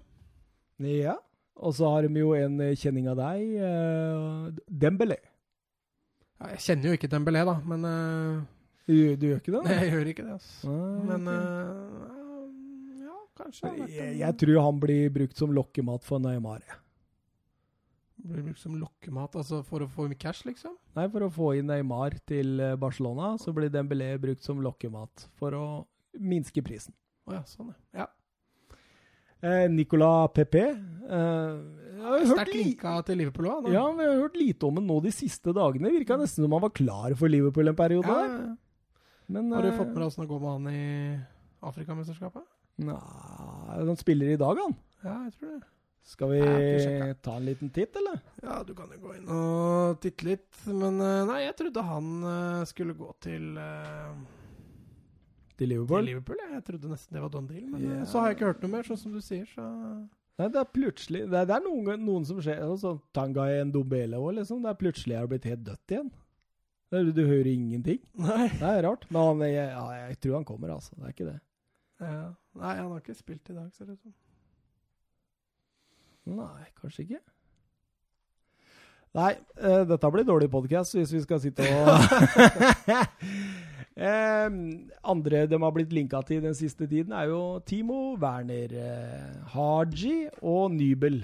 Ja. 0.82 1.16
Og 1.54 1.74
så 1.76 1.90
har 1.90 2.06
de 2.06 2.20
jo 2.20 2.34
en 2.34 2.58
eh, 2.62 2.74
kjenning 2.78 3.06
av 3.10 3.18
deg, 3.20 3.54
uh, 3.62 4.50
Dembélé. 4.66 5.20
Ja, 6.40 6.50
jeg 6.54 6.62
kjenner 6.66 6.90
jo 6.90 6.98
ikke 6.98 7.10
Dembélé, 7.12 7.44
da, 7.46 7.56
men 7.62 7.86
uh, 7.86 8.40
Du, 8.88 8.94
du 9.16 9.28
gjør 9.30 9.38
ikke 9.38 9.54
det? 9.54 9.62
Nei, 9.68 9.76
jeg 9.78 9.92
gjør 9.94 10.10
ikke 10.12 10.24
det. 10.26 10.38
altså. 10.38 10.70
Ah, 10.70 10.96
Men 11.10 11.28
okay. 11.30 11.42
uh, 11.42 13.04
ja 13.04 13.20
kanskje. 13.38 13.74
Jeg, 13.86 14.16
jeg, 14.22 14.38
tror 14.42 14.64
han 14.66 14.80
blir 14.82 15.14
brukt 15.14 15.38
som 15.38 15.54
lokkemat 15.54 16.06
for 16.06 16.22
Neymar. 16.22 16.66
Blir 18.24 18.44
brukt 18.48 18.60
som 18.62 18.74
lokkemat, 18.80 19.38
altså 19.38 19.62
for 19.68 19.84
å 19.84 19.88
få 19.90 20.08
cash, 20.18 20.44
liksom? 20.48 20.74
Nei, 20.96 21.06
for 21.12 21.26
å 21.26 21.32
få 21.32 21.54
inn 21.58 21.70
Neymar 21.70 22.18
til 22.26 22.62
Barcelona, 22.80 23.34
så 23.38 23.54
blir 23.54 23.70
Dembélé 23.70 24.14
brukt 24.18 24.42
som 24.42 24.62
lokkemat 24.64 25.28
for 25.38 25.54
å 25.58 25.66
minske 26.20 26.62
prisen. 26.64 26.94
Å 27.24 27.30
oh, 27.30 27.36
ja, 27.38 27.42
sånn, 27.48 27.72
ja. 27.96 28.08
Eh, 29.44 29.66
Nicolas 29.68 30.30
Pepe 30.32 30.62
eh, 30.64 31.54
Sterkt 32.24 32.54
linka 32.56 32.94
til 33.04 33.18
Liverpool 33.20 33.48
òg. 33.50 33.68
Ja, 33.72 33.84
vi 33.96 34.06
har 34.06 34.22
hørt 34.22 34.36
lite 34.40 34.68
om 34.68 34.80
ham 34.80 34.88
nå 34.88 34.98
de 35.04 35.12
siste 35.12 35.52
dagene. 35.56 35.92
Virka 35.92 36.16
nesten 36.20 36.44
som 36.44 36.56
han 36.56 36.64
var 36.64 36.72
klar 36.76 37.16
for 37.18 37.32
Liverpool 37.32 37.68
en 37.68 37.76
periode. 37.76 38.08
Ja, 38.08 38.56
Men, 39.32 39.52
har 39.52 39.64
du 39.64 39.72
fått 39.72 39.92
med 39.92 40.00
deg 40.02 40.08
åssen 40.08 40.24
det 40.24 40.30
går 40.32 40.42
med 40.42 40.50
han 40.52 40.66
i 40.72 40.84
Afrikamesterskapet? 41.64 42.44
Nei, 42.84 42.98
han 43.88 44.00
spiller 44.00 44.34
i 44.34 44.40
dag, 44.40 44.60
han. 44.60 44.76
Ja, 45.04 45.16
jeg 45.28 45.36
tror 45.38 45.54
det. 45.54 45.62
Skal 46.04 46.34
vi 46.34 46.40
ta 47.24 47.38
en 47.38 47.46
liten 47.46 47.70
titt, 47.72 47.96
eller? 47.96 48.18
Ja, 48.42 48.58
du 48.66 48.74
kan 48.76 48.90
jo 48.92 48.98
gå 49.00 49.14
inn 49.16 49.28
og 49.32 50.00
titte 50.04 50.28
litt. 50.28 50.50
Men 50.68 51.00
eh, 51.00 51.22
nei, 51.30 51.38
jeg 51.46 51.56
trodde 51.60 51.84
han 51.88 52.10
eh, 52.28 52.64
skulle 52.68 52.96
gå 52.98 53.08
til 53.24 53.54
Til 55.58 55.70
Liverpool? 55.70 56.02
Til 56.02 56.10
Liverpool, 56.10 56.42
ja. 56.42 56.50
Jeg 56.56 56.66
trodde 56.66 56.90
nesten 56.90 57.16
det 57.16 57.22
var 57.22 57.32
done 57.32 57.48
deal. 57.48 57.64
Men 57.70 57.86
yeah. 57.86 58.04
så 58.10 58.20
har 58.20 58.30
jeg 58.30 58.38
ikke 58.38 58.50
hørt 58.50 58.64
noe 58.64 58.72
mer, 58.72 58.86
sånn 58.88 59.00
som 59.00 59.14
du 59.14 59.22
sier, 59.22 59.46
så 59.54 59.70
Nei, 60.34 60.48
det 60.50 60.58
er 60.58 60.70
plutselig 60.74 61.20
Det 61.30 61.36
er, 61.38 61.44
det 61.46 61.54
er 61.54 61.62
noen, 61.62 62.00
noen, 62.02 62.24
som 62.26 62.40
skjer 62.42 62.62
sånn 62.82 62.96
Tangai 63.14 63.60
Ndombele 63.68 64.18
òg, 64.18 64.32
liksom. 64.40 64.64
Det 64.64 64.72
er 64.72 64.80
plutselig 64.80 65.18
har 65.20 65.28
blitt 65.30 65.46
helt 65.46 65.62
dødt 65.66 65.94
igjen. 65.94 66.10
Du, 66.94 67.10
du 67.14 67.22
hører 67.26 67.50
ingenting. 67.50 68.00
Nei. 68.18 68.48
Det 68.54 68.70
er 68.70 68.82
rart. 68.86 69.06
Men 69.14 69.28
han, 69.28 69.44
jeg, 69.46 69.68
ja, 69.70 69.84
jeg 70.08 70.18
tror 70.22 70.36
han 70.40 70.48
kommer, 70.48 70.74
altså. 70.74 70.94
Det 70.98 71.06
er 71.06 71.14
ikke 71.14 71.28
det. 71.28 71.38
Ja. 72.02 72.26
Nei, 72.58 72.74
han 72.80 72.90
har 72.90 73.00
ikke 73.02 73.16
spilt 73.18 73.50
i 73.50 73.54
dag, 73.54 73.70
ser 73.74 73.88
det 73.88 73.96
ut 73.96 74.02
som. 74.02 74.14
Nei, 76.34 76.66
kanskje 76.80 77.06
ikke. 77.06 77.22
Nei, 79.14 79.30
uh, 79.62 79.82
dette 79.86 80.10
blir 80.10 80.26
dårlig 80.26 80.48
podkast 80.50 80.96
hvis 80.96 81.12
vi 81.14 81.20
skal 81.22 81.38
sitte 81.42 81.62
og 81.70 81.86
uh, 84.00 84.58
Andre 85.12 85.44
de 85.50 85.60
har 85.62 85.74
blitt 85.76 85.94
linka 85.94 86.20
til 86.26 86.42
den 86.44 86.56
siste 86.58 86.88
tiden, 86.90 87.14
er 87.14 87.30
jo 87.30 87.40
Timo 87.66 88.16
Werner, 88.20 88.76
eh, 88.80 89.40
Haji 89.54 90.28
og 90.42 90.70
Nybel. 90.74 91.20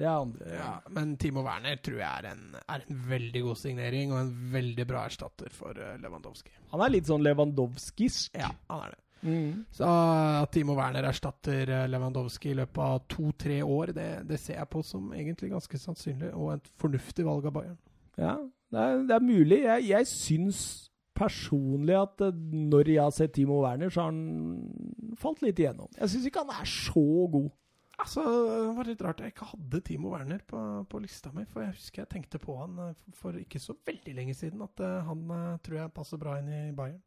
Det 0.00 0.06
er 0.08 0.16
andre. 0.16 0.48
Ja, 0.56 0.72
men 0.96 1.12
Timo 1.20 1.44
Werner 1.44 1.76
tror 1.84 2.00
jeg 2.00 2.08
er 2.08 2.30
en, 2.30 2.56
er 2.62 2.86
en, 2.86 3.04
veldig 3.10 3.42
god 3.44 3.60
signering 3.60 4.14
og 4.14 4.22
en 4.22 4.32
veldig 4.54 4.86
bra 4.88 5.04
erstatter 5.10 5.52
for 5.52 5.76
Lewandowski. 5.76 6.54
Han 6.72 6.84
er 6.84 6.94
litt 6.94 7.10
sånn 7.10 7.24
Lewandowskisk. 7.26 8.32
Ja, 8.40 8.48
han 8.72 8.86
er 8.86 8.94
det. 8.94 9.02
Mm. 9.22 9.64
Så 9.70 9.84
at 9.84 10.52
Timo 10.54 10.74
Werner 10.78 11.04
erstatter 11.10 11.68
eh, 11.68 11.86
Lewandowski 11.92 12.54
i 12.54 12.56
løpet 12.56 12.80
av 12.84 13.02
to-tre 13.10 13.60
år, 13.62 13.92
det, 13.96 14.08
det, 14.28 14.38
ser 14.40 14.56
jeg 14.60 14.70
på 14.72 14.82
som 14.86 15.12
egentlig 15.12 15.52
ganske 15.52 15.80
sannsynlig, 15.80 16.32
og 16.32 16.54
et 16.54 16.70
fornuftig 16.80 17.26
valg 17.26 17.50
av 17.50 17.56
Bayern. 17.58 17.76
Ja, 18.16 18.36
det 18.72 18.86
er, 18.86 19.02
det 19.08 19.16
er 19.16 19.26
mulig. 19.26 19.60
Jeg, 19.66 19.88
jeg 19.90 20.08
syns 20.08 20.62
personlig 21.20 21.96
at 22.00 22.26
eh, 22.26 22.42
når 22.72 22.92
jeg 22.94 23.02
har 23.04 23.14
sett 23.14 23.34
Timo 23.36 23.60
Werner, 23.64 23.92
så 23.92 24.06
har 24.06 24.12
han 24.12 25.16
falt 25.20 25.44
litt 25.44 25.60
igjennom. 25.60 25.90
Jeg 25.98 26.12
syns 26.14 26.30
ikke 26.30 26.44
han 26.46 26.54
er 26.56 26.70
så 26.70 27.06
god. 27.32 27.50
Altså, 28.00 28.24
Det 28.24 28.74
var 28.78 28.88
litt 28.88 29.02
rart 29.04 29.20
jeg 29.20 29.34
ikke 29.34 29.50
hadde 29.50 29.82
Timo 29.84 30.14
Werner 30.14 30.40
på, 30.48 30.58
på, 30.88 31.02
lista 31.04 31.32
mi. 31.36 31.44
For 31.50 31.66
jeg 31.66 31.76
husker 31.76 32.04
jeg 32.04 32.12
tenkte 32.16 32.40
på 32.42 32.56
han 32.62 32.80
eh, 32.86 33.06
for 33.20 33.36
ikke 33.36 33.62
så 33.62 33.76
veldig 33.86 34.16
lenge 34.16 34.36
siden. 34.38 34.64
At 34.64 34.82
han 35.06 35.28
tror 35.64 35.82
jeg 35.82 35.96
passer 35.96 36.20
bra 36.20 36.38
inn 36.40 36.48
i 36.48 36.64
Bayern. 36.76 37.02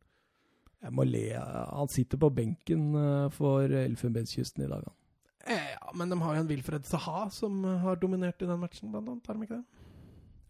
Jeg 0.84 0.92
må 0.92 1.06
le. 1.08 1.24
Han 1.40 1.92
sitter 1.92 2.20
på 2.20 2.30
benken 2.36 2.92
eh, 3.00 3.30
for 3.34 3.72
Elfenbenskysten 3.84 4.66
i 4.66 4.70
dag, 4.70 4.84
han. 4.84 5.00
Eh, 5.44 5.72
ja, 5.76 5.94
men 6.00 6.12
de 6.12 6.18
har 6.22 6.36
jo 6.36 6.44
en 6.44 6.50
Wilfred 6.50 6.86
Saha 6.88 7.28
som 7.32 7.64
har 7.84 8.00
dominert 8.00 8.42
i 8.44 8.48
den 8.48 8.60
matchen, 8.60 8.92
blant 8.92 9.10
annet. 9.12 9.28
Har 9.28 9.40
de 9.40 9.48
ikke 9.48 9.62
det? 9.62 9.83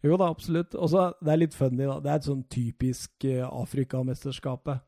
Jo 0.04 0.18
da, 0.20 0.28
absolutt. 0.28 0.76
Også, 0.76 1.12
det 1.24 1.32
er 1.32 1.40
litt 1.40 1.56
funny, 1.56 1.86
da. 1.88 2.00
Det 2.04 2.12
er 2.12 2.20
et 2.20 2.28
sånn 2.28 2.44
typisk 2.52 3.28
uh, 3.30 3.46
Afrikamesterskapet. 3.62 4.84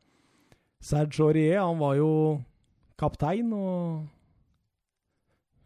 Serge 0.84 1.24
Aurier, 1.24 1.62
han 1.62 1.80
var 1.80 1.96
jo 1.96 2.10
kaptein 3.00 3.48
og 3.56 4.04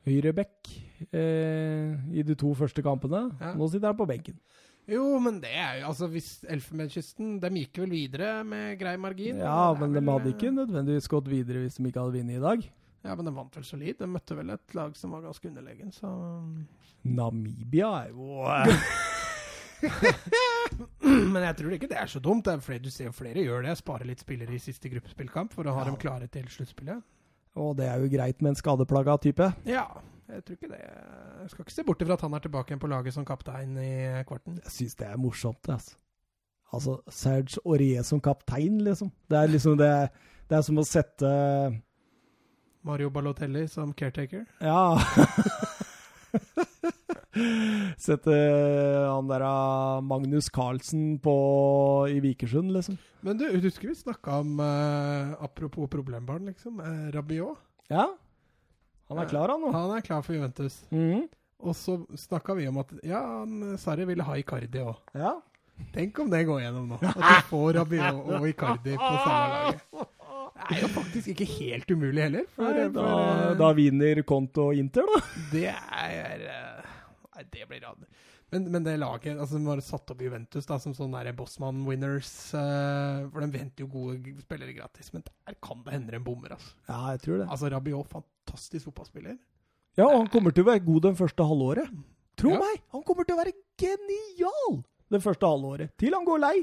høyreback 0.06 0.70
eh, 1.12 1.98
i 2.14 2.24
de 2.26 2.36
to 2.38 2.52
første 2.56 2.82
kampene. 2.84 3.26
Ja. 3.40 3.52
Nå 3.58 3.68
sitter 3.70 3.90
han 3.92 3.98
på 3.98 4.08
benken. 4.08 4.38
Jo, 4.90 5.04
men 5.22 5.38
det 5.42 5.52
er 5.54 5.80
jo 5.80 5.90
altså 5.90 6.08
hvis 6.10 6.40
Elfenbenskysten 6.50 7.36
De 7.38 7.50
gikk 7.60 7.78
vel 7.82 7.92
videre 7.92 8.40
med 8.48 8.78
grei 8.80 8.96
margin? 8.98 9.38
Ja, 9.38 9.68
men 9.78 9.92
de 9.94 10.02
hadde 10.02 10.32
ikke 10.32 10.50
nødvendigvis 10.54 11.06
gått 11.12 11.28
videre 11.30 11.62
hvis 11.62 11.78
de 11.78 11.84
ikke 11.86 12.00
hadde 12.02 12.16
vunnet 12.16 12.40
i 12.40 12.42
dag. 12.42 12.64
Ja, 13.04 13.14
men 13.14 13.28
de 13.28 13.34
vant 13.36 13.54
vel 13.56 13.64
solid. 13.68 14.00
De 14.00 14.08
møtte 14.10 14.36
vel 14.36 14.50
et 14.56 14.74
lag 14.76 14.96
som 14.98 15.14
var 15.14 15.22
ganske 15.28 15.46
underlegen, 15.48 15.92
så 15.94 16.10
Namibia 17.06 17.92
er 18.02 18.10
jo 18.12 18.42
Men 21.32 21.42
jeg 21.44 21.56
tror 21.58 21.74
ikke 21.76 21.88
det 21.90 21.98
er 22.00 22.10
så 22.10 22.20
dumt. 22.22 22.44
Det 22.46 22.54
er 22.54 22.64
flere, 22.64 22.82
du 22.84 22.90
ser 22.92 23.14
flere 23.16 23.44
gjør 23.44 23.64
det. 23.66 23.76
Sparer 23.80 24.08
litt 24.08 24.22
spillere 24.22 24.54
i 24.56 24.62
siste 24.62 24.92
gruppespillkamp 24.92 25.54
for 25.56 25.68
å 25.68 25.74
ha 25.76 25.84
ja. 25.84 25.90
dem 25.90 25.98
klare 26.00 26.28
til 26.32 26.46
sluttspillet. 26.52 27.02
Og 27.60 27.74
det 27.80 27.88
er 27.90 28.02
jo 28.02 28.10
greit 28.12 28.38
med 28.42 28.52
en 28.52 28.60
skadeplaga 28.60 29.16
type. 29.22 29.50
Ja, 29.66 29.86
jeg 30.30 30.44
tror 30.46 30.58
ikke 30.58 30.70
det. 30.70 30.82
Jeg 31.40 31.50
skal 31.52 31.64
ikke 31.64 31.74
se 31.74 31.86
bort 31.88 32.04
ifra 32.04 32.16
at 32.16 32.24
han 32.26 32.36
er 32.36 32.44
tilbake 32.44 32.72
igjen 32.72 32.82
på 32.82 32.90
laget 32.92 33.16
som 33.16 33.26
kaptein 33.26 33.74
i 33.82 33.92
kvarten. 34.28 34.60
Jeg 34.62 34.74
syns 34.76 34.98
det 35.00 35.08
er 35.08 35.20
morsomt, 35.20 35.72
altså. 35.72 35.98
Altså, 36.70 37.00
Serge 37.10 37.58
Aurier 37.66 38.04
som 38.06 38.20
kaptein, 38.22 38.78
liksom. 38.86 39.10
Det 39.30 39.38
er 39.38 39.50
liksom 39.50 39.78
det, 39.80 39.90
det 40.46 40.60
er 40.60 40.62
som 40.62 40.78
å 40.78 40.86
sette 40.86 41.30
Mario 42.86 43.10
Balotelli 43.10 43.66
som 43.68 43.92
caretaker? 43.92 44.46
Ja. 44.62 44.94
Sette 48.04 48.34
han 48.34 49.28
der 49.30 49.44
ah, 49.46 50.00
Magnus 50.02 50.50
Carlsen 50.50 51.18
på, 51.22 51.34
i 52.10 52.18
Vikersund, 52.24 52.72
liksom. 52.74 52.98
Men 53.26 53.38
du, 53.38 53.46
husker 53.60 53.90
vi 53.90 53.94
snakka 53.94 54.40
om 54.40 54.60
uh, 54.60 55.36
Apropos 55.44 55.90
problembarn, 55.92 56.48
liksom. 56.50 56.80
Uh, 56.80 57.10
Rabiot? 57.14 57.60
Ja. 57.90 58.08
Han 59.10 59.18
er 59.18 59.28
klar, 59.30 59.50
han 59.50 59.62
nå. 59.62 59.70
Han 59.74 59.94
er 59.96 60.06
klar 60.06 60.22
for 60.26 60.36
Juventus. 60.36 60.80
Mm. 60.94 61.26
Og 61.60 61.76
så 61.76 61.98
snakka 62.16 62.54
vi 62.56 62.68
om 62.70 62.78
at 62.80 62.92
ja, 63.04 63.20
Sarri 63.82 64.06
ville 64.08 64.24
ha 64.24 64.38
Icardi 64.38 64.82
òg. 64.82 65.00
Ja. 65.18 65.34
Tenk 65.94 66.18
om 66.22 66.30
det 66.30 66.44
går 66.48 66.62
gjennom 66.64 66.94
nå. 66.94 67.00
At 67.02 67.20
du 67.20 67.50
får 67.50 67.74
Rabiot 67.80 68.32
og 68.38 68.48
Icardi 68.48 68.96
på 68.96 69.12
samme 69.20 69.44
laget. 69.56 70.08
Det 70.60 70.76
er 70.76 70.82
jo 70.84 70.88
faktisk 70.92 71.30
ikke 71.32 71.46
helt 71.48 71.90
umulig 71.90 72.22
heller. 72.22 72.44
For, 72.54 72.68
nei, 72.68 72.84
da, 72.92 73.04
for, 73.06 73.54
da, 73.58 73.70
vinner 73.74 74.20
Konto 74.28 74.68
Inter, 74.76 75.08
da. 75.08 75.20
Det 75.50 75.70
er 75.72 76.44
eh, 76.44 76.69
Nei, 77.40 77.48
det 77.52 77.66
blir 77.68 77.80
rad. 77.80 78.04
Men, 78.50 78.66
men, 78.72 78.84
det 78.84 78.96
laget 78.98 79.38
altså 79.38 79.58
De 79.58 79.66
har 79.68 79.80
satt 79.84 80.10
opp 80.12 80.22
Juventus 80.22 80.66
da 80.66 80.78
som 80.82 80.94
sånn 80.96 81.14
Bossman-winners. 81.38 82.32
Uh, 82.52 83.28
for 83.30 83.40
de 83.40 83.50
venter 83.54 83.84
jo 83.84 83.90
gode 83.92 84.34
spillere 84.42 84.74
gratis. 84.76 85.12
Men 85.14 85.24
der 85.24 85.56
kan 85.62 85.84
det 85.86 85.94
hende 85.94 86.18
en 86.18 86.26
bommer. 86.26 86.56
Altså. 86.58 86.74
Ja, 86.88 87.00
jeg 87.14 87.22
tror 87.24 87.40
det. 87.40 87.48
Altså 87.48 87.70
Rabiot, 87.72 88.10
fantastisk 88.10 88.90
fotballspiller. 88.90 89.38
Ja, 89.98 90.06
og 90.06 90.18
han 90.18 90.28
kommer 90.32 90.54
til 90.54 90.66
å 90.66 90.70
være 90.70 90.84
god 90.84 91.08
den 91.08 91.16
første 91.18 91.46
halvåret. 91.46 91.94
Tro 92.40 92.52
ja. 92.54 92.60
meg! 92.60 92.84
Han 92.94 93.06
kommer 93.06 93.26
til 93.26 93.36
å 93.36 93.40
være 93.40 93.56
genial 93.80 94.82
det 95.10 95.22
første 95.24 95.48
halvåret. 95.48 95.96
Til 95.98 96.14
han 96.14 96.28
går 96.28 96.44
lei. 96.44 96.56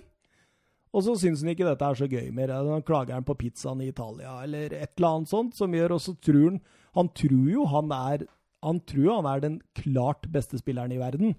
Og 0.96 1.04
så 1.04 1.14
syns 1.20 1.44
han 1.44 1.52
ikke 1.52 1.68
dette 1.68 1.84
er 1.84 1.98
så 2.00 2.08
gøy 2.10 2.30
mer. 2.34 2.54
Han 2.56 2.86
klager 2.86 3.18
han 3.18 3.26
på 3.28 3.36
pizzaen 3.38 3.84
i 3.84 3.90
Italia 3.92 4.38
eller 4.46 4.72
et 4.72 4.94
eller 4.96 5.18
annet 5.18 5.32
sånt 5.32 5.58
som 5.58 5.74
gjør 5.76 5.98
også 5.98 6.16
truren. 6.24 6.62
tror 6.62 6.62
han 6.62 6.74
Han 6.98 7.10
tror 7.14 7.50
jo 7.52 7.66
han 7.66 7.92
er 7.92 8.26
Han 8.66 8.80
tror 8.90 9.20
han 9.20 9.28
er 9.30 9.44
den 9.44 9.60
klart 9.78 10.26
beste 10.34 10.60
spilleren 10.60 10.94
i 10.96 11.02
verden. 11.02 11.36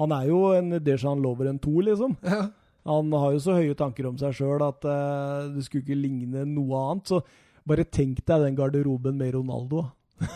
Han 0.00 0.12
er 0.16 0.28
jo 0.28 0.42
en 0.56 0.76
Dejan 0.84 1.22
Loveren 1.24 1.60
2, 1.62 1.72
liksom. 1.88 2.16
Ja. 2.24 2.44
Han 2.88 3.12
har 3.14 3.34
jo 3.36 3.40
så 3.42 3.56
høye 3.60 3.76
tanker 3.78 4.08
om 4.08 4.16
seg 4.18 4.34
sjøl 4.34 4.62
at 4.66 4.84
uh, 4.88 5.48
det 5.54 5.62
skulle 5.66 5.84
ikke 5.86 5.98
ligne 5.98 6.44
noe 6.48 6.80
annet. 6.88 7.12
Så 7.12 7.20
bare 7.68 7.86
tenk 7.86 8.24
deg 8.26 8.46
den 8.48 8.58
garderoben 8.58 9.18
med 9.20 9.36
Ronaldo. 9.36 9.84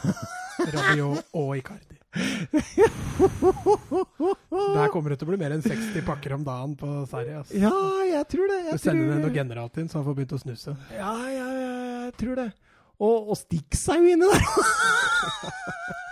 Rabiot 0.72 1.34
og 1.36 1.56
Icardi. 1.58 1.98
Der 4.76 4.88
kommer 4.92 5.12
det 5.12 5.18
til 5.20 5.26
å 5.26 5.32
bli 5.32 5.40
mer 5.40 5.56
enn 5.56 5.64
60 5.64 6.06
pakker 6.06 6.36
om 6.38 6.46
dagen 6.46 6.76
på 6.78 6.92
Sverige. 7.10 7.42
Altså. 7.42 7.58
Ja, 7.60 7.74
jeg 8.08 8.28
tror 8.32 8.52
det. 8.52 8.60
Jeg 8.70 8.78
du 8.78 8.84
sender 8.86 9.10
ned 9.10 9.26
noe 9.26 9.34
generalt 9.34 9.82
inn, 9.82 9.90
så 9.90 10.00
han 10.00 10.06
får 10.06 10.16
begynt 10.20 10.36
å 10.38 10.40
snuse. 10.40 10.76
Ja, 10.94 11.12
ja, 11.28 11.50
ja, 11.50 11.76
jeg 12.06 12.16
tror 12.22 12.40
det. 12.40 12.48
Og, 12.96 13.34
og 13.34 13.36
Stix 13.36 13.84
er 13.92 14.00
jo 14.00 14.16
inne 14.16 14.32
der! 14.32 16.00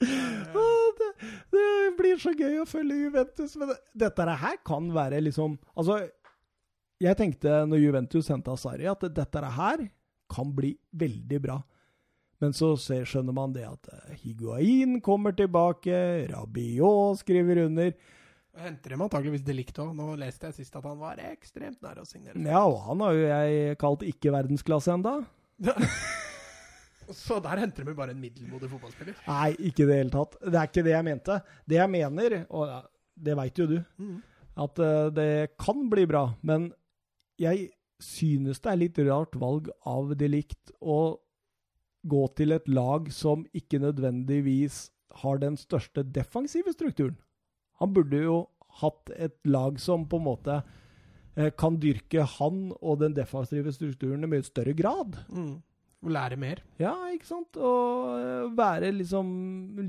det, 0.00 1.10
det, 1.54 1.66
blir 1.98 2.18
så 2.20 2.32
gøy 2.36 2.60
å 2.62 2.68
følge 2.68 2.98
Juventus. 3.06 3.56
Men 3.60 3.72
dette 3.96 4.26
her 4.44 4.58
kan 4.66 4.90
være 4.94 5.22
liksom 5.24 5.56
Altså, 5.74 6.02
jeg 7.02 7.18
tenkte 7.18 7.62
når 7.68 7.82
Juventus 7.84 8.28
henta 8.32 8.56
Sarri, 8.60 8.88
at 8.88 9.08
dette 9.14 9.54
her 9.56 9.86
kan 10.32 10.52
bli 10.56 10.74
veldig 10.96 11.40
bra. 11.42 11.60
Men 12.42 12.52
så 12.52 12.74
ser, 12.80 13.06
skjønner 13.08 13.32
man 13.36 13.54
det 13.54 13.64
at 13.64 13.88
eh, 13.92 14.16
Higuain 14.20 14.98
kommer 15.04 15.32
tilbake, 15.36 16.26
Rabiot 16.28 17.22
skriver 17.22 17.62
under. 17.64 17.94
Henter 18.60 18.92
dem 18.92 19.04
antakeligvis 19.04 19.44
Delict 19.44 19.78
òg. 19.80 19.94
Nå 19.96 20.14
leste 20.20 20.48
jeg 20.48 20.62
sist 20.62 20.76
at 20.76 20.84
han 20.88 21.00
var 21.00 21.20
ekstremt 21.30 21.80
nær 21.84 22.00
å 22.00 22.06
signere. 22.08 22.40
Ja, 22.44 22.64
og 22.64 22.80
han 22.88 23.04
har 23.04 23.16
jo 23.16 23.26
jeg 23.28 23.80
kalt 23.80 24.04
ikke 24.08 24.32
verdensklasse 24.36 24.96
enda. 24.96 25.18
Så 27.14 27.38
der 27.44 27.62
henter 27.62 27.86
de 27.86 27.94
bare 27.96 28.14
en 28.14 28.22
middelmodig 28.22 28.70
fotballspiller? 28.70 29.18
Nei, 29.28 29.50
ikke 29.68 29.84
i 29.84 29.88
det 29.90 29.98
hele 30.00 30.14
tatt. 30.14 30.38
Det 30.42 30.58
er 30.58 30.70
ikke 30.70 30.86
det 30.86 30.94
jeg 30.94 31.06
mente. 31.06 31.38
Det 31.68 31.78
jeg 31.78 31.92
mener, 31.92 32.38
og 32.50 32.72
det 33.16 33.36
veit 33.38 33.60
jo 33.60 33.68
du, 33.70 33.76
mm. 34.02 34.16
at 34.64 34.82
uh, 34.82 35.06
det 35.14 35.30
kan 35.60 35.86
bli 35.92 36.06
bra. 36.10 36.24
Men 36.46 36.70
jeg 37.40 37.70
synes 38.02 38.60
det 38.62 38.72
er 38.72 38.80
litt 38.80 38.98
rart 39.06 39.36
valg 39.40 39.70
av 39.88 40.12
Delict 40.18 40.74
å 40.80 41.16
gå 42.06 42.26
til 42.38 42.54
et 42.54 42.68
lag 42.70 43.08
som 43.14 43.46
ikke 43.56 43.80
nødvendigvis 43.82 44.86
har 45.22 45.40
den 45.42 45.56
største 45.58 46.04
defensive 46.04 46.74
strukturen. 46.74 47.16
Han 47.80 47.92
burde 47.96 48.20
jo 48.22 48.36
hatt 48.82 49.10
et 49.16 49.36
lag 49.48 49.80
som 49.80 50.04
på 50.08 50.20
en 50.20 50.26
måte 50.26 50.58
eh, 51.36 51.50
kan 51.58 51.78
dyrke 51.80 52.26
han 52.36 52.68
og 52.76 53.00
den 53.02 53.16
defensive 53.16 53.72
strukturen 53.74 54.24
i 54.24 54.30
mye 54.30 54.44
større 54.46 54.76
grad. 54.76 55.16
Mm. 55.32 55.56
Og 56.06 56.12
lære 56.14 56.38
mer. 56.38 56.62
Ja, 56.78 56.94
ikke 57.10 57.26
sant. 57.26 57.58
Og 57.58 58.14
eh, 58.14 58.46
være 58.56 58.92
liksom 58.94 59.28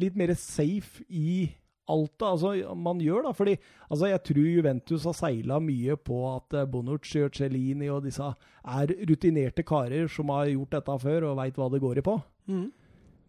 litt 0.01 0.17
mer 0.17 0.33
safe 0.33 1.05
i 1.13 1.45
alt 1.87 2.13
det 2.19 2.27
altså, 2.27 2.75
man 2.75 2.99
gjør, 2.99 3.27
da. 3.27 3.33
Fordi 3.37 3.53
altså, 3.87 4.09
jeg 4.11 4.23
tror 4.29 4.49
Juventus 4.49 5.05
har 5.07 5.15
seila 5.15 5.59
mye 5.63 5.95
på 6.01 6.17
at 6.33 6.57
eh, 6.57 6.67
Bonucci 6.69 7.21
og 7.23 7.37
Cellini 7.37 7.91
og 7.93 8.03
disse 8.07 8.25
er 8.27 8.95
rutinerte 9.09 9.63
karer 9.67 10.09
som 10.11 10.33
har 10.33 10.49
gjort 10.51 10.75
dette 10.79 10.97
før 11.05 11.29
og 11.29 11.37
veit 11.39 11.59
hva 11.59 11.69
det 11.71 11.81
går 11.83 12.01
i 12.01 12.05
på. 12.07 12.17
Mm. 12.51 12.67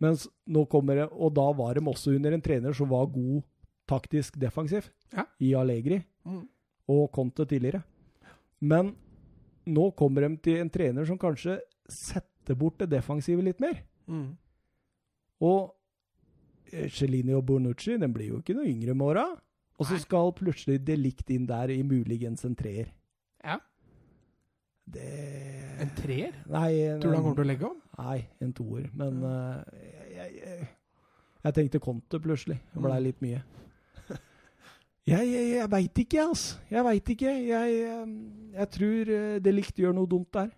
Mens 0.02 0.28
nå 0.46 0.64
kommer 0.70 1.02
det, 1.02 1.08
Og 1.12 1.34
da 1.34 1.46
var 1.58 1.74
de 1.74 1.82
også 1.90 2.14
under 2.14 2.32
en 2.34 2.42
trener 2.42 2.72
som 2.74 2.90
var 2.90 3.10
god 3.10 3.42
taktisk 3.88 4.36
defensiv 4.38 4.88
ja. 5.14 5.24
i 5.40 5.54
Allegri 5.56 6.00
mm. 6.24 6.42
og 6.94 7.10
Conte 7.12 7.46
tidligere. 7.48 7.82
Men 8.60 8.94
nå 9.68 9.90
kommer 9.98 10.26
de 10.26 10.36
til 10.42 10.62
en 10.62 10.70
trener 10.70 11.06
som 11.08 11.18
kanskje 11.20 11.58
setter 11.88 12.37
bort 12.56 12.78
det 12.80 12.90
defensive 12.92 13.42
litt 13.44 13.60
mer. 13.60 13.82
Mm. 14.08 14.30
Og 15.44 15.74
Celini 16.68 16.90
Cellini 16.92 17.34
og 17.36 17.46
Bonucci 17.48 17.96
den 18.00 18.12
blir 18.12 18.32
jo 18.32 18.40
ikke 18.42 18.56
noe 18.56 18.68
yngre 18.68 18.94
med 18.94 19.06
åra. 19.12 19.26
Og 19.78 19.86
så 19.86 19.98
skal 20.02 20.32
plutselig 20.34 20.80
Delikt 20.86 21.30
inn 21.30 21.46
der 21.46 21.70
i 21.70 21.82
muligens 21.86 22.44
en 22.44 22.56
treer. 22.58 22.90
Ja. 23.44 23.58
Det 24.88 25.10
En 25.82 25.92
treer? 25.94 26.34
Nei, 26.50 26.72
en, 26.88 27.00
Tror 27.00 27.12
du 27.12 27.16
han 27.16 27.22
kommer 27.22 27.38
til 27.38 27.44
å 27.44 27.50
legge 27.52 27.68
om? 27.68 27.76
Nei, 28.00 28.18
en 28.42 28.52
toer. 28.56 28.88
Men 28.98 29.20
uh, 29.22 29.60
jeg, 30.10 30.40
jeg, 30.40 30.68
jeg, 31.44 31.54
tenkte 31.54 31.82
Conte 31.82 32.20
plutselig. 32.22 32.58
Det 32.72 32.82
blei 32.82 32.98
mm. 32.98 33.06
litt 33.06 33.22
mye. 33.24 33.44
Jeg, 35.08 35.24
jeg, 35.32 35.44
jeg 35.54 35.68
veit 35.72 35.98
ikke, 36.02 36.20
altså. 36.20 36.58
Jeg 36.68 36.84
veit 36.84 37.10
ikke. 37.14 37.30
Jeg, 37.48 37.76
jeg, 38.52 38.66
tror 38.74 39.12
eh, 39.14 39.36
Delikt 39.40 39.78
gjør 39.80 39.94
noe 39.96 40.10
dumt 40.10 40.28
der. 40.36 40.50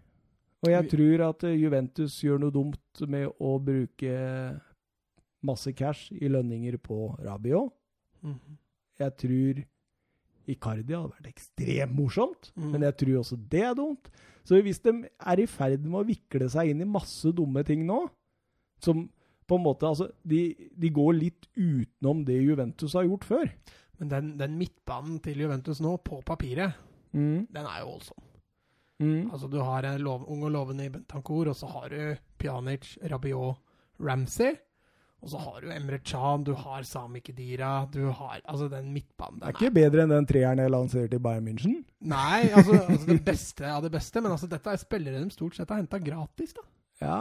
Og 0.61 0.71
jeg 0.71 0.89
tror 0.93 1.27
at 1.31 1.45
eh, 1.49 1.59
Juventus 1.63 2.19
gjør 2.25 2.43
noe 2.43 2.55
dumt 2.55 3.05
med 3.09 3.31
å 3.41 3.55
bruke 3.65 4.15
masse 5.47 5.73
cash 5.73 6.13
i 6.13 6.29
lønninger 6.29 6.77
på 6.85 7.17
Rabiot. 7.25 7.73
Mm 8.23 8.35
-hmm. 8.35 8.57
Jeg 8.99 9.17
tror 9.17 9.63
Icardi 10.51 10.95
hadde 10.95 11.13
vært 11.15 11.31
ekstremt 11.31 11.95
morsomt, 11.97 12.53
mm. 12.57 12.71
men 12.73 12.83
jeg 12.83 12.97
tror 12.97 13.19
også 13.19 13.39
det 13.51 13.63
er 13.63 13.75
dumt. 13.75 14.11
Så 14.45 14.61
hvis 14.63 14.81
de 14.81 14.93
er 15.21 15.41
i 15.41 15.47
ferd 15.47 15.85
med 15.85 16.01
å 16.01 16.07
vikle 16.09 16.49
seg 16.49 16.73
inn 16.73 16.81
i 16.81 16.89
masse 16.89 17.33
dumme 17.37 17.63
ting 17.67 17.85
nå, 17.87 18.09
som 18.83 19.09
på 19.47 19.59
en 19.59 19.63
måte 19.63 19.87
Altså, 19.87 20.09
de, 20.23 20.55
de 20.79 20.91
går 20.91 21.13
litt 21.13 21.47
utenom 21.57 22.25
det 22.25 22.39
Juventus 22.43 22.95
har 22.95 23.05
gjort 23.09 23.25
før. 23.25 23.49
Men 23.99 24.11
den, 24.11 24.39
den, 24.39 24.57
midtbanen 24.57 25.19
til 25.21 25.43
Juventus 25.45 25.81
nå, 25.81 25.97
på 26.07 26.23
papiret, 26.27 26.79
mm. 27.13 27.51
den 27.53 27.67
er 27.67 27.83
jo 27.83 27.91
voldsom. 27.91 28.30
Mm. 29.01 29.31
Altså, 29.33 29.49
du 29.49 29.59
har 29.65 29.87
en 29.89 30.03
lov, 30.05 30.27
ung 30.29 30.43
og 30.45 30.53
lovende 30.55 30.87
i 30.87 30.93
Bentancour, 30.93 31.51
og 31.53 31.57
så 31.57 31.71
har 31.73 31.89
du 31.93 32.01
Pjanic, 32.41 32.97
Rabiot, 33.11 33.63
Ramsey. 34.01 34.59
Og 35.21 35.29
så 35.29 35.41
har 35.41 35.61
du 35.61 35.73
Emre 35.73 35.99
Chan, 36.05 36.45
du 36.45 36.55
har 36.57 36.85
Sami 36.89 37.21
Kedira, 37.21 37.87
du 37.93 38.07
har 38.09 38.41
altså 38.49 38.71
den 38.73 38.89
midtbanen 38.95 39.43
Det 39.43 39.51
er 39.51 39.57
ikke 39.59 39.69
er, 39.69 39.75
bedre 39.77 40.05
enn 40.07 40.15
den 40.15 40.29
treeren 40.29 40.63
jeg 40.63 40.73
lanserte 40.73 41.19
i 41.19 41.21
Bayern 41.21 41.45
München? 41.45 41.83
Nei, 42.09 42.49
altså, 42.57 42.79
altså 42.89 43.09
det 43.11 43.19
beste 43.27 43.69
av 43.69 43.85
det 43.85 43.93
beste, 43.93 44.23
men 44.25 44.33
altså 44.33 44.49
dette 44.49 44.73
er 44.73 44.81
spillere 44.81 45.21
de 45.21 45.35
stort 45.35 45.59
sett 45.59 45.73
har 45.73 45.83
henta 45.83 46.01
gratis, 46.01 46.57
da. 46.57 46.65
Ja, 47.05 47.19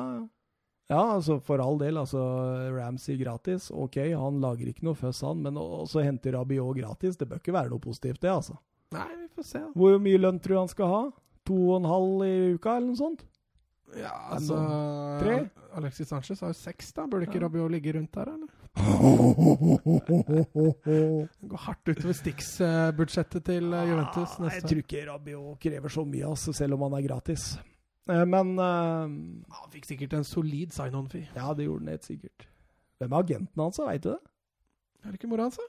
ja, 0.89 1.01
altså 1.13 1.37
for 1.45 1.61
all 1.61 1.77
del. 1.77 1.99
altså 2.01 2.19
Ramsey 2.73 3.19
gratis, 3.19 3.67
OK, 3.69 3.99
han 4.17 4.39
lager 4.41 4.71
ikke 4.71 4.87
noe 4.87 4.97
føss, 4.97 5.21
han. 5.27 5.43
Men 5.45 5.59
også 5.61 6.01
henter 6.01 6.33
Rabiot 6.33 6.79
gratis. 6.79 7.19
Det 7.19 7.27
bør 7.29 7.43
ikke 7.43 7.53
være 7.53 7.69
noe 7.69 7.83
positivt, 7.83 8.23
det, 8.23 8.31
altså. 8.33 8.57
Nei, 8.95 9.05
vi 9.19 9.27
får 9.35 9.45
se. 9.51 9.61
Hvor 9.77 9.99
mye 10.01 10.21
lønn 10.23 10.39
tror 10.41 10.55
du 10.55 10.61
han 10.63 10.71
skal 10.71 10.89
ha? 10.89 11.03
To 11.49 11.57
og 11.57 11.79
en 11.79 11.87
halv 11.89 12.23
i 12.27 12.33
uka, 12.55 12.77
eller 12.77 12.91
noe 12.91 12.99
sånt? 12.99 13.21
Ja, 13.97 14.11
altså 14.35 14.55
Tre? 15.21 15.37
Alexis 15.79 16.07
Sanchez 16.09 16.39
har 16.43 16.49
jo 16.51 16.57
seks, 16.57 16.91
da. 16.93 17.05
Burde 17.09 17.25
ikke 17.27 17.39
ja. 17.39 17.45
Rabiot 17.45 17.71
ligge 17.73 17.93
rundt 17.95 18.13
der, 18.15 18.27
eller? 18.33 18.49
Går 21.49 21.61
hardt 21.65 21.85
utover 21.89 22.15
Stix-budsjettet 22.17 23.41
til 23.49 23.65
eh, 23.73 23.89
Juventus 23.89 24.31
neste 24.39 24.55
Jeg 24.55 24.63
tror 24.69 24.81
ikke 24.83 25.07
Rabiot 25.09 25.59
krever 25.65 25.89
så 25.93 26.03
mye, 26.05 26.25
altså, 26.29 26.49
selv 26.53 26.73
om 26.77 26.81
han 26.87 26.95
er 26.99 27.03
gratis. 27.07 27.43
Eh, 28.09 28.25
men 28.29 28.47
uh, 28.57 28.63
Han 29.57 29.67
fikk 29.73 29.85
sikkert 29.89 30.11
en 30.19 30.27
solid 30.27 30.69
sign-on-fee. 30.75 31.27
Ja, 31.35 31.45
det 31.57 31.63
gjorde 31.67 31.83
han 31.85 31.93
helt 31.95 32.09
sikkert. 32.09 32.39
Hvem 32.99 33.11
er 33.13 33.19
agenten 33.25 33.59
hans, 33.63 33.77
veit 33.85 34.03
du 34.03 34.09
det? 34.13 34.21
Er 35.03 35.07
det 35.13 35.17
ikke 35.21 35.31
mora 35.31 35.43
hans, 35.47 35.57
da? 35.61 35.67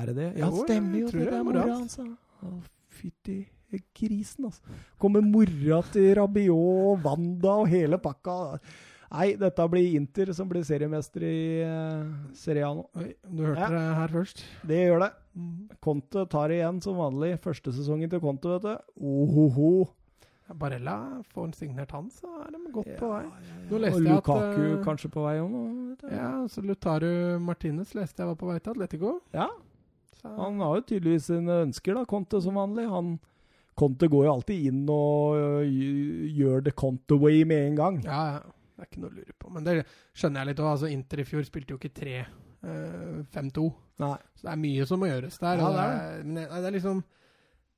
Er 0.00 0.04
det 0.10 0.16
det? 0.16 0.30
Ja, 0.38 0.46
jo, 0.46 0.52
stemmer 0.64 0.98
jo. 1.04 1.08
Det, 1.12 1.26
det 1.26 1.36
er 1.36 1.46
mora 1.46 1.62
hans. 1.70 1.94
Å, 2.00 2.02
fytti 2.96 3.38
grisen, 3.96 4.48
altså. 4.50 4.76
Kommer 5.02 5.24
mora 5.24 5.82
til 5.92 6.12
Rabiot, 6.18 7.04
Wanda 7.04 7.56
og 7.62 7.70
hele 7.72 7.98
pakka. 8.02 8.36
Nei, 9.06 9.28
dette 9.38 9.66
blir 9.70 9.94
Inter 9.96 10.32
som 10.34 10.48
blir 10.50 10.64
seriemester 10.66 11.22
i 11.24 11.36
uh, 11.62 12.08
Serie 12.36 12.66
A 12.66 12.72
nå. 12.74 12.86
Oi, 12.98 13.12
du 13.30 13.44
hørte 13.44 13.62
ja. 13.62 13.68
det 13.70 13.84
her 14.00 14.14
først? 14.16 14.42
Det 14.66 14.80
gjør 14.80 15.04
det. 15.04 15.12
Mm. 15.36 15.52
Conte 15.84 16.24
tar 16.32 16.54
igjen 16.54 16.80
som 16.82 16.98
vanlig. 16.98 17.36
Første 17.44 17.74
sesongen 17.76 18.10
til 18.10 18.22
Conte, 18.24 18.56
vet 18.56 18.66
du. 18.66 18.98
Ohoho. 19.06 19.70
Barella, 20.54 21.22
får 21.34 21.48
en 21.48 21.54
signert 21.58 21.90
han, 21.90 22.10
så 22.14 22.28
er 22.44 22.52
de 22.54 22.60
godt 22.74 22.90
ja, 22.92 22.98
på 23.00 23.08
vei. 23.10 23.22
Nå 23.66 23.80
leste 23.82 23.98
og 23.98 24.04
Lukaku 24.04 24.34
at, 24.36 24.58
uh, 24.60 24.74
kanskje 24.84 25.08
på 25.10 25.24
vei 25.24 25.38
òg 25.42 26.04
Ja, 26.12 26.28
så 26.50 26.62
Lutaru 26.62 27.08
Martinez 27.42 27.96
leste 27.98 28.22
jeg 28.22 28.30
var 28.30 28.38
på 28.38 28.50
vei 28.52 28.60
til 28.60 28.76
Atletico. 28.76 29.16
Ja, 29.34 29.48
så. 30.20 30.30
han 30.38 30.60
har 30.62 30.78
jo 30.78 30.84
tydeligvis 30.92 31.26
sine 31.32 31.62
ønsker, 31.64 31.98
da, 31.98 32.06
Conte 32.06 32.38
som 32.42 32.58
vanlig. 32.60 32.86
Han, 32.92 33.16
Conte 33.76 34.08
går 34.12 34.26
jo 34.26 34.32
alltid 34.32 34.68
inn 34.70 34.84
og 34.92 35.36
uh, 35.36 35.64
gjør 36.36 36.64
det 36.66 36.76
Conte 36.78 37.18
way 37.20 37.42
med 37.48 37.72
en 37.72 37.80
gang. 37.80 37.98
Ja, 38.06 38.20
ja. 38.36 38.44
Det 38.76 38.84
er 38.84 38.88
ikke 38.90 39.00
noe 39.00 39.08
å 39.08 39.16
lure 39.16 39.34
på. 39.40 39.50
Men 39.54 39.64
det 39.64 39.74
skjønner 40.12 40.42
jeg 40.42 40.48
litt 40.50 40.58
òg. 40.60 40.66
Altså, 40.74 40.88
Inter 40.92 41.22
i 41.22 41.24
fjor 41.24 41.44
spilte 41.48 41.72
jo 41.72 41.78
ikke 41.80 41.94
3-5-2. 41.96 43.62
Uh, 43.64 43.78
så 43.96 44.10
det 44.42 44.50
er 44.52 44.58
mye 44.60 44.88
som 44.88 45.00
må 45.00 45.08
gjøres 45.08 45.38
der. 45.40 45.62
Ja, 45.62 45.70
det, 45.72 45.84
er. 45.86 46.18
Det, 46.26 46.42
er, 46.44 46.58
det 46.60 46.68
er 46.68 46.76
liksom 46.76 47.00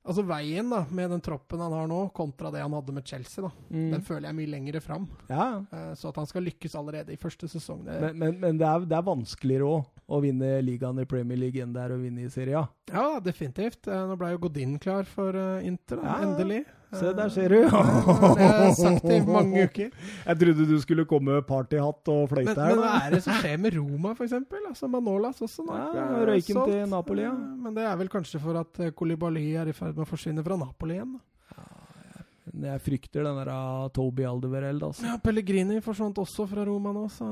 Altså 0.07 0.23
Veien 0.23 0.69
da, 0.71 0.85
med 0.95 1.11
den 1.11 1.21
troppen 1.21 1.59
han 1.61 1.73
har 1.75 1.87
nå, 1.89 1.99
kontra 2.15 2.49
det 2.53 2.61
han 2.63 2.73
hadde 2.73 2.93
med 2.95 3.05
Chelsea, 3.05 3.43
da, 3.43 3.51
mm. 3.67 3.89
den 3.91 4.05
føler 4.07 4.29
jeg 4.29 4.37
mye 4.37 4.51
lengre 4.53 4.81
fram. 4.81 5.05
Ja. 5.27 5.47
Uh, 5.73 5.91
så 5.99 6.09
at 6.09 6.21
han 6.21 6.29
skal 6.29 6.47
lykkes 6.47 6.77
allerede 6.79 7.13
i 7.13 7.19
første 7.19 7.49
sesong 7.51 7.83
det... 7.85 7.99
Men, 8.05 8.17
men, 8.21 8.39
men 8.39 8.61
det, 8.61 8.65
er, 8.65 8.87
det, 8.87 8.95
er, 8.95 9.05
vanskeligere 9.09 9.67
òg 9.67 10.09
å 10.09 10.21
vinne 10.23 10.55
ligaen 10.65 11.03
i 11.03 11.07
Premier 11.09 11.37
League 11.37 11.61
enn 11.61 11.75
det 11.75 11.83
er 11.83 11.93
å 11.93 11.99
vinne 12.01 12.23
i 12.25 12.31
Serie 12.33 12.63
A. 12.63 12.65
Ja, 12.89 13.05
definitivt. 13.23 13.83
Uh, 13.91 14.07
nå 14.09 14.17
ble 14.19 14.31
jo 14.33 14.43
Godin 14.47 14.79
klar 14.81 15.05
for 15.09 15.35
uh, 15.35 15.67
Inter, 15.67 15.99
da, 15.99 16.15
ja. 16.15 16.29
endelig. 16.29 16.63
Se, 16.89 17.11
der 17.13 17.29
ser 17.29 17.53
du! 17.53 17.59
det 17.69 17.71
har 17.71 18.63
jeg 18.63 18.75
sagt 18.79 19.05
i 19.13 19.19
mange 19.21 19.65
uker. 19.69 19.91
Jeg 20.25 20.39
trodde 20.41 20.65
du 20.65 20.75
skulle 20.81 21.05
komme 21.09 21.35
med 21.37 21.45
partyhatt 21.45 22.09
og 22.09 22.23
fløyte 22.31 22.55
her. 22.57 22.73
Men 22.73 22.81
hva 22.81 22.93
er 23.03 23.13
det 23.13 23.19
som 23.27 23.37
skjer 23.37 23.59
med 23.61 23.77
Roma, 23.77 24.15
f.eks.? 24.17 24.33
Altså 24.57 24.89
Manolas 24.89 25.41
også 25.45 25.67
nå. 25.67 25.77
Ja, 25.77 26.07
Røyken 26.31 26.61
til 26.63 26.81
Napoli, 26.89 27.27
ja. 27.27 27.35
Men 27.37 27.77
det 27.77 27.85
er 27.85 27.99
vel 27.99 28.09
kanskje 28.09 28.41
for 28.41 28.57
at 28.63 28.81
Kolibali 28.97 29.51
er 29.53 29.69
i 29.69 29.75
ferd 29.77 29.93
med 29.93 30.07
å 30.07 30.09
forsvinne 30.09 30.45
fra 30.45 30.57
Napoli 30.57 30.97
igjen? 30.97 31.13
da. 31.19 31.25
Jeg 32.59 32.81
frykter 32.81 33.23
den 33.23 33.37
der 33.37 33.51
uh, 33.53 33.87
Toby 33.93 34.25
Aldevereld. 34.25 34.83
Altså. 34.89 35.05
Ja, 35.05 35.19
Pellegrini 35.21 35.79
forsvant 35.85 36.17
også 36.17 36.47
fra 36.49 36.65
Roma 36.67 36.91
nå, 36.95 37.05
så 37.13 37.27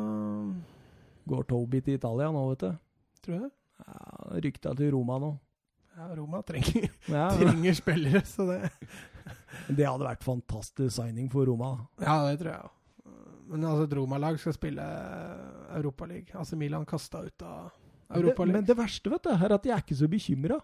Går 1.28 1.50
Toby 1.50 1.82
til 1.84 1.98
Italia 1.98 2.30
nå, 2.32 2.46
vet 2.54 2.64
du? 2.64 2.78
Tror 3.26 3.40
du 3.40 3.48
det. 3.48 3.52
Ja, 3.82 3.98
Rykta 4.46 4.78
til 4.78 4.94
Roma 4.94 5.18
nå. 5.20 5.34
Ja, 5.98 6.08
Roma 6.14 6.44
trenger, 6.46 6.92
ja, 7.10 7.28
trenger 7.34 7.74
spillere, 7.74 8.22
så 8.30 8.46
det 8.46 8.60
Det 9.78 9.86
hadde 9.88 10.08
vært 10.08 10.24
fantastisk 10.26 10.96
signing 10.98 11.30
for 11.32 11.46
Roma. 11.50 11.74
Ja, 12.02 12.20
det 12.30 12.40
tror 12.42 12.54
jeg. 12.54 12.72
Men 13.48 13.64
altså, 13.64 13.86
et 13.88 13.94
Roma-lag 13.96 14.40
skal 14.42 14.54
spille 14.58 14.86
Europaliga. 15.78 16.38
Altså, 16.42 16.58
Milan 16.60 16.86
kasta 16.86 17.22
ut 17.24 17.44
av 17.48 17.70
Europaliga. 18.16 18.58
Men 18.58 18.66
det 18.68 18.76
verste 18.78 19.12
vet 19.12 19.24
du, 19.24 19.30
er 19.36 19.54
at 19.56 19.68
jeg 19.68 19.76
er 19.76 19.84
ikke 19.86 20.00
så 20.02 20.10
bekymra. 20.12 20.58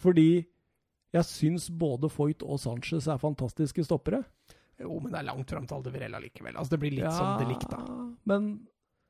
Fordi 0.00 0.28
jeg 1.16 1.24
syns 1.28 1.68
både 1.72 2.08
Foyt 2.12 2.42
og 2.44 2.58
Sanchez 2.60 3.06
er 3.08 3.20
fantastiske 3.20 3.84
stoppere. 3.84 4.22
Jo, 4.80 4.98
men 5.00 5.12
det 5.12 5.20
er 5.22 5.28
langt 5.30 5.48
fram 5.52 5.64
til 5.68 5.78
Aldevirella 5.78 6.20
likevel. 6.20 6.56
Altså, 6.56 6.74
det 6.76 6.80
blir 6.82 6.96
litt 6.98 7.06
ja, 7.06 7.12
som 7.16 7.38
det 7.40 7.48
likte. 7.52 7.78
Men 8.28 8.48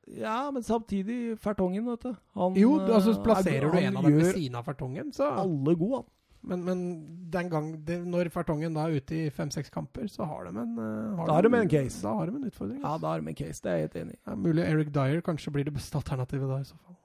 Ja, 0.07 0.37
men 0.55 0.63
samtidig 0.63 1.35
Fertongen, 1.43 1.83
vet 1.89 2.05
du. 2.07 2.13
Han, 2.39 2.53
Jo, 2.55 2.77
altså 2.85 3.11
eh, 3.11 3.23
plasserer 3.25 3.65
er- 3.67 3.71
du 3.73 3.77
en 3.81 3.97
av 3.99 4.03
dem 4.07 4.15
ved 4.21 4.29
siden 4.37 4.55
av 4.55 4.63
Fertongen, 4.63 5.09
så 5.11 5.27
alle 5.43 5.73
gode, 5.75 5.97
han. 5.99 6.05
Men, 6.47 6.63
men 6.63 6.83
den 7.31 7.49
gang 7.51 7.71
det, 7.87 7.97
når 8.07 8.29
Fertongen 8.31 8.75
da 8.77 8.85
er 8.87 9.01
ute 9.01 9.17
i 9.17 9.31
fem-seks 9.33 9.71
kamper, 9.73 10.07
så 10.11 10.27
har 10.29 10.47
de 10.47 10.53
en 10.53 10.77
eh, 10.79 11.17
har 11.19 11.27
Da 11.29 11.35
har 11.37 11.47
de 11.47 11.59
en 11.59 11.71
case. 11.71 11.99
Da 12.03 12.13
har 12.15 12.29
de 12.29 12.39
en 12.39 12.47
utfordring. 12.47 12.79
Ja, 12.79 12.93
altså. 12.93 13.01
da 13.03 13.11
har 13.11 13.23
de 13.23 13.33
en 13.33 13.39
case. 13.41 13.63
Det 13.63 13.71
er 13.71 13.75
jeg 13.81 13.87
helt 13.87 13.99
enig 14.03 14.15
i. 14.15 14.21
Ja, 14.21 14.37
mulig 14.47 14.63
Eric 14.67 14.93
Dyer 14.95 15.25
kanskje 15.25 15.53
blir 15.55 15.67
det 15.67 15.75
beste 15.75 15.99
alternativet 15.99 16.47
da, 16.49 16.61
i 16.63 16.69
så 16.69 16.79
fall. 16.79 16.97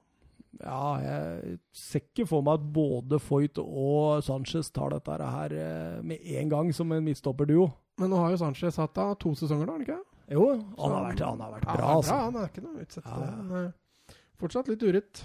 Ja, 0.63 0.83
jeg 1.01 1.57
ser 1.75 2.03
ikke 2.05 2.27
for 2.29 2.45
meg 2.45 2.61
at 2.61 2.65
både 2.75 3.19
Foyt 3.19 3.59
og 3.59 4.23
Sanchez 4.23 4.69
tar 4.71 4.93
dette 4.93 5.17
her 5.19 5.55
eh, 5.57 6.01
med 6.05 6.23
en 6.39 6.51
gang 6.53 6.73
som 6.75 6.91
en 6.93 7.03
midtstopperduo. 7.03 7.67
Men 7.99 8.13
nå 8.13 8.21
har 8.21 8.33
jo 8.33 8.41
Sanchez 8.41 8.77
hatt 8.81 8.93
da 8.97 9.11
to 9.19 9.33
sesonger, 9.37 9.67
da, 9.67 9.75
har 9.75 9.81
han 9.81 9.87
ikke? 9.87 10.01
Jo, 10.33 10.45
han 10.79 10.93
har 10.95 11.07
vært, 11.09 11.23
han 11.25 11.41
har 11.43 11.55
vært 11.57 11.65
ja, 11.67 11.73
bra, 11.73 11.81
han 11.81 11.89
er 11.89 11.97
altså. 11.97 12.19
Han 12.23 12.37
er 12.39 12.51
ikke 12.53 12.63
noe 12.63 12.85
utsett 12.85 13.09
Ja, 13.09 13.63
ja. 13.65 14.13
Fortsatt 14.39 14.69
litt 14.71 14.83
urett. 14.83 15.21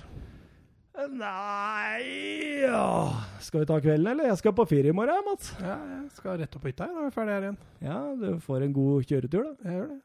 Nei 0.99 2.59
ja. 2.65 3.15
Skal 3.41 3.63
vi 3.63 3.67
ta 3.71 3.77
kvelden, 3.79 4.09
eller? 4.11 4.27
Jeg 4.33 4.39
skal 4.41 4.55
på 4.59 4.65
ferie 4.67 4.91
i 4.91 4.97
morgen, 4.97 5.23
Mats. 5.29 5.53
Ja, 5.63 5.77
jeg 5.93 6.11
skal 6.17 6.41
rett 6.41 6.57
opp 6.59 6.65
på 6.65 6.73
hytta 6.73 6.89
da 6.89 6.95
når 6.97 7.05
vi 7.05 7.11
er 7.11 7.15
ferdig 7.15 7.35
her 7.37 7.47
igjen. 7.47 7.59
Ja, 7.87 7.99
du 8.19 8.27
får 8.43 8.65
en 8.67 8.75
god 8.75 9.07
kjøretur, 9.07 9.45
da. 9.47 9.53
Jeg 9.63 9.79
gjør 9.79 9.89
det. 9.93 9.99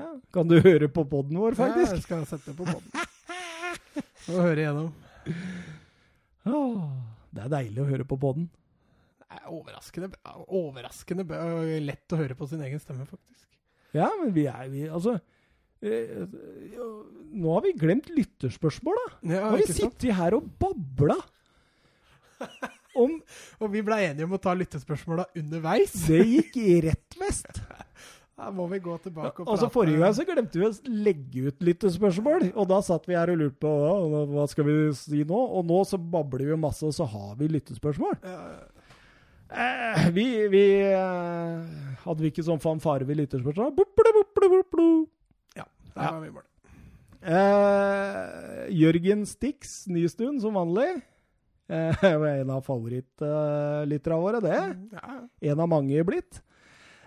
Ja. 0.00 0.06
Kan 0.34 0.50
du 0.50 0.56
høre 0.62 0.88
på 0.90 1.04
poden 1.10 1.38
vår, 1.38 1.56
faktisk? 1.58 1.86
Ja, 1.86 1.98
jeg 2.00 2.06
skal 2.06 2.26
sette 2.30 2.54
på 2.58 2.66
poden. 2.66 2.90
Og 4.30 4.40
høre 4.42 4.64
igjennom. 4.64 4.90
Det 7.30 7.44
er 7.46 7.52
deilig 7.54 7.84
å 7.84 7.88
høre 7.92 8.06
på 8.10 8.18
poden. 8.18 8.50
Er 9.30 9.46
overraskende, 9.54 10.10
overraskende 10.50 11.22
lett 11.86 12.10
å 12.10 12.18
høre 12.18 12.34
på 12.38 12.50
sin 12.50 12.62
egen 12.66 12.82
stemme, 12.82 13.06
faktisk. 13.06 13.46
Ja, 13.94 14.10
men 14.18 14.34
vi 14.34 14.48
er 14.50 14.66
vi, 14.70 14.88
Altså 14.90 15.20
Nå 15.80 17.52
har 17.54 17.62
vi 17.64 17.72
glemt 17.80 18.10
lytterspørsmål, 18.12 18.98
da. 19.00 19.12
Ja, 19.22 19.44
Nå 19.44 19.52
har 19.54 19.62
vi 19.62 19.68
sittet 19.72 20.10
her 20.16 20.36
og 20.36 20.48
babla 20.60 21.16
om 22.98 23.20
Og 23.62 23.68
vi 23.72 23.82
ble 23.84 24.00
enige 24.08 24.26
om 24.26 24.34
å 24.36 24.40
ta 24.42 24.54
lyttespørsmåla 24.56 25.28
underveis. 25.38 25.92
Det 26.08 26.20
gikk 26.24 26.56
i 26.60 26.80
rett 26.88 27.20
vest. 27.20 27.52
Da 28.40 28.46
må 28.56 28.64
vi 28.70 28.78
gå 28.80 28.94
tilbake 29.04 29.42
og 29.42 29.50
Altså 29.52 29.66
Forrige 29.68 30.00
gang 30.00 30.14
så 30.16 30.24
glemte 30.24 30.56
vi 30.56 30.64
å 30.64 30.70
legge 30.88 31.50
ut 31.50 31.58
lyttespørsmål. 31.60 32.46
og 32.54 32.70
da 32.70 32.78
satt 32.80 33.04
vi 33.04 33.12
her 33.12 33.28
og 33.34 33.36
lurte 33.36 33.60
på 33.60 33.68
hva, 33.68 34.22
hva 34.30 34.46
skal 34.48 34.64
vi 34.64 34.76
si 34.96 35.20
nå. 35.28 35.40
Og 35.58 35.66
nå 35.68 35.82
så 35.84 36.00
babler 36.00 36.48
vi 36.48 36.56
masse, 36.56 36.80
og 36.88 36.96
så 36.96 37.04
har 37.04 37.34
vi 37.36 37.50
lyttespørsmål. 37.52 38.16
Eh, 39.50 40.08
vi 40.16 40.24
vi 40.48 40.64
eh, 40.88 41.68
Hadde 42.06 42.24
vi 42.24 42.32
ikke 42.32 42.46
sånn 42.48 42.64
fanfare 42.64 43.04
ved 43.04 43.20
lyttespørsmål? 43.20 43.74
Bup, 43.76 43.92
bup, 43.92 44.32
bup, 44.40 44.72
bup. 44.72 44.80
Ja, 44.80 45.19
der 45.94 46.12
var 46.14 46.20
vi 46.22 46.30
i 46.30 46.34
mål. 46.34 46.46
Eh, 47.20 48.68
Jørgen 48.80 49.26
Stix 49.28 49.84
Nystuen, 49.92 50.40
som 50.40 50.56
vanlig. 50.56 51.02
Eh, 51.70 52.04
en 52.40 52.50
av 52.50 52.64
favorittlytterne 52.66 54.20
våre, 54.22 54.40
det. 54.44 54.60
Ja, 54.96 55.18
En 55.52 55.60
av 55.60 55.68
mange 55.70 56.04
blitt. 56.08 56.40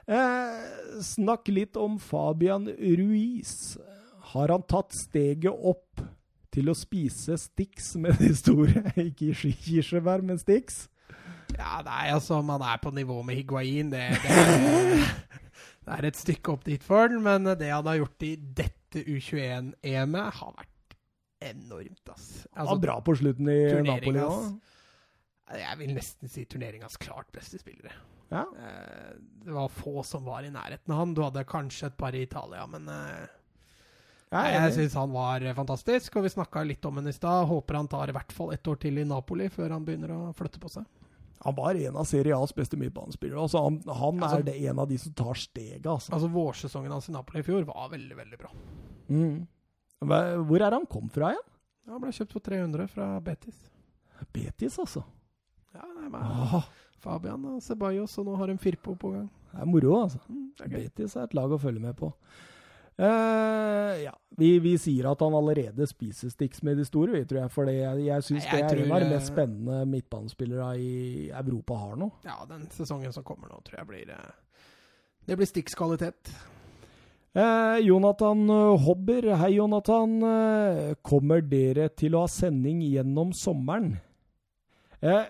Eh, 0.06 1.02
snakk 1.02 1.48
litt 1.48 1.80
om 1.80 1.98
Fabian 2.00 2.68
Ruiz. 2.78 3.78
Har 4.34 4.52
han 4.52 4.64
tatt 4.68 4.94
steget 4.96 5.52
opp 5.54 6.04
til 6.54 6.70
å 6.70 6.78
spise 6.78 7.38
Stix 7.40 7.96
med 8.00 8.20
de 8.22 8.32
store? 8.38 8.86
Ikke 9.10 9.34
kirsebær, 9.34 10.24
men 10.26 10.40
Stix? 10.42 10.88
ja, 11.54 11.82
nei, 11.86 12.08
altså, 12.10 12.40
man 12.42 12.62
er 12.66 12.80
på 12.82 12.90
nivå 12.94 13.20
med 13.26 13.36
Higuain. 13.38 13.92
Det, 13.92 14.06
det, 14.24 14.38
det 15.86 15.96
er 15.98 16.08
et 16.10 16.20
stykke 16.20 16.54
opp 16.54 16.64
dit 16.68 16.84
for 16.84 17.10
den, 17.12 17.22
men 17.26 17.44
det 17.60 17.70
han 17.72 17.88
har 17.90 17.98
gjort 18.00 18.24
i 18.28 18.36
dette 18.38 19.04
U21-EM-et, 19.04 20.38
har 20.40 20.54
vært 20.56 20.98
enormt, 21.44 22.04
ass. 22.14 22.28
Han 22.54 22.64
Altså, 22.64 22.76
var 22.78 22.82
bra 22.86 22.96
på 23.04 23.16
slutten 23.20 23.50
i 23.52 23.60
Napoli 23.84 24.22
òg. 24.24 24.50
Jeg 25.60 25.78
vil 25.82 25.92
nesten 25.94 26.32
si 26.32 26.46
turneringas 26.50 26.96
klart 26.98 27.28
beste 27.36 27.60
spillere. 27.60 27.92
Ja. 28.32 28.46
Eh, 28.58 29.14
Det 29.44 29.54
var 29.54 29.68
få 29.70 30.02
som 30.08 30.24
var 30.26 30.44
i 30.48 30.50
nærheten 30.54 30.94
av 30.94 31.02
han. 31.04 31.14
Du 31.14 31.22
hadde 31.22 31.44
kanskje 31.46 31.92
et 31.92 31.98
par 32.00 32.16
i 32.16 32.24
Italia, 32.24 32.66
men 32.66 32.88
Nei, 34.34 34.48
Jeg 34.50 34.62
er 34.66 34.72
syns 34.74 34.96
han 34.98 35.12
var 35.14 35.44
eh, 35.46 35.54
fantastisk. 35.54 36.16
Og 36.18 36.24
vi 36.26 36.32
snakka 36.34 36.64
litt 36.66 36.86
om 36.90 36.98
han 36.98 37.08
i 37.12 37.14
stad. 37.14 37.46
Håper 37.52 37.78
han 37.78 37.88
tar 37.92 38.10
i 38.10 38.16
hvert 38.16 38.32
fall 38.34 38.54
ett 38.56 38.66
år 38.68 38.80
til 38.82 38.98
i 38.98 39.06
Napoli 39.06 39.50
før 39.54 39.76
han 39.76 39.86
begynner 39.86 40.16
å 40.16 40.22
flytte 40.38 40.62
på 40.64 40.72
seg. 40.74 40.88
Han 41.44 41.56
var 41.58 41.76
en 41.76 41.98
av 42.00 42.06
Serie 42.08 42.36
A's 42.36 42.54
beste 42.56 42.78
midtbanespillere. 42.80 43.42
Altså, 43.44 43.62
han 43.64 43.82
han 43.88 44.20
Altså- 44.24 44.40
er 44.40 44.44
det 44.48 44.56
en 44.70 44.80
av 44.80 44.88
de 44.88 44.98
som 44.98 45.14
tar 45.14 45.34
steget, 45.34 45.86
altså. 45.86 46.14
Altså 46.16 46.30
Vårsesongen 46.32 46.92
hans 46.92 47.10
i 47.10 47.12
Napoli 47.12 47.40
i 47.40 47.44
fjor 47.44 47.66
var 47.68 47.90
veldig, 47.92 48.16
veldig 48.16 48.40
bra. 48.40 48.52
Mm. 49.10 49.48
Hvor 50.48 50.62
er 50.62 50.72
han 50.72 50.86
kom 50.86 51.10
fra 51.10 51.34
igjen? 51.34 51.50
Han 51.88 52.02
ble 52.02 52.12
kjøpt 52.16 52.32
for 52.32 52.40
300 52.40 52.88
fra 52.88 53.20
Betis. 53.20 53.58
Betis, 54.34 54.78
altså. 54.80 55.04
Ja, 55.76 55.84
nei, 55.98 56.08
men 56.08 56.22
ah. 56.22 56.64
Fabian 57.04 57.44
og 57.46 57.62
Ceballos, 57.62 58.18
og 58.22 58.26
nå 58.30 58.38
har 58.40 58.48
de 58.48 58.58
Firpo 58.58 58.96
på 58.96 59.12
gang. 59.12 59.30
det 59.52 59.62
er 59.62 59.66
moro, 59.66 60.04
altså. 60.06 60.20
Mm, 60.30 60.52
er. 60.64 60.68
Betis 60.78 61.16
er 61.18 61.24
et 61.28 61.34
lag 61.36 61.52
å 61.52 61.60
følge 61.60 61.82
med 61.82 61.98
på. 62.00 62.14
Eh, 62.98 64.04
ja, 64.04 64.14
vi, 64.38 64.60
vi 64.62 64.76
sier 64.78 65.08
at 65.10 65.22
han 65.26 65.34
allerede 65.34 65.88
spiser 65.90 66.30
Stix 66.30 66.62
med 66.66 66.78
de 66.78 66.86
store, 66.86 67.16
vi, 67.16 67.24
tror 67.26 67.44
jeg. 67.44 67.52
For 67.54 67.70
det, 67.70 67.76
jeg, 67.80 68.06
jeg 68.06 68.26
syns 68.28 68.46
det 68.46 68.60
er 68.60 68.82
en 68.86 68.94
av 68.94 69.02
de 69.02 69.08
eh, 69.08 69.14
mest 69.16 69.32
spennende 69.32 69.80
midtbanespillere 69.90 70.72
i 70.78 70.94
Europa 71.34 71.80
har 71.82 72.00
nå. 72.00 72.10
Ja, 72.28 72.38
den 72.50 72.68
sesongen 72.74 73.16
som 73.16 73.26
kommer 73.26 73.50
nå, 73.50 73.62
tror 73.66 73.82
jeg 73.82 73.90
blir 73.90 74.14
eh, 74.14 74.34
Det 75.26 75.40
blir 75.40 75.50
Stix 75.50 75.78
kvalitet. 75.80 76.34
Eh, 77.34 77.80
Jonathan 77.82 78.46
Hobber, 78.86 79.32
hei 79.42 79.56
Jonathan. 79.56 80.20
Kommer 81.02 81.42
dere 81.42 81.90
til 81.98 82.14
å 82.14 82.28
ha 82.28 82.30
sending 82.30 82.84
gjennom 82.86 83.34
sommeren? 83.34 83.96
Eh, 85.02 85.26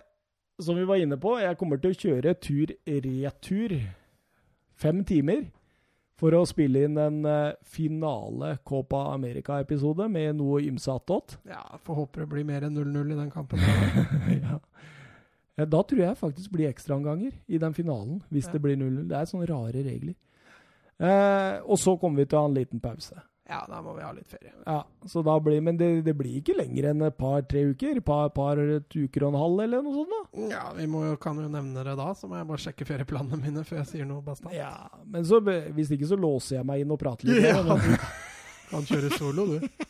som 0.60 0.76
vi 0.78 0.84
var 0.86 1.00
inne 1.02 1.16
på, 1.18 1.38
jeg 1.40 1.58
kommer 1.58 1.80
til 1.82 1.96
å 1.96 2.02
kjøre 2.04 2.36
tur-retur 2.44 3.80
fem 4.78 5.00
timer 5.08 5.48
for 6.24 6.32
å 6.38 6.46
spille 6.48 6.86
inn 6.88 6.96
en 7.04 7.18
eh, 7.28 7.54
finale 7.68 8.54
Copa 8.64 9.10
America-episode 9.12 10.06
med 10.08 10.38
noe 10.40 10.62
ymse 10.64 10.88
attåt. 10.94 11.36
Ja, 11.50 11.60
Får 11.84 11.98
håpe 12.00 12.22
det 12.24 12.30
blir 12.32 12.46
mer 12.48 12.64
enn 12.64 12.78
0-0 12.78 13.12
i 13.12 13.18
den 13.20 13.32
kampen. 13.34 13.60
ja. 14.40 14.60
Eh, 15.58 15.66
Da 15.68 15.82
tror 15.84 16.00
jeg 16.06 16.18
faktisk 16.22 16.54
blir 16.56 16.70
ekstraomganger 16.72 17.36
i 17.48 17.60
den 17.60 17.76
finalen, 17.76 18.22
hvis 18.32 18.48
Ja. 18.48 18.54
det 18.56 18.62
blir 18.64 18.80
0-0. 18.80 19.04
Det 19.12 19.18
er 19.20 19.28
sånne 19.30 19.50
rare 19.52 19.84
regler. 19.84 20.16
Eh, 21.04 21.60
og 21.68 21.76
så 21.82 21.98
kommer 22.00 22.24
vi 22.24 22.30
til 22.32 22.40
å 22.40 22.46
ha 22.46 22.48
en 22.54 22.56
liten 22.56 22.80
pause. 22.80 23.20
Ja, 23.50 23.66
da 23.68 23.82
må 23.84 23.92
vi 23.98 24.04
ha 24.06 24.12
litt 24.16 24.30
ferie. 24.32 24.54
Ja, 24.66 24.78
så 25.10 25.22
da 25.26 25.34
blir, 25.44 25.60
Men 25.62 25.76
det, 25.78 25.90
det 26.06 26.14
blir 26.16 26.38
ikke 26.40 26.56
lenger 26.56 26.90
enn 26.94 27.04
et 27.04 27.18
par-tre 27.20 27.66
uker? 27.74 28.00
Par, 28.06 28.30
par 28.36 28.60
uker 28.60 29.26
og 29.26 29.34
en 29.34 29.40
halv, 29.42 29.64
eller 29.66 29.84
noe 29.84 29.98
sånt? 29.98 30.14
da? 30.14 30.46
Ja, 30.54 30.64
vi 30.78 30.88
må, 30.88 31.04
kan 31.22 31.42
jo 31.44 31.50
nevne 31.52 31.84
det 31.84 31.98
da, 32.00 32.10
så 32.16 32.30
må 32.32 32.40
jeg 32.40 32.48
bare 32.54 32.64
sjekke 32.64 32.88
ferieplanene 32.88 33.42
mine 33.42 33.66
før 33.68 33.82
jeg 33.82 33.90
sier 33.92 34.08
noe 34.08 34.24
bastant. 34.24 34.56
Ja, 34.56 34.72
Men 35.04 35.28
så, 35.28 35.42
hvis 35.44 35.92
ikke 35.92 36.08
så 36.14 36.20
låser 36.20 36.62
jeg 36.62 36.70
meg 36.72 36.86
inn 36.86 36.96
og 36.96 37.02
prater 37.04 37.28
litt. 37.28 37.44
Ja, 37.52 37.60
med 37.68 38.00
kan 38.74 38.88
kjøre 38.88 39.12
solo, 39.20 39.46
du. 39.54 39.88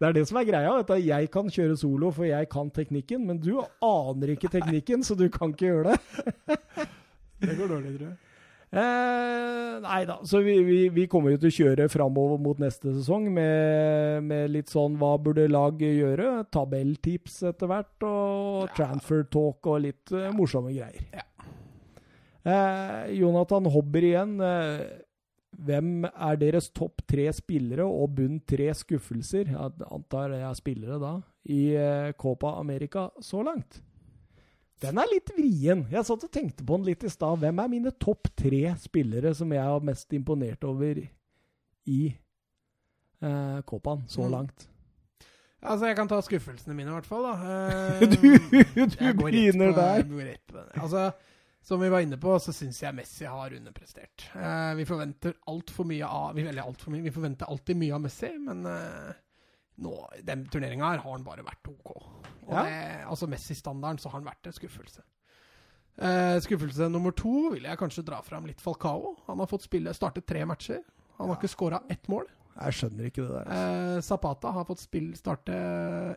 Det 0.00 0.06
er 0.06 0.14
det 0.16 0.26
som 0.28 0.38
er 0.40 0.46
greia. 0.48 0.72
Vet 0.78 0.92
du. 0.92 0.96
Jeg 1.08 1.30
kan 1.34 1.50
kjøre 1.52 1.76
solo, 1.80 2.12
for 2.14 2.28
jeg 2.28 2.48
kan 2.52 2.70
teknikken. 2.74 3.24
Men 3.26 3.40
du 3.42 3.54
aner 3.84 4.34
ikke 4.36 4.52
teknikken, 4.52 5.04
så 5.06 5.16
du 5.18 5.26
kan 5.32 5.54
ikke 5.56 5.72
gjøre 5.72 5.94
det. 5.96 6.58
Det 7.40 7.56
går 7.56 7.72
dårlig, 7.72 7.94
tror 7.96 8.10
jeg. 8.12 8.18
Eh, 8.70 9.80
nei 9.82 10.04
da, 10.06 10.20
så 10.22 10.38
vi, 10.46 10.52
vi, 10.62 10.76
vi 10.94 11.06
kommer 11.10 11.32
jo 11.34 11.40
til 11.42 11.50
å 11.50 11.54
kjøre 11.56 11.88
framover 11.90 12.38
mot 12.38 12.60
neste 12.62 12.92
sesong 12.94 13.24
med, 13.34 14.22
med 14.28 14.52
litt 14.54 14.70
sånn 14.70 14.94
hva 15.00 15.16
burde 15.18 15.48
lag 15.50 15.80
gjøre? 15.82 16.44
Tabelltips 16.54 17.40
etter 17.50 17.66
hvert, 17.72 17.96
og 18.06 18.68
Ja. 18.68 18.74
transfer 18.78 19.24
talk 19.26 19.66
og 19.66 19.82
litt 19.88 20.14
ja. 20.14 20.30
morsomme 20.36 20.70
greier. 20.76 21.02
Ja. 21.10 21.26
Eh, 22.46 23.10
Jonathan 23.18 23.66
Hobber 23.74 24.06
igjen. 24.06 24.38
Eh, 24.40 24.86
hvem 25.60 26.06
er 26.08 26.38
deres 26.40 26.70
topp 26.70 27.02
tre 27.10 27.26
spillere 27.36 27.84
og 27.84 28.14
bunn 28.16 28.38
tre 28.48 28.70
skuffelser? 28.72 29.50
Jeg 29.50 29.90
antar 29.90 30.30
det 30.32 30.44
er 30.46 30.54
spillere 30.56 31.00
da, 31.02 31.16
i 31.50 31.74
eh, 31.74 32.12
Copa 32.16 32.54
America 32.62 33.08
så 33.20 33.42
langt. 33.44 33.82
Den 34.80 34.98
er 34.98 35.08
litt 35.12 35.28
vrien. 35.36 35.82
Jeg 35.92 36.06
satt 36.08 36.24
og 36.24 36.32
tenkte 36.32 36.64
på 36.64 36.78
den 36.78 36.86
litt 36.88 37.04
i 37.04 37.10
stad. 37.12 37.38
Hvem 37.42 37.58
er 37.60 37.68
mine 37.68 37.92
topp 38.00 38.30
tre 38.38 38.62
spillere 38.80 39.34
som 39.36 39.50
jeg 39.52 39.60
har 39.62 39.80
mest 39.84 40.12
imponert 40.16 40.64
over 40.64 41.02
i 41.90 42.00
eh, 43.22 43.60
Kåpan 43.68 44.06
så 44.08 44.24
Mm. 44.24 44.30
langt? 44.32 44.66
Altså, 45.62 45.86
jeg 45.90 45.96
kan 45.96 46.08
ta 46.08 46.20
skuffelsene 46.24 46.72
mine, 46.74 46.88
i 46.88 46.94
hvert 46.96 47.06
fall. 47.06 47.22
da. 47.22 47.34
Eh, 47.44 48.00
Du, 48.00 48.86
du 48.86 49.12
begynner 49.20 49.74
der. 49.76 50.06
Altså, 50.80 51.10
som 51.62 51.80
vi 51.82 51.90
var 51.92 52.00
inne 52.00 52.16
på, 52.16 52.38
så 52.40 52.52
syns 52.56 52.80
jeg 52.80 52.94
Messi 52.96 53.26
har 53.28 53.52
underprestert. 53.52 54.24
Eh, 54.34 54.74
vi 54.78 54.86
forventer 54.88 55.34
altfor 55.52 55.84
mye 55.84 56.06
av 56.08 56.34
vi, 56.34 56.46
alt 56.48 56.80
for 56.80 56.90
mye, 56.94 57.02
vi 57.04 57.12
forventer 57.12 57.44
alltid 57.52 57.76
mye 57.76 57.92
av 57.98 58.00
Messi, 58.06 58.30
men 58.40 58.64
eh, 58.64 59.12
nå, 59.80 59.94
den 60.26 60.44
turneringa 60.52 60.90
her 60.92 60.98
har 61.04 61.12
han 61.16 61.24
bare 61.24 61.44
vært 61.46 61.68
OK. 61.72 61.90
Og 61.94 62.52
Ja. 62.54 62.62
det, 62.66 63.06
altså 63.06 63.28
Messi-standarden 63.30 63.98
så 64.02 64.10
har 64.10 64.18
han 64.20 64.28
vært 64.28 64.46
en 64.50 64.52
skuffelse. 64.56 65.02
Eh, 66.00 66.38
skuffelse 66.40 66.88
nummer 66.90 67.12
to 67.12 67.50
vil 67.52 67.62
jeg 67.68 67.78
kanskje 67.78 68.04
dra 68.06 68.20
fram 68.24 68.46
litt 68.48 68.60
Falcao. 68.60 69.16
Han 69.26 69.38
har 69.38 69.46
fått 69.50 69.66
spille, 69.66 69.92
startet 69.94 70.26
tre 70.26 70.44
matcher. 70.48 70.80
Han 71.18 71.28
har 71.28 71.36
ikke 71.36 71.52
skåra 71.52 71.82
ett 71.92 72.08
mål. 72.08 72.26
Jeg 72.60 72.72
skjønner 72.76 73.06
ikke 73.08 73.22
det 73.24 73.30
der. 73.38 73.46
Eh, 73.56 74.00
Zapata 74.04 74.50
har 74.52 74.64
fått 74.68 74.82
spill, 74.82 75.12
starte 75.16 75.54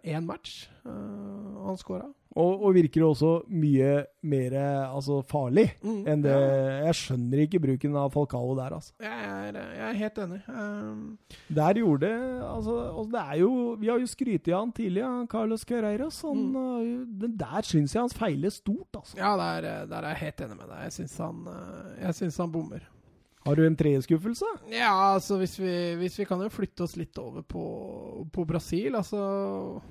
én 0.03 0.25
match, 0.27 0.67
eh, 0.85 0.89
og 0.89 1.67
han 1.71 1.77
scora. 1.79 2.09
Og, 2.33 2.63
og 2.65 2.73
virker 2.73 3.03
også 3.05 3.43
mye 3.53 3.89
mer 4.25 4.53
altså, 4.89 5.19
farlig 5.29 5.67
Mm, 5.85 5.99
enn 6.09 6.23
det 6.23 6.31
ja. 6.33 6.87
Jeg 6.87 6.95
skjønner 6.97 7.41
ikke 7.43 7.59
bruken 7.61 7.95
av 8.01 8.09
Falcao 8.15 8.55
der, 8.57 8.73
altså. 8.73 8.95
Jeg 9.05 9.27
er, 9.29 9.59
jeg 9.77 9.83
er 9.91 9.99
helt 9.99 10.17
enig. 10.23 10.39
Um, 10.49 11.03
Der 11.53 11.77
gjorde 11.77 12.09
altså, 12.49 12.73
altså 12.89 13.11
det 13.13 13.21
er 13.21 13.37
jo, 13.43 13.51
Vi 13.83 13.91
har 13.91 13.99
jo 14.01 14.09
skrytt 14.09 14.49
av 14.49 14.59
han 14.63 14.71
tidlig, 14.73 15.03
han 15.05 15.27
Carlos 15.29 15.63
Carreiras. 15.69 16.21
Han, 16.25 16.41
Mm. 16.53 17.19
den 17.21 17.37
der 17.37 17.61
syns 17.69 17.93
jeg 17.93 18.01
han 18.01 18.09
feiler 18.09 18.49
stort, 18.49 18.89
altså. 18.97 19.15
ja, 19.21 19.35
der, 19.37 19.69
eh, 19.69 19.85
der 19.93 20.01
er 20.01 20.09
jeg 20.15 20.23
helt 20.25 20.41
enig 20.47 20.57
med 20.57 20.67
deg. 20.73 20.81
Jeg 20.89 20.91
syns 20.97 21.17
han, 21.21 21.45
eh, 21.53 22.01
jeg 22.07 22.15
syns 22.23 22.37
han 22.41 22.51
bommer. 22.51 22.89
Har 23.45 23.55
du 23.59 23.65
en 23.65 23.75
treskuffelse? 23.75 24.45
Ja, 24.71 24.93
altså 25.15 25.37
hvis 25.41 25.57
vi, 25.59 25.73
hvis 25.99 26.17
vi 26.19 26.25
kan 26.29 26.39
jo 26.39 26.49
flytte 26.49 26.83
oss 26.85 26.95
litt 26.95 27.17
over 27.19 27.41
på, 27.43 27.63
på 28.31 28.45
Brasil. 28.47 28.95
Altså 28.95 29.81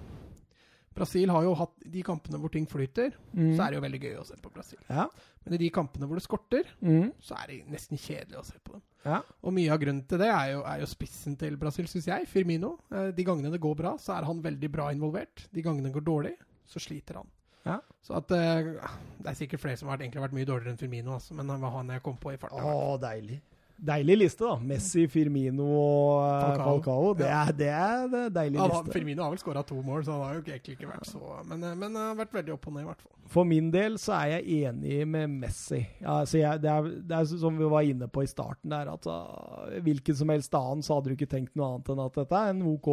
Brasil 0.92 1.30
har 1.32 1.44
jo 1.46 1.54
hatt 1.56 1.84
de 1.88 2.02
kampene 2.04 2.36
hvor 2.40 2.52
ting 2.52 2.66
flyter, 2.68 3.14
Mm. 3.32 3.54
så 3.56 3.64
er 3.64 3.70
det 3.70 3.76
jo 3.78 3.84
veldig 3.86 4.00
gøy 4.02 4.16
å 4.20 4.24
se 4.28 4.34
på 4.36 4.50
Brasil. 4.52 4.78
Ja. 4.90 5.06
Men 5.44 5.54
i 5.54 5.60
de 5.62 5.70
kampene 5.72 6.04
hvor 6.06 6.16
det 6.20 6.24
skorter, 6.26 6.64
Mm. 6.82 7.12
så 7.20 7.34
er 7.42 7.46
det 7.48 7.66
nesten 7.72 7.96
kjedelig 7.96 8.36
å 8.38 8.44
se 8.44 8.58
på 8.62 8.72
dem. 8.72 8.82
ja. 9.06 9.22
Og 9.42 9.52
mye 9.54 9.72
av 9.72 9.80
grunnen 9.80 10.06
til 10.06 10.18
det 10.18 10.28
er 10.28 10.52
jo, 10.52 10.62
er 10.62 10.80
jo 10.80 10.86
spissen 10.86 11.36
til 11.38 11.56
Brasil, 11.56 11.86
syns 11.86 12.06
jeg. 12.06 12.26
Firmino. 12.28 12.78
Eh, 12.92 13.10
De 13.12 13.24
gangene 13.24 13.50
det 13.50 13.60
går 13.60 13.74
bra, 13.76 13.96
så 13.96 14.18
er 14.18 14.24
han 14.24 14.42
veldig 14.42 14.70
bra 14.70 14.90
involvert. 14.92 15.48
De 15.52 15.62
gangene 15.62 15.84
det 15.84 15.94
går 15.94 16.04
dårlig, 16.04 16.34
så 16.66 16.78
sliter 16.78 17.14
han. 17.16 17.26
Ja. 17.66 17.78
Så 18.02 18.16
at 18.18 18.32
uh, 18.34 18.90
Det 19.22 19.30
er 19.30 19.38
sikkert 19.38 19.62
flere 19.62 19.78
som 19.78 19.88
har 19.92 20.00
egentlig 20.02 20.22
vært 20.24 20.34
mye 20.34 20.48
dårligere 20.48 20.74
enn 20.74 20.80
Firmino, 20.80 21.14
altså, 21.14 21.34
men 21.38 21.48
han 21.52 21.62
var 21.62 21.76
han 21.78 21.90
jeg 21.94 22.02
kom 22.02 22.16
på 22.18 22.32
i 22.34 22.38
farta. 22.40 22.58
Å, 22.58 22.96
deilig. 23.02 23.40
Deilig 23.82 24.14
liste, 24.20 24.46
da. 24.46 24.56
Messi, 24.62 25.08
Firmino 25.10 25.64
og 25.66 26.18
eh, 26.22 26.42
Falcao. 26.42 26.66
Falcao. 26.66 27.06
Det, 27.18 27.26
Ja. 27.26 27.40
er, 27.48 27.54
det 27.58 27.68
er 27.74 28.04
det 28.12 28.20
deilig 28.36 28.58
ja, 28.60 28.66
liste. 28.70 28.92
Firmino 28.94 29.24
har 29.24 29.32
vel 29.32 29.40
skåra 29.42 29.62
to 29.66 29.78
mål, 29.82 30.04
så 30.06 30.12
han 30.14 30.20
har 30.22 30.36
jo 30.36 30.42
egentlig 30.44 30.76
ikke 30.76 30.90
vært 30.90 31.08
så 31.08 31.40
Men, 31.48 31.64
eh, 31.66 31.74
men 31.80 31.96
har 31.98 32.12
vært 32.20 32.36
veldig 32.36 32.52
opp 32.54 32.68
og 32.70 32.76
ned, 32.76 32.84
i 32.84 32.88
hvert 32.92 33.02
fall. 33.02 33.16
For 33.32 33.48
min 33.48 33.70
del 33.74 33.96
så 33.98 34.12
er 34.20 34.36
jeg 34.36 34.68
enig 34.68 35.00
med 35.08 35.34
Messi. 35.42 35.80
Ja, 36.02 36.20
altså 36.20 36.38
jeg, 36.38 36.62
det, 36.62 36.70
er, 36.70 36.90
det 37.10 37.16
er 37.18 37.30
som 37.32 37.58
vi 37.58 37.70
var 37.74 37.88
inne 37.88 38.06
på 38.12 38.22
i 38.22 38.30
starten 38.30 38.70
der, 38.70 38.90
at 38.92 39.08
altså, 39.08 39.80
hvilken 39.86 40.18
som 40.20 40.30
helst 40.34 40.54
annen 40.58 40.82
så 40.86 40.98
hadde 41.00 41.10
du 41.10 41.16
ikke 41.16 41.30
tenkt 41.34 41.56
noe 41.58 41.72
annet 41.72 41.90
enn 41.94 42.04
at 42.06 42.20
dette 42.20 42.42
er 42.44 42.52
en 42.54 42.62
OK 42.74 42.90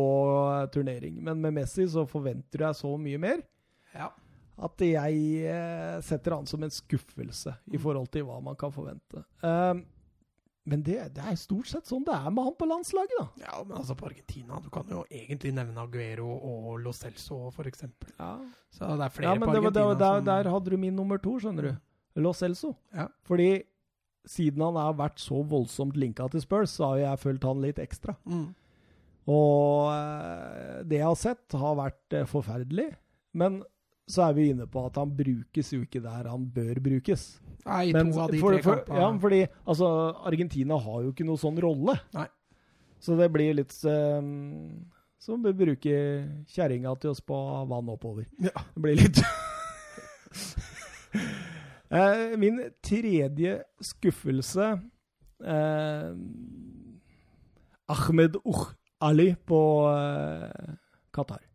turnering. 0.74 1.22
Men 1.26 1.42
med 1.44 1.58
Messi 1.60 1.86
så 1.92 2.06
forventer 2.10 2.66
jeg 2.66 2.80
så 2.82 2.96
mye 2.98 3.22
mer 3.22 3.46
Ja. 3.94 4.10
At 4.66 4.84
jeg 4.84 5.22
eh, 5.48 6.02
setter 6.06 6.36
han 6.36 6.50
som 6.50 6.64
en 6.66 6.74
skuffelse 6.74 7.54
i 7.72 7.80
forhold 7.80 8.10
til 8.14 8.26
hva 8.28 8.40
man 8.44 8.58
kan 8.60 8.74
forvente. 8.76 9.24
Um, 9.42 9.86
men 10.70 10.84
det, 10.86 10.98
det 11.16 11.24
er 11.26 11.38
stort 11.40 11.70
sett 11.72 11.88
sånn 11.90 12.04
det 12.06 12.14
er 12.14 12.30
med 12.34 12.46
han 12.46 12.56
på 12.60 12.68
landslaget, 12.70 13.16
da. 13.18 13.46
ja, 13.46 13.62
men 13.64 13.78
altså 13.80 13.96
på 13.98 14.10
Argentina 14.10 14.60
Du 14.62 14.68
kan 14.74 14.92
jo 14.92 15.02
egentlig 15.08 15.54
nevne 15.56 15.82
Aguero 15.82 16.28
og 16.30 16.76
Lo 16.84 16.94
Celso, 16.94 17.48
for 17.56 17.70
eksempel. 17.70 18.12
Ja, 18.20 18.36
Så 18.76 18.92
det 19.00 19.08
er 19.08 19.16
flere 19.16 19.32
ja 19.32 19.40
men 19.40 19.48
på 19.50 19.56
det 19.56 19.64
var, 19.64 19.74
det, 19.74 19.86
Argentina 19.88 20.04
der, 20.04 20.20
som 20.20 20.30
der 20.30 20.52
hadde 20.54 20.76
du 20.76 20.78
min 20.84 20.96
nummer 21.00 21.22
to, 21.24 21.38
skjønner 21.42 21.70
du. 21.70 21.74
Lo 22.20 22.34
Celso. 22.38 22.76
Ja. 22.94 23.08
Fordi 23.26 23.50
siden 24.30 24.62
han 24.62 24.78
har 24.78 24.98
vært 25.00 25.22
så 25.24 25.40
voldsomt 25.48 25.98
linka 25.98 26.28
til 26.30 26.44
Spurs, 26.44 26.76
så 26.76 26.92
har 26.92 27.02
jeg 27.06 27.24
fulgt 27.24 27.48
han 27.48 27.64
litt 27.64 27.82
ekstra. 27.82 28.18
mm. 28.30 28.48
Og 29.30 29.92
eh, 29.94 30.78
det 30.90 30.98
jeg 30.98 31.06
har 31.06 31.18
sett, 31.20 31.54
har 31.54 31.76
vært 31.78 32.16
forferdelig. 32.32 32.88
Men 33.38 33.60
så 34.10 34.26
er 34.26 34.36
vi 34.38 34.50
inne 34.54 34.66
på 34.70 34.82
at 34.88 34.98
han 34.98 35.12
brukes 35.14 35.74
jo 35.76 35.84
ikke 35.86 36.02
der 36.02 36.30
han 36.32 36.48
bør 36.54 36.82
brukes. 36.82 37.26
Nei, 37.68 37.92
Men 37.94 38.10
to 38.14 38.24
av 38.24 38.32
de 38.34 38.40
for, 38.42 38.56
tre 38.56 38.64
for, 38.66 38.82
kampene. 38.82 39.02
ja, 39.04 39.10
fordi 39.22 39.42
altså, 39.66 39.90
Argentina 40.26 40.80
har 40.82 41.04
jo 41.06 41.12
ikke 41.14 41.28
noe 41.28 41.42
sånn 41.42 41.60
rolle. 41.62 41.96
Nei. 42.16 42.26
Så 43.00 43.16
det 43.20 43.30
blir 43.32 43.54
litt 43.60 43.76
um, 43.88 44.90
som 45.22 45.46
å 45.46 45.54
bruke 45.56 46.00
kjerringa 46.50 46.96
til 47.00 47.14
å 47.14 47.18
spa 47.18 47.40
vann 47.70 47.92
oppover. 47.94 48.26
Ja. 48.44 48.56
Det 48.74 48.84
blir 48.84 48.98
litt 49.00 49.22
uh, 51.94 52.36
Min 52.42 52.60
tredje 52.86 53.60
skuffelse 53.84 54.72
uh, 55.46 56.12
Ahmed 57.90 58.42
Uch 58.44 58.66
Ali 59.00 59.32
på 59.48 59.62
uh, 59.88 60.74
Qatar. 61.16 61.49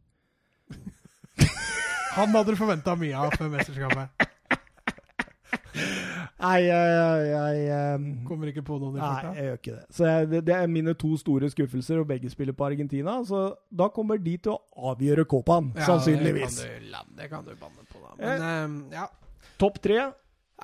Han 2.14 2.30
hadde 2.34 2.54
du 2.54 2.58
forventa 2.58 2.94
mye 2.98 3.16
av 3.18 3.34
før 3.34 3.50
mesterskapet. 3.52 4.30
Nei, 6.44 6.58
jeg, 6.66 6.88
jeg, 6.92 7.28
jeg 7.30 7.60
eh, 7.72 8.02
Kommer 8.28 8.50
ikke 8.50 8.62
på 8.66 8.76
noen 8.80 8.98
i 8.98 9.00
Nei, 9.00 9.30
jeg 9.38 9.46
gjør 9.46 9.58
ikke 9.58 9.74
det. 9.76 9.84
Så 9.96 10.08
det, 10.28 10.40
det 10.48 10.54
er 10.56 10.66
mine 10.70 10.92
to 11.00 11.14
store 11.20 11.48
skuffelser, 11.52 12.02
og 12.02 12.08
begge 12.10 12.30
spiller 12.32 12.56
på 12.56 12.66
Argentina. 12.66 13.16
Så 13.26 13.46
da 13.72 13.88
kommer 13.94 14.20
de 14.20 14.34
til 14.44 14.52
å 14.52 14.90
avgjøre 14.92 15.24
Copaen, 15.30 15.72
Ja, 15.78 15.86
sannsynligvis. 15.88 16.58
Det 16.60 16.74
kan, 16.92 17.08
du, 17.08 17.14
det 17.22 17.30
kan 17.32 17.48
du 17.48 17.54
banne 17.54 17.86
på, 17.88 18.02
da. 18.02 18.12
Men 18.20 18.44
ehm, 18.50 18.76
ja. 18.94 19.08
Topp 19.62 19.80
tre. 19.84 20.02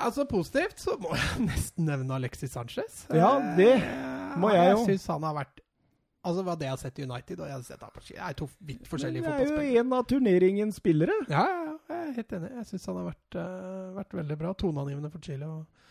Altså 0.01 0.27
Positivt 0.31 0.79
så 0.85 0.95
må 1.03 1.15
jeg 1.17 1.47
nesten 1.51 1.89
nevne 1.89 2.19
Alexis 2.21 2.53
Sanchez. 2.55 3.05
Ja, 3.15 3.33
det 3.59 3.73
Eh, 3.81 4.37
må 4.39 4.53
jeg 4.55 4.71
jo. 4.77 4.85
Jeg 4.85 4.95
syns 4.95 5.09
han 5.11 5.25
har 5.27 5.35
vært 5.41 5.65
Altså 6.21 6.43
hva 6.45 6.55
det 6.61 6.67
jeg 6.69 6.75
har 6.75 6.81
sett 6.83 6.99
i 7.01 7.05
United, 7.07 7.41
og 7.41 7.49
jeg 7.49 7.57
har 7.57 7.63
sett 7.65 7.85
Apache. 7.87 8.15
det 8.15 8.25
er 8.27 8.35
to 8.37 8.47
vidt 8.69 8.89
forskjellige 8.89 9.25
Det 9.25 9.45
er 9.49 9.69
jo 9.71 9.81
en 9.81 9.93
av 9.97 10.03
turneringens 10.09 10.77
spillere. 10.77 11.15
Ja, 11.31 11.45
ja, 11.49 11.61
ja, 11.71 11.77
jeg 11.89 12.01
er 12.01 12.17
helt 12.19 12.35
enig. 12.37 12.51
Jeg 12.59 12.67
syns 12.69 12.89
han 12.91 12.99
har 13.01 13.07
vært, 13.07 13.39
uh, 13.41 13.87
vært 13.97 14.17
veldig 14.19 14.37
bra. 14.43 14.51
Toneangivende 14.61 15.11
for 15.15 15.25
Chile. 15.25 15.49
Og, 15.49 15.87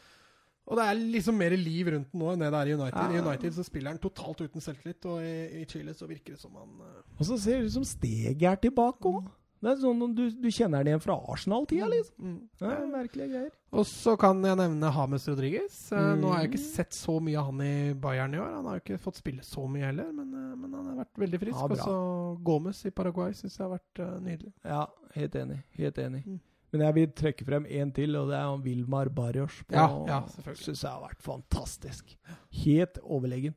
og 0.70 0.78
det 0.78 0.86
er 0.86 1.02
liksom 1.16 1.40
mer 1.42 1.56
liv 1.58 1.90
rundt 1.96 2.14
den 2.14 2.22
nå 2.22 2.30
enn 2.30 2.46
det 2.46 2.52
det 2.54 2.62
er 2.62 2.70
i 2.70 2.78
United. 2.78 3.16
I 3.16 3.24
United 3.26 3.58
så 3.58 3.66
spiller 3.66 3.96
han 3.96 4.04
totalt 4.04 4.46
uten 4.46 4.66
selvtillit, 4.68 5.10
og 5.10 5.26
i, 5.26 5.64
i 5.64 5.66
Chile 5.72 5.98
så 5.98 6.10
virker 6.12 6.38
det 6.38 6.44
som 6.44 6.54
han 6.62 6.78
uh, 6.78 7.02
Og 7.18 7.26
så 7.26 7.40
ser 7.42 7.64
det 7.64 7.72
ut 7.72 7.78
som 7.80 7.90
steget 7.98 8.50
er 8.52 8.62
tilbake 8.70 9.16
òg. 9.16 9.34
Det 9.60 9.68
er 9.74 9.80
sånn 9.82 10.14
du, 10.16 10.22
du 10.32 10.48
kjenner 10.56 10.80
den 10.86 10.94
igjen 10.94 11.02
fra 11.04 11.18
Arsenal-tida, 11.34 11.88
liksom. 11.92 12.16
mm. 12.24 12.36
Ja, 12.64 12.76
merkelige 12.88 13.28
greier. 13.34 13.50
Og 13.76 13.84
så 13.86 14.14
kan 14.18 14.40
jeg 14.48 14.56
nevne 14.56 14.92
Hames 14.96 15.28
Rodriguez. 15.28 15.76
Mm. 15.92 16.22
Nå 16.22 16.30
har 16.32 16.40
jeg 16.46 16.50
ikke 16.54 16.62
Mm. 16.62 16.70
sett 16.78 16.96
så 16.96 17.18
mye 17.22 17.38
av 17.42 17.46
han 17.50 17.62
i 17.62 17.94
Bayern 17.94 18.34
i 18.34 18.40
år. 18.40 18.54
Han 18.56 18.66
har 18.66 18.80
jo 18.80 18.84
ikke 18.86 19.00
fått 19.04 19.20
spille 19.20 19.44
så 19.44 19.66
mye 19.68 19.86
heller, 19.90 20.12
men, 20.16 20.32
eh, 20.34 20.56
men 20.56 20.74
han 20.74 20.86
har 20.86 20.96
vært 21.04 21.20
veldig 21.26 21.40
frisk. 21.44 21.60
Ja, 21.60 21.66
og 21.68 21.78
så 21.78 22.44
Gomez 22.44 22.86
i 22.86 22.92
Paraguay 22.92 23.32
syns 23.34 23.58
jeg 23.60 23.68
har 23.68 23.76
vært 23.78 24.00
uh, 24.00 24.20
nydelig. 24.24 24.54
Ja, 24.64 24.86
helt 25.16 25.36
enig. 25.36 25.60
Helt 25.78 25.98
enig. 25.98 26.24
Mm. 26.26 26.40
Men 26.72 26.82
jeg 26.86 26.94
vil 26.96 27.08
trekke 27.18 27.46
frem 27.46 27.66
én 27.66 27.92
til, 27.94 28.16
og 28.16 28.28
det 28.30 28.36
er 28.38 28.46
han 28.48 28.62
Vilmar 28.64 29.10
Barrios. 29.10 29.60
Ja, 29.74 29.88
ja, 30.08 30.22
selvfølgelig. 30.38 30.64
Syns 30.70 30.84
jeg 30.84 30.92
har 30.92 31.02
vært 31.02 31.22
fantastisk. 31.26 32.16
Helt 32.64 33.00
overlegen. 33.04 33.56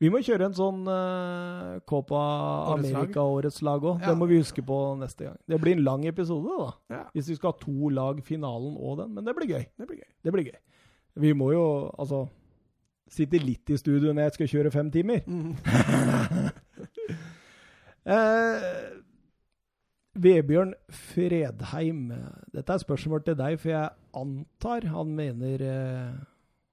Vi 0.00 0.08
må 0.08 0.22
kjøre 0.24 0.46
en 0.48 0.56
sånn 0.56 0.86
uh, 0.88 1.76
Copa. 1.88 2.20
America-årets 2.72 3.60
lag 3.66 3.84
òg. 3.84 4.00
Ja. 4.00 4.08
Det 4.08 4.16
må 4.16 4.28
vi 4.30 4.38
huske 4.40 4.64
på 4.64 4.78
neste 5.00 5.26
gang. 5.26 5.36
Det 5.44 5.58
blir 5.60 5.76
en 5.76 5.84
lang 5.84 6.06
episode, 6.08 6.56
da. 6.56 6.70
Ja, 6.94 7.02
Hvis 7.12 7.28
vi 7.28 7.36
skal 7.36 7.52
ha 7.52 7.60
to 7.60 7.90
lag, 7.92 8.22
finalen 8.24 8.78
og 8.80 9.02
den. 9.02 9.12
Men 9.16 9.28
det 9.28 9.36
blir 9.36 9.50
gøy. 9.52 9.66
det 9.76 9.88
blir 9.90 10.00
gøy. 10.00 10.10
Det 10.24 10.32
blir 10.32 10.48
gøy. 10.48 10.60
Vi 11.20 11.34
må 11.36 11.50
jo 11.52 11.64
altså 11.98 12.24
sitte 13.10 13.40
litt 13.42 13.68
i 13.74 13.76
studio 13.76 14.14
når 14.14 14.28
jeg 14.28 14.36
skal 14.38 14.50
kjøre 14.54 14.72
fem 14.78 14.90
timer. 14.94 15.26
Mm. 15.26 15.52
Eh, 18.10 18.62
Vebjørn 20.16 20.70
Fredheim, 20.88 22.06
dette 22.50 22.72
er 22.72 22.80
spørsmål 22.82 23.20
til 23.26 23.36
deg, 23.38 23.58
for 23.60 23.70
jeg 23.70 23.90
antar 24.16 24.86
han 24.90 25.12
mener 25.14 25.62
eh, 25.62 26.14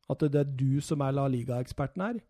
at 0.08 0.24
det 0.24 0.40
er 0.40 0.54
du 0.58 0.80
som 0.82 1.04
er 1.04 1.14
La 1.14 1.28
Liga-eksperten 1.30 2.06
her. 2.06 2.22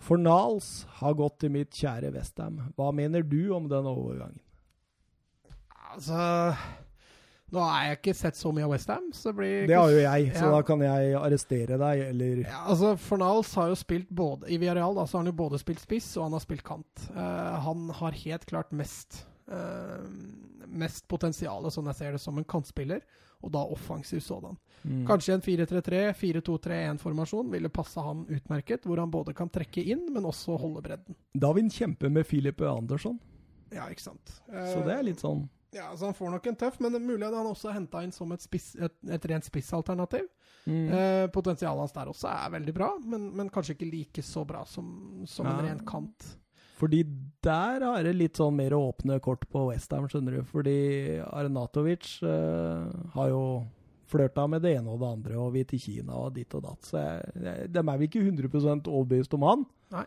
Ok. 0.00 0.06
Fornals 0.06 0.86
har 1.00 1.14
gått 1.14 1.40
til 1.44 1.52
mitt 1.52 1.70
kjære 1.76 2.12
Westham. 2.14 2.60
Hva 2.76 2.90
mener 2.96 3.22
du 3.22 3.52
om 3.54 3.68
den 3.68 3.86
overgangen? 3.86 4.40
Altså 5.90 6.54
Nå 7.50 7.58
har 7.66 7.88
jeg 7.88 7.96
ikke 7.98 8.12
sett 8.14 8.36
så 8.38 8.52
mye 8.54 8.62
av 8.62 8.70
Westham, 8.70 9.08
det 9.10 9.74
har 9.74 9.90
jo 9.90 10.02
jeg, 10.04 10.28
så 10.36 10.44
Ja. 10.44 10.50
da 10.54 10.60
kan 10.62 10.80
jeg 10.84 11.14
arrestere 11.18 11.78
deg, 11.80 12.02
eller 12.12 12.42
Ja, 12.44 12.60
altså 12.70 12.92
Fornals 12.96 13.52
har 13.58 13.72
jo 13.72 13.74
spilt 13.74 14.08
både 14.08 14.46
I 14.48 14.56
Villarreal 14.56 14.94
da, 14.94 15.02
så 15.04 15.18
har 15.18 15.24
han 15.24 15.32
jo 15.32 15.38
både 15.40 15.58
spilt 15.58 15.80
spiss 15.82 16.16
og 16.16 16.28
han 16.28 16.36
har 16.38 16.44
spilt 16.44 16.62
kant. 16.62 17.08
Uh, 17.10 17.58
han 17.58 17.90
har 17.90 18.12
helt 18.12 18.46
klart 18.46 18.70
mest 18.70 19.26
uh, 19.50 20.06
Mest 20.70 21.08
potensial, 21.08 21.66
sånn 21.74 21.90
jeg 21.90 21.98
ser 21.98 22.12
det, 22.14 22.20
som 22.22 22.38
en 22.38 22.44
kantspiller, 22.46 23.00
og 23.42 23.50
da 23.50 23.64
offensiv 23.66 24.20
sådan. 24.22 24.54
Mm. 24.82 25.02
Kanskje 25.08 25.34
en 25.36 25.42
4-3-3, 25.44 26.02
4-2-3-1-formasjon 26.16 27.50
ville 27.52 27.68
passe 27.68 28.00
han 28.00 28.22
utmerket, 28.32 28.86
hvor 28.88 29.00
han 29.02 29.10
både 29.12 29.34
kan 29.36 29.50
trekke 29.52 29.82
inn, 29.92 30.06
men 30.14 30.24
også 30.28 30.56
holde 30.60 30.82
bredden. 30.84 31.16
Da 31.34 31.52
vil 31.52 31.66
han 31.66 31.74
kjempe 31.74 32.10
med 32.10 32.26
Philip 32.28 32.60
Andersson, 32.64 33.18
Ja, 33.70 33.84
ikke 33.92 34.02
sant. 34.08 34.32
så 34.48 34.80
det 34.86 34.96
er 34.96 35.04
litt 35.06 35.20
sånn 35.22 35.44
Ja, 35.70 35.92
så 35.94 36.08
Han 36.08 36.14
får 36.18 36.30
nok 36.32 36.46
en 36.50 36.56
tøff, 36.58 36.80
men 36.80 36.90
det 36.92 36.98
er 36.98 37.06
mulig 37.06 37.26
at 37.28 37.36
han 37.36 37.46
også 37.46 37.68
er 37.70 37.76
henta 37.78 38.00
inn 38.02 38.10
som 38.10 38.32
et, 38.32 38.42
spiss, 38.42 38.72
et, 38.74 38.96
et 39.06 39.26
rent 39.30 39.44
spissalternativ. 39.46 40.26
mm. 40.66 40.88
Eh, 40.90 41.26
potensialet 41.30 41.84
hans 41.84 41.92
der 41.94 42.10
også 42.10 42.26
er 42.32 42.50
veldig 42.56 42.74
bra, 42.74 42.88
men, 43.04 43.28
men 43.36 43.50
kanskje 43.50 43.76
ikke 43.76 43.90
like 43.92 44.22
så 44.26 44.42
bra 44.44 44.64
som, 44.66 45.22
som 45.26 45.46
en 45.46 45.60
ren 45.62 45.84
kant. 45.86 46.32
Fordi 46.80 47.02
der 47.44 47.84
har 47.84 48.02
det 48.02 48.14
litt 48.16 48.38
sånn 48.40 48.56
mer 48.56 48.72
åpne 48.72 49.20
kort 49.20 49.44
på 49.52 49.66
Westham, 49.68 50.08
skjønner 50.08 50.38
du. 50.38 50.42
Fordi 50.48 51.20
Arnatovic 51.28 52.22
eh, 52.24 52.86
har 53.14 53.28
jo 53.28 53.42
flørta 54.10 54.46
med 54.50 54.64
det 54.66 54.76
ene 54.78 54.92
og 54.92 55.02
det 55.02 55.10
andre, 55.10 55.36
og 55.40 55.52
vi 55.56 55.66
til 55.68 55.82
Kina 55.82 56.18
og 56.20 56.34
ditt 56.36 56.54
og 56.58 56.64
datt. 56.66 56.88
Så 56.88 57.00
jeg, 57.00 57.68
de 57.70 57.82
er 57.82 57.90
vel 57.92 58.08
ikke 58.08 58.24
100 58.24 58.90
overbevist 58.90 59.36
om 59.38 59.46
han. 59.48 59.68
Nei. 59.94 60.06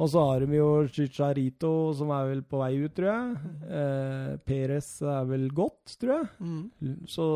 Og 0.00 0.08
så 0.08 0.22
har 0.24 0.42
de 0.42 0.56
jo 0.56 0.68
Chicharito, 0.88 1.70
som 1.94 2.10
er 2.16 2.30
vel 2.30 2.40
på 2.48 2.58
vei 2.62 2.72
ut, 2.80 2.94
tror 2.96 3.10
jeg. 3.10 3.50
Eh, 3.68 4.30
Perez 4.48 4.88
er 5.04 5.26
vel 5.28 5.44
godt, 5.54 5.96
tror 6.00 6.14
jeg. 6.14 6.30
Mm. 6.40 6.94
Så 7.12 7.26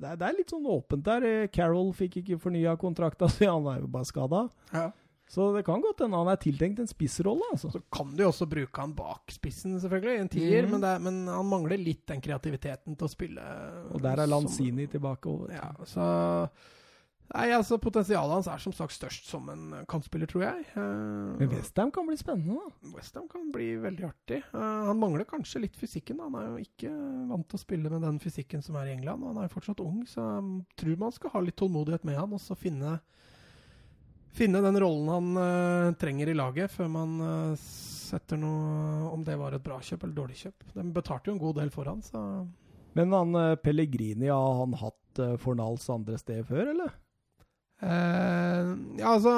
det 0.00 0.12
er, 0.12 0.20
det 0.22 0.28
er 0.28 0.38
litt 0.38 0.54
sånn 0.54 0.70
åpent 0.72 1.04
der. 1.06 1.26
Carol 1.54 1.92
fikk 1.96 2.22
ikke 2.22 2.40
fornya 2.42 2.74
kontrakta 2.80 3.28
si, 3.30 3.44
han 3.46 3.68
er 3.70 3.82
jo 3.84 3.90
bare 3.92 4.08
skada. 4.08 4.46
Ja. 4.72 4.88
Så 5.28 5.48
det 5.56 5.64
kan 5.66 5.80
godt 5.82 5.98
hende 6.04 6.16
han 6.20 6.28
er 6.30 6.36
tiltenkt 6.38 6.78
en 6.78 6.86
spissrolle, 6.86 7.42
altså. 7.52 7.72
Så 7.74 7.80
kan 7.90 8.12
du 8.14 8.22
jo 8.22 8.28
også 8.30 8.46
bruke 8.48 8.78
han 8.80 8.92
bak 8.94 9.32
spissen, 9.34 9.74
selvfølgelig, 9.82 10.14
i 10.14 10.20
en 10.22 10.28
tier, 10.30 10.62
Mhm. 10.62 10.70
men, 10.70 10.80
det 10.80 10.88
er, 10.94 10.98
men 11.02 11.26
han 11.26 11.46
mangler 11.50 11.78
litt 11.82 12.06
den 12.06 12.20
kreativiteten 12.22 12.96
til 12.96 13.06
å 13.08 13.10
spille. 13.10 13.42
Og 13.90 14.00
der 14.00 14.12
er 14.20 14.26
som- 14.26 14.30
Lanzini 14.30 14.86
tilbake. 14.86 15.26
Over. 15.26 15.50
Ja, 15.52 15.72
så 15.84 16.48
Nei, 17.34 17.48
altså 17.50 17.76
Potensialet 17.82 18.30
hans 18.30 18.46
er 18.46 18.58
som 18.62 18.72
sagt 18.72 18.92
størst 18.94 19.24
som 19.26 19.48
en 19.50 19.84
kantspiller, 19.90 20.28
tror 20.30 20.42
jeg. 20.44 20.64
Men 20.76 21.48
Uh, 21.48 21.56
Westham 21.56 21.90
kan 21.90 22.06
bli 22.06 22.14
spennende, 22.16 22.54
da. 22.54 22.90
Westham 22.94 23.26
kan 23.28 23.50
bli 23.50 23.74
veldig 23.82 24.04
artig. 24.06 24.44
Uh, 24.54 24.86
han 24.86 25.00
mangler 25.00 25.24
kanskje 25.26 25.60
litt 25.62 25.74
fysikken. 25.74 26.18
da. 26.18 26.28
Han 26.30 26.36
er 26.36 26.46
jo 26.56 26.62
ikke 26.64 26.92
vant 27.28 27.48
til 27.48 27.58
å 27.58 27.64
spille 27.64 27.90
med 27.90 28.00
den 28.06 28.20
fysikken 28.20 28.62
som 28.62 28.76
er 28.76 28.86
i 28.86 28.92
England. 28.94 29.24
og 29.24 29.34
Han 29.34 29.42
er 29.42 29.48
jo 29.48 29.54
fortsatt 29.60 29.80
ung, 29.84 30.04
så 30.06 30.22
jeg 30.22 30.66
tror 30.76 30.98
man 31.02 31.10
skal 31.10 31.30
ha 31.30 31.40
litt 31.40 31.56
tålmodighet 31.56 32.04
med 32.04 32.14
han 32.16 32.32
og 32.32 32.38
så 32.38 32.56
finne, 32.56 33.00
finne 34.36 34.62
den 34.64 34.78
rollen 34.82 35.08
han 35.10 35.40
uh, 35.40 35.96
trenger 36.00 36.30
i 36.30 36.36
laget, 36.36 36.72
før 36.72 36.90
man 36.92 37.16
uh, 37.22 37.56
setter 37.56 38.38
noe 38.38 39.08
Om 39.10 39.24
det 39.26 39.34
var 39.40 39.56
et 39.56 39.64
bra 39.64 39.80
kjøp 39.82 40.04
eller 40.04 40.14
dårlig 40.14 40.38
kjøp. 40.44 40.68
De 40.76 40.86
betalte 40.94 41.30
jo 41.30 41.36
en 41.36 41.42
god 41.42 41.58
del 41.60 41.72
for 41.74 41.90
han, 41.90 42.04
så 42.04 42.20
Men 42.98 43.16
han 43.16 43.34
uh, 43.34 43.56
Pellegrini, 43.60 44.30
har 44.30 44.60
han 44.60 44.76
hatt 44.80 45.22
uh, 45.22 45.34
Fornals 45.42 45.88
andre 45.92 46.20
sted 46.22 46.46
før, 46.48 46.72
eller? 46.74 46.94
Ja, 47.76 49.10
altså 49.10 49.30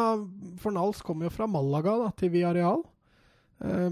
Fornals 0.63 1.01
kom 1.03 1.25
jo 1.25 1.31
fra 1.35 1.49
Malaga 1.51 1.97
da, 2.05 2.11
til 2.15 2.31
Villarreal. 2.31 2.85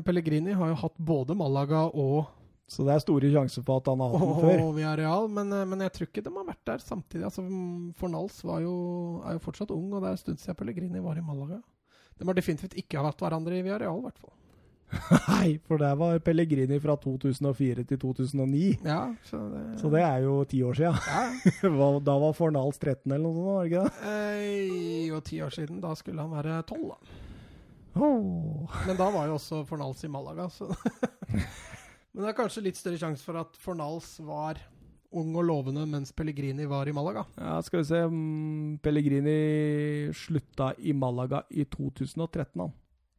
Pellegrini 0.07 0.55
har 0.55 0.71
jo 0.71 0.77
hatt 0.85 0.95
både 1.03 1.35
Malaga 1.35 1.81
og, 1.89 2.29
Så 2.67 2.83
det 2.83 2.97
er 2.97 3.03
store 3.05 3.29
sjanser 3.31 3.63
for 3.63 3.79
at 3.79 3.87
han 3.93 4.01
har 4.03 4.11
hatt 4.11 4.23
den 4.27 4.41
før. 4.43 4.61
og 4.67 4.73
Villarreal, 4.75 5.29
men, 5.31 5.53
real, 5.55 5.69
men 5.71 5.85
jeg 5.87 5.93
tror 5.95 6.09
ikke 6.11 6.23
de 6.27 6.33
har 6.35 6.47
vært 6.49 6.65
der 6.67 6.81
samtidig. 6.83 7.25
Altså, 7.29 7.45
mm, 7.47 7.93
Fornals 8.01 8.41
var 8.45 8.65
jo, 8.65 8.73
er 9.23 9.37
jo 9.37 9.43
fortsatt 9.45 9.71
ung, 9.71 9.93
og 9.95 10.03
det 10.03 10.09
er 10.11 10.17
en 10.17 10.23
stund 10.25 10.41
siden 10.43 10.59
Pellegrini 10.59 11.03
var 11.05 11.21
i 11.21 11.23
Malaga. 11.23 11.61
De 12.19 12.27
har 12.27 12.35
definitivt 12.35 12.75
ikke 12.81 13.05
hatt 13.07 13.23
hverandre 13.23 13.55
i 13.59 13.63
Villarreal, 13.63 14.01
i 14.01 14.09
hvert 14.09 14.19
fall. 14.19 14.33
Nei, 15.29 15.57
for 15.67 15.79
der 15.83 15.95
var 15.99 16.19
Pellegrini 16.23 16.77
fra 16.83 16.95
2004 17.03 17.85
til 17.91 17.99
2009. 18.03 18.65
Ja, 18.87 19.01
så 19.27 19.41
det, 19.51 19.63
Så 19.81 19.91
det 19.95 20.03
er 20.07 20.21
jo 20.27 20.37
ti 20.51 20.61
år 20.67 20.79
siden. 20.79 20.99
ja, 21.07 22.01
da 22.11 22.19
var 22.23 22.35
Fornals 22.39 22.79
13 22.83 23.11
eller 23.13 23.23
noe 23.27 23.35
sånt, 23.35 23.47
var 23.47 23.63
det 23.63 23.71
ikke 23.71 23.87
det? 23.87 24.11
eh, 24.11 25.07
Jo, 25.13 25.21
ti 25.27 25.41
år 25.43 25.55
siden. 25.55 25.81
Da 25.83 25.95
skulle 25.99 26.23
han 26.23 26.35
være 26.35 26.61
tolv, 26.67 26.95
da. 26.95 27.23
Oh. 27.97 28.67
Men 28.87 28.99
da 28.99 29.07
var 29.15 29.27
jo 29.31 29.39
også 29.39 29.63
Fornals 29.71 30.03
i 30.05 30.11
Malaga, 30.13 30.51
så 30.53 30.67
Men 32.17 32.25
det 32.25 32.31
er 32.33 32.39
kanskje 32.39 32.63
litt 32.65 32.79
større 32.81 32.97
sjanse 33.01 33.21
for 33.27 33.37
at 33.43 33.59
Fornals 33.61 34.15
var 34.25 34.57
ung 35.17 35.35
og 35.37 35.45
lovende 35.47 35.83
mens 35.89 36.11
Pellegrini 36.17 36.65
var 36.69 36.89
i 36.89 36.95
Malaga. 36.97 37.27
Ja, 37.37 37.59
skal 37.65 37.83
vi 37.83 37.89
se. 37.91 38.01
Pellegrini 38.83 40.13
slutta 40.17 40.71
i 40.79 40.93
Malaga 40.97 41.43
i 41.53 41.65
2013, 41.69 42.57
han. 42.65 42.73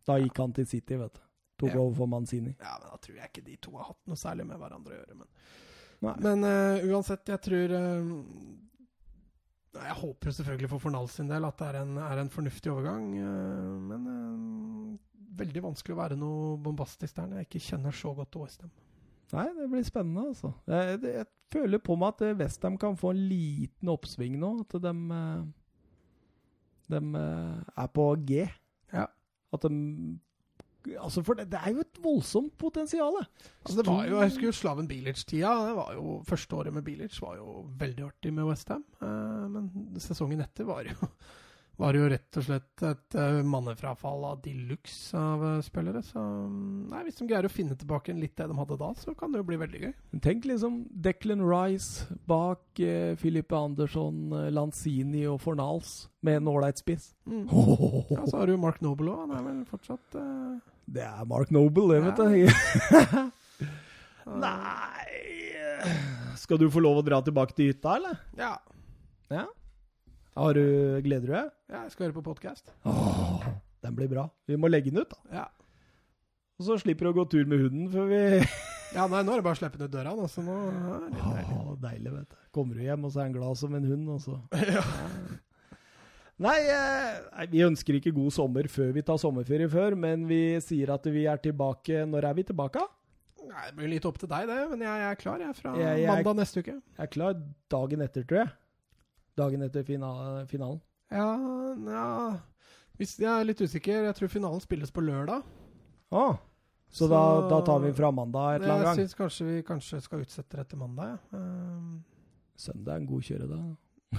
Da 0.08 0.18
gikk 0.22 0.42
han 0.42 0.54
til 0.58 0.66
City, 0.70 0.98
vet 0.98 1.14
du. 1.14 1.22
Tok 1.58 1.74
Ja. 1.74 1.80
over 1.82 1.96
for 1.98 2.08
Manzini. 2.10 2.56
Ja, 2.62 2.76
men 2.82 2.90
Da 2.92 2.98
tror 3.02 3.16
jeg 3.18 3.30
ikke 3.32 3.46
de 3.46 3.56
to 3.58 3.72
har 3.78 3.88
hatt 3.92 4.02
noe 4.08 4.16
særlig 4.20 4.46
med 4.46 4.60
hverandre 4.62 4.94
å 4.94 4.98
gjøre. 5.00 5.16
Men, 5.18 5.28
Nei. 6.06 6.16
men 6.22 6.44
uh, 6.46 6.86
uansett, 6.94 7.26
jeg 7.26 7.42
tror 7.42 7.74
uh, 7.74 8.12
Jeg 9.78 9.96
håper 10.02 10.32
selvfølgelig 10.38 10.70
for 10.70 10.80
Fornals 10.80 11.12
sin 11.18 11.28
del 11.30 11.46
at 11.46 11.58
det 11.58 11.68
er 11.72 11.80
en, 11.84 11.98
er 11.98 12.18
en 12.22 12.30
fornuftig 12.30 12.72
overgang. 12.74 13.08
uh, 13.22 13.80
men 13.90 15.00
veldig 15.38 15.62
vanskelig 15.64 15.94
å 15.96 16.02
være 16.02 16.18
noe 16.18 16.58
bombastisk 16.58 17.16
der 17.16 17.28
når 17.30 17.38
jeg 17.44 17.50
ikke 17.50 17.66
kjenner 17.72 17.92
så 17.94 18.14
godt 18.18 18.32
til 18.34 18.42
Westham. 18.42 18.72
Nei, 19.36 19.48
det 19.58 19.70
blir 19.72 19.84
spennende, 19.84 20.28
altså. 20.32 20.54
Jeg, 20.68 21.00
jeg, 21.04 21.16
jeg 21.16 21.26
føler 21.52 21.82
på 21.84 21.98
meg 22.00 22.16
at 22.16 22.38
Westham 22.40 22.78
kan 22.80 22.96
få 23.00 23.12
en 23.16 23.26
liten 23.28 23.92
oppsving 23.92 24.38
nå. 24.40 24.54
At 24.64 24.78
de, 24.84 24.94
de 26.94 27.02
er 27.24 27.92
på 27.94 28.08
G. 28.28 28.46
Ja. 28.94 29.10
At 29.54 29.68
de 29.68 29.82
Altså, 30.96 31.22
for 31.26 31.36
det, 31.36 31.50
det 31.52 31.60
er 31.60 31.74
jo 31.76 31.84
et 31.84 32.00
voldsomt 32.04 32.54
potensial. 32.58 33.18
Altså 33.66 33.82
det 33.82 33.86
var 33.88 34.06
jo, 34.08 34.20
Jeg 34.22 34.30
husker 34.30 34.46
jo 34.48 34.52
Slaven 34.56 34.88
Bilic-tida. 34.88 35.52
det 35.68 35.76
var 35.76 35.94
jo 35.94 36.22
Første 36.28 36.56
året 36.56 36.74
med 36.74 36.86
Bilic 36.86 37.22
var 37.22 37.36
jo 37.36 37.66
veldig 37.80 38.06
artig 38.06 38.34
med 38.34 38.48
Westham. 38.48 38.86
Uh, 39.02 39.48
men 39.52 39.68
sesongen 40.00 40.42
etter 40.46 40.68
var 40.70 40.88
jo, 40.88 41.10
var 41.78 41.94
jo 41.94 42.08
rett 42.10 42.38
og 42.40 42.46
slett 42.48 42.84
et 42.88 43.16
uh, 43.20 43.40
mannefrafall 43.46 44.24
av 44.32 44.40
de 44.42 44.54
luxe 44.70 45.18
av 45.18 45.44
eh, 45.46 45.58
spillere. 45.66 46.02
Så 46.06 46.18
mm, 46.18 46.88
nei, 46.90 47.04
hvis 47.06 47.20
de 47.20 47.28
greier 47.30 47.46
å 47.46 47.52
finne 47.54 47.78
tilbake 47.78 48.16
litt 48.18 48.34
det 48.40 48.48
de 48.50 48.58
hadde 48.58 48.78
da, 48.82 48.90
så 48.98 49.14
kan 49.18 49.34
det 49.34 49.44
jo 49.44 49.48
bli 49.52 49.60
veldig 49.62 49.82
gøy. 49.84 49.94
Tenk 50.26 50.48
liksom 50.50 50.80
Declan 51.06 51.44
Rice 51.46 52.08
bak 52.30 52.82
eh, 52.82 53.14
Filippe 53.22 53.58
Andersson, 53.58 54.24
eh, 54.34 54.48
Lanzini 54.54 55.28
og 55.30 55.38
Fornals 55.44 56.08
med 56.26 56.42
en 56.42 56.50
ålreit 56.56 56.82
spiss. 56.82 57.12
Mm. 57.30 57.46
Ja, 58.18 58.24
Så 58.26 58.40
har 58.40 58.50
du 58.50 58.58
Mark 58.58 58.82
Noble 58.82 59.14
òg. 59.14 59.28
Han 59.28 59.36
er 59.38 59.46
vel 59.46 59.62
fortsatt 59.70 60.18
eh... 60.18 60.58
Det 60.98 61.04
er 61.04 61.26
Mark 61.30 61.52
Noble, 61.54 61.86
det, 61.92 62.00
vet 62.08 62.18
du. 62.18 63.68
Nei 64.44 66.34
Skal 66.40 66.60
du 66.62 66.70
få 66.72 66.82
lov 66.84 67.02
å 67.02 67.06
dra 67.06 67.20
tilbake 67.26 67.54
til 67.58 67.74
hytta, 67.74 68.00
eller? 68.00 68.22
ja. 68.40 68.56
Ja. 69.28 69.44
Har 70.38 70.54
du, 70.54 70.64
gleder 71.02 71.26
du 71.28 71.34
deg? 71.34 71.52
ja, 71.74 71.80
jeg 71.88 71.92
skal 71.96 72.08
høre 72.08 72.16
på 72.20 72.24
podkast. 72.28 72.70
Den 73.82 73.96
blir 73.98 74.10
bra. 74.12 74.28
Vi 74.50 74.58
må 74.60 74.70
legge 74.70 74.92
den 74.94 75.02
ut, 75.02 75.10
da. 75.14 75.40
Ja. 75.40 75.46
Og 76.58 76.66
så 76.68 76.78
slipper 76.82 77.08
du 77.08 77.12
å 77.12 77.18
gå 77.20 77.26
tur 77.30 77.46
med 77.50 77.62
hunden 77.64 77.90
før 77.94 78.08
vi 78.10 78.20
ja, 78.98 79.04
nei, 79.10 79.20
nå 79.26 79.34
er 79.34 79.42
det 79.42 79.46
bare 79.46 79.58
å 79.58 79.60
slippe 79.60 79.78
den 79.82 79.90
ut 79.90 79.94
døra. 79.94 80.14
nå, 80.18 80.26
nå 80.26 80.56
er 80.94 81.02
det 81.04 81.10
litt 81.16 81.26
deilig. 81.26 81.58
Åh, 81.58 81.74
deilig, 81.84 82.14
vet 82.20 82.30
du. 82.34 82.38
Kommer 82.58 82.78
du 82.80 82.86
hjem, 82.86 83.06
og 83.06 83.14
så 83.14 83.20
er 83.22 83.28
han 83.28 83.36
glad 83.38 83.60
som 83.62 83.76
en 83.78 83.90
hund, 83.92 84.10
og 84.14 84.22
så 84.26 84.38
Ja. 84.78 84.86
Nei, 86.46 86.58
eh, 86.70 87.48
vi 87.50 87.64
ønsker 87.66 87.98
ikke 87.98 88.12
god 88.14 88.30
sommer 88.36 88.68
før 88.70 88.92
vi 88.94 89.02
tar 89.06 89.18
sommerferie 89.22 89.70
før, 89.74 89.96
men 89.98 90.28
vi 90.30 90.42
sier 90.62 90.92
at 90.94 91.08
vi 91.10 91.24
er 91.26 91.40
tilbake 91.42 92.04
Når 92.06 92.28
er 92.30 92.36
vi 92.38 92.44
tilbake? 92.46 92.84
Nei, 93.48 93.64
Det 93.72 93.78
blir 93.80 93.90
litt 93.96 94.06
opp 94.06 94.20
til 94.22 94.30
deg, 94.30 94.46
det, 94.50 94.58
men 94.70 94.84
jeg, 94.86 95.02
jeg 95.02 95.10
er 95.16 95.18
klar 95.24 95.42
jeg, 95.42 95.56
fra 95.58 95.74
Jeg- 95.82 96.04
jeg- 96.04 96.12
mandag 96.14 96.38
neste 96.44 96.62
uke. 96.62 96.76
Jeg 96.78 97.08
er 97.08 97.10
klar 97.16 97.34
dagen 97.74 98.06
etter, 98.06 98.26
tror 98.30 98.44
jeg. 98.44 98.54
Dagen 99.38 99.62
etter 99.68 99.84
finalen. 99.86 100.82
Ja, 101.12 101.28
ja 101.88 102.40
Hvis 102.98 103.18
Jeg 103.22 103.30
er 103.30 103.46
litt 103.46 103.62
usikker. 103.62 104.08
Jeg 104.10 104.16
tror 104.18 104.32
finalen 104.34 104.62
spilles 104.64 104.92
på 104.92 105.04
lørdag. 105.06 105.44
Ah, 106.12 106.38
så, 106.90 107.06
Så- 107.06 107.10
da, 107.12 107.22
da 107.50 107.62
tar 107.62 107.80
vi 107.84 107.92
fra 107.94 108.12
mandag 108.12 108.56
et 108.56 108.62
eller 108.64 108.74
annet 108.74 108.86
gang. 108.86 108.96
syns 108.98 109.14
kanskje 109.16 109.46
vi 109.46 109.62
kanskje 109.64 110.02
skal 110.02 110.24
utsette 110.24 110.58
det 110.58 110.68
til 110.70 110.80
mandag. 110.80 111.18
Ja. 111.32 111.38
Um, 111.38 112.04
Søndag 112.58 112.94
er 112.96 112.98
en 113.04 113.06
god 113.06 113.22
kjøredag. 113.22 113.78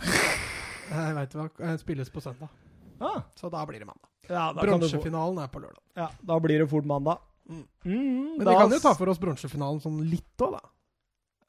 jeg 0.92 1.14
veit 1.16 1.32
hva. 1.34 1.48
den 1.58 1.78
Spilles 1.80 2.10
på 2.14 2.20
søndag. 2.22 2.48
Ah, 3.00 3.22
Så 3.34 3.50
da 3.50 3.64
blir 3.66 3.78
det 3.82 3.86
mandag. 3.88 4.08
ja, 4.28 4.52
Bronsefinalen 4.54 5.38
er 5.42 5.48
på 5.48 5.60
lørdag. 5.62 5.82
ja, 5.96 6.08
da 6.22 6.38
blir 6.38 6.58
det 6.62 6.68
fort 6.70 6.84
mandag. 6.86 7.18
Mm. 7.48 7.64
Mm, 7.84 8.38
Men 8.38 8.46
vi 8.46 8.54
kan 8.54 8.70
jo 8.70 8.78
ta 8.78 8.92
for 8.94 9.08
oss 9.08 9.18
bronsefinalen 9.18 9.80
sånn 9.80 10.02
litt 10.10 10.36
òg, 10.44 10.52
da. 10.52 10.60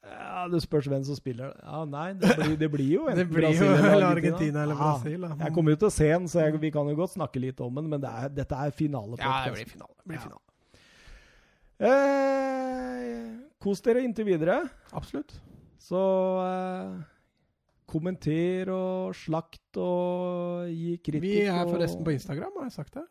Ja, 0.04 0.46
Det 0.48 0.62
spørs 0.64 0.86
hvem 0.88 1.02
som 1.04 1.16
spiller. 1.18 1.50
Ja, 1.62 1.84
Nei, 1.84 2.12
det 2.16 2.30
blir, 2.38 2.54
det 2.56 2.68
blir 2.72 2.86
jo 2.94 3.02
Det 3.10 3.18
enten 3.18 3.34
blir 3.34 3.50
jo 3.52 3.66
Brasil 3.66 3.90
eller 3.90 4.06
Argentina 4.06 4.62
eller 4.64 4.74
Brasil. 4.78 5.26
Ja, 5.28 5.34
Jeg 5.44 5.52
kommer 5.54 5.74
jo 5.74 5.80
til 5.82 5.90
å 5.90 5.92
se 5.92 6.08
den, 6.08 6.28
så 6.32 6.40
jeg, 6.46 6.60
vi 6.62 6.70
kan 6.72 6.88
jo 6.88 6.96
godt 6.96 7.12
snakke 7.18 7.42
litt 7.42 7.60
om 7.60 7.74
den, 7.76 7.90
men 7.92 8.00
det 8.00 8.08
er, 8.08 8.32
dette 8.40 8.56
er 8.56 8.70
finale. 8.72 9.18
Ja, 9.20 9.42
det 9.44 9.52
blir 9.58 9.68
finale. 9.74 9.94
Det 10.00 10.08
blir 10.08 10.16
Ja. 10.16 10.24
finale. 10.24 10.46
Eh, 11.80 13.20
kos 13.62 13.80
dere 13.84 14.02
inntil 14.04 14.26
videre. 14.28 14.58
Absolutt. 14.96 15.32
Så 15.80 16.00
eh, 16.44 16.98
kommenter 17.90 18.68
og 18.74 19.14
slakt 19.16 19.78
og 19.80 20.68
gi 20.70 20.96
kritikk. 21.02 21.24
Vi 21.24 21.36
er 21.48 21.64
forresten 21.68 22.04
på 22.06 22.12
Instagram, 22.16 22.52
har 22.60 22.68
jeg 22.68 22.76
sagt 22.76 22.94
det? 23.00 23.06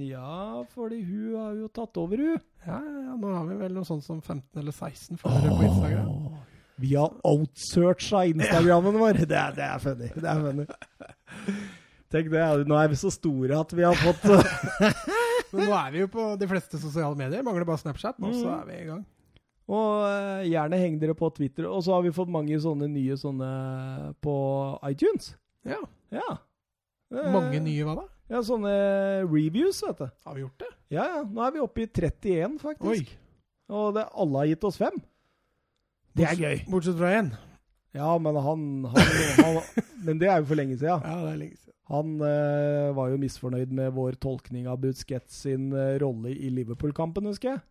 Ja, 0.00 0.64
fordi 0.74 1.00
hun 1.04 1.34
har 1.36 1.54
jo 1.58 1.68
tatt 1.74 1.96
over, 2.00 2.16
hun. 2.22 2.40
Ja, 2.66 2.78
ja, 2.82 3.16
nå 3.18 3.32
har 3.34 3.46
vi 3.48 3.56
vel 3.60 3.74
noe 3.74 3.84
sånt 3.88 4.04
som 4.06 4.20
15 4.20 4.60
eller 4.62 4.72
16 4.74 5.18
følgere 5.20 5.56
på 5.58 5.66
Instagram. 5.68 6.14
Vi 6.78 6.92
har 6.94 7.14
outsearcha 7.26 8.24
Instagrammen 8.30 8.98
vår. 9.00 9.18
Det 9.26 9.44
det 9.58 9.64
er 9.66 9.78
funny. 9.82 10.08
Det 10.14 10.28
er 10.30 10.42
funny. 10.44 10.66
Tenk 12.08 12.30
det, 12.32 12.42
nå 12.70 12.76
er 12.80 12.88
vi 12.88 12.96
så 12.96 13.10
store 13.12 13.58
at 13.60 13.72
vi 13.76 13.84
har 13.84 13.96
fått 13.98 14.22
Men 15.52 15.64
nå 15.68 15.74
er 15.76 15.90
vi 15.92 16.00
jo 16.04 16.08
på 16.12 16.24
de 16.40 16.46
fleste 16.48 16.78
sosiale 16.80 17.16
medier. 17.18 17.42
Mangler 17.44 17.66
bare 17.68 17.80
Snapchat, 17.82 18.18
nå 18.20 18.30
så 18.36 18.46
Mhm. 18.46 18.60
er 18.60 18.66
vi 18.68 18.76
i 18.82 18.86
gang. 18.88 19.02
Og 19.68 20.04
uh, 20.08 20.42
gjerne 20.48 20.78
heng 20.80 20.94
dere 21.00 21.14
på 21.16 21.28
Twitter. 21.36 21.66
Og 21.68 21.82
så 21.84 21.92
har 21.96 22.02
vi 22.06 22.12
fått 22.16 22.30
mange 22.32 22.56
sånne 22.60 22.86
nye 22.88 23.16
sånne 23.20 23.48
på 24.24 24.34
iTunes. 24.88 25.34
Ja. 25.68 25.80
Ja. 26.14 26.38
Mange 27.32 27.60
nye, 27.64 27.84
hva 27.84 27.94
da? 27.98 28.06
Ja, 28.28 28.42
sånne 28.44 28.72
reviews, 29.24 29.80
vet 29.86 30.02
du. 30.02 30.08
Har 30.28 30.36
vi 30.36 30.42
gjort 30.44 30.60
det? 30.60 30.70
Ja, 30.92 31.04
ja. 31.14 31.20
Nå 31.24 31.44
er 31.46 31.54
vi 31.54 31.62
oppe 31.64 31.84
i 31.84 31.88
31, 31.88 32.58
faktisk. 32.60 33.12
Oi. 33.12 33.20
Og 33.72 33.94
det, 33.96 34.04
alle 34.20 34.42
har 34.42 34.50
gitt 34.50 34.66
oss 34.68 34.80
fem. 34.80 34.98
Det 36.16 36.26
er 36.28 36.42
gøy. 36.42 36.60
Bortsett 36.68 36.98
fra 36.98 37.14
én. 37.20 37.32
Ja, 37.96 38.10
men 38.20 38.36
han, 38.36 38.66
han, 38.92 39.08
han 39.40 39.58
Men 40.04 40.20
det 40.20 40.28
er 40.28 40.42
jo 40.42 40.50
for 40.50 40.60
lenge 40.60 40.76
siden. 40.76 41.00
Ja, 41.00 41.16
det 41.24 41.32
er 41.32 41.40
lenge 41.40 41.56
siden. 41.56 41.74
Han 41.88 42.18
uh, 42.20 42.92
var 42.96 43.08
jo 43.14 43.20
misfornøyd 43.22 43.72
med 43.72 43.94
vår 43.96 44.18
tolkning 44.20 44.66
av 44.68 44.80
Busquets 44.82 45.40
sin 45.46 45.70
uh, 45.72 45.96
rolle 46.02 46.34
i 46.36 46.50
Liverpool-kampen, 46.52 47.30
husker 47.30 47.54
jeg. 47.54 47.62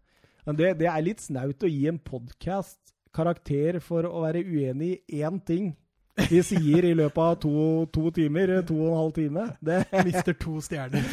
Men 0.47 0.57
det, 0.57 0.71
det, 0.79 0.87
er 0.89 1.05
litt 1.05 1.21
snaut 1.21 1.61
å 1.61 1.69
gi 1.69 1.83
en 1.91 1.99
podkast 2.01 2.95
karakter 3.13 3.77
for 3.83 4.07
å 4.09 4.23
være 4.25 4.41
uenig 4.41 4.95
i 5.05 5.21
én 5.21 5.37
ting 5.45 5.75
vi 6.17 6.39
sier 6.45 6.85
i 6.87 6.93
løpet 6.97 7.19
av 7.21 7.35
to, 7.43 7.51
to, 7.93 8.09
timer, 8.15 8.53
to 8.65 8.77
og 8.79 8.87
en 8.89 8.97
halv 8.97 9.13
time. 9.15 9.43
Det 9.61 9.83
Mister 10.07 10.33
to 10.37 10.57
stjerner. 10.65 11.05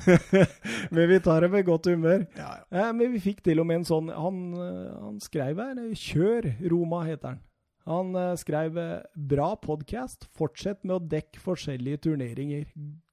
men 0.94 1.10
vi 1.10 1.20
tar 1.24 1.44
det 1.44 1.50
med 1.52 1.66
godt 1.68 1.90
humør. 1.92 2.24
Ja, 2.38 2.48
ja. 2.62 2.64
Eh, 2.70 2.90
men 2.96 3.12
vi 3.14 3.20
fikk 3.22 3.44
til 3.44 3.60
og 3.60 3.68
med 3.68 3.82
en 3.82 3.86
sånn 3.88 4.10
Han, 4.14 4.40
han 4.56 5.20
skrev 5.22 5.60
her 5.60 5.76
'Kjør 5.76 6.50
Roma', 6.72 7.04
heter 7.08 7.34
han. 7.34 7.44
Han 7.90 8.16
uh, 8.16 8.34
skrev 8.40 8.76
'Bra 9.14 9.52
podkast. 9.60 10.28
Fortsett 10.36 10.84
med 10.84 10.96
å 10.96 11.04
dekke 11.16 11.40
forskjellige 11.42 12.04
turneringer. 12.08 12.66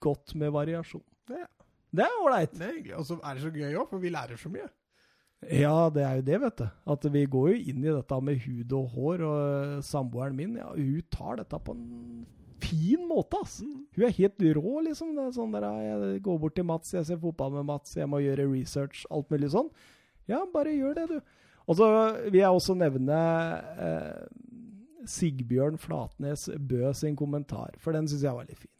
Godt 0.03 0.35
med 0.35 0.55
variasjon'. 0.55 1.05
Det, 1.27 1.43
det 1.91 2.07
er 2.07 2.19
ålreit. 2.23 2.59
Og 2.95 3.05
så 3.07 3.19
er 3.23 3.35
det 3.35 3.43
så 3.43 3.51
gøy 3.51 3.73
òg, 3.75 3.87
for 3.91 4.03
vi 4.03 4.13
lærer 4.13 4.39
så 4.39 4.51
mye. 4.53 4.69
Ja, 5.45 5.89
det 5.93 6.01
er 6.01 6.15
jo 6.17 6.25
det, 6.25 6.37
vet 6.41 6.61
du. 6.63 6.65
At 6.93 7.05
vi 7.13 7.21
går 7.29 7.51
jo 7.51 7.59
inn 7.71 7.83
i 7.85 7.93
dette 7.93 8.17
med 8.25 8.41
hud 8.41 8.73
og 8.73 8.95
hår. 8.95 9.23
Og 9.27 9.37
uh, 9.37 9.85
samboeren 9.85 10.35
min, 10.37 10.57
ja, 10.57 10.71
hun 10.73 11.05
tar 11.13 11.37
dette 11.41 11.59
på 11.61 11.75
en 11.77 12.25
fin 12.63 13.03
måte, 13.07 13.37
ass. 13.43 13.59
Mm. 13.61 13.83
Hun 13.95 14.07
er 14.07 14.17
helt 14.17 14.45
rå, 14.57 14.73
liksom. 14.87 15.13
Det 15.15 15.25
er 15.27 15.35
sånn 15.35 15.53
der, 15.53 15.67
Jeg 15.85 16.23
går 16.25 16.39
bort 16.41 16.57
til 16.57 16.67
Mats, 16.67 16.93
jeg 16.93 17.05
ser 17.05 17.21
fotball 17.21 17.53
med 17.59 17.69
Mats, 17.69 17.95
jeg 17.97 18.09
må 18.09 18.21
gjøre 18.23 18.49
research, 18.49 19.05
alt 19.13 19.29
mulig 19.33 19.51
sånn. 19.53 19.69
Ja, 20.27 20.41
bare 20.53 20.75
gjør 20.75 20.97
det, 20.97 21.07
du. 21.11 21.19
Og 21.67 21.77
så 21.79 21.87
vil 22.31 22.39
jeg 22.39 22.47
også 22.49 22.77
nevne 22.79 23.17
eh, 23.83 24.21
Sigbjørn 25.07 25.77
Flatnes 25.79 26.47
Bø 26.57 26.91
sin 26.95 27.15
kommentar, 27.19 27.75
for 27.83 27.95
den 27.95 28.07
syns 28.07 28.23
jeg 28.23 28.35
var 28.35 28.47
litt 28.47 28.61
fin. 28.61 28.71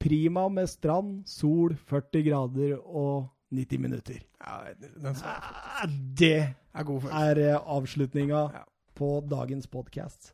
Prima 0.00 0.44
med 0.52 0.68
strand, 0.68 1.22
sol, 1.28 1.72
40 1.88 2.26
grader 2.26 2.76
og 2.76 3.30
90 3.54 3.78
minutter. 3.78 4.22
Ja, 4.40 4.74
den 4.80 5.18
sa 5.18 5.36
jeg 5.36 5.98
Det 6.18 6.32
er, 6.42 6.82
god 6.84 7.10
er 7.12 7.42
eh, 7.42 7.58
avslutninga 7.76 8.42
ja. 8.54 8.62
på 8.94 9.20
dagens 9.30 9.68
podkast. 9.70 10.32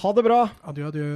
Ha 0.00 0.12
det 0.12 0.24
bra. 0.26 0.42
Adjø, 0.68 0.88
adjø. 0.88 1.08